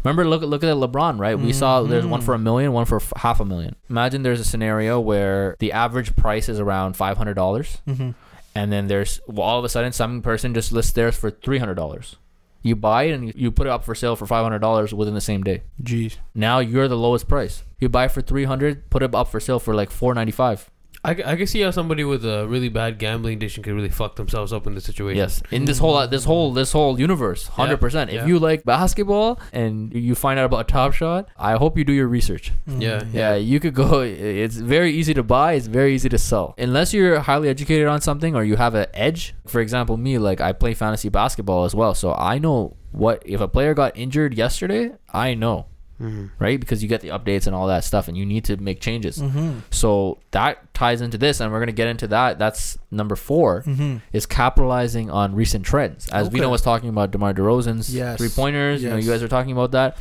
Remember, 0.04 0.24
look 0.26 0.42
look 0.42 0.64
at 0.64 0.74
LeBron, 0.76 1.18
right? 1.18 1.38
We 1.38 1.52
saw 1.52 1.82
there's 1.82 2.06
one 2.06 2.20
Mhm. 2.20 2.24
for 2.24 2.34
a 2.34 2.38
million, 2.38 2.72
one 2.72 2.84
for 2.86 2.96
f- 2.96 3.12
half 3.16 3.38
a 3.40 3.44
million. 3.44 3.76
Imagine 3.88 4.22
there's 4.22 4.40
a 4.40 4.44
scenario 4.44 4.98
where 4.98 5.56
the 5.60 5.72
average 5.72 6.16
price 6.16 6.48
is 6.48 6.58
around 6.58 6.96
five 6.96 7.16
hundred 7.18 7.34
dollars, 7.34 7.78
Mm-hmm. 7.88 8.10
and 8.54 8.72
then 8.72 8.88
there's 8.88 9.20
well, 9.28 9.46
all 9.46 9.58
of 9.58 9.64
a 9.64 9.68
sudden 9.68 9.92
some 9.92 10.22
person 10.22 10.54
just 10.54 10.72
lists 10.72 10.92
theirs 10.92 11.16
for 11.16 11.30
three 11.30 11.58
hundred 11.58 11.74
dollars. 11.74 12.16
You 12.64 12.76
buy 12.76 13.04
it 13.04 13.12
and 13.12 13.26
you, 13.26 13.32
you 13.36 13.50
put 13.50 13.66
it 13.66 13.70
up 13.70 13.84
for 13.84 13.94
sale 13.94 14.16
for 14.16 14.26
five 14.26 14.42
hundred 14.44 14.60
dollars 14.60 14.92
within 14.94 15.14
the 15.14 15.20
same 15.20 15.42
day. 15.42 15.62
Jeez. 15.82 16.16
Now 16.34 16.58
you're 16.60 16.88
the 16.88 16.96
lowest 16.96 17.28
price. 17.28 17.62
You 17.78 17.88
buy 17.88 18.08
for 18.08 18.22
three 18.22 18.44
hundred, 18.44 18.88
put 18.90 19.02
it 19.02 19.14
up 19.14 19.28
for 19.28 19.38
sale 19.40 19.58
for 19.60 19.74
like 19.74 19.90
four 19.90 20.14
ninety 20.14 20.32
five. 20.32 20.70
I, 21.04 21.16
c- 21.16 21.24
I 21.24 21.34
can 21.34 21.46
see 21.48 21.60
how 21.62 21.72
somebody 21.72 22.04
with 22.04 22.24
a 22.24 22.46
really 22.46 22.68
bad 22.68 22.98
gambling 22.98 23.34
addiction 23.38 23.62
could 23.64 23.72
really 23.74 23.88
fuck 23.88 24.14
themselves 24.14 24.52
up 24.52 24.68
in 24.68 24.74
this 24.76 24.84
situation. 24.84 25.18
Yes, 25.18 25.42
in 25.50 25.64
this 25.64 25.78
whole 25.78 26.06
this 26.06 26.24
whole 26.24 26.52
this 26.52 26.70
whole 26.70 27.00
universe, 27.00 27.48
hundred 27.48 27.78
percent. 27.78 28.10
If 28.10 28.16
yeah. 28.16 28.26
you 28.26 28.38
like 28.38 28.64
basketball 28.64 29.40
and 29.52 29.92
you 29.92 30.14
find 30.14 30.38
out 30.38 30.44
about 30.44 30.68
Top 30.68 30.92
Shot, 30.92 31.28
I 31.36 31.54
hope 31.56 31.76
you 31.76 31.84
do 31.84 31.92
your 31.92 32.06
research. 32.06 32.52
Yeah, 32.68 33.00
Mhm. 33.00 33.14
Yeah, 33.14 33.34
you 33.34 33.58
could 33.58 33.74
go. 33.74 34.00
It's 34.02 34.56
very 34.56 34.92
easy 34.92 35.12
to 35.14 35.22
buy. 35.24 35.54
It's 35.54 35.66
very 35.66 35.92
easy 35.94 36.08
to 36.08 36.18
sell. 36.18 36.54
Unless 36.56 36.94
you're 36.94 37.18
highly 37.20 37.48
educated 37.48 37.88
on 37.88 38.00
something 38.00 38.36
or 38.36 38.44
you 38.44 38.54
have 38.56 38.74
an 38.76 38.86
edge. 38.94 39.34
For 39.46 39.60
example, 39.60 39.96
me, 39.96 40.18
like 40.18 40.40
I 40.40 40.52
play 40.52 40.72
fantasy 40.72 41.08
basketball 41.08 41.64
as 41.64 41.74
well, 41.74 41.94
so 41.94 42.14
I 42.14 42.38
know 42.38 42.76
what 42.92 43.22
if 43.26 43.40
a 43.40 43.48
player 43.48 43.74
got 43.74 43.96
injured 43.96 44.34
yesterday. 44.34 44.92
I 45.12 45.34
know, 45.34 45.66
Mhm. 46.02 46.30
right? 46.38 46.58
Because 46.60 46.82
you 46.82 46.88
get 46.88 47.00
the 47.00 47.08
updates 47.08 47.46
and 47.46 47.54
all 47.54 47.66
that 47.68 47.84
stuff, 47.84 48.08
and 48.08 48.16
you 48.16 48.26
need 48.26 48.44
to 48.46 48.56
make 48.56 48.80
changes. 48.80 49.18
Mm-hmm. 49.18 49.58
So 49.70 50.18
that 50.32 50.74
ties 50.74 51.00
into 51.00 51.16
this, 51.16 51.40
and 51.40 51.52
we're 51.52 51.60
gonna 51.60 51.72
get 51.72 51.86
into 51.88 52.08
that. 52.08 52.38
That's 52.38 52.76
number 52.90 53.14
four 53.16 53.62
Mm-hmm. 53.62 53.96
is 54.12 54.26
capitalizing 54.26 55.10
on 55.10 55.34
recent 55.34 55.64
trends. 55.64 56.08
As 56.08 56.26
Okay. 56.26 56.34
Vino 56.38 56.48
was 56.50 56.62
talking 56.62 56.88
about 56.88 57.10
DeMar 57.12 57.34
DeRozan's 57.34 57.94
Yes. 57.94 58.18
three 58.18 58.28
pointers, 58.28 58.82
you 58.82 58.90
know, 58.90 58.96
you 58.96 59.08
guys 59.08 59.22
are 59.22 59.28
talking 59.28 59.52
about 59.52 59.70
that. 59.72 59.96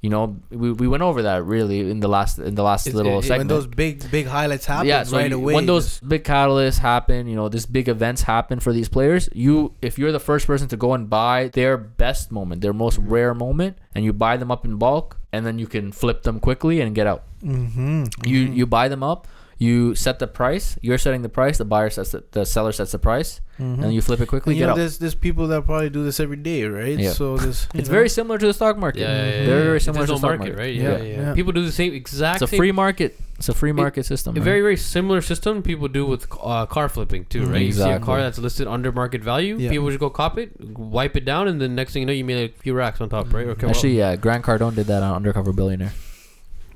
You 0.00 0.10
know, 0.10 0.36
we, 0.50 0.70
we 0.70 0.86
went 0.86 1.02
over 1.02 1.22
that 1.22 1.44
really 1.44 1.90
in 1.90 1.98
the 1.98 2.06
last 2.08 2.38
in 2.38 2.54
the 2.54 2.62
last 2.62 2.86
It's- 2.86 2.94
little 2.94 3.18
it- 3.18 3.26
it- 3.28 3.36
When 3.38 3.48
those 3.48 3.66
big 3.66 4.08
big 4.12 4.26
highlights 4.26 4.64
happen 4.66 4.86
yeah, 4.86 5.02
so 5.02 5.16
right 5.16 5.28
you- 5.30 5.36
away. 5.36 5.54
when 5.54 5.66
those 5.66 5.98
big 6.00 6.22
catalysts 6.22 6.78
happen, 6.78 7.26
you 7.26 7.34
know, 7.34 7.48
these 7.48 7.66
big 7.66 7.88
events 7.88 8.22
happen 8.22 8.60
for 8.60 8.72
these 8.72 8.88
players. 8.88 9.28
You, 9.34 9.72
if 9.82 9.98
you're 9.98 10.12
the 10.12 10.20
first 10.20 10.46
person 10.46 10.68
to 10.68 10.76
go 10.76 10.94
and 10.94 11.10
buy 11.10 11.50
their 11.52 11.76
best 11.76 12.30
moment, 12.30 12.60
their 12.62 12.72
most 12.72 12.98
rare 12.98 13.34
moment, 13.34 13.76
and 13.94 14.04
you 14.04 14.12
buy 14.12 14.36
them 14.36 14.52
up 14.52 14.64
in 14.64 14.76
bulk, 14.76 15.18
and 15.32 15.44
then 15.44 15.58
you 15.58 15.66
can 15.66 15.90
flip 15.90 16.22
them 16.22 16.38
quickly 16.38 16.80
and 16.80 16.94
get 16.94 17.06
out. 17.08 17.24
Mhm. 17.42 18.06
You 18.24 18.46
Mhm. 18.48 18.56
you 18.56 18.66
buy 18.66 18.86
them 18.88 19.02
up, 19.02 19.26
you 19.60 19.94
set 19.96 20.20
the 20.20 20.26
price. 20.28 20.78
You're 20.82 20.98
setting 20.98 21.22
the 21.22 21.28
price. 21.28 21.58
The 21.58 21.64
buyer 21.64 21.90
sets 21.90 22.12
the, 22.12 22.22
the 22.30 22.46
seller 22.46 22.70
sets 22.70 22.92
the 22.92 22.98
price, 23.00 23.40
Mhm. 23.58 23.82
and 23.82 23.92
you 23.92 24.00
flip 24.00 24.20
it 24.20 24.26
quickly. 24.26 24.52
And, 24.52 24.58
you 24.58 24.62
get 24.62 24.66
know, 24.66 24.72
out. 24.74 24.76
there's 24.78 24.98
there's 24.98 25.16
people 25.16 25.48
that 25.48 25.66
probably 25.66 25.90
do 25.90 26.04
this 26.04 26.20
every 26.20 26.36
day, 26.36 26.62
right? 26.64 26.96
Yeah. 26.98 27.10
So 27.12 27.36
this 27.36 27.66
It's 27.74 27.88
very 27.88 28.08
similar 28.08 28.38
to 28.38 28.46
the 28.46 28.54
stock 28.54 28.78
market. 28.78 29.00
Yeah, 29.00 29.08
yeah, 29.08 29.16
yeah, 29.16 29.30
Very, 29.30 29.58
yeah. 29.58 29.64
very 29.64 29.76
It's 29.76 29.84
similar 29.84 30.06
to 30.06 30.12
the 30.12 30.18
stock 30.18 30.38
market, 30.38 30.54
market. 30.54 30.58
right? 30.62 30.74
Yeah, 30.74 30.82
Yeah, 30.82 31.02
yeah, 31.02 31.22
yeah. 31.22 31.34
People 31.34 31.52
do 31.52 31.64
the 31.64 31.72
same 31.72 31.92
exact. 31.92 32.40
It's 32.42 32.52
a 32.52 32.56
free 32.56 32.70
market. 32.70 33.18
It's 33.38 33.48
a 33.48 33.54
free 33.54 33.72
market 33.72 34.04
system. 34.06 34.36
A 34.36 34.38
right? 34.38 34.44
very 34.44 34.60
very 34.60 34.76
similar 34.76 35.20
system 35.22 35.62
people 35.62 35.88
do 35.88 36.06
with 36.06 36.26
uh, 36.40 36.66
car 36.66 36.88
flipping 36.88 37.24
too, 37.26 37.44
right? 37.46 37.62
You 37.62 37.72
see 37.72 37.82
a 37.90 37.98
car 37.98 38.20
that's 38.20 38.38
listed 38.38 38.68
under 38.68 38.92
market 38.92 39.22
value, 39.24 39.56
Yeah. 39.58 39.70
people 39.70 39.88
just 39.88 39.98
go 40.00 40.10
cop 40.10 40.38
it, 40.38 40.50
wipe 40.78 41.16
it 41.16 41.24
down, 41.24 41.48
and 41.48 41.60
the 41.60 41.68
next 41.68 41.92
thing 41.92 42.02
you 42.02 42.06
know, 42.06 42.12
you 42.12 42.24
made 42.24 42.50
a 42.50 42.52
few 42.62 42.74
racks 42.74 43.00
on 43.00 43.08
top, 43.08 43.32
right? 43.34 43.46
Or 43.46 43.54
come 43.56 43.70
Actually, 43.70 43.98
yeah, 43.98 44.14
Grant 44.14 44.44
Cardone 44.44 44.74
did 44.76 44.86
that 44.86 45.02
on 45.02 45.14
Undercover 45.16 45.52
Billionaire. 45.52 45.92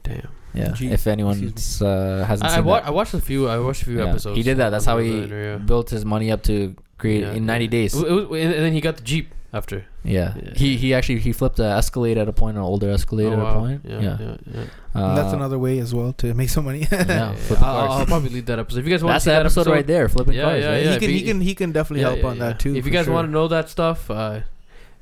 damn. 0.03 0.29
Yeah, 0.55 0.73
Gee, 0.73 0.91
if 0.91 1.07
anyone 1.07 1.37
uh, 1.81 2.25
hasn't 2.25 2.51
I, 2.51 2.53
I, 2.53 2.57
seen 2.57 2.65
wa- 2.65 2.81
that. 2.81 2.87
I 2.89 2.91
watched 2.91 3.15
a 3.15 3.21
few. 3.21 3.49
I 3.49 3.59
watched 3.59 3.83
a 3.83 3.85
few 3.87 3.99
Yeah, 3.99 4.11
episodes. 4.11 4.37
He 4.37 4.43
did 4.43 4.59
that. 4.59 4.71
That's 4.71 4.85
how 4.85 4.99
he 4.99 5.25
yeah. 5.25 5.57
built 5.57 5.91
his 5.91 6.05
money 6.05 6.31
up 6.31 6.43
to 6.45 6.75
create 6.99 7.23
Yeah, 7.23 7.33
in 7.33 7.47
90 7.47 7.65
yeah. 7.65 7.71
days. 7.71 7.95
It 7.95 8.09
was- 8.11 8.41
and 8.41 8.53
then 8.53 8.73
he 8.73 8.81
got 8.81 8.97
the 8.99 9.03
Jeep 9.03 9.33
after. 9.55 9.85
Yeah. 10.05 10.35
Yeah. 10.37 10.53
He 10.57 10.77
he 10.77 10.95
actually 10.95 11.21
he 11.21 11.33
flipped 11.33 11.59
an 11.61 11.67
Escalade 11.67 12.19
at 12.19 12.29
a 12.29 12.33
point, 12.33 12.57
an 12.57 12.63
older 12.63 12.91
Escalade 12.91 13.33
Oh, 13.33 13.33
at 13.35 13.39
a 13.57 13.59
point. 13.59 13.81
Yeah, 13.85 14.01
Yeah. 14.01 14.17
yeah, 14.21 14.37
yeah. 14.55 14.61
And 14.95 15.17
that's 15.17 15.33
Uh, 15.33 15.37
another 15.37 15.59
way 15.59 15.79
as 15.79 15.95
well 15.95 16.13
to 16.15 16.35
make 16.35 16.51
some 16.51 16.65
money. 16.65 16.87
Yeah, 16.91 17.05
Yeah, 17.09 17.35
flipping 17.35 17.65
I'll. 17.65 17.93
I'll 17.93 18.07
probably 18.07 18.31
lead 18.31 18.47
that 18.47 18.59
episode. 18.59 18.81
If 18.81 18.85
you 18.87 18.91
guys 18.91 19.03
want 19.05 19.15
That's 19.15 19.25
to 19.25 19.31
the 19.31 19.37
see 19.37 19.39
that 19.39 19.47
episode, 19.47 19.67
right 19.71 19.87
there, 19.87 20.09
flipping 20.09 20.35
Yeah, 20.35 20.43
cars. 20.45 20.63
yeah, 20.65 20.71
right? 20.71 20.85
yeah. 20.85 20.93
he 20.95 20.99
can 20.99 21.09
he 21.11 21.19
be- 21.21 21.27
can 21.27 21.41
he 21.41 21.55
can 21.55 21.73
definitely 21.73 22.03
Yeah, 22.03 22.09
help 22.11 22.21
yeah, 22.21 22.27
on 22.29 22.37
yeah. 22.37 22.45
that 22.49 22.59
too. 22.61 22.75
If 22.77 22.85
you 22.85 22.93
guys 22.93 23.05
sure. 23.07 23.15
want 23.15 23.29
to 23.29 23.33
know 23.33 23.47
that 23.49 23.69
stuff, 23.71 24.11
uh, 24.11 24.41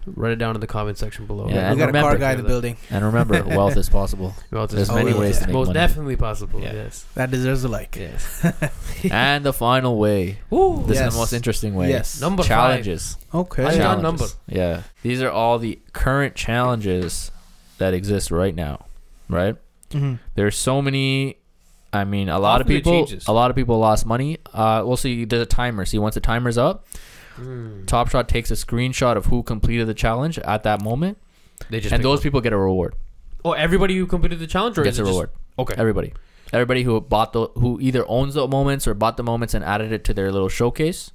Write 0.07 0.33
it 0.33 0.37
down 0.37 0.55
in 0.55 0.61
the 0.63 0.67
comment 0.67 0.97
section 0.97 1.27
below. 1.27 1.47
Yeah, 1.49 1.55
we 1.55 1.59
and 1.59 1.79
got 1.79 1.89
a 1.91 2.01
car 2.01 2.17
guy 2.17 2.33
in 2.33 2.39
the 2.39 2.43
building 2.49 2.77
And 2.89 3.05
remember, 3.05 3.43
wealth 3.47 3.77
is 3.77 3.91
possible. 3.91 4.35
Well, 4.51 4.67
There's 4.67 4.89
this- 4.89 4.95
many 4.95 5.13
ways 5.13 5.35
yeah. 5.37 5.41
to 5.43 5.47
make 5.49 5.55
most 5.55 5.67
money. 5.69 5.79
definitely 5.79 6.17
possible. 6.17 6.61
Yeah. 6.61 6.73
Yes. 6.73 7.05
that 7.15 7.31
deserves 7.31 7.65
a 7.65 7.69
like. 7.69 7.97
Yes. 7.97 8.45
and 9.11 9.45
the 9.45 9.53
final 9.53 9.99
way. 9.99 10.39
Ooh. 10.53 10.83
This 10.87 11.01
is 11.01 11.13
the 11.13 11.19
most 11.19 11.33
interesting 11.35 11.75
way. 11.75 11.91
Yes. 11.91 12.21
Number 12.21 12.43
five. 12.43 12.49
challenges. 12.49 13.19
Okay. 13.35 13.63
I 13.63 13.67
got 13.67 13.77
Challenges. 13.77 14.03
number. 14.03 14.25
Yeah. 14.49 14.83
These 15.03 15.21
are 15.23 15.31
all 15.31 15.59
the 15.59 15.79
current 15.93 16.35
challenges 16.35 17.31
that 17.79 17.93
exist 17.95 18.31
right 18.31 18.55
now. 18.55 18.87
Right? 19.29 19.57
Mhm. 19.91 20.19
There's 20.35 20.57
so 20.57 20.81
many 20.81 21.37
I 21.93 22.05
mean 22.05 22.29
a 22.29 22.39
lot 22.39 22.61
of 22.61 22.67
Often 22.67 22.77
it 22.77 22.85
people 22.85 23.09
a 23.27 23.33
lot 23.33 23.51
of 23.51 23.57
people 23.57 23.79
lost 23.79 24.07
money. 24.07 24.39
Uh 24.55 24.83
we'll 24.87 24.97
see 24.97 25.25
there's 25.25 25.43
a 25.43 25.47
timer. 25.47 25.85
See 25.85 25.99
once 25.99 26.15
the 26.15 26.21
timer's 26.21 26.57
up, 26.57 26.87
Mm. 27.41 27.87
Top 27.87 28.09
Shot 28.11 28.29
takes 28.29 28.51
a 28.51 28.55
screenshot 28.55 29.17
of 29.17 29.27
who 29.27 29.43
completed 29.43 29.87
the 29.87 29.95
challenge 29.95 30.39
at 30.41 30.63
that 30.65 30.83
moment. 30.83 31.19
They 31.69 31.81
just 31.81 31.93
and 31.93 32.03
those 32.05 32.19
one. 32.19 32.23
people 32.23 32.41
get 32.41 32.53
a 32.53 32.57
reward. 32.59 32.95
Oh, 33.45 33.53
everybody 33.53 33.97
who 33.97 34.07
completed 34.07 34.39
the 34.39 34.47
challenge 34.47 34.77
or 34.79 34.83
Gets 34.85 34.99
a 34.99 35.03
it 35.03 35.05
just- 35.05 35.11
reward. 35.11 35.31
Okay. 35.59 35.75
Everybody. 35.77 36.13
Everybody 36.53 36.83
who 36.83 37.01
bought 37.01 37.33
the 37.33 37.47
who 37.55 37.79
either 37.81 38.05
owns 38.09 38.35
the 38.35 38.47
moments 38.49 38.87
or 38.89 38.95
bought 38.95 39.17
the 39.17 39.23
moments 39.23 39.55
and 39.55 39.65
added 39.65 39.93
it 39.93 40.03
to 40.05 40.15
their 40.15 40.33
little 40.33 40.49
showcase. 40.49 41.13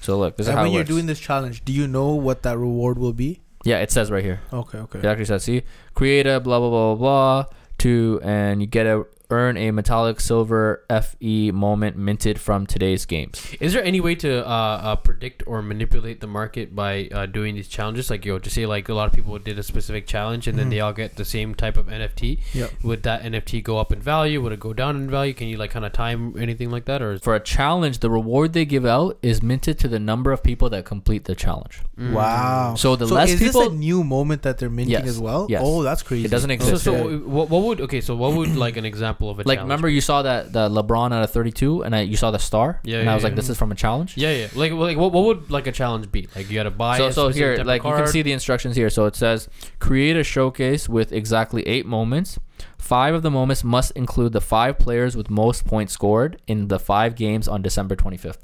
So 0.00 0.18
look, 0.18 0.36
this 0.38 0.44
is 0.44 0.48
And 0.48 0.56
how 0.56 0.62
when 0.62 0.70
it 0.70 0.74
you're 0.74 0.80
works. 0.80 0.88
doing 0.88 1.06
this 1.06 1.20
challenge, 1.20 1.64
do 1.64 1.72
you 1.72 1.86
know 1.86 2.08
what 2.14 2.42
that 2.44 2.56
reward 2.56 2.98
will 2.98 3.12
be? 3.12 3.40
yeah, 3.64 3.78
it 3.80 3.90
says 3.90 4.10
right 4.10 4.24
here. 4.24 4.40
Okay, 4.52 4.78
okay. 4.78 5.00
It 5.00 5.04
actually 5.04 5.26
says, 5.26 5.44
see, 5.44 5.62
create 5.94 6.26
a 6.26 6.40
blah 6.40 6.58
blah 6.58 6.70
blah 6.70 6.94
blah 6.94 7.44
blah 7.44 7.44
to 7.78 8.20
and 8.24 8.62
you 8.62 8.66
get 8.66 8.86
a 8.86 9.04
earn 9.30 9.56
a 9.56 9.70
metallic 9.70 10.20
silver 10.20 10.84
FE 10.88 11.50
moment 11.52 11.96
minted 11.96 12.38
from 12.40 12.66
today's 12.66 13.06
games. 13.06 13.54
Is 13.60 13.72
there 13.72 13.82
any 13.84 14.00
way 14.00 14.14
to 14.16 14.46
uh, 14.46 14.50
uh, 14.50 14.96
predict 14.96 15.42
or 15.46 15.62
manipulate 15.62 16.20
the 16.20 16.26
market 16.26 16.74
by 16.74 17.08
uh, 17.12 17.26
doing 17.26 17.54
these 17.54 17.68
challenges? 17.68 18.10
Like, 18.10 18.24
yo, 18.24 18.38
to 18.38 18.50
say 18.50 18.66
like 18.66 18.88
a 18.88 18.94
lot 18.94 19.06
of 19.08 19.12
people 19.12 19.38
did 19.38 19.58
a 19.58 19.62
specific 19.62 20.06
challenge 20.06 20.46
and 20.48 20.58
then 20.58 20.66
Mhm. 20.66 20.70
they 20.70 20.80
all 20.80 20.92
get 20.92 21.16
the 21.16 21.24
same 21.24 21.54
type 21.54 21.76
of 21.76 21.86
NFT. 21.86 22.38
Yep. 22.54 22.70
Would 22.82 23.02
that 23.04 23.22
NFT 23.22 23.62
go 23.62 23.78
up 23.78 23.92
in 23.92 24.00
value? 24.00 24.40
Would 24.42 24.52
it 24.52 24.60
go 24.60 24.72
down 24.72 24.96
in 24.96 25.10
value? 25.10 25.32
Can 25.34 25.48
you 25.48 25.56
like 25.56 25.70
kind 25.70 25.84
of 25.84 25.92
time 25.92 26.34
anything 26.38 26.70
like 26.70 26.84
that, 26.86 27.00
or 27.02 27.12
is 27.12 27.20
For 27.22 27.34
a 27.34 27.40
challenge, 27.40 27.98
the 28.00 28.10
reward 28.10 28.52
they 28.52 28.64
give 28.64 28.84
out 28.86 29.18
is 29.22 29.42
minted 29.42 29.78
to 29.80 29.88
the 29.88 29.98
number 29.98 30.32
of 30.32 30.42
people 30.42 30.68
that 30.70 30.84
complete 30.84 31.24
the 31.24 31.34
challenge. 31.34 31.80
Mm. 31.98 32.12
Wow. 32.12 32.74
So 32.76 32.96
the 32.96 33.06
so 33.06 33.14
less 33.14 33.30
is 33.32 33.40
people 33.40 33.60
this 33.62 33.70
a 33.70 33.74
new 33.74 34.02
moment 34.04 34.42
that 34.42 34.58
they're 34.58 34.70
minting 34.70 34.92
Yes, 34.92 35.06
as 35.08 35.18
well? 35.18 35.46
yes. 35.48 35.62
Oh, 35.64 35.82
that's 35.82 36.02
crazy. 36.02 36.24
It 36.24 36.30
doesn't 36.30 36.50
exist 36.50 36.84
so 36.84 36.94
Okay. 36.94 37.16
what, 37.16 37.50
what 37.50 37.62
would 37.62 37.80
okay? 37.82 38.00
So 38.00 38.16
what 38.16 38.34
would 38.34 38.56
like 38.56 38.76
an 38.76 38.84
example 38.84 39.19
of 39.28 39.38
a 39.40 39.42
like 39.42 39.56
challenge 39.58 39.60
remember 39.68 39.88
you 39.90 40.00
saw 40.00 40.22
that 40.22 40.52
the 40.54 40.70
LeBron 40.70 41.12
out 41.12 41.22
of 41.22 41.30
32 41.30 41.82
and 41.82 41.94
I, 41.94 42.00
you 42.00 42.16
saw 42.16 42.30
the 42.30 42.38
star 42.38 42.80
Yeah, 42.84 42.96
and 42.98 43.04
yeah, 43.04 43.10
I 43.12 43.14
was 43.14 43.22
yeah. 43.22 43.28
like 43.28 43.36
this 43.36 43.50
is 43.50 43.58
from 43.58 43.70
a 43.72 43.74
challenge. 43.74 44.16
Yeah, 44.16 44.30
yeah. 44.32 44.48
Like, 44.54 44.72
like 44.72 44.96
what, 44.96 45.12
what 45.12 45.24
would 45.24 45.50
like 45.50 45.66
a 45.66 45.72
challenge 45.72 46.10
be? 46.10 46.28
Like 46.34 46.48
you 46.48 46.54
got 46.54 46.62
to 46.62 46.70
buy. 46.70 46.96
so 46.96 47.08
a 47.08 47.12
so 47.12 47.28
here 47.28 47.52
type 47.56 47.60
of 47.60 47.66
like 47.66 47.84
you 47.84 47.90
can 47.92 48.06
see 48.06 48.22
the 48.22 48.32
instructions 48.32 48.76
here 48.76 48.88
so 48.88 49.04
it 49.04 49.16
says 49.16 49.48
create 49.80 50.16
a 50.16 50.24
showcase 50.24 50.88
with 50.88 51.12
exactly 51.12 51.66
eight 51.68 51.84
moments 51.84 52.38
five 52.78 53.12
of 53.14 53.22
the 53.22 53.30
moments 53.30 53.62
must 53.62 53.90
include 53.92 54.32
the 54.32 54.40
five 54.40 54.78
players 54.78 55.16
with 55.16 55.28
most 55.28 55.66
points 55.66 55.92
scored 55.92 56.40
in 56.46 56.68
the 56.68 56.78
five 56.78 57.14
games 57.16 57.46
on 57.48 57.60
december 57.62 57.94
25th 57.96 58.38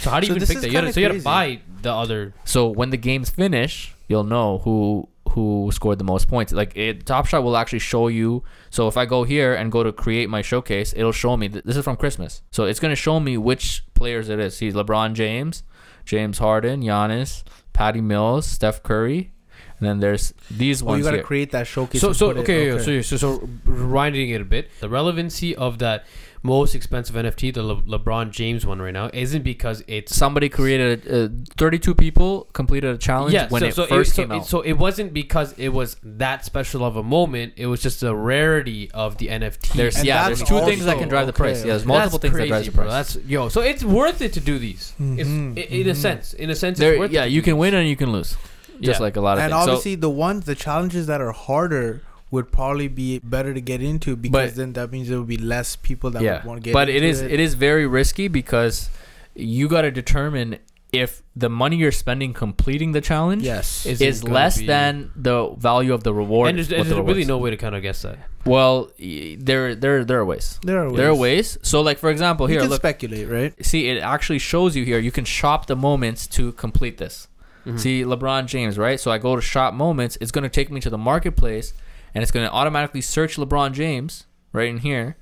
So 0.00 0.10
how 0.10 0.20
do 0.20 0.26
you 0.26 0.32
So 0.32 0.36
even 0.36 0.46
pick 0.48 0.58
that? 0.60 0.66
You 0.66 0.72
gotta, 0.72 0.92
so 0.92 1.00
you 1.00 1.08
gotta 1.08 1.20
buy 1.22 1.60
the 1.82 1.92
other. 1.92 2.34
so 2.44 2.68
when 2.68 2.90
the 2.90 2.96
games 2.96 3.30
finish 3.30 3.94
you'll 4.08 4.24
know 4.24 4.58
who 4.58 5.08
who 5.30 5.70
scored 5.72 5.98
the 5.98 6.04
most 6.04 6.28
points 6.28 6.52
like 6.52 6.76
it, 6.76 7.06
top 7.06 7.26
shot 7.26 7.42
will 7.42 7.56
actually 7.56 7.78
show 7.78 8.08
you 8.08 8.42
so 8.70 8.88
if 8.88 8.96
i 8.96 9.04
go 9.04 9.24
here 9.24 9.54
and 9.54 9.70
go 9.72 9.82
to 9.82 9.92
create 9.92 10.28
my 10.28 10.42
showcase 10.42 10.92
it'll 10.96 11.12
show 11.12 11.36
me 11.36 11.48
th- 11.48 11.64
this 11.64 11.76
is 11.76 11.84
from 11.84 11.96
christmas 11.96 12.42
so 12.50 12.64
it's 12.64 12.80
going 12.80 12.90
to 12.92 12.96
show 12.96 13.18
me 13.20 13.36
which 13.36 13.84
players 13.94 14.28
it 14.28 14.38
is 14.38 14.56
see 14.56 14.70
lebron 14.72 15.12
james 15.14 15.62
james 16.04 16.38
harden 16.38 16.82
Giannis, 16.82 17.42
patty 17.72 18.00
mills 18.00 18.46
steph 18.46 18.82
curry 18.82 19.32
and 19.80 19.86
then 19.88 20.00
there's 20.00 20.34
these 20.50 20.82
Oh, 20.82 20.86
ones 20.86 20.98
you 20.98 21.04
gotta 21.04 21.18
here. 21.18 21.24
create 21.24 21.52
that 21.52 21.68
showcase. 21.68 22.00
So 22.00 22.12
so 22.12 22.30
it- 22.30 22.38
okay, 22.38 22.76
so 22.80 23.00
so 23.00 23.16
so 23.16 23.38
rewinding 23.64 24.30
it 24.34 24.40
a 24.40 24.44
bit, 24.44 24.70
the 24.80 24.88
relevancy 24.88 25.54
of 25.54 25.78
that 25.78 26.04
most 26.42 26.74
expensive 26.74 27.16
NFT, 27.16 27.52
the 27.54 27.62
Le- 27.62 27.82
LeBron 27.82 28.30
James 28.30 28.64
one 28.64 28.80
right 28.80 28.92
now, 28.92 29.10
isn't 29.12 29.42
because 29.42 29.82
it's 29.88 30.14
somebody 30.14 30.48
created 30.48 31.06
uh, 31.10 31.28
32 31.56 31.94
people 31.94 32.48
completed 32.52 32.94
a 32.94 32.98
challenge 32.98 33.34
yeah, 33.34 33.48
when 33.48 33.60
so, 33.60 33.66
it 33.66 33.74
so 33.74 33.86
first 33.86 34.14
so 34.14 34.22
came 34.22 34.32
out. 34.32 34.46
so 34.46 34.60
it 34.60 34.74
wasn't 34.74 35.12
because 35.12 35.52
it 35.58 35.70
was 35.70 35.96
that 36.02 36.44
special 36.44 36.84
of 36.84 36.96
a 36.96 37.02
moment. 37.02 37.54
It 37.56 37.66
was 37.66 37.82
just 37.82 38.00
the 38.00 38.14
rarity 38.14 38.90
of 38.92 39.18
the 39.18 39.28
NFT. 39.28 39.72
there's 39.74 39.96
And 39.96 40.06
yeah, 40.06 40.26
there's 40.26 40.42
two 40.42 40.60
things 40.60 40.84
that 40.84 40.98
can 40.98 41.08
drive 41.08 41.26
the 41.26 41.32
price. 41.32 41.60
Yeah, 41.60 41.68
there's 41.72 41.84
multiple 41.84 42.18
That's 42.18 42.32
things 42.34 42.34
that 42.34 42.48
drive 42.48 42.58
crazy, 42.60 42.70
the 42.70 42.76
bro. 42.76 42.84
price. 42.86 43.14
That's 43.14 43.26
yo. 43.26 43.48
So 43.48 43.60
it's 43.62 43.82
worth 43.84 44.20
it 44.22 44.32
to 44.34 44.40
do 44.40 44.58
these. 44.58 44.92
It's, 44.98 45.28
Mhm, 45.28 45.58
i- 45.58 45.62
in 45.62 45.88
a 45.88 45.92
mhm. 45.92 45.96
sense, 45.96 46.34
in 46.34 46.50
a 46.50 46.54
sense, 46.54 46.78
There, 46.78 46.92
it's 46.92 46.98
worth 47.00 47.10
yeah, 47.10 47.24
it 47.24 47.32
you 47.32 47.42
can 47.42 47.54
these. 47.54 47.60
win 47.60 47.74
and 47.74 47.88
you 47.88 47.96
can 47.96 48.12
lose, 48.12 48.36
just 48.80 49.00
Yeah. 49.00 49.04
like 49.04 49.16
a 49.16 49.20
lot 49.20 49.38
of 49.38 49.44
And 49.44 49.52
things. 49.52 49.64
So- 49.64 49.70
obviously, 49.72 49.94
the 49.96 50.10
ones, 50.10 50.44
the 50.44 50.54
challenges 50.54 51.06
that 51.08 51.20
are 51.20 51.32
harder 51.32 52.02
would 52.30 52.52
probably 52.52 52.88
be 52.88 53.18
better 53.20 53.54
to 53.54 53.60
get 53.60 53.82
into 53.82 54.14
because 54.16 54.50
But- 54.50 54.56
then 54.56 54.72
that 54.74 54.92
means 54.92 55.08
there 55.08 55.18
will 55.18 55.24
be 55.24 55.38
less 55.38 55.76
people 55.76 56.10
that 56.10 56.22
yeah, 56.22 56.38
would 56.38 56.44
want 56.44 56.60
to 56.60 56.64
get. 56.64 56.72
but 56.72 56.88
it 56.88 56.96
into 56.96 57.06
is 57.08 57.20
it 57.22 57.40
is 57.40 57.54
very 57.54 57.86
risky 57.86 58.28
because 58.28 58.90
you 59.34 59.68
got 59.68 59.82
to 59.82 59.90
determine 59.90 60.58
if 60.90 61.22
the 61.36 61.50
money 61.50 61.76
you're 61.76 61.92
spending 61.92 62.32
completing 62.32 62.92
the 62.92 63.00
challenge 63.02 63.42
Yes. 63.42 63.84
Is- 63.86 64.00
is 64.00 64.24
less 64.24 64.58
be- 64.58 64.66
than 64.66 65.10
the 65.14 65.50
value 65.58 65.92
of 65.92 66.02
the 66.02 66.14
reward. 66.14 66.48
And 66.48 66.56
there's, 66.58 66.68
there's 66.68 66.88
the 66.88 66.94
really 66.96 67.08
reward's. 67.08 67.28
no 67.28 67.38
way 67.38 67.50
to 67.50 67.56
kind 67.58 67.74
of 67.74 67.82
guess 67.82 68.00
that. 68.02 68.18
Well, 68.46 68.90
there 68.98 69.74
there 69.74 70.02
there 70.04 70.18
are 70.20 70.24
ways. 70.24 70.58
there 70.64 70.78
are 70.82 70.88
ways. 70.88 70.96
There 70.96 71.08
are 71.10 71.14
ways. 71.14 71.58
So, 71.62 71.82
like 71.82 71.98
for 71.98 72.08
example, 72.10 72.46
You 72.48 72.52
here, 72.54 72.60
can 72.62 72.70
look. 72.70 72.80
speculate, 72.80 73.28
right? 73.28 73.52
see, 73.64 73.88
it 73.90 73.98
actually 74.02 74.38
shows 74.38 74.74
you 74.76 74.84
here. 74.86 74.98
You 74.98 75.12
can 75.12 75.26
shop 75.26 75.66
the 75.66 75.76
moments 75.76 76.26
to 76.28 76.52
complete 76.52 76.96
this. 76.96 77.28
Mhm. 77.66 77.78
See 77.78 78.02
LeBron 78.04 78.46
James, 78.46 78.78
right? 78.78 78.98
So 78.98 79.10
I 79.10 79.18
go 79.18 79.36
to 79.36 79.42
shop 79.42 79.74
moments. 79.74 80.16
It's 80.22 80.30
going 80.30 80.44
to 80.44 80.48
take 80.48 80.70
me 80.70 80.80
to 80.80 80.88
the 80.88 80.96
marketplace, 80.96 81.74
and 82.14 82.22
it's 82.22 82.30
going 82.30 82.46
to 82.46 82.52
automatically 82.52 83.00
search 83.00 83.36
LeBron 83.36 83.72
James 83.72 84.26
right 84.52 84.68
in 84.68 84.78
here, 84.78 85.16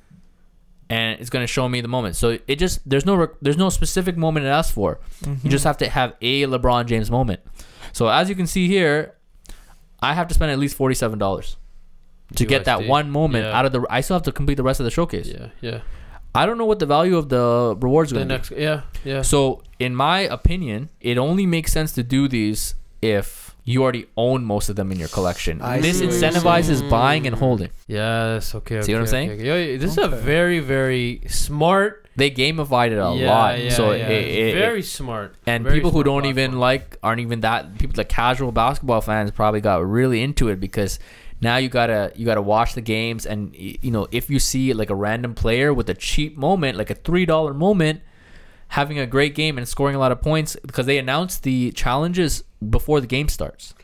and 0.88 1.20
it's 1.20 1.30
going 1.30 1.42
to 1.42 1.46
show 1.46 1.68
me 1.68 1.80
the 1.80 1.88
moment. 1.88 2.16
So 2.16 2.38
it 2.46 2.56
just 2.56 2.88
there's 2.88 3.04
no 3.06 3.14
rec- 3.14 3.40
there's 3.42 3.56
no 3.56 3.70
specific 3.70 4.16
moment 4.16 4.46
it 4.46 4.50
asks 4.50 4.72
for. 4.72 5.00
You 5.22 5.28
mm-hmm. 5.28 5.48
just 5.48 5.64
have 5.64 5.78
to 5.78 5.88
have 5.88 6.14
a 6.20 6.42
LeBron 6.42 6.86
James 6.86 7.10
moment. 7.10 7.40
So 7.92 8.08
as 8.08 8.28
you 8.28 8.34
can 8.34 8.46
see 8.46 8.66
here, 8.68 9.14
I 10.00 10.14
have 10.14 10.28
to 10.28 10.34
spend 10.34 10.50
at 10.52 10.58
least 10.58 10.76
forty 10.76 10.94
seven 10.94 11.18
dollars 11.18 11.56
to 12.34 12.44
get 12.44 12.64
that 12.64 12.86
one 12.86 13.10
moment 13.10 13.44
Yeah. 13.44 13.58
out 13.58 13.66
of 13.66 13.72
the. 13.72 13.84
I 13.88 14.00
still 14.00 14.16
have 14.16 14.24
to 14.24 14.32
complete 14.32 14.56
the 14.56 14.62
rest 14.62 14.80
of 14.80 14.84
the 14.84 14.90
showcase. 14.90 15.28
Yeah, 15.28 15.48
yeah. 15.60 15.80
I 16.34 16.44
don't 16.44 16.58
know 16.58 16.66
what 16.66 16.80
the 16.80 16.86
value 16.86 17.16
of 17.16 17.30
the 17.30 17.76
rewards 17.80 18.10
The 18.10 18.16
going 18.16 18.28
to 18.28 18.34
be. 18.34 18.36
next, 18.36 18.50
yeah, 18.52 18.82
yeah. 19.04 19.22
So, 19.22 19.62
in 19.78 19.94
my 19.94 20.20
opinion, 20.20 20.90
it 21.00 21.16
only 21.16 21.46
makes 21.46 21.72
sense 21.72 21.92
to 21.92 22.02
do 22.02 22.28
these 22.28 22.74
if 23.00 23.45
you 23.68 23.82
already 23.82 24.06
own 24.16 24.44
most 24.44 24.68
of 24.68 24.76
them 24.76 24.92
in 24.92 24.98
your 24.98 25.08
collection. 25.08 25.60
I 25.60 25.80
this 25.80 25.98
see 25.98 26.06
what 26.06 26.14
you're 26.14 26.22
incentivizes 26.30 26.88
buying 26.88 27.26
and 27.26 27.34
holding. 27.34 27.70
Yes. 27.88 28.54
Okay. 28.54 28.80
See 28.80 28.92
what 28.92 28.98
I'm 28.98 29.02
okay, 29.02 29.10
saying? 29.10 29.30
okay, 29.32 29.50
okay. 29.50 29.72
Yo, 29.72 29.78
this 29.78 29.90
is 29.90 29.98
a 29.98 30.08
very, 30.08 30.60
very 30.60 31.22
smart. 31.26 32.06
They 32.14 32.30
gamified 32.30 32.92
it 32.92 32.98
a 32.98 33.12
yeah, 33.14 33.30
lot. 33.30 33.60
Yeah, 33.60 33.70
so 33.70 33.90
yeah. 33.90 34.08
It, 34.08 34.28
it, 34.28 34.54
very 34.54 34.80
it- 34.80 34.84
smart. 34.84 35.34
and 35.46 35.64
very 35.64 35.74
people 35.74 35.90
who 35.90 36.04
don't 36.04 36.26
even 36.26 36.60
like 36.60 36.96
aren't 37.02 37.20
even 37.20 37.40
that 37.40 37.76
people 37.78 37.94
like 37.96 38.08
casual 38.08 38.52
basketball 38.52 39.00
fans 39.00 39.32
probably 39.32 39.60
got 39.60 39.84
really 39.84 40.22
into 40.22 40.48
it 40.48 40.60
because 40.60 41.00
now 41.40 41.56
you 41.56 41.68
gotta 41.68 42.12
you 42.14 42.24
gotta 42.24 42.40
watch 42.40 42.74
the 42.74 42.80
games 42.80 43.26
and 43.26 43.54
you 43.54 43.90
know 43.90 44.06
if 44.12 44.30
you 44.30 44.38
see 44.38 44.72
like 44.72 44.88
a 44.88 44.94
random 44.94 45.34
player 45.34 45.74
with 45.74 45.90
a 45.90 45.94
cheap 45.94 46.38
moment 46.38 46.78
like 46.78 46.88
a 46.88 46.94
three 46.94 47.26
dollar 47.26 47.52
moment 47.52 48.00
having 48.68 48.98
a 48.98 49.06
great 49.06 49.34
game 49.34 49.58
and 49.58 49.66
scoring 49.68 49.94
a 49.94 49.98
lot 49.98 50.12
of 50.12 50.20
points 50.20 50.56
because 50.66 50.86
they 50.86 50.98
announced 50.98 51.42
the 51.44 51.70
challenges 51.72 52.42
before 52.68 53.00
the 53.00 53.06
game 53.06 53.28
starts 53.28 53.74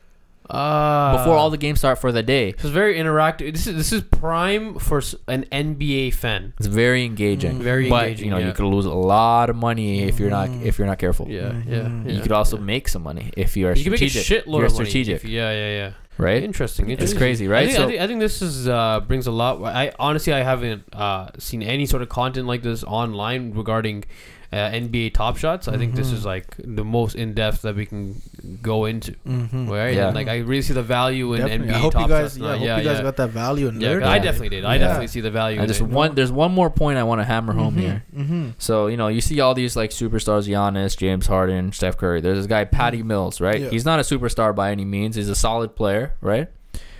Ah. 0.51 1.17
before 1.17 1.37
all 1.37 1.49
the 1.51 1.57
games 1.57 1.79
start 1.79 1.99
for 1.99 2.11
the 2.13 2.23
day 2.23 2.49
it's 2.51 2.65
very 2.65 2.97
interactive. 2.97 3.53
This 3.53 3.67
is 3.67 3.77
this 3.77 3.93
is 3.93 4.03
prime 4.03 4.79
for 4.79 5.01
an 5.29 5.45
NBA 5.53 6.13
fan. 6.13 6.53
it's 6.59 6.67
very 6.67 7.05
engaging 7.05 7.59
Very 7.63 7.89
but 7.89 8.05
engaging. 8.05 8.25
you 8.27 8.31
know 8.33 8.39
yeah. 8.39 8.49
you 8.49 8.53
could 8.53 8.67
lose 8.67 8.85
a 8.85 8.93
lot 8.93 9.49
of 9.51 9.57
money 9.57 10.03
if 10.03 10.19
you're 10.19 10.31
not 10.31 10.51
if 10.63 10.79
you're 10.79 10.87
not 10.89 10.99
careful 10.99 11.27
Yeah, 11.29 11.53
Mhm. 11.53 12.07
yeah, 12.07 12.13
you 12.15 12.21
could 12.21 12.33
also 12.33 12.57
yeah. 12.59 12.65
make 12.65 12.89
some 12.89 13.03
money 13.03 13.31
if 13.37 13.57
you're 13.57 13.73
You 13.75 13.85
can 13.85 13.93
make 13.93 14.03
a 14.03 14.09
strategic 14.09 14.45
shitload 14.45 14.57
you're 14.59 14.67
of 14.67 14.73
money. 14.75 14.85
strategic 14.91 15.15
if- 15.17 15.25
yeah, 15.25 15.53
yeah, 15.53 15.71
yeah. 15.81 15.91
right 16.19 16.43
Interesting. 16.43 16.91
It's 16.91 17.15
crazy, 17.15 17.47
right? 17.49 17.63
I 17.63 17.67
think, 17.67 17.77
So- 17.77 17.85
I 17.85 17.87
think, 17.87 18.01
I 18.03 18.07
think 18.09 18.21
this 18.21 18.43
is 18.43 18.69
uh, 18.69 19.01
brings 19.07 19.27
a 19.29 19.31
lot. 19.33 19.63
I 19.63 19.93
honestly 19.99 20.33
I 20.35 20.43
haven't 20.43 20.83
uh, 20.93 21.29
seen 21.39 21.63
any 21.63 21.87
sort 21.87 22.03
of 22.03 22.09
content 22.11 22.47
like 22.53 22.63
this 22.63 22.83
online 22.85 23.53
regarding 23.55 24.05
uh, 24.53 24.57
NBA 24.71 25.15
Top 25.15 25.37
Shots. 25.39 25.67
I 25.67 25.79
think 25.79 25.95
this 25.95 26.11
Mhm. 26.11 26.15
is 26.15 26.25
like 26.27 26.55
the 26.59 26.85
most 26.85 27.15
in 27.15 27.33
depth 27.33 27.63
that 27.63 27.75
we 27.75 27.87
can 27.87 28.21
go 28.61 28.85
into. 28.85 29.13
Mm-hmm. 29.27 29.69
Right? 29.69 29.95
Yeah. 29.95 30.09
And, 30.09 30.15
like 30.15 30.29
I 30.29 30.39
really 30.39 30.61
see 30.63 30.75
the 30.75 30.83
value 30.83 31.33
in 31.35 31.41
Definitely. 31.41 31.69
NBA 31.69 31.75
I 31.75 31.79
hope 31.79 31.93
Top 31.95 32.03
you 32.03 32.09
guys, 32.09 32.23
Shots. 32.33 32.37
yeah, 32.39 32.43
now. 32.47 32.53
I 32.53 32.57
hope 32.59 32.67
yeah, 32.67 32.77
you 32.79 32.85
guys 32.85 32.97
yeah. 32.99 33.03
got 33.03 33.17
that 33.17 33.31
value 33.31 33.69
in 33.69 33.81
Yeah, 33.81 33.89
learned. 33.91 34.05
I 34.05 34.19
definitely 34.19 34.51
did. 34.51 34.65
I 34.65 34.79
definitely 34.79 35.07
see 35.07 35.21
the 35.21 35.31
value. 35.31 35.57
And 35.57 35.65
in 35.65 35.69
just 35.69 35.81
it. 35.81 35.85
one, 35.89 36.15
there's 36.15 36.31
one 36.33 36.53
more 36.53 36.69
point 36.71 36.99
I 36.99 37.03
want 37.05 37.21
to 37.21 37.25
hammer 37.25 37.53
home 37.55 37.77
here. 37.77 38.05
Mm-hmm. 38.15 38.51
So 38.59 38.89
you 38.89 38.97
know, 38.97 39.09
you 39.09 39.21
see 39.23 39.41
all 39.41 39.55
these 39.55 39.75
like 39.77 39.91
superstars: 39.91 40.47
Giannis, 40.49 40.97
James 40.99 41.27
Harden, 41.27 41.73
Steph 41.73 41.97
Curry. 41.97 42.21
There's 42.21 42.39
this 42.39 42.47
guy 42.47 42.65
Patty 42.65 43.03
Mills, 43.03 43.41
right? 43.41 43.61
Yeah. 43.61 43.71
He's 43.71 43.85
not 43.85 43.99
a 44.01 44.03
superstar 44.03 44.55
by 44.55 44.71
any 44.71 44.85
means. 44.85 45.17
He's 45.17 45.29
a 45.29 45.35
solid 45.35 45.75
player, 45.77 46.15
right? 46.21 46.49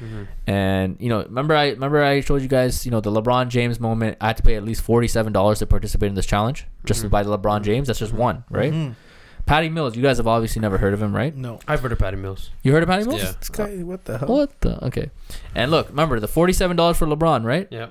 Mhm. 0.03 0.27
And 0.47 0.97
you 0.99 1.09
know, 1.09 1.23
remember 1.23 1.55
I 1.55 1.71
remember 1.71 2.03
I 2.03 2.21
showed 2.21 2.43
you 2.43 2.49
guys, 2.49 2.85
you 2.85 2.91
know, 2.91 3.01
the 3.01 3.11
LeBron 3.13 3.49
James 3.49 3.79
moment. 3.79 4.17
I 4.21 4.29
had 4.29 4.37
to 4.39 4.43
pay 4.43 4.57
at 4.57 4.65
least 4.65 4.83
forty-seven 4.83 5.33
dollars 5.33 5.61
to 5.61 5.67
participate 5.67 6.09
in 6.09 6.15
this 6.15 6.27
challenge, 6.27 6.67
just 6.85 7.05
Mhm. 7.05 7.11
by 7.11 7.23
the 7.23 7.37
LeBron 7.39 7.63
James. 7.63 7.87
That's 7.87 7.99
just 8.01 8.13
one, 8.13 8.45
right? 8.51 8.73
Mhm. 8.73 8.95
Patty 9.47 9.69
Mills. 9.69 9.97
You 9.97 10.03
guys 10.03 10.19
have 10.19 10.27
obviously 10.29 10.61
never 10.63 10.79
heard 10.79 10.95
of 10.95 11.03
him, 11.03 11.15
right? 11.15 11.37
No. 11.37 11.59
I've 11.67 11.81
heard 11.81 11.91
of 11.93 11.99
Patty 11.99 12.17
Mills. 12.17 12.51
You 12.63 12.73
heard 12.73 12.83
of 12.85 12.89
Patty 12.89 13.05
Mills? 13.05 13.23
Yeah. 13.23 13.33
This 13.39 13.49
guy, 13.49 13.83
what 13.83 14.05
the 14.05 14.19
hell? 14.19 14.29
What 14.29 14.61
the? 14.61 14.85
Okay. 14.87 15.11
And 15.55 15.71
look, 15.71 15.89
remember 15.89 16.21
the 16.21 16.29
forty-seven 16.29 16.77
dollars 16.77 16.97
for 16.97 17.07
LeBron, 17.07 17.45
right? 17.45 17.67
Yeah. 17.71 17.87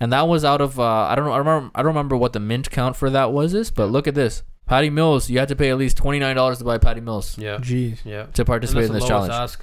And 0.00 0.12
that 0.12 0.28
was 0.28 0.44
out 0.44 0.60
of 0.60 0.78
uh, 0.78 0.82
I 0.84 1.14
don't 1.14 1.24
know. 1.26 1.32
I 1.32 1.38
remember. 1.38 1.70
I 1.74 1.78
don't 1.82 1.88
remember 1.88 2.16
what 2.16 2.32
the 2.32 2.40
mint 2.40 2.70
count 2.70 2.96
for 2.96 3.10
that 3.10 3.32
was. 3.32 3.52
is, 3.54 3.70
but 3.70 3.86
look 3.90 4.06
at 4.06 4.14
this. 4.14 4.42
Patty 4.66 4.90
Mills. 4.90 5.28
You 5.30 5.38
had 5.38 5.48
to 5.48 5.56
pay 5.56 5.70
at 5.70 5.76
least 5.78 5.96
twenty-nine 5.96 6.36
dollars 6.36 6.58
to 6.58 6.64
buy 6.64 6.78
Patty 6.78 7.00
Mills 7.00 7.36
Yeah. 7.38 7.56
Jeez. 7.56 7.98
Yeah. 8.04 8.26
to 8.34 8.44
participate 8.44 8.84
in 8.84 8.92
this 8.92 9.02
the 9.02 9.08
challenge. 9.08 9.32
Ask. 9.32 9.62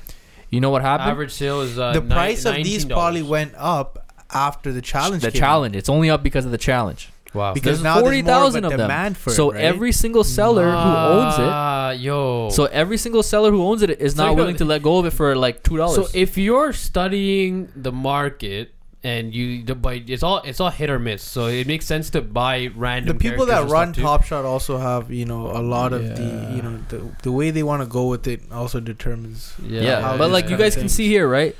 You 0.56 0.62
know 0.62 0.70
what 0.70 0.82
happened? 0.82 1.12
Average 1.12 1.34
sale 1.34 1.62
is 1.62 1.78
uh, 1.78 1.92
the 1.92 2.00
nine- 2.02 2.10
price 2.10 2.46
of 2.46 2.56
these 2.56 2.86
$19. 2.86 2.90
probably 2.92 3.24
went 3.24 3.54
up 3.58 4.24
after 4.34 4.72
the 4.72 4.82
challenge. 4.82 5.22
the 5.22 5.32
came 5.32 5.40
challenge. 5.40 5.76
It's 5.76 5.90
only 5.90 6.10
up 6.10 6.24
because 6.24 6.46
of 6.46 6.52
the 6.52 6.58
challenge. 6.58 7.10
Wow. 7.34 7.54
Because 7.54 7.82
There's 7.82 7.84
now 7.84 7.96
there's 7.96 8.24
more 8.24 8.54
of 8.54 8.56
a 8.56 8.62
40,000 8.62 8.66
of 8.66 8.78
them. 8.78 9.14
for 9.14 9.30
so 9.32 9.52
it, 9.52 9.56
right? 9.56 9.64
every 9.66 9.92
single 9.92 10.24
seller 10.24 10.72
who 10.72 10.78
owns 10.78 11.36
it. 11.36 11.42
Ah, 11.42 11.92
yo. 11.92 12.50
So 12.50 12.66
every 12.66 12.98
single 12.98 13.24
seller 13.24 13.52
who 13.52 13.62
owns 13.62 13.82
it 13.82 13.90
is 14.00 14.16
So 14.16 14.24
not 14.24 14.30
you 14.32 14.38
willing 14.38 14.56
to 14.56 14.66
let 14.66 14.82
go 14.82 14.98
of 15.00 15.06
it 15.06 15.12
for 15.12 15.36
like 15.36 15.62
two 15.62 15.76
dollars. 15.76 15.96
So 16.12 16.18
if 16.18 16.38
you're 16.38 16.72
studying 16.72 17.70
the 17.76 17.92
market 17.92 18.74
and 19.06 19.34
you, 19.36 19.64
the, 19.64 19.76
but 19.76 20.10
it's 20.10 20.24
all 20.24 20.40
it's 20.44 20.60
all 20.60 20.72
hit 20.72 20.90
or 20.90 20.98
miss. 21.00 21.22
So 21.24 21.46
it 21.46 21.68
makes 21.68 21.86
sense 21.86 22.10
to 22.12 22.22
buy 22.22 22.70
random. 22.76 23.18
the 23.18 23.22
people 23.22 23.46
that 23.46 23.70
run. 23.70 23.94
Top 23.94 24.24
Shot 24.26 24.44
also 24.46 24.78
have 24.80 25.12
you 25.12 25.26
know 25.26 25.48
a 25.52 25.62
lot 25.62 25.94
of 25.94 26.02
Yeah. 26.04 26.14
the 26.20 26.56
you 26.56 26.62
know 26.66 26.80
the, 26.90 26.98
the 27.22 27.32
way 27.32 27.52
they 27.52 27.62
want 27.64 27.82
to 27.84 27.88
go 27.88 28.08
with 28.08 28.26
it 28.28 28.42
also 28.52 28.80
determines. 28.80 29.54
yeah, 29.64 30.02
how 30.02 30.18
but 30.18 30.32
like 30.32 30.50
you 30.50 30.58
guys 30.58 30.76
can 30.76 30.90
see 30.90 31.08
here, 31.08 31.28
right? 31.30 31.56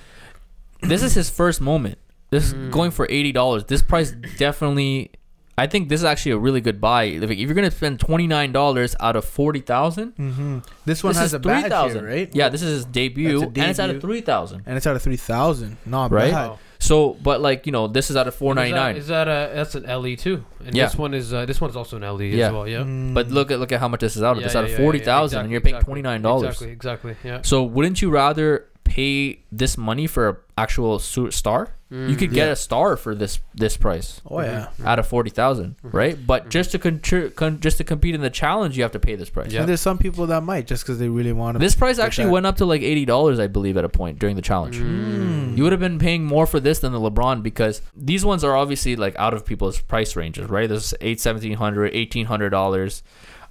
This 0.82 1.02
is 1.04 1.14
his 1.14 1.30
first 1.30 1.62
moment. 1.62 1.98
This 2.32 2.52
Mm. 2.54 2.66
is 2.68 2.74
going 2.74 2.92
for 2.92 3.06
eighty 3.10 3.32
dollars. 3.32 3.64
This 3.66 3.82
price 3.84 4.12
definitely. 4.38 5.12
I 5.58 5.68
think 5.68 5.88
this 5.88 6.02
is 6.02 6.06
actually 6.06 6.34
a 6.34 6.38
really 6.38 6.60
good 6.60 6.82
buy. 6.82 7.04
If 7.06 7.32
if 7.32 7.38
you're 7.40 7.54
gonna 7.54 7.72
spend 7.72 8.00
twenty 8.00 8.28
nine 8.28 8.52
dollars 8.52 8.94
out 9.00 9.16
of 9.16 9.24
forty 9.24 9.62
thousand, 9.62 10.12
hmm 10.18 10.60
This 10.86 11.02
one 11.04 11.12
this 11.14 11.20
has 11.22 11.28
is 11.30 11.34
a 11.36 11.40
three 11.40 11.54
badge 11.54 11.70
thousand, 11.72 12.02
here, 12.02 12.10
right? 12.16 12.30
Yeah, 12.34 12.50
this 12.50 12.62
is 12.62 12.72
his 12.84 12.86
debut, 12.86 13.40
That's 13.40 13.58
a 13.58 13.62
and 13.62 13.70
it's 13.72 13.80
out 13.80 13.90
of 13.90 13.96
debut. 13.98 14.08
three 14.10 14.22
thousand. 14.22 14.64
and 14.66 14.76
it's 14.76 14.86
out 14.86 14.98
of 14.98 15.02
three 15.02 15.16
thousand. 15.16 15.78
Not 15.86 16.12
Right? 16.12 16.32
bad. 16.34 16.58
Wow. 16.86 17.14
So, 17.14 17.18
but 17.22 17.42
like 17.42 17.66
you 17.66 17.72
know, 17.72 17.88
this 17.88 18.10
is 18.10 18.16
out 18.18 18.28
of 18.28 18.36
four 18.36 18.56
ninety 18.56 18.74
nine. 18.74 18.96
Is 18.96 19.08
that, 19.08 19.28
nine. 19.28 19.36
is 19.36 19.48
that 19.48 19.52
a 19.52 19.56
that's 19.56 19.76
an 19.76 19.84
LE 20.02 20.16
too? 20.16 20.46
And 20.66 20.76
Yeah. 20.76 20.86
this 20.86 20.96
one 20.98 21.14
is 21.14 21.34
uh, 21.34 21.46
this 21.46 21.60
one's 21.60 21.76
also 21.76 21.98
an 21.98 22.04
LE 22.04 22.24
Yeah. 22.24 22.48
as 22.48 22.54
well. 22.54 22.68
Yeah. 22.68 22.80
Mm. 22.80 23.14
But 23.14 23.30
look 23.30 23.52
at 23.52 23.60
look 23.60 23.72
at 23.72 23.80
how 23.80 23.88
much 23.88 24.02
this 24.02 24.16
is 24.16 24.24
out 24.24 24.38
of. 24.38 24.42
Yeah, 24.42 24.48
it's 24.48 24.56
out 24.56 24.66
yeah, 24.66 24.74
of 24.74 24.80
yeah, 24.80 24.84
forty 24.86 25.00
yeah, 25.00 25.06
thousand, 25.06 25.40
and 25.42 25.52
you're 25.52 25.62
paying 25.62 25.82
twenty 25.82 26.02
nine 26.02 26.22
dollars. 26.22 26.62
Exactly. 26.62 26.72
Exactly. 26.72 27.16
Yeah. 27.24 27.42
So 27.44 27.64
wouldn't 27.64 28.02
you 28.02 28.10
rather 28.10 28.68
pay 28.86 29.40
this 29.52 29.78
money 29.78 30.08
for 30.08 30.30
a 30.30 30.38
actual 30.58 31.00
star? 31.00 31.74
You 31.92 32.16
could 32.18 32.32
get 32.32 32.48
Yeah. 32.48 32.52
a 32.54 32.56
star 32.58 32.98
for 32.98 33.16
this 33.16 33.40
this 33.54 33.78
price 33.78 34.20
oh 34.30 34.42
yeah. 34.42 34.68
out 34.84 35.00
of 35.00 35.08
forty 35.08 35.30
Mm-hmm. 35.32 35.90
right? 35.96 36.18
But 36.28 36.50
just 36.50 36.72
to 36.72 36.80
contri- 36.80 37.34
con- 37.36 37.60
just 37.62 37.78
to 37.78 37.84
compete 37.86 38.16
in 38.16 38.22
the 38.22 38.30
challenge, 38.30 38.76
you 38.76 38.84
have 38.84 38.92
to 38.94 39.00
pay 39.00 39.16
this 39.16 39.30
price. 39.30 39.52
Yeah. 39.52 39.62
And 39.62 39.70
there's 39.70 39.82
some 39.82 39.98
people 39.98 40.28
that 40.28 40.42
might 40.44 40.68
just 40.68 40.84
because 40.84 41.00
they 41.00 41.08
really 41.08 41.32
want 41.32 41.56
to. 41.56 41.60
This 41.60 41.76
price 41.76 41.98
actually 42.00 42.26
that. 42.26 42.32
went 42.32 42.46
up 42.48 42.58
to 42.58 42.66
like 42.66 42.82
eighty 42.82 43.06
dollars, 43.06 43.40
I 43.40 43.48
believe, 43.48 43.78
at 43.78 43.86
a 43.86 43.90
point 43.90 44.20
during 44.20 44.36
the 44.36 44.42
challenge. 44.42 44.78
Mm. 44.80 45.56
You 45.56 45.64
would 45.64 45.72
have 45.72 45.80
been 45.80 46.00
paying 46.00 46.26
more 46.26 46.46
for 46.46 46.60
this 46.60 46.80
than 46.80 46.92
the 46.92 47.00
LeBron 47.00 47.42
because 47.44 47.82
these 47.96 48.26
ones 48.26 48.44
are 48.44 48.56
obviously 48.58 48.96
like 48.98 49.16
out 49.18 49.34
of 49.34 49.46
people's 49.46 49.80
price 49.80 50.16
ranges, 50.18 50.50
right? 50.50 50.68
There's 50.68 50.94
eight, 51.00 51.22
seventeen 51.22 51.54
hundred, 51.54 51.94
eighteen 51.94 52.26
hundred 52.26 52.50
dollars. 52.50 53.04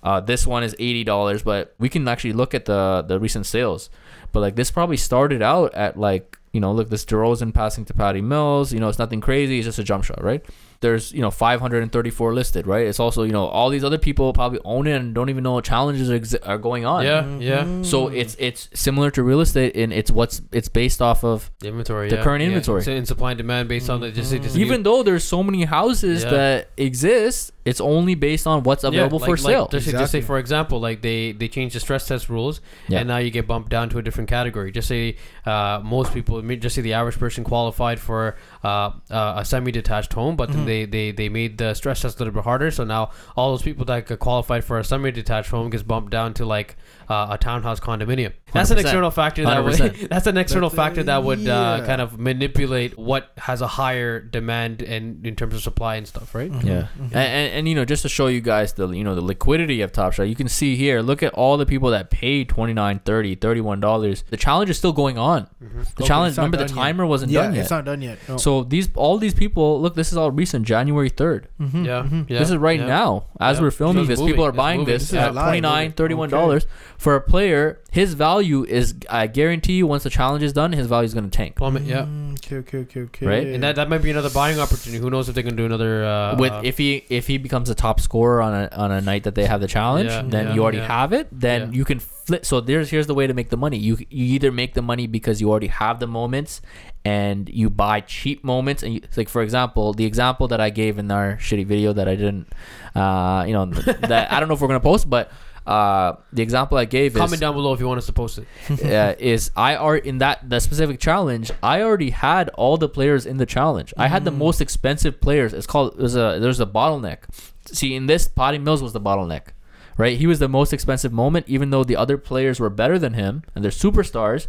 Uh, 0.02 0.20
this 0.20 0.47
one 0.47 0.62
is 0.62 0.74
eighty 0.78 1.02
dollars, 1.02 1.43
but 1.43 1.74
we 1.78 1.89
can 1.89 2.06
actually 2.09 2.35
look 2.35 2.52
at 2.52 2.66
the 2.66 3.02
the 3.09 3.19
recent 3.19 3.47
sales. 3.47 3.89
But 4.35 4.40
like 4.40 4.56
this 4.56 4.70
probably 4.70 4.97
started 4.98 5.40
out 5.40 5.73
at 5.74 5.98
like 5.98 6.36
you 6.52 6.61
know 6.61 6.73
look 6.73 6.90
this 6.90 7.05
DeRozan 7.06 7.55
passing 7.55 7.85
to 7.86 7.94
Patty 7.94 8.20
Mills. 8.20 8.73
You 8.73 8.81
know 8.81 8.89
it's 8.89 8.98
nothing 8.98 9.20
crazy. 9.23 9.59
It's 9.59 9.66
just 9.66 9.78
a 9.78 9.85
jump 9.85 10.05
shot, 10.05 10.23
right? 10.23 10.44
There's 10.81 11.12
you 11.12 11.23
know 11.23 11.31
534 11.31 12.35
listed, 12.35 12.66
right? 12.66 12.86
It's 12.86 13.01
also 13.01 13.23
you 13.23 13.32
know 13.32 13.47
all 13.47 13.70
these 13.70 13.85
other 13.85 13.97
people 13.97 14.32
probably 14.32 14.61
own 14.65 14.86
it 14.86 14.97
and 14.97 15.15
don't 15.15 15.31
even 15.31 15.43
know 15.44 15.52
what 15.55 15.65
challenges 15.65 16.11
are, 16.11 16.19
exi- 16.19 16.47
are 16.47 16.59
going 16.59 16.85
on. 16.85 17.05
Yeah. 17.05 17.23
Mm-hmm. 17.23 17.40
Yeah. 17.40 17.82
So 17.82 18.09
it's 18.09 18.36
it's 18.39 18.69
similar 18.74 19.11
to 19.12 19.23
real 19.23 19.40
estate 19.40 19.77
and 19.77 19.93
it's 19.93 20.11
what's 20.11 20.43
it's 20.52 20.69
based 20.69 21.01
off 21.01 21.24
of 21.24 21.51
The 21.61 21.69
inventory. 21.69 22.11
The 22.11 22.16
yeah, 22.16 22.23
current 22.24 22.43
yeah. 22.43 22.48
inventory. 22.48 22.82
So 22.82 22.90
in 22.93 23.06
supply 23.06 23.31
and 23.31 23.39
demand 23.39 23.69
based 23.69 23.89
on 23.89 24.01
the 24.01 24.11
just, 24.11 24.31
just 24.32 24.56
even 24.56 24.82
though 24.82 25.02
there's 25.02 25.24
so 25.24 25.43
many 25.43 25.65
houses 25.65 26.24
Yeah. 26.24 26.31
that 26.31 26.70
exist, 26.77 27.52
it's 27.65 27.81
only 27.81 28.15
based 28.15 28.47
on 28.47 28.62
what's 28.62 28.85
available 28.85 29.19
yeah, 29.20 29.24
for 29.27 29.32
like, 29.32 29.39
sale. 29.41 29.62
Like, 29.62 29.70
just, 29.70 29.86
say- 29.86 29.93
just 29.93 30.12
say 30.12 30.20
for 30.20 30.39
example, 30.39 30.81
like 30.81 31.01
they 31.03 31.32
they 31.32 31.49
changed 31.49 31.74
the 31.74 31.81
stress 31.81 32.07
test 32.07 32.28
rules, 32.28 32.61
Yeah. 32.89 32.99
and 32.99 33.09
now 33.09 33.16
you 33.19 33.31
get 33.31 33.47
bumped 33.47 33.70
down 33.70 33.89
to 33.91 33.99
a 33.99 34.03
different 34.03 34.28
category. 34.28 34.70
Just 34.70 34.89
say 34.89 35.16
uh, 35.47 35.81
most 35.82 36.12
people, 36.12 36.43
just 36.43 36.74
say 36.77 36.82
the 36.82 36.93
average 36.93 37.19
person 37.19 37.43
qualified 37.45 37.99
for 38.01 38.36
uh, 38.62 38.91
uh, 39.11 39.35
a 39.39 39.45
semi-detached 39.45 40.12
home, 40.12 40.36
but 40.36 40.51
then 40.53 40.66
they, 40.66 40.85
they 40.85 41.11
they 41.12 41.28
made 41.28 41.59
the 41.59 41.74
stress 41.74 42.03
test 42.03 42.16
a 42.16 42.19
little 42.24 42.35
bit 42.35 42.45
harder. 42.45 42.70
So 42.70 42.85
now 42.85 43.11
all 43.36 43.51
those 43.51 43.62
people 43.62 43.85
that 43.86 44.07
got 44.07 44.19
qualified 44.19 44.65
for 44.65 44.78
a 44.78 44.85
semi-detached 44.85 45.51
home 45.51 45.70
gets 45.70 45.82
bumped 45.82 46.11
down 46.11 46.35
to 46.35 46.45
like 46.45 46.77
uh, 47.09 47.28
a 47.31 47.39
townhouse 47.39 47.81
condominium. 47.81 48.32
That's 48.52 48.70
an 48.70 48.76
100%. 48.78 48.81
external 48.82 49.10
factor 49.10 49.44
that 49.44 49.64
would 49.64 49.74
100%. 49.74 50.09
that's 50.10 50.26
an 50.26 50.36
external 50.36 50.68
That's 50.70 50.78
a- 50.78 50.82
factor 50.82 51.02
that 51.05 51.24
would 51.24 51.47
uh, 51.48 51.85
kind 51.85 52.01
of 52.01 52.18
manipulate 52.18 52.97
what 52.97 53.32
has 53.39 53.60
a 53.60 53.66
higher 53.66 54.20
demand 54.20 54.81
and 54.82 55.26
in 55.26 55.35
terms 55.36 55.55
of 55.55 55.62
supply 55.62 55.97
and 55.97 56.06
stuff, 56.06 56.35
right? 56.35 56.51
Mm-hmm. 56.51 56.66
yeah, 56.68 56.86
and, 56.98 57.14
and 57.14 57.52
and 57.55 57.68
you 57.68 57.74
know 57.74 57.85
just 57.85 58.02
to 58.02 58.09
show 58.09 58.28
you 58.28 58.40
guys 58.40 58.74
the 58.74 58.89
you 58.90 59.02
know 59.05 59.14
the 59.14 59.20
liquidity 59.20 59.81
of 59.81 59.90
Top 59.93 60.12
Shot, 60.12 60.24
you 60.24 60.35
can 60.36 60.48
see 60.48 60.76
here. 60.76 61.01
Look 61.02 61.22
at 61.22 61.32
all 61.35 61.56
the 61.56 61.66
people 61.66 61.90
that 61.90 62.10
paid 62.10 62.48
29 62.48 63.01
30 63.05 63.35
31 63.36 63.81
dollars. 63.81 64.24
The 64.31 64.36
challenge 64.36 64.70
is 64.70 64.78
still 64.78 64.93
going 64.93 65.18
on. 65.18 65.48
The 65.60 65.66
Okay, 65.98 66.05
challenge. 66.06 66.36
Remember 66.36 66.56
the 66.56 66.66
done 66.66 66.76
yet. 66.76 66.82
timer 66.82 67.06
wasn't 67.06 67.32
yeah, 67.32 67.43
done 67.43 67.55
yet. 67.55 67.60
it's 67.62 67.70
not 67.70 67.85
done 67.85 68.02
yet. 68.02 68.18
No. 68.28 68.36
So 68.36 68.62
these 68.64 68.89
all 68.94 69.18
these 69.18 69.35
people 69.35 69.81
look. 69.81 69.94
This 69.94 70.12
is 70.12 70.16
all 70.18 70.31
recent, 70.31 70.66
January 70.66 71.10
3rd. 71.10 71.47
Mhm, 71.60 71.85
Yeah, 71.86 72.02
mhm. 72.02 72.31
yeah. 72.31 72.39
this 72.39 72.51
is 72.51 72.56
right 72.56 72.78
yeah. 72.81 72.86
now 72.86 73.24
as 73.40 73.56
Yeah. 73.59 73.62
we're 73.64 73.70
filming 73.72 74.06
this. 74.06 74.20
it's 74.20 74.26
People 74.26 74.44
are 74.44 74.51
it's 74.51 74.56
buying 74.56 74.81
moving. 74.81 74.94
this 74.94 75.10
This 75.10 75.18
at 75.20 75.35
live, 75.35 75.44
29 75.47 75.93
31 75.93 76.28
dollars 76.31 76.66
for 77.05 77.14
a 77.16 77.20
player. 77.20 77.81
His 77.93 78.14
value 78.14 78.64
is 78.64 78.94
I 79.09 79.26
guarantee 79.28 79.74
you 79.81 79.86
once 79.86 80.02
the 80.02 80.10
challenge 80.10 80.43
is 80.43 80.52
done, 80.52 80.72
his 80.72 80.86
value 80.89 81.05
is 81.05 81.14
going 81.14 81.28
to 81.31 81.36
tank. 81.40 81.55
Plummet, 81.56 81.82
yeah. 81.85 82.02
Mm, 82.02 82.24
Okay, 82.44 82.56
okay, 82.62 82.78
okay, 82.85 83.01
okay. 83.02 83.26
Right? 83.26 83.47
And 83.47 83.62
that, 83.62 83.76
that 83.76 83.89
might 83.89 84.02
be 84.02 84.10
another 84.10 84.31
buying 84.31 84.59
opportunity. 84.59 85.01
Who 85.01 85.09
knows 85.10 85.28
if 85.28 85.35
they 85.36 85.43
can 85.48 85.55
do 85.55 85.64
another 85.66 86.05
uh, 86.05 86.36
with 86.36 86.52
uh, 86.52 86.62
if 86.64 86.76
he 86.78 87.05
if 87.09 87.26
he 87.28 87.36
becomes 87.39 87.68
a 87.70 87.74
top 87.74 88.01
scorer 88.01 88.43
on 88.43 88.52
a 88.55 88.68
on 88.85 88.90
a 88.90 89.01
night 89.01 89.22
that 89.24 89.35
they 89.36 89.47
have 89.47 89.60
the 89.60 89.68
challenge, 89.68 90.10
Yeah, 90.10 90.22
then 90.26 90.48
yeah, 90.48 90.55
you 90.55 90.62
already 90.62 90.78
yeah. 90.78 90.89
have 91.01 91.12
it. 91.12 91.28
Then 91.31 91.60
Yeah. 91.60 91.78
you 91.78 91.85
can 91.85 92.01
flip. 92.01 92.44
So 92.44 92.60
there's 92.60 92.90
here's 92.90 93.06
the 93.06 93.14
way 93.14 93.26
to 93.28 93.35
make 93.35 93.51
the 93.51 93.56
money. 93.56 93.78
You 93.78 93.94
you 94.10 94.24
either 94.35 94.51
make 94.51 94.74
the 94.74 94.82
money 94.82 95.06
because 95.06 95.40
you 95.40 95.48
already 95.51 95.68
have 95.82 96.01
the 96.01 96.06
moments, 96.09 96.60
and 97.05 97.48
you 97.48 97.70
buy 97.70 98.01
cheap 98.01 98.43
moments. 98.43 98.82
And 98.82 98.94
you, 98.94 99.01
like 99.16 99.28
for 99.28 99.43
example, 99.43 99.93
the 99.94 100.05
example 100.05 100.48
that 100.48 100.60
I 100.60 100.70
gave 100.70 100.98
in 100.98 101.10
our 101.10 101.36
shitty 101.36 101.66
video 101.66 101.93
that 101.93 102.09
I 102.09 102.16
didn't, 102.16 102.48
uh, 102.97 103.44
you 103.47 103.52
know, 103.52 103.66
that 104.12 104.32
I 104.32 104.40
don't 104.40 104.48
know 104.48 104.55
if 104.55 104.60
we're 104.60 104.68
gonna 104.74 104.81
post, 104.81 105.09
but. 105.09 105.31
Uh, 105.66 106.16
the 106.32 106.43
example 106.43 106.77
I 106.77 106.85
gave 106.85 107.15
comment 107.15 107.35
is 107.35 107.41
down 107.41 107.55
below 107.55 107.73
if 107.73 107.81
you 107.81 107.86
want 107.86 107.99
us 107.99 108.07
to 108.07 108.12
post 108.12 108.39
it. 108.39 108.47
uh, 108.85 109.15
is 109.19 109.51
I 109.57 109.77
are 109.77 109.97
in 109.97 110.19
that 110.19 110.49
the 110.49 110.61
specific 110.61 111.01
challenge. 111.01 111.51
I 111.62 111.81
already 111.81 112.11
had 112.11 112.51
all 112.51 112.77
the 112.77 112.89
players 112.89 113.24
in 113.24 113.39
the 113.39 113.47
challenge. 113.47 113.95
I 113.97 114.09
had 114.09 114.24
the 114.24 114.31
most 114.31 114.61
expensive 114.61 115.20
players. 115.20 115.55
It's 115.55 115.66
called 115.66 115.99
there's 115.99 116.16
a 116.16 116.39
there's 116.41 116.61
a 116.61 116.66
bottleneck. 116.66 117.20
See, 117.66 117.95
in 117.95 118.07
this, 118.07 118.28
Patty 118.28 118.59
Mills 118.59 118.82
was 118.82 118.93
the 118.93 119.01
bottleneck, 119.01 119.49
right? 119.97 120.19
He 120.19 120.27
was 120.27 120.39
the 120.39 120.49
most 120.49 120.74
expensive 120.74 121.12
moment, 121.12 121.47
even 121.49 121.70
though 121.70 121.82
the 121.82 121.97
other 121.97 122.19
players 122.19 122.61
were 122.61 122.69
better 122.69 122.99
than 122.99 123.15
him 123.15 123.43
and 123.55 123.65
they're 123.65 123.70
superstars. 123.70 124.49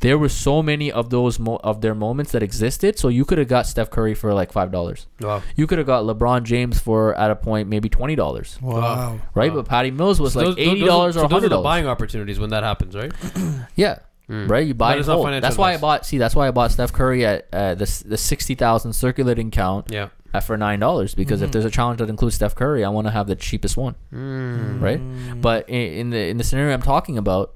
There 0.00 0.18
were 0.18 0.28
so 0.28 0.62
many 0.62 0.92
of 0.92 1.08
those 1.10 1.38
mo- 1.38 1.58
of 1.64 1.80
their 1.80 1.94
moments 1.94 2.32
that 2.32 2.42
existed. 2.42 2.98
So 2.98 3.08
you 3.08 3.24
could 3.24 3.38
have 3.38 3.48
got 3.48 3.66
Steph 3.66 3.90
Curry 3.90 4.14
for 4.14 4.34
like 4.34 4.52
five 4.52 4.70
dollars. 4.70 5.06
Wow. 5.20 5.42
You 5.56 5.66
could 5.66 5.78
have 5.78 5.86
got 5.86 6.04
LeBron 6.04 6.42
James 6.44 6.78
for 6.78 7.14
at 7.14 7.30
a 7.30 7.36
point 7.36 7.68
maybe 7.68 7.88
twenty 7.88 8.14
dollars, 8.14 8.58
Wow. 8.60 9.18
right? 9.34 9.50
Wow. 9.50 9.56
But 9.62 9.68
Patty 9.68 9.90
Mills 9.90 10.20
was 10.20 10.34
So 10.34 10.40
like 10.40 10.46
those- 10.48 10.56
those- 10.56 10.66
eighty 10.66 10.84
dollars 10.84 11.14
so 11.14 11.20
or 11.20 11.22
those 11.22 11.30
are 11.30 11.34
hundred 11.34 11.48
the 11.48 11.56
dollars. 11.56 11.64
buying 11.64 11.86
opportunities 11.86 12.38
when 12.38 12.50
that 12.50 12.62
happens, 12.62 12.94
right? 12.94 13.12
Yeah. 13.76 13.98
Mm. 14.28 14.50
Right, 14.50 14.66
you 14.66 14.74
buy 14.74 14.88
That 14.88 14.92
and 14.94 15.00
is 15.02 15.06
not 15.06 15.40
That's 15.40 15.56
why 15.56 15.72
I 15.72 15.76
bought. 15.76 16.04
See, 16.04 16.18
that's 16.18 16.34
why 16.34 16.48
I 16.48 16.50
bought 16.50 16.72
Steph 16.72 16.92
Curry 16.92 17.24
at 17.24 17.46
uh, 17.52 17.76
the 17.76 18.02
the 18.06 18.16
sixty 18.18 18.56
thousand 18.56 18.92
circulating 18.94 19.52
count 19.52 19.86
Yeah. 19.88 20.08
at 20.34 20.42
for 20.42 20.56
nine 20.56 20.80
dollars. 20.80 21.14
Because 21.14 21.42
if 21.42 21.50
Mhm. 21.50 21.52
there's 21.52 21.64
a 21.64 21.70
challenge 21.70 22.00
that 22.00 22.10
includes 22.10 22.34
Steph 22.34 22.56
Curry, 22.56 22.84
I 22.84 22.88
want 22.88 23.06
to 23.06 23.12
have 23.12 23.28
the 23.28 23.36
cheapest 23.36 23.76
one, 23.76 23.94
Mm. 24.12 24.82
right? 24.82 25.00
Mm. 25.00 25.40
But 25.40 25.68
in, 25.68 25.92
in 25.92 26.10
the 26.10 26.18
in 26.28 26.36
the 26.38 26.44
scenario 26.44 26.74
I'm 26.74 26.82
talking 26.82 27.16
about, 27.16 27.54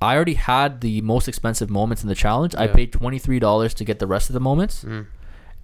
I 0.00 0.14
already 0.14 0.34
had 0.34 0.80
the 0.80 1.00
most 1.02 1.26
expensive 1.28 1.70
moments 1.70 2.02
in 2.02 2.08
the 2.08 2.14
challenge. 2.14 2.54
I 2.56 2.66
paid 2.68 2.92
twenty 2.92 3.18
three 3.18 3.38
dollars 3.38 3.74
to 3.74 3.84
get 3.84 3.98
the 3.98 4.06
rest 4.06 4.28
of 4.30 4.34
the 4.34 4.40
moments, 4.40 4.84
Mm. 4.84 5.06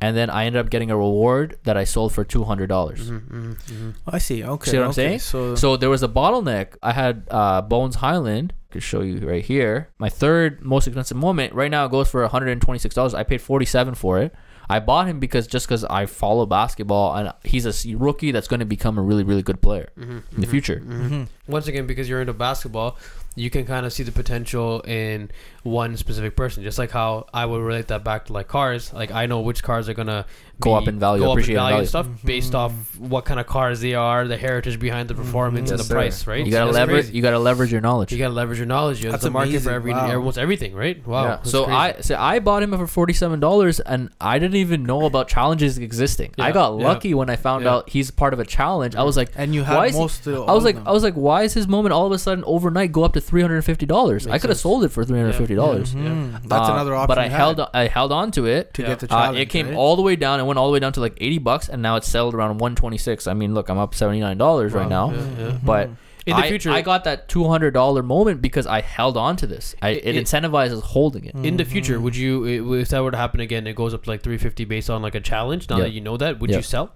and 0.01 0.17
then 0.17 0.29
I 0.29 0.45
ended 0.47 0.61
up 0.61 0.71
getting 0.71 0.91
a 0.91 0.97
reward 0.97 1.57
that 1.65 1.77
I 1.77 1.85
sold 1.85 2.13
for 2.13 2.25
two 2.25 2.45
hundred 2.45 2.67
dollars. 2.69 3.11
Mhm, 3.11 3.29
mhm, 3.31 3.57
mhm. 3.63 3.95
I 4.07 4.19
see. 4.19 4.43
Okay. 4.43 4.71
See 4.73 4.79
what 4.79 4.87
I'm 4.87 4.93
saying? 4.93 5.21
So, 5.21 5.55
So 5.55 5.77
there 5.77 5.91
was 5.91 6.03
a 6.03 6.09
bottleneck. 6.09 6.75
I 6.83 6.93
had 6.93 7.29
uh, 7.31 7.63
Bones 7.63 7.97
Hyland. 7.97 8.53
I 8.71 8.73
could 8.75 8.83
show 8.83 9.03
you 9.03 9.19
right 9.29 9.45
here. 9.45 9.89
My 9.99 10.09
third 10.09 10.63
most 10.63 10.89
expensive 10.89 11.17
moment 11.17 11.55
right 11.55 11.71
now 11.71 11.85
it 11.87 11.93
goes 11.93 12.11
for 12.11 12.27
$126. 12.29 13.15
I 13.15 13.23
paid 13.23 13.41
47 13.41 13.95
for 13.95 14.19
it. 14.19 14.35
I 14.69 14.81
bought 14.81 15.07
him 15.07 15.21
because 15.21 15.47
just 15.47 15.67
because 15.69 15.85
I 15.85 16.07
follow 16.07 16.45
basketball 16.47 17.15
and 17.15 17.33
he's 17.45 17.67
a 17.67 17.97
rookie 17.97 18.33
that's 18.33 18.49
going 18.49 18.61
to 18.61 18.67
become 18.67 18.99
a 18.99 19.03
really 19.03 19.23
really 19.23 19.43
good 19.43 19.61
player 19.61 19.91
in 19.97 20.23
the 20.37 20.47
future. 20.47 20.83
Mhm. 20.85 21.29
Once 21.47 21.69
again, 21.69 21.87
because 21.87 22.09
you're 22.09 22.21
into 22.21 22.33
basketball, 22.33 22.97
you 23.37 23.51
can 23.51 23.67
kind 23.67 23.85
of 23.85 23.93
see 23.93 24.03
the 24.03 24.13
potential 24.13 24.81
in 24.83 25.31
one 25.63 25.97
specific 25.97 26.37
person. 26.37 26.63
Just 26.63 26.79
like 26.79 26.91
how 26.91 27.27
I 27.33 27.47
would 27.47 27.61
relate 27.63 27.89
that 27.89 28.05
back 28.05 28.27
to 28.27 28.33
like 28.33 28.49
cars. 28.49 28.93
Like 28.93 29.11
I 29.11 29.27
know 29.27 29.41
which 29.41 29.63
cars 29.63 29.89
are 29.89 29.95
gonna 29.95 30.27
Go 30.61 30.71
be- 30.71 30.83
up 30.85 30.89
in 30.89 31.01
value, 31.01 31.23
go 31.25 31.31
up 31.33 31.39
in 31.39 31.39
appreciate 31.39 31.55
in 31.55 31.59
value 31.59 31.77
and 31.79 31.79
value. 31.79 31.89
stuff 31.89 32.07
mm-hmm. 32.07 32.27
based 32.27 32.55
off 32.55 32.73
what 32.99 33.25
kind 33.25 33.41
of 33.41 33.47
cars 33.47 33.81
they 33.81 33.95
are, 33.95 34.29
the 34.29 34.37
heritage 34.37 34.79
behind 34.79 35.09
the 35.09 35.15
mm-hmm. 35.15 35.25
performance, 35.25 35.71
and 35.71 35.79
Yes, 35.81 35.89
the 35.89 35.93
sir. 35.93 35.95
price. 35.95 36.27
Right? 36.29 36.45
You 36.47 36.53
gotta 36.53 36.67
That's 36.67 36.77
leverage. 36.77 37.05
crazy. 37.07 37.17
You 37.17 37.23
gotta 37.23 37.39
leverage 37.41 37.73
your 37.73 37.81
knowledge. 37.81 38.13
You 38.13 38.19
gotta 38.19 38.35
leverage 38.35 38.59
your 38.59 38.67
knowledge. 38.67 39.01
There's 39.01 39.13
That's 39.13 39.25
a 39.25 39.31
market 39.31 39.63
for 39.63 39.71
amazing. 39.71 39.75
every 39.75 39.93
Wow. 39.93 40.17
almost 40.17 40.39
everything, 40.39 40.75
right? 40.75 41.05
Wow. 41.05 41.25
Yeah. 41.25 41.43
So 41.43 41.65
crazy. 41.65 41.77
I 41.77 42.01
so 42.03 42.17
I 42.17 42.39
bought 42.39 42.63
him 42.63 42.71
for 42.77 42.87
forty 42.87 43.15
seven 43.15 43.41
dollars, 43.41 43.81
and 43.81 44.11
I 44.21 44.39
didn't 44.39 44.57
even 44.57 44.85
know 44.85 45.07
about 45.07 45.27
challenges 45.29 45.77
existing. 45.79 46.33
I 46.39 46.49
Yeah, 46.49 46.53
got 46.55 46.79
yeah. 46.79 46.87
lucky 46.87 47.15
when 47.15 47.31
I 47.31 47.37
found 47.37 47.65
Yeah. 47.65 47.73
out 47.77 47.89
he's 47.91 48.11
part 48.13 48.33
of 48.33 48.39
a 48.39 48.45
challenge. 48.45 48.95
I 48.95 49.03
was 49.03 49.17
like, 49.17 49.31
And 49.35 49.55
you 49.55 49.65
have 49.65 49.87
is 49.87 49.95
he- 49.95 50.01
most. 50.01 50.27
of 50.29 50.49
I 50.49 50.53
was 50.53 50.63
like, 50.63 50.77
of 50.77 50.87
I 50.87 50.93
was 50.93 51.03
like, 51.03 51.15
why 51.15 51.43
is 51.43 51.55
his 51.55 51.67
moment 51.67 51.95
all 51.95 52.07
of 52.07 52.13
a 52.13 52.19
sudden 52.19 52.45
overnight 52.47 52.93
go 52.93 53.03
up 53.03 53.15
to 53.15 53.21
three 53.25 53.43
hundred 53.43 53.57
and 53.57 53.65
fifty 53.65 53.87
dollars? 53.87 54.27
I 54.27 54.39
could 54.39 54.51
have 54.51 54.59
sold 54.59 54.85
it 54.85 54.91
for 54.91 55.05
three 55.05 55.17
hundred 55.19 55.31
and 55.31 55.39
fifty 55.39 55.55
dollars. 55.55 55.93
them. 55.93 56.31
Yeah. 56.33 56.39
That's 56.47 56.69
Uh, 56.69 56.73
another 56.73 56.95
option. 56.95 57.09
But 57.09 57.19
I 57.19 57.25
you 57.25 57.31
held 57.31 57.59
had 57.59 57.69
I 57.75 57.87
held 57.89 58.13
on 58.13 58.31
to 58.33 58.47
it. 58.47 58.75
to 58.75 58.83
Yeah. 58.83 58.89
get 58.89 58.99
the 59.01 59.07
Uh, 59.07 59.09
challenge. 59.23 59.39
it 59.39 59.49
came 59.51 59.69
right? 59.69 59.77
all 59.77 59.97
the 59.97 60.03
way 60.03 60.17
down. 60.17 60.39
It 60.41 60.45
went 60.45 60.59
all 60.59 60.67
the 60.67 60.73
way 60.73 60.79
down 60.81 60.93
to 60.93 61.01
like 61.01 61.17
eighty 61.21 61.39
bucks, 61.39 61.69
and 61.69 61.83
now 61.83 61.97
it's 61.97 62.09
settled 62.09 62.35
around 62.35 62.59
one 62.59 62.75
twenty 62.75 62.99
six. 62.99 63.27
I 63.27 63.35
mean, 63.35 63.55
look, 63.55 63.69
I'm 63.69 63.79
up 63.79 63.95
seventy 63.95 64.21
nine 64.21 64.39
dollars 64.39 64.73
right 64.73 64.89
now. 64.89 65.11
Yeah, 65.11 65.23
yeah. 65.47 65.59
But 65.65 65.91
In 66.27 66.35
the 66.39 66.43
I- 66.45 66.49
future- 66.49 66.71
I 66.73 66.81
got 66.81 67.05
that 67.05 67.29
two 67.29 67.45
hundred 67.49 67.73
dollar 67.75 68.03
moment 68.03 68.41
because 68.41 68.67
I 68.67 68.81
held 68.81 69.17
on 69.19 69.37
to 69.37 69.47
this. 69.47 69.75
I, 69.83 69.91
it, 69.91 70.05
It- 70.07 70.17
it- 70.17 70.25
incentivizes 70.25 70.81
holding 70.81 71.27
it. 71.27 71.35
in 71.35 71.59
the 71.59 71.67
future, 71.67 72.01
would 72.01 72.17
you 72.17 72.47
i- 72.47 72.81
if 72.81 72.89
that 72.89 73.03
were 73.05 73.11
to 73.11 73.17
happen 73.19 73.41
again, 73.41 73.67
it 73.67 73.77
goes 73.77 73.93
up 73.93 74.05
to 74.05 74.11
like 74.11 74.23
350 74.23 74.65
based 74.65 74.89
on 74.89 75.03
like 75.03 75.15
a 75.15 75.21
challenge. 75.21 75.69
Now 75.69 75.77
Yeah. 75.77 75.83
that 75.85 75.93
you 75.93 76.01
know 76.01 76.17
that, 76.17 76.41
would 76.41 76.49
Yeah. 76.51 76.57
you 76.57 76.63
sell 76.63 76.93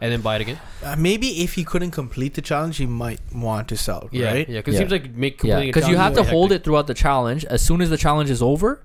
and 0.00 0.12
then 0.12 0.20
buy 0.20 0.36
it 0.36 0.42
again? 0.42 0.58
Uh, 0.84 0.94
maybe 0.96 1.42
if 1.42 1.54
he 1.54 1.64
couldn't 1.64 1.90
complete 1.92 2.34
the 2.34 2.42
challenge, 2.42 2.76
he 2.78 2.86
might 2.86 3.20
want 3.34 3.68
to 3.68 3.76
sell. 3.76 4.08
Yeah, 4.12 4.26
right? 4.32 4.48
yeah. 4.48 4.58
Because 4.60 4.74
Yeah. 4.74 4.80
it 4.80 4.90
seems 4.90 4.92
like 4.92 5.14
make 5.14 5.34
Yeah, 5.34 5.38
completing 5.56 5.68
a 5.70 5.72
because 5.72 5.88
you 5.88 5.96
have 5.96 6.14
to 6.14 6.20
is 6.20 6.28
hold 6.28 6.50
hectic. 6.50 6.62
it 6.62 6.64
throughout 6.64 6.86
the 6.86 6.94
challenge. 6.94 7.44
As 7.46 7.62
soon 7.62 7.80
as 7.80 7.90
the 7.90 7.96
challenge 7.96 8.30
is 8.30 8.42
over, 8.42 8.82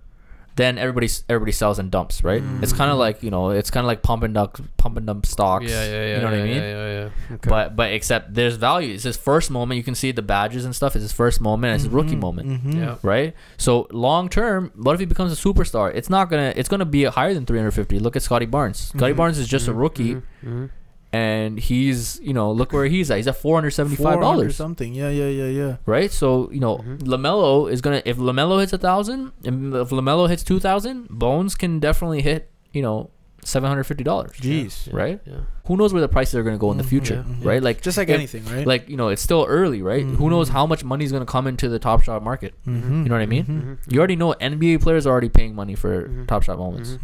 then 0.57 0.77
everybody 0.77 1.07
everybody 1.29 1.53
sells 1.53 1.79
and 1.79 1.89
dumps. 1.89 2.25
Right? 2.25 2.43
It's 2.61 2.73
kind 2.73 2.91
of 2.91 2.97
like 2.97 3.23
you 3.23 3.31
know, 3.31 3.51
it's 3.51 3.71
kind 3.71 3.85
of 3.85 3.87
like 3.87 4.01
pump 4.01 4.23
and 4.23 4.33
dump, 4.33 4.59
pump 4.75 4.97
and 4.97 5.07
dump 5.07 5.25
stocks. 5.25 5.63
Yeah, 5.65 5.85
yeah, 5.85 5.91
yeah. 5.91 6.15
You 6.15 6.21
know 6.21 6.27
what 6.29 6.37
yeah, 6.37 6.43
I 6.43 6.45
mean? 6.45 6.55
Yeah, 6.57 6.61
yeah, 6.87 7.09
yeah. 7.29 7.35
Okay. 7.35 7.49
But 7.49 7.75
but 7.77 7.93
except 7.93 8.33
there's 8.33 8.57
value. 8.57 8.93
It's 8.93 9.03
his 9.03 9.15
first 9.15 9.49
moment. 9.49 9.77
You 9.77 9.83
can 9.83 9.95
see 9.95 10.11
the 10.11 10.21
badges 10.21 10.65
and 10.65 10.75
stuff. 10.75 10.93
It's 10.97 11.03
his 11.03 11.13
first 11.13 11.39
moment. 11.39 11.75
It's 11.75 11.83
his 11.85 11.93
rookie 11.93 12.17
moment. 12.17 12.49
Mhm. 12.65 12.75
yeah. 12.75 12.97
Right. 13.01 13.33
So 13.57 13.87
long 13.91 14.27
term, 14.27 14.71
what 14.75 14.93
if 14.93 14.99
he 14.99 15.05
becomes 15.05 15.31
a 15.31 15.41
superstar? 15.41 15.93
It's 15.95 16.09
not 16.09 16.29
gonna. 16.29 16.51
It's 16.57 16.67
gonna 16.67 16.85
be 16.85 17.05
higher 17.05 17.33
than 17.33 17.45
350. 17.45 17.99
Look 17.99 18.17
at 18.17 18.21
Scottie 18.21 18.45
Barnes. 18.45 18.77
Scottie 18.93 19.13
Mhm. 19.13 19.17
Barnes 19.17 19.37
is 19.37 19.47
just 19.47 19.69
a 19.69 19.71
Mhm, 19.73 19.77
rookie, 19.79 20.15
mhm, 20.15 20.21
mhm. 20.45 20.69
And 21.13 21.59
he's 21.59 22.19
you 22.23 22.33
know 22.33 22.51
look 22.51 22.71
where 22.71 22.85
he's 22.85 23.11
at. 23.11 23.17
He's 23.17 23.27
at 23.27 23.35
475 23.35 23.97
400 23.97 24.21
dollars. 24.21 24.55
something. 24.55 24.93
Yeah, 24.93 25.09
yeah, 25.09 25.27
yeah, 25.27 25.45
yeah. 25.47 25.77
Right. 25.85 26.09
So 26.11 26.49
you 26.51 26.59
know 26.61 26.77
Mhm. 26.77 26.99
LaMelo 26.99 27.69
is 27.69 27.81
gonna 27.81 28.01
if 28.05 28.17
LaMelo 28.17 28.59
hits 28.61 28.71
a 28.71 28.77
thousand, 28.77 29.31
and 29.43 29.75
if 29.75 29.89
LaMelo 29.89 30.29
hits 30.29 30.41
two 30.43 30.59
thousand, 30.59 31.09
Bones 31.09 31.55
can 31.55 31.79
definitely 31.79 32.21
hit 32.21 32.49
you 32.71 32.81
know 32.81 33.09
750 33.43 34.03
dollars. 34.03 34.31
Jeez. 34.39 34.87
Yeah, 34.87 34.95
Right? 34.95 35.19
Yeah. 35.25 35.33
Who 35.65 35.75
knows 35.75 35.91
where 35.93 36.01
the 36.01 36.07
prices 36.07 36.35
are 36.35 36.43
gonna 36.43 36.59
go 36.59 36.71
in 36.71 36.77
the 36.77 36.83
Mhm. 36.83 36.93
future? 36.93 37.25
Mhm. 37.27 37.43
Right. 37.43 37.61
Like 37.61 37.81
Just 37.81 37.97
like 37.97 38.07
if- 38.07 38.15
anything, 38.15 38.45
right? 38.45 38.65
like 38.67 38.87
you 38.87 38.95
know 38.95 39.07
it's 39.09 39.21
still 39.21 39.45
early 39.49 39.81
right 39.81 40.05
who 40.05 40.29
knows 40.29 40.47
Mhm. 40.49 40.53
how 40.53 40.65
much 40.67 40.83
money 40.85 41.03
is 41.05 41.11
going 41.11 41.25
to 41.25 41.31
come 41.31 41.45
into 41.47 41.67
the 41.67 41.79
top 41.79 42.03
shot 42.03 42.23
market 42.23 42.53
Mhm. 42.67 43.03
you 43.03 43.09
know 43.09 43.15
what 43.15 43.21
i 43.21 43.25
mean 43.25 43.45
Mhm. 43.45 43.61
Mhm. 43.63 43.91
you 43.93 43.97
already 43.99 44.15
know 44.15 44.33
nba 44.39 44.79
players 44.79 45.05
are 45.07 45.11
already 45.11 45.29
paying 45.29 45.55
money 45.55 45.75
for 45.75 46.07
Mhm. 46.07 46.27
top 46.27 46.43
shot 46.43 46.57
moments. 46.59 46.97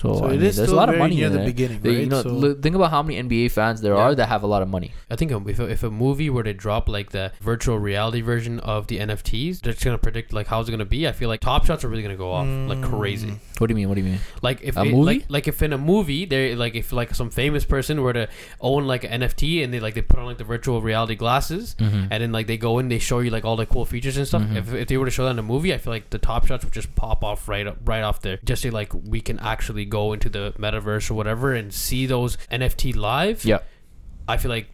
So, 0.00 0.14
So 0.18 0.24
I 0.26 0.30
mean, 0.32 0.42
is 0.42 0.56
there's 0.56 0.70
a 0.70 0.74
lot 0.76 0.88
of 0.88 0.96
money 0.98 1.16
near 1.16 1.26
in 1.26 1.32
the 1.32 1.38
there. 1.38 1.46
beginning, 1.46 1.80
They- 1.82 1.90
right? 1.90 1.98
you 2.00 2.06
know 2.06 2.22
So- 2.22 2.30
look- 2.30 2.62
think 2.62 2.76
about 2.76 2.90
how 2.90 3.02
many 3.02 3.16
nba 3.22 3.50
fans 3.50 3.80
there 3.80 3.96
are 3.96 4.14
that 4.14 4.28
have 4.28 4.42
a 4.42 4.46
lot 4.54 4.62
of 4.62 4.68
money 4.68 4.92
I 5.10 5.16
think 5.16 5.32
um, 5.32 5.48
if 5.48 5.58
a, 5.58 5.64
if 5.76 5.82
a 5.82 5.90
movie 5.90 6.30
were 6.30 6.42
to 6.44 6.54
drop 6.54 6.88
like 6.88 7.10
the 7.10 7.32
virtual 7.40 7.78
reality 7.78 8.20
version 8.20 8.60
of 8.60 8.86
the 8.88 8.98
NFTs, 8.98 9.60
that's 9.62 9.82
gonna 9.84 9.98
predict 9.98 10.32
like 10.32 10.46
how's 10.48 10.68
it 10.68 10.72
gonna 10.72 10.84
be. 10.84 11.08
I 11.08 11.12
feel 11.12 11.28
like 11.28 11.40
Top 11.40 11.64
Shots 11.66 11.82
are 11.84 11.88
really 11.88 12.02
gonna 12.02 12.16
go 12.16 12.30
off 12.32 12.46
like 12.68 12.82
crazy. 12.82 13.28
Mm. 13.28 13.38
What 13.58 13.66
do 13.68 13.72
you 13.72 13.76
mean 13.76 13.88
what 13.88 13.96
do 13.96 14.00
you 14.02 14.10
mean 14.10 14.20
Like 14.42 14.60
if 14.62 14.76
A 14.76 14.82
it- 14.82 14.92
movie? 14.92 15.04
like, 15.04 15.24
like 15.28 15.48
if 15.48 15.62
in 15.62 15.72
a 15.72 15.78
movie 15.78 16.24
they 16.24 16.54
like 16.54 16.74
if 16.74 16.92
like 16.92 17.14
some 17.14 17.30
famous 17.30 17.64
person 17.64 18.02
were 18.02 18.12
to 18.12 18.28
own 18.60 18.86
like 18.86 19.04
an 19.04 19.20
NFT 19.22 19.64
and 19.64 19.72
they 19.74 19.80
like 19.80 19.94
they 19.94 20.02
put 20.02 20.18
on 20.18 20.26
like 20.26 20.38
the 20.38 20.44
virtual 20.44 20.80
reality 20.82 21.14
glasses 21.14 21.74
Mhm. 21.78 22.08
and 22.10 22.22
then 22.22 22.32
like 22.32 22.46
they 22.46 22.56
go 22.56 22.78
in 22.78 22.88
they 22.88 22.98
show 22.98 23.18
you 23.20 23.30
like 23.30 23.44
all 23.44 23.56
the 23.56 23.66
cool 23.66 23.84
features 23.84 24.16
and 24.16 24.26
stuff. 24.26 24.42
Mhm. 24.42 24.56
If, 24.56 24.72
if 24.74 24.88
they 24.88 24.96
were 24.96 25.04
to 25.06 25.10
show 25.10 25.24
that 25.24 25.30
in 25.32 25.38
a 25.38 25.42
movie, 25.42 25.74
I 25.74 25.78
feel 25.78 25.92
like 25.92 26.10
the 26.10 26.18
Top 26.18 26.46
Shots 26.46 26.64
would 26.64 26.72
just 26.74 26.94
pop 26.94 27.22
off 27.24 27.48
right 27.48 27.66
up, 27.66 27.78
right 27.84 28.02
off 28.02 28.20
there. 28.22 28.38
Just 28.44 28.62
say 28.62 28.70
like 28.70 28.92
we 28.94 29.20
can 29.20 29.38
actually 29.40 29.84
go 29.84 30.12
into 30.12 30.28
the 30.28 30.52
metaverse 30.58 31.10
or 31.10 31.14
whatever 31.14 31.52
and 31.54 31.72
see 31.72 32.06
those 32.06 32.36
NFT 32.50 32.94
live. 32.94 33.44
yeah 33.44 33.58
I 34.28 34.36
feel 34.36 34.50
like 34.50 34.68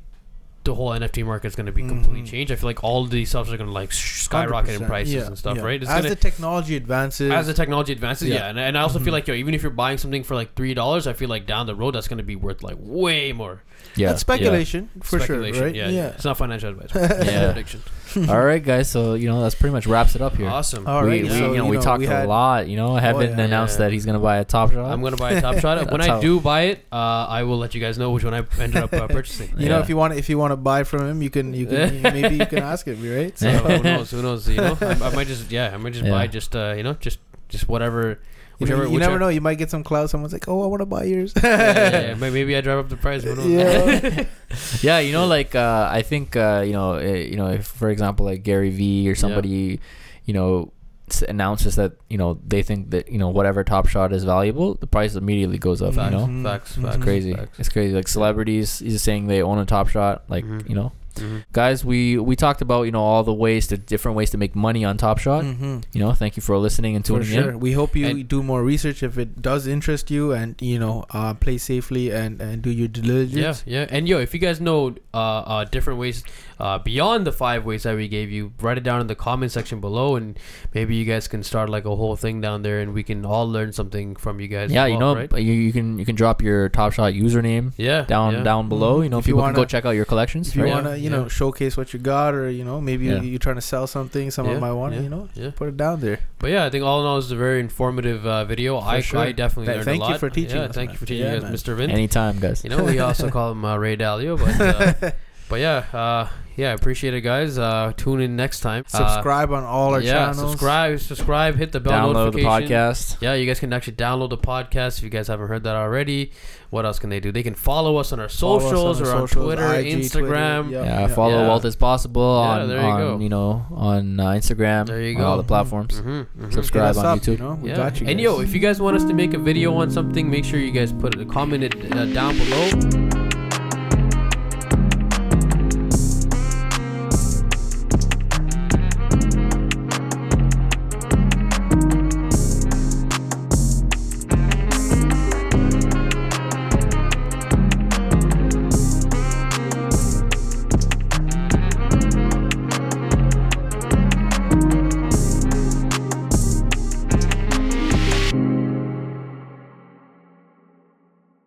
the 0.64 0.74
whole 0.74 0.90
NFT 0.90 1.24
market 1.24 1.48
is 1.48 1.54
going 1.56 1.66
to 1.66 1.72
be 1.72 1.82
completely 1.82 2.22
Mhm. 2.22 2.26
changed. 2.30 2.50
I 2.52 2.56
feel 2.56 2.68
like 2.68 2.82
all 2.82 3.04
these 3.04 3.28
stuffs 3.28 3.52
are 3.52 3.56
going 3.56 3.68
to 3.68 3.72
like 3.72 3.92
skyrocket 3.92 4.70
in 4.70 4.80
100%, 4.80 4.86
prices 4.88 5.14
yeah, 5.14 5.26
and 5.26 5.38
stuff, 5.38 5.56
yeah. 5.58 5.62
right? 5.62 5.80
It's 5.82 5.90
As 5.90 5.98
gonna, 6.02 6.08
the 6.10 6.16
technology 6.16 6.74
advances, 6.76 7.30
as 7.30 7.46
the 7.46 7.54
technology 7.54 7.92
advances, 7.92 8.28
yeah. 8.28 8.34
Yeah. 8.36 8.48
And, 8.48 8.58
and 8.58 8.78
I 8.78 8.80
also 8.82 8.98
Mhm. 8.98 9.04
feel 9.04 9.12
like 9.12 9.28
yo, 9.28 9.34
even 9.34 9.52
if 9.54 9.62
you're 9.62 9.70
buying 9.70 9.98
something 9.98 10.24
for 10.24 10.34
like 10.34 10.54
three 10.54 10.72
dollars, 10.74 11.06
I 11.06 11.12
feel 11.12 11.28
like 11.28 11.46
down 11.46 11.66
the 11.66 11.74
road 11.74 11.94
that's 11.94 12.08
going 12.08 12.18
to 12.18 12.24
be 12.24 12.36
worth 12.36 12.62
like 12.62 12.76
way 12.80 13.32
more. 13.32 13.62
yeah 13.96 14.08
that's 14.08 14.20
speculation 14.22 14.88
for 15.02 15.18
Speculation, 15.18 15.54
sure, 15.54 15.66
right? 15.66 15.74
Yeah, 15.74 15.88
yeah. 15.88 16.06
it's 16.08 16.24
not 16.24 16.36
financial 16.38 16.70
advice. 16.70 16.90
Yeah. 17.26 17.52
prediction. 17.52 17.82
all 18.28 18.44
right 18.44 18.62
guys 18.62 18.90
so 18.90 19.14
you 19.14 19.28
know 19.28 19.42
that's 19.42 19.54
pretty 19.54 19.72
much 19.72 19.86
wraps 19.86 20.14
it 20.14 20.22
up 20.22 20.36
here 20.36 20.48
Awesome. 20.48 20.86
All 20.86 21.04
we, 21.04 21.22
we, 21.22 21.28
so, 21.28 21.34
you 21.34 21.40
know, 21.40 21.64
you 21.64 21.70
we 21.70 21.76
know, 21.76 21.82
talked 21.82 22.00
we 22.00 22.06
a 22.06 22.26
lot 22.26 22.68
you 22.68 22.76
know 22.76 22.94
heaven 22.96 23.36
yeah, 23.38 23.44
announced 23.44 23.74
yeah. 23.74 23.86
that 23.86 23.92
he's 23.92 24.06
gonna 24.06 24.18
buy 24.18 24.36
a 24.38 24.44
top 24.44 24.72
shot 24.72 24.90
I'm 24.90 25.02
gonna 25.02 25.16
buy 25.16 25.32
a 25.32 25.40
top 25.40 25.58
shot. 25.60 25.90
When 25.90 26.00
I 26.00 26.20
do 26.20 26.40
buy 26.40 26.62
it, 26.62 26.84
uh, 26.92 27.26
I 27.28 27.42
will 27.42 27.58
let 27.58 27.74
you 27.74 27.80
guys 27.80 27.98
know 27.98 28.10
which 28.10 28.24
one 28.24 28.34
I 28.34 28.44
ended 28.60 28.82
up 28.82 28.92
uh, 28.92 29.06
purchasing. 29.16 29.52
You 29.56 29.68
know, 29.68 29.80
if 29.80 29.88
you 29.88 29.96
want, 29.96 30.14
if 30.14 30.28
you 30.28 30.38
want 30.38 30.52
to 30.52 30.56
buy 30.56 30.84
from 30.84 31.06
him, 31.06 31.22
you 31.22 31.30
can, 31.30 31.54
you 31.54 31.66
can, 31.66 32.02
maybe 32.02 32.36
you 32.36 32.46
can 32.46 32.60
ask 32.60 32.86
him, 32.86 33.02
right? 33.02 33.36
So, 33.38 33.50
So 33.50 33.58
who 33.58 33.82
knows? 33.82 34.10
Who 34.10 34.22
knows? 34.22 34.48
You 34.48 34.56
know, 34.56 34.78
I, 34.80 34.92
I 34.92 35.14
might 35.14 35.26
just 35.26 35.50
yeah, 35.50 35.72
I 35.72 35.76
might 35.76 35.92
just 35.92 36.04
Yeah. 36.04 36.10
buy 36.10 36.26
just 36.26 36.54
uh, 36.54 36.74
you 36.76 36.82
know, 36.82 36.94
just 36.94 37.18
just 37.48 37.68
whatever. 37.68 38.20
You, 38.58 38.66
know, 38.66 38.72
Whichever, 38.76 38.84
you 38.84 38.90
whichever, 38.90 39.12
never 39.12 39.18
know. 39.18 39.28
You 39.28 39.40
might 39.40 39.56
get 39.58 39.70
some 39.70 39.82
clout. 39.84 40.10
Someone's 40.10 40.32
like, 40.32 40.46
"Oh, 40.48 40.62
I 40.62 40.66
want 40.66 40.80
to 40.80 40.86
buy 40.86 41.04
yours." 41.04 41.32
Yeah, 41.36 41.42
yeah, 41.44 42.00
yeah. 42.08 42.14
Maybe 42.18 42.56
I 42.56 42.60
drive 42.60 42.78
up 42.78 42.88
the 42.88 42.96
price. 42.96 43.24
Yeah. 43.24 44.24
yeah 44.82 44.98
you 45.00 45.12
know 45.12 45.26
like 45.26 45.54
uh 45.56 45.88
i 45.90 46.00
think 46.02 46.36
uh 46.36 46.62
you 46.64 46.72
know 46.72 46.94
uh, 46.94 47.00
you 47.00 47.36
know 47.36 47.48
if 47.48 47.66
for 47.66 47.90
example 47.90 48.24
like 48.26 48.42
gary 48.44 48.70
vee 48.70 49.08
or 49.08 49.14
somebody 49.16 49.80
you 50.26 50.32
know 50.34 50.70
s- 51.10 51.22
announces 51.22 51.74
that 51.74 51.92
you 52.08 52.16
know 52.16 52.38
they 52.46 52.62
think 52.62 52.90
that 52.90 53.10
you 53.10 53.18
know 53.18 53.28
whatever 53.28 53.64
top 53.64 53.88
shot 53.88 54.12
is 54.12 54.22
valuable 54.22 54.74
the 54.76 54.86
price 54.86 55.16
immediately 55.16 55.58
goes 55.58 55.82
up 55.82 55.94
Facts, 55.94 56.12
you 56.12 56.18
know 56.18 56.26
Mhm. 56.26 56.42
facts, 56.44 56.76
facts. 56.76 56.94
it's 56.96 57.04
crazy 57.04 57.34
facts. 57.34 57.58
it's 57.58 57.68
crazy 57.68 57.94
like 57.94 58.06
celebrities 58.06 58.80
is 58.80 59.02
saying 59.02 59.26
they 59.26 59.42
own 59.42 59.58
a 59.58 59.64
top 59.66 59.88
shot 59.88 60.22
like 60.28 60.44
Mhm. 60.44 60.68
you 60.68 60.76
know 60.76 60.92
Mhm. 61.16 61.44
guys 61.52 61.84
we 61.84 62.18
we 62.18 62.34
talked 62.36 62.60
about 62.62 62.82
you 62.82 62.92
know 62.92 63.02
all 63.02 63.22
the 63.24 63.32
ways 63.32 63.66
to 63.68 63.76
different 63.76 64.16
ways 64.16 64.30
to 64.30 64.38
make 64.38 64.54
money 64.56 64.84
on 64.84 64.96
top 64.96 65.18
shot 65.18 65.44
Mhm. 65.44 65.82
you 65.92 66.00
know 66.00 66.12
thank 66.12 66.36
you 66.36 66.42
for 66.42 66.58
listening 66.58 66.96
and 66.96 67.04
For 67.06 67.20
tuning 67.20 67.28
sure. 67.28 67.50
in 67.50 67.60
We 67.60 67.72
hope 67.72 67.94
you 67.96 68.06
And- 68.06 68.28
do 68.28 68.42
more 68.42 68.62
research 68.64 69.02
if 69.02 69.18
it 69.18 69.40
does 69.42 69.66
interest 69.66 70.10
you, 70.10 70.32
and 70.32 70.54
you 70.60 70.78
know, 70.78 71.04
uh, 71.10 71.34
play 71.34 71.58
safely 71.58 72.10
and 72.10 72.40
and 72.40 72.62
do 72.62 72.70
your 72.70 72.88
Yeah, 72.88 73.00
diligence. 73.02 73.62
yeah, 73.66 73.86
and 73.90 74.08
yo, 74.08 74.18
if 74.18 74.34
you 74.34 74.40
guys 74.40 74.60
know 74.60 74.94
uh, 75.14 75.40
uh, 75.52 75.64
different 75.64 75.98
ways 76.00 76.24
uh, 76.58 76.78
beyond 76.78 77.26
the 77.26 77.32
five 77.32 77.64
ways 77.64 77.82
that 77.84 77.96
we 77.96 78.08
gave 78.08 78.30
you, 78.30 78.52
write 78.60 78.78
it 78.78 78.84
down 78.84 79.00
in 79.00 79.06
the 79.06 79.14
comment 79.14 79.50
section 79.52 79.80
below, 79.80 80.16
and 80.16 80.38
maybe 80.72 80.94
you 80.96 81.04
guys 81.04 81.26
can 81.28 81.42
start 81.42 81.68
like 81.68 81.84
a 81.84 81.94
whole 81.96 82.16
thing 82.16 82.40
down 82.40 82.62
there, 82.62 82.80
and 82.80 82.94
we 82.94 83.02
can 83.02 83.24
all 83.24 83.48
learn 83.50 83.72
something 83.72 84.16
from 84.16 84.40
you 84.40 84.48
guys. 84.48 84.70
yeah 84.70 84.84
as 84.84 84.90
you 84.92 84.98
know 84.98 85.14
right? 85.16 85.32
you, 85.38 85.52
you 85.52 85.72
can 85.72 85.98
you 85.98 86.04
can 86.04 86.14
drop 86.14 86.40
your 86.42 86.68
top 86.68 86.92
shot 86.92 87.12
username 87.12 87.72
yeah, 87.76 88.02
down 88.02 88.34
yeah. 88.34 88.42
down 88.42 88.68
below 88.68 89.00
you 89.00 89.08
know 89.08 89.18
If 89.18 89.26
you 89.26 89.34
people 89.34 89.46
can 89.46 89.54
go 89.54 89.64
check 89.64 89.84
out 89.84 89.90
your 89.90 90.04
collections 90.04 90.48
If 90.48 90.56
you 90.56 90.64
right? 90.64 90.72
Want 90.72 90.86
to, 90.86 90.98
you 90.98 91.10
yeah. 91.10 91.16
know, 91.16 91.28
showcase 91.28 91.76
what 91.76 91.92
you 91.92 91.98
got, 91.98 92.34
or 92.34 92.48
you 92.50 92.64
know, 92.64 92.80
maybe 92.80 93.06
Yeah. 93.06 93.20
you, 93.22 93.30
you're 93.30 93.38
trying 93.38 93.56
to 93.56 93.60
sell 93.62 93.86
something, 93.86 94.30
someone 94.30 94.54
Yeah, 94.56 94.60
might 94.60 94.72
want, 94.72 94.94
yeah, 94.94 95.00
you 95.00 95.08
know, 95.08 95.28
yeah. 95.34 95.50
put 95.54 95.68
it 95.68 95.76
down 95.76 96.00
there. 96.00 96.20
But 96.38 96.50
yeah, 96.50 96.64
I 96.66 96.70
think 96.70 96.84
all 96.84 97.00
in 97.00 97.06
all, 97.06 97.18
it's 97.18 97.30
a 97.30 97.36
very 97.36 97.60
informative 97.60 98.26
uh, 98.26 98.44
video. 98.44 98.78
I, 98.78 99.00
sure. 99.00 99.20
I 99.20 99.32
definitely 99.32 99.66
Th- 99.66 99.76
learned 99.76 99.84
thank 99.86 100.02
a 100.02 100.06
you 100.06 100.10
lot. 100.12 100.20
for 100.20 100.30
teaching 100.30 100.56
Yeah, 100.56 100.62
us, 100.64 100.74
thank 100.74 100.88
man. 100.90 100.94
you 100.94 100.98
for 100.98 101.06
teaching 101.06 101.24
Yeah, 101.26 101.34
us, 101.38 101.42
man. 101.42 101.52
Mr. 101.54 101.76
Vin. 101.76 101.90
anytime 101.90 102.38
guys 102.38 102.62
You 102.64 102.70
know, 102.70 102.84
we 102.84 102.98
also 102.98 103.30
call 103.36 103.52
him 103.52 103.64
uh, 103.64 103.76
Ray 103.76 103.96
Dalio, 103.96 104.38
but 104.38 104.60
uh, 104.60 105.10
but 105.48 105.60
yeah, 105.60 105.84
uh, 105.92 106.28
yeah, 106.56 106.72
appreciate 106.72 107.14
it, 107.14 107.20
guys. 107.22 107.58
Uh, 107.58 107.92
tune 107.96 108.20
in 108.20 108.36
next 108.36 108.60
time. 108.60 108.84
Uh, 108.92 108.98
Subscribe 108.98 109.52
on 109.52 109.64
all 109.64 109.92
our 109.94 110.00
yeah, 110.00 110.12
channels. 110.32 110.50
subscribe, 110.52 111.00
subscribe, 111.00 111.56
hit 111.56 111.72
the 111.72 111.80
bell 111.80 112.12
download 112.14 112.32
the 112.32 112.42
notification. 112.42 112.68
podcast 112.68 113.16
Yeah, 113.20 113.34
you 113.34 113.46
guys 113.46 113.60
can 113.60 113.72
actually 113.72 113.94
download 113.96 114.30
the 114.30 114.38
podcast 114.38 114.98
if 114.98 115.04
you 115.04 115.10
guys 115.10 115.28
haven't 115.28 115.48
heard 115.48 115.64
that 115.64 115.76
already. 115.76 116.32
What 116.70 116.84
else 116.84 116.98
can 116.98 117.08
they 117.10 117.20
do? 117.20 117.30
They 117.30 117.42
can 117.44 117.54
follow 117.54 117.96
us 117.98 118.12
on 118.12 118.18
our 118.18 118.28
Follow 118.28 118.56
us 118.56 118.64
on 118.64 118.70
socials 118.70 119.00
our 119.02 119.06
or 119.06 119.10
on 119.22 119.28
socials, 119.28 119.44
Twitter, 119.46 119.74
IG, 119.74 119.86
Instagram. 119.98 120.62
Twitter, 120.68 120.84
yeah, 120.84 121.00
yeah. 121.00 121.06
follow 121.08 121.40
Yeah. 121.42 121.46
wealth 121.48 121.64
is 121.64 121.76
possible 121.76 122.42
Yeah, 122.42 122.50
on, 122.50 122.68
there 122.68 122.80
you 122.80 122.84
on 122.86 123.00
go. 123.00 123.18
you 123.22 123.28
know 123.28 123.64
on 123.72 124.18
uh, 124.18 124.24
Instagram 124.30 124.86
There 124.86 125.00
you 125.00 125.16
on 125.18 125.24
all 125.24 125.36
the 125.36 125.44
platforms 125.44 126.00
Mhm, 126.00 126.26
mhm. 126.36 126.52
Subscribe 126.52 126.96
on 126.96 127.06
up, 127.06 127.18
YouTube 127.20 127.26
You 127.32 127.36
know, 127.38 127.58
we 127.62 127.68
Yeah. 127.70 127.76
got 127.76 128.00
you. 128.00 128.08
And 128.08 128.20
yo, 128.20 128.40
if 128.40 128.52
you 128.52 128.58
guys 128.60 128.80
want 128.80 128.96
us 128.96 129.04
to 129.04 129.14
make 129.14 129.34
a 129.34 129.38
video 129.38 129.72
on 129.74 129.90
something, 129.90 130.28
make 130.28 130.44
sure 130.44 130.58
you 130.58 130.72
guys 130.72 130.92
put 130.92 131.14
a 131.20 131.24
comment 131.24 131.62
it 131.64 131.92
uh, 131.96 132.06
down 132.06 132.36
below. 132.36 133.23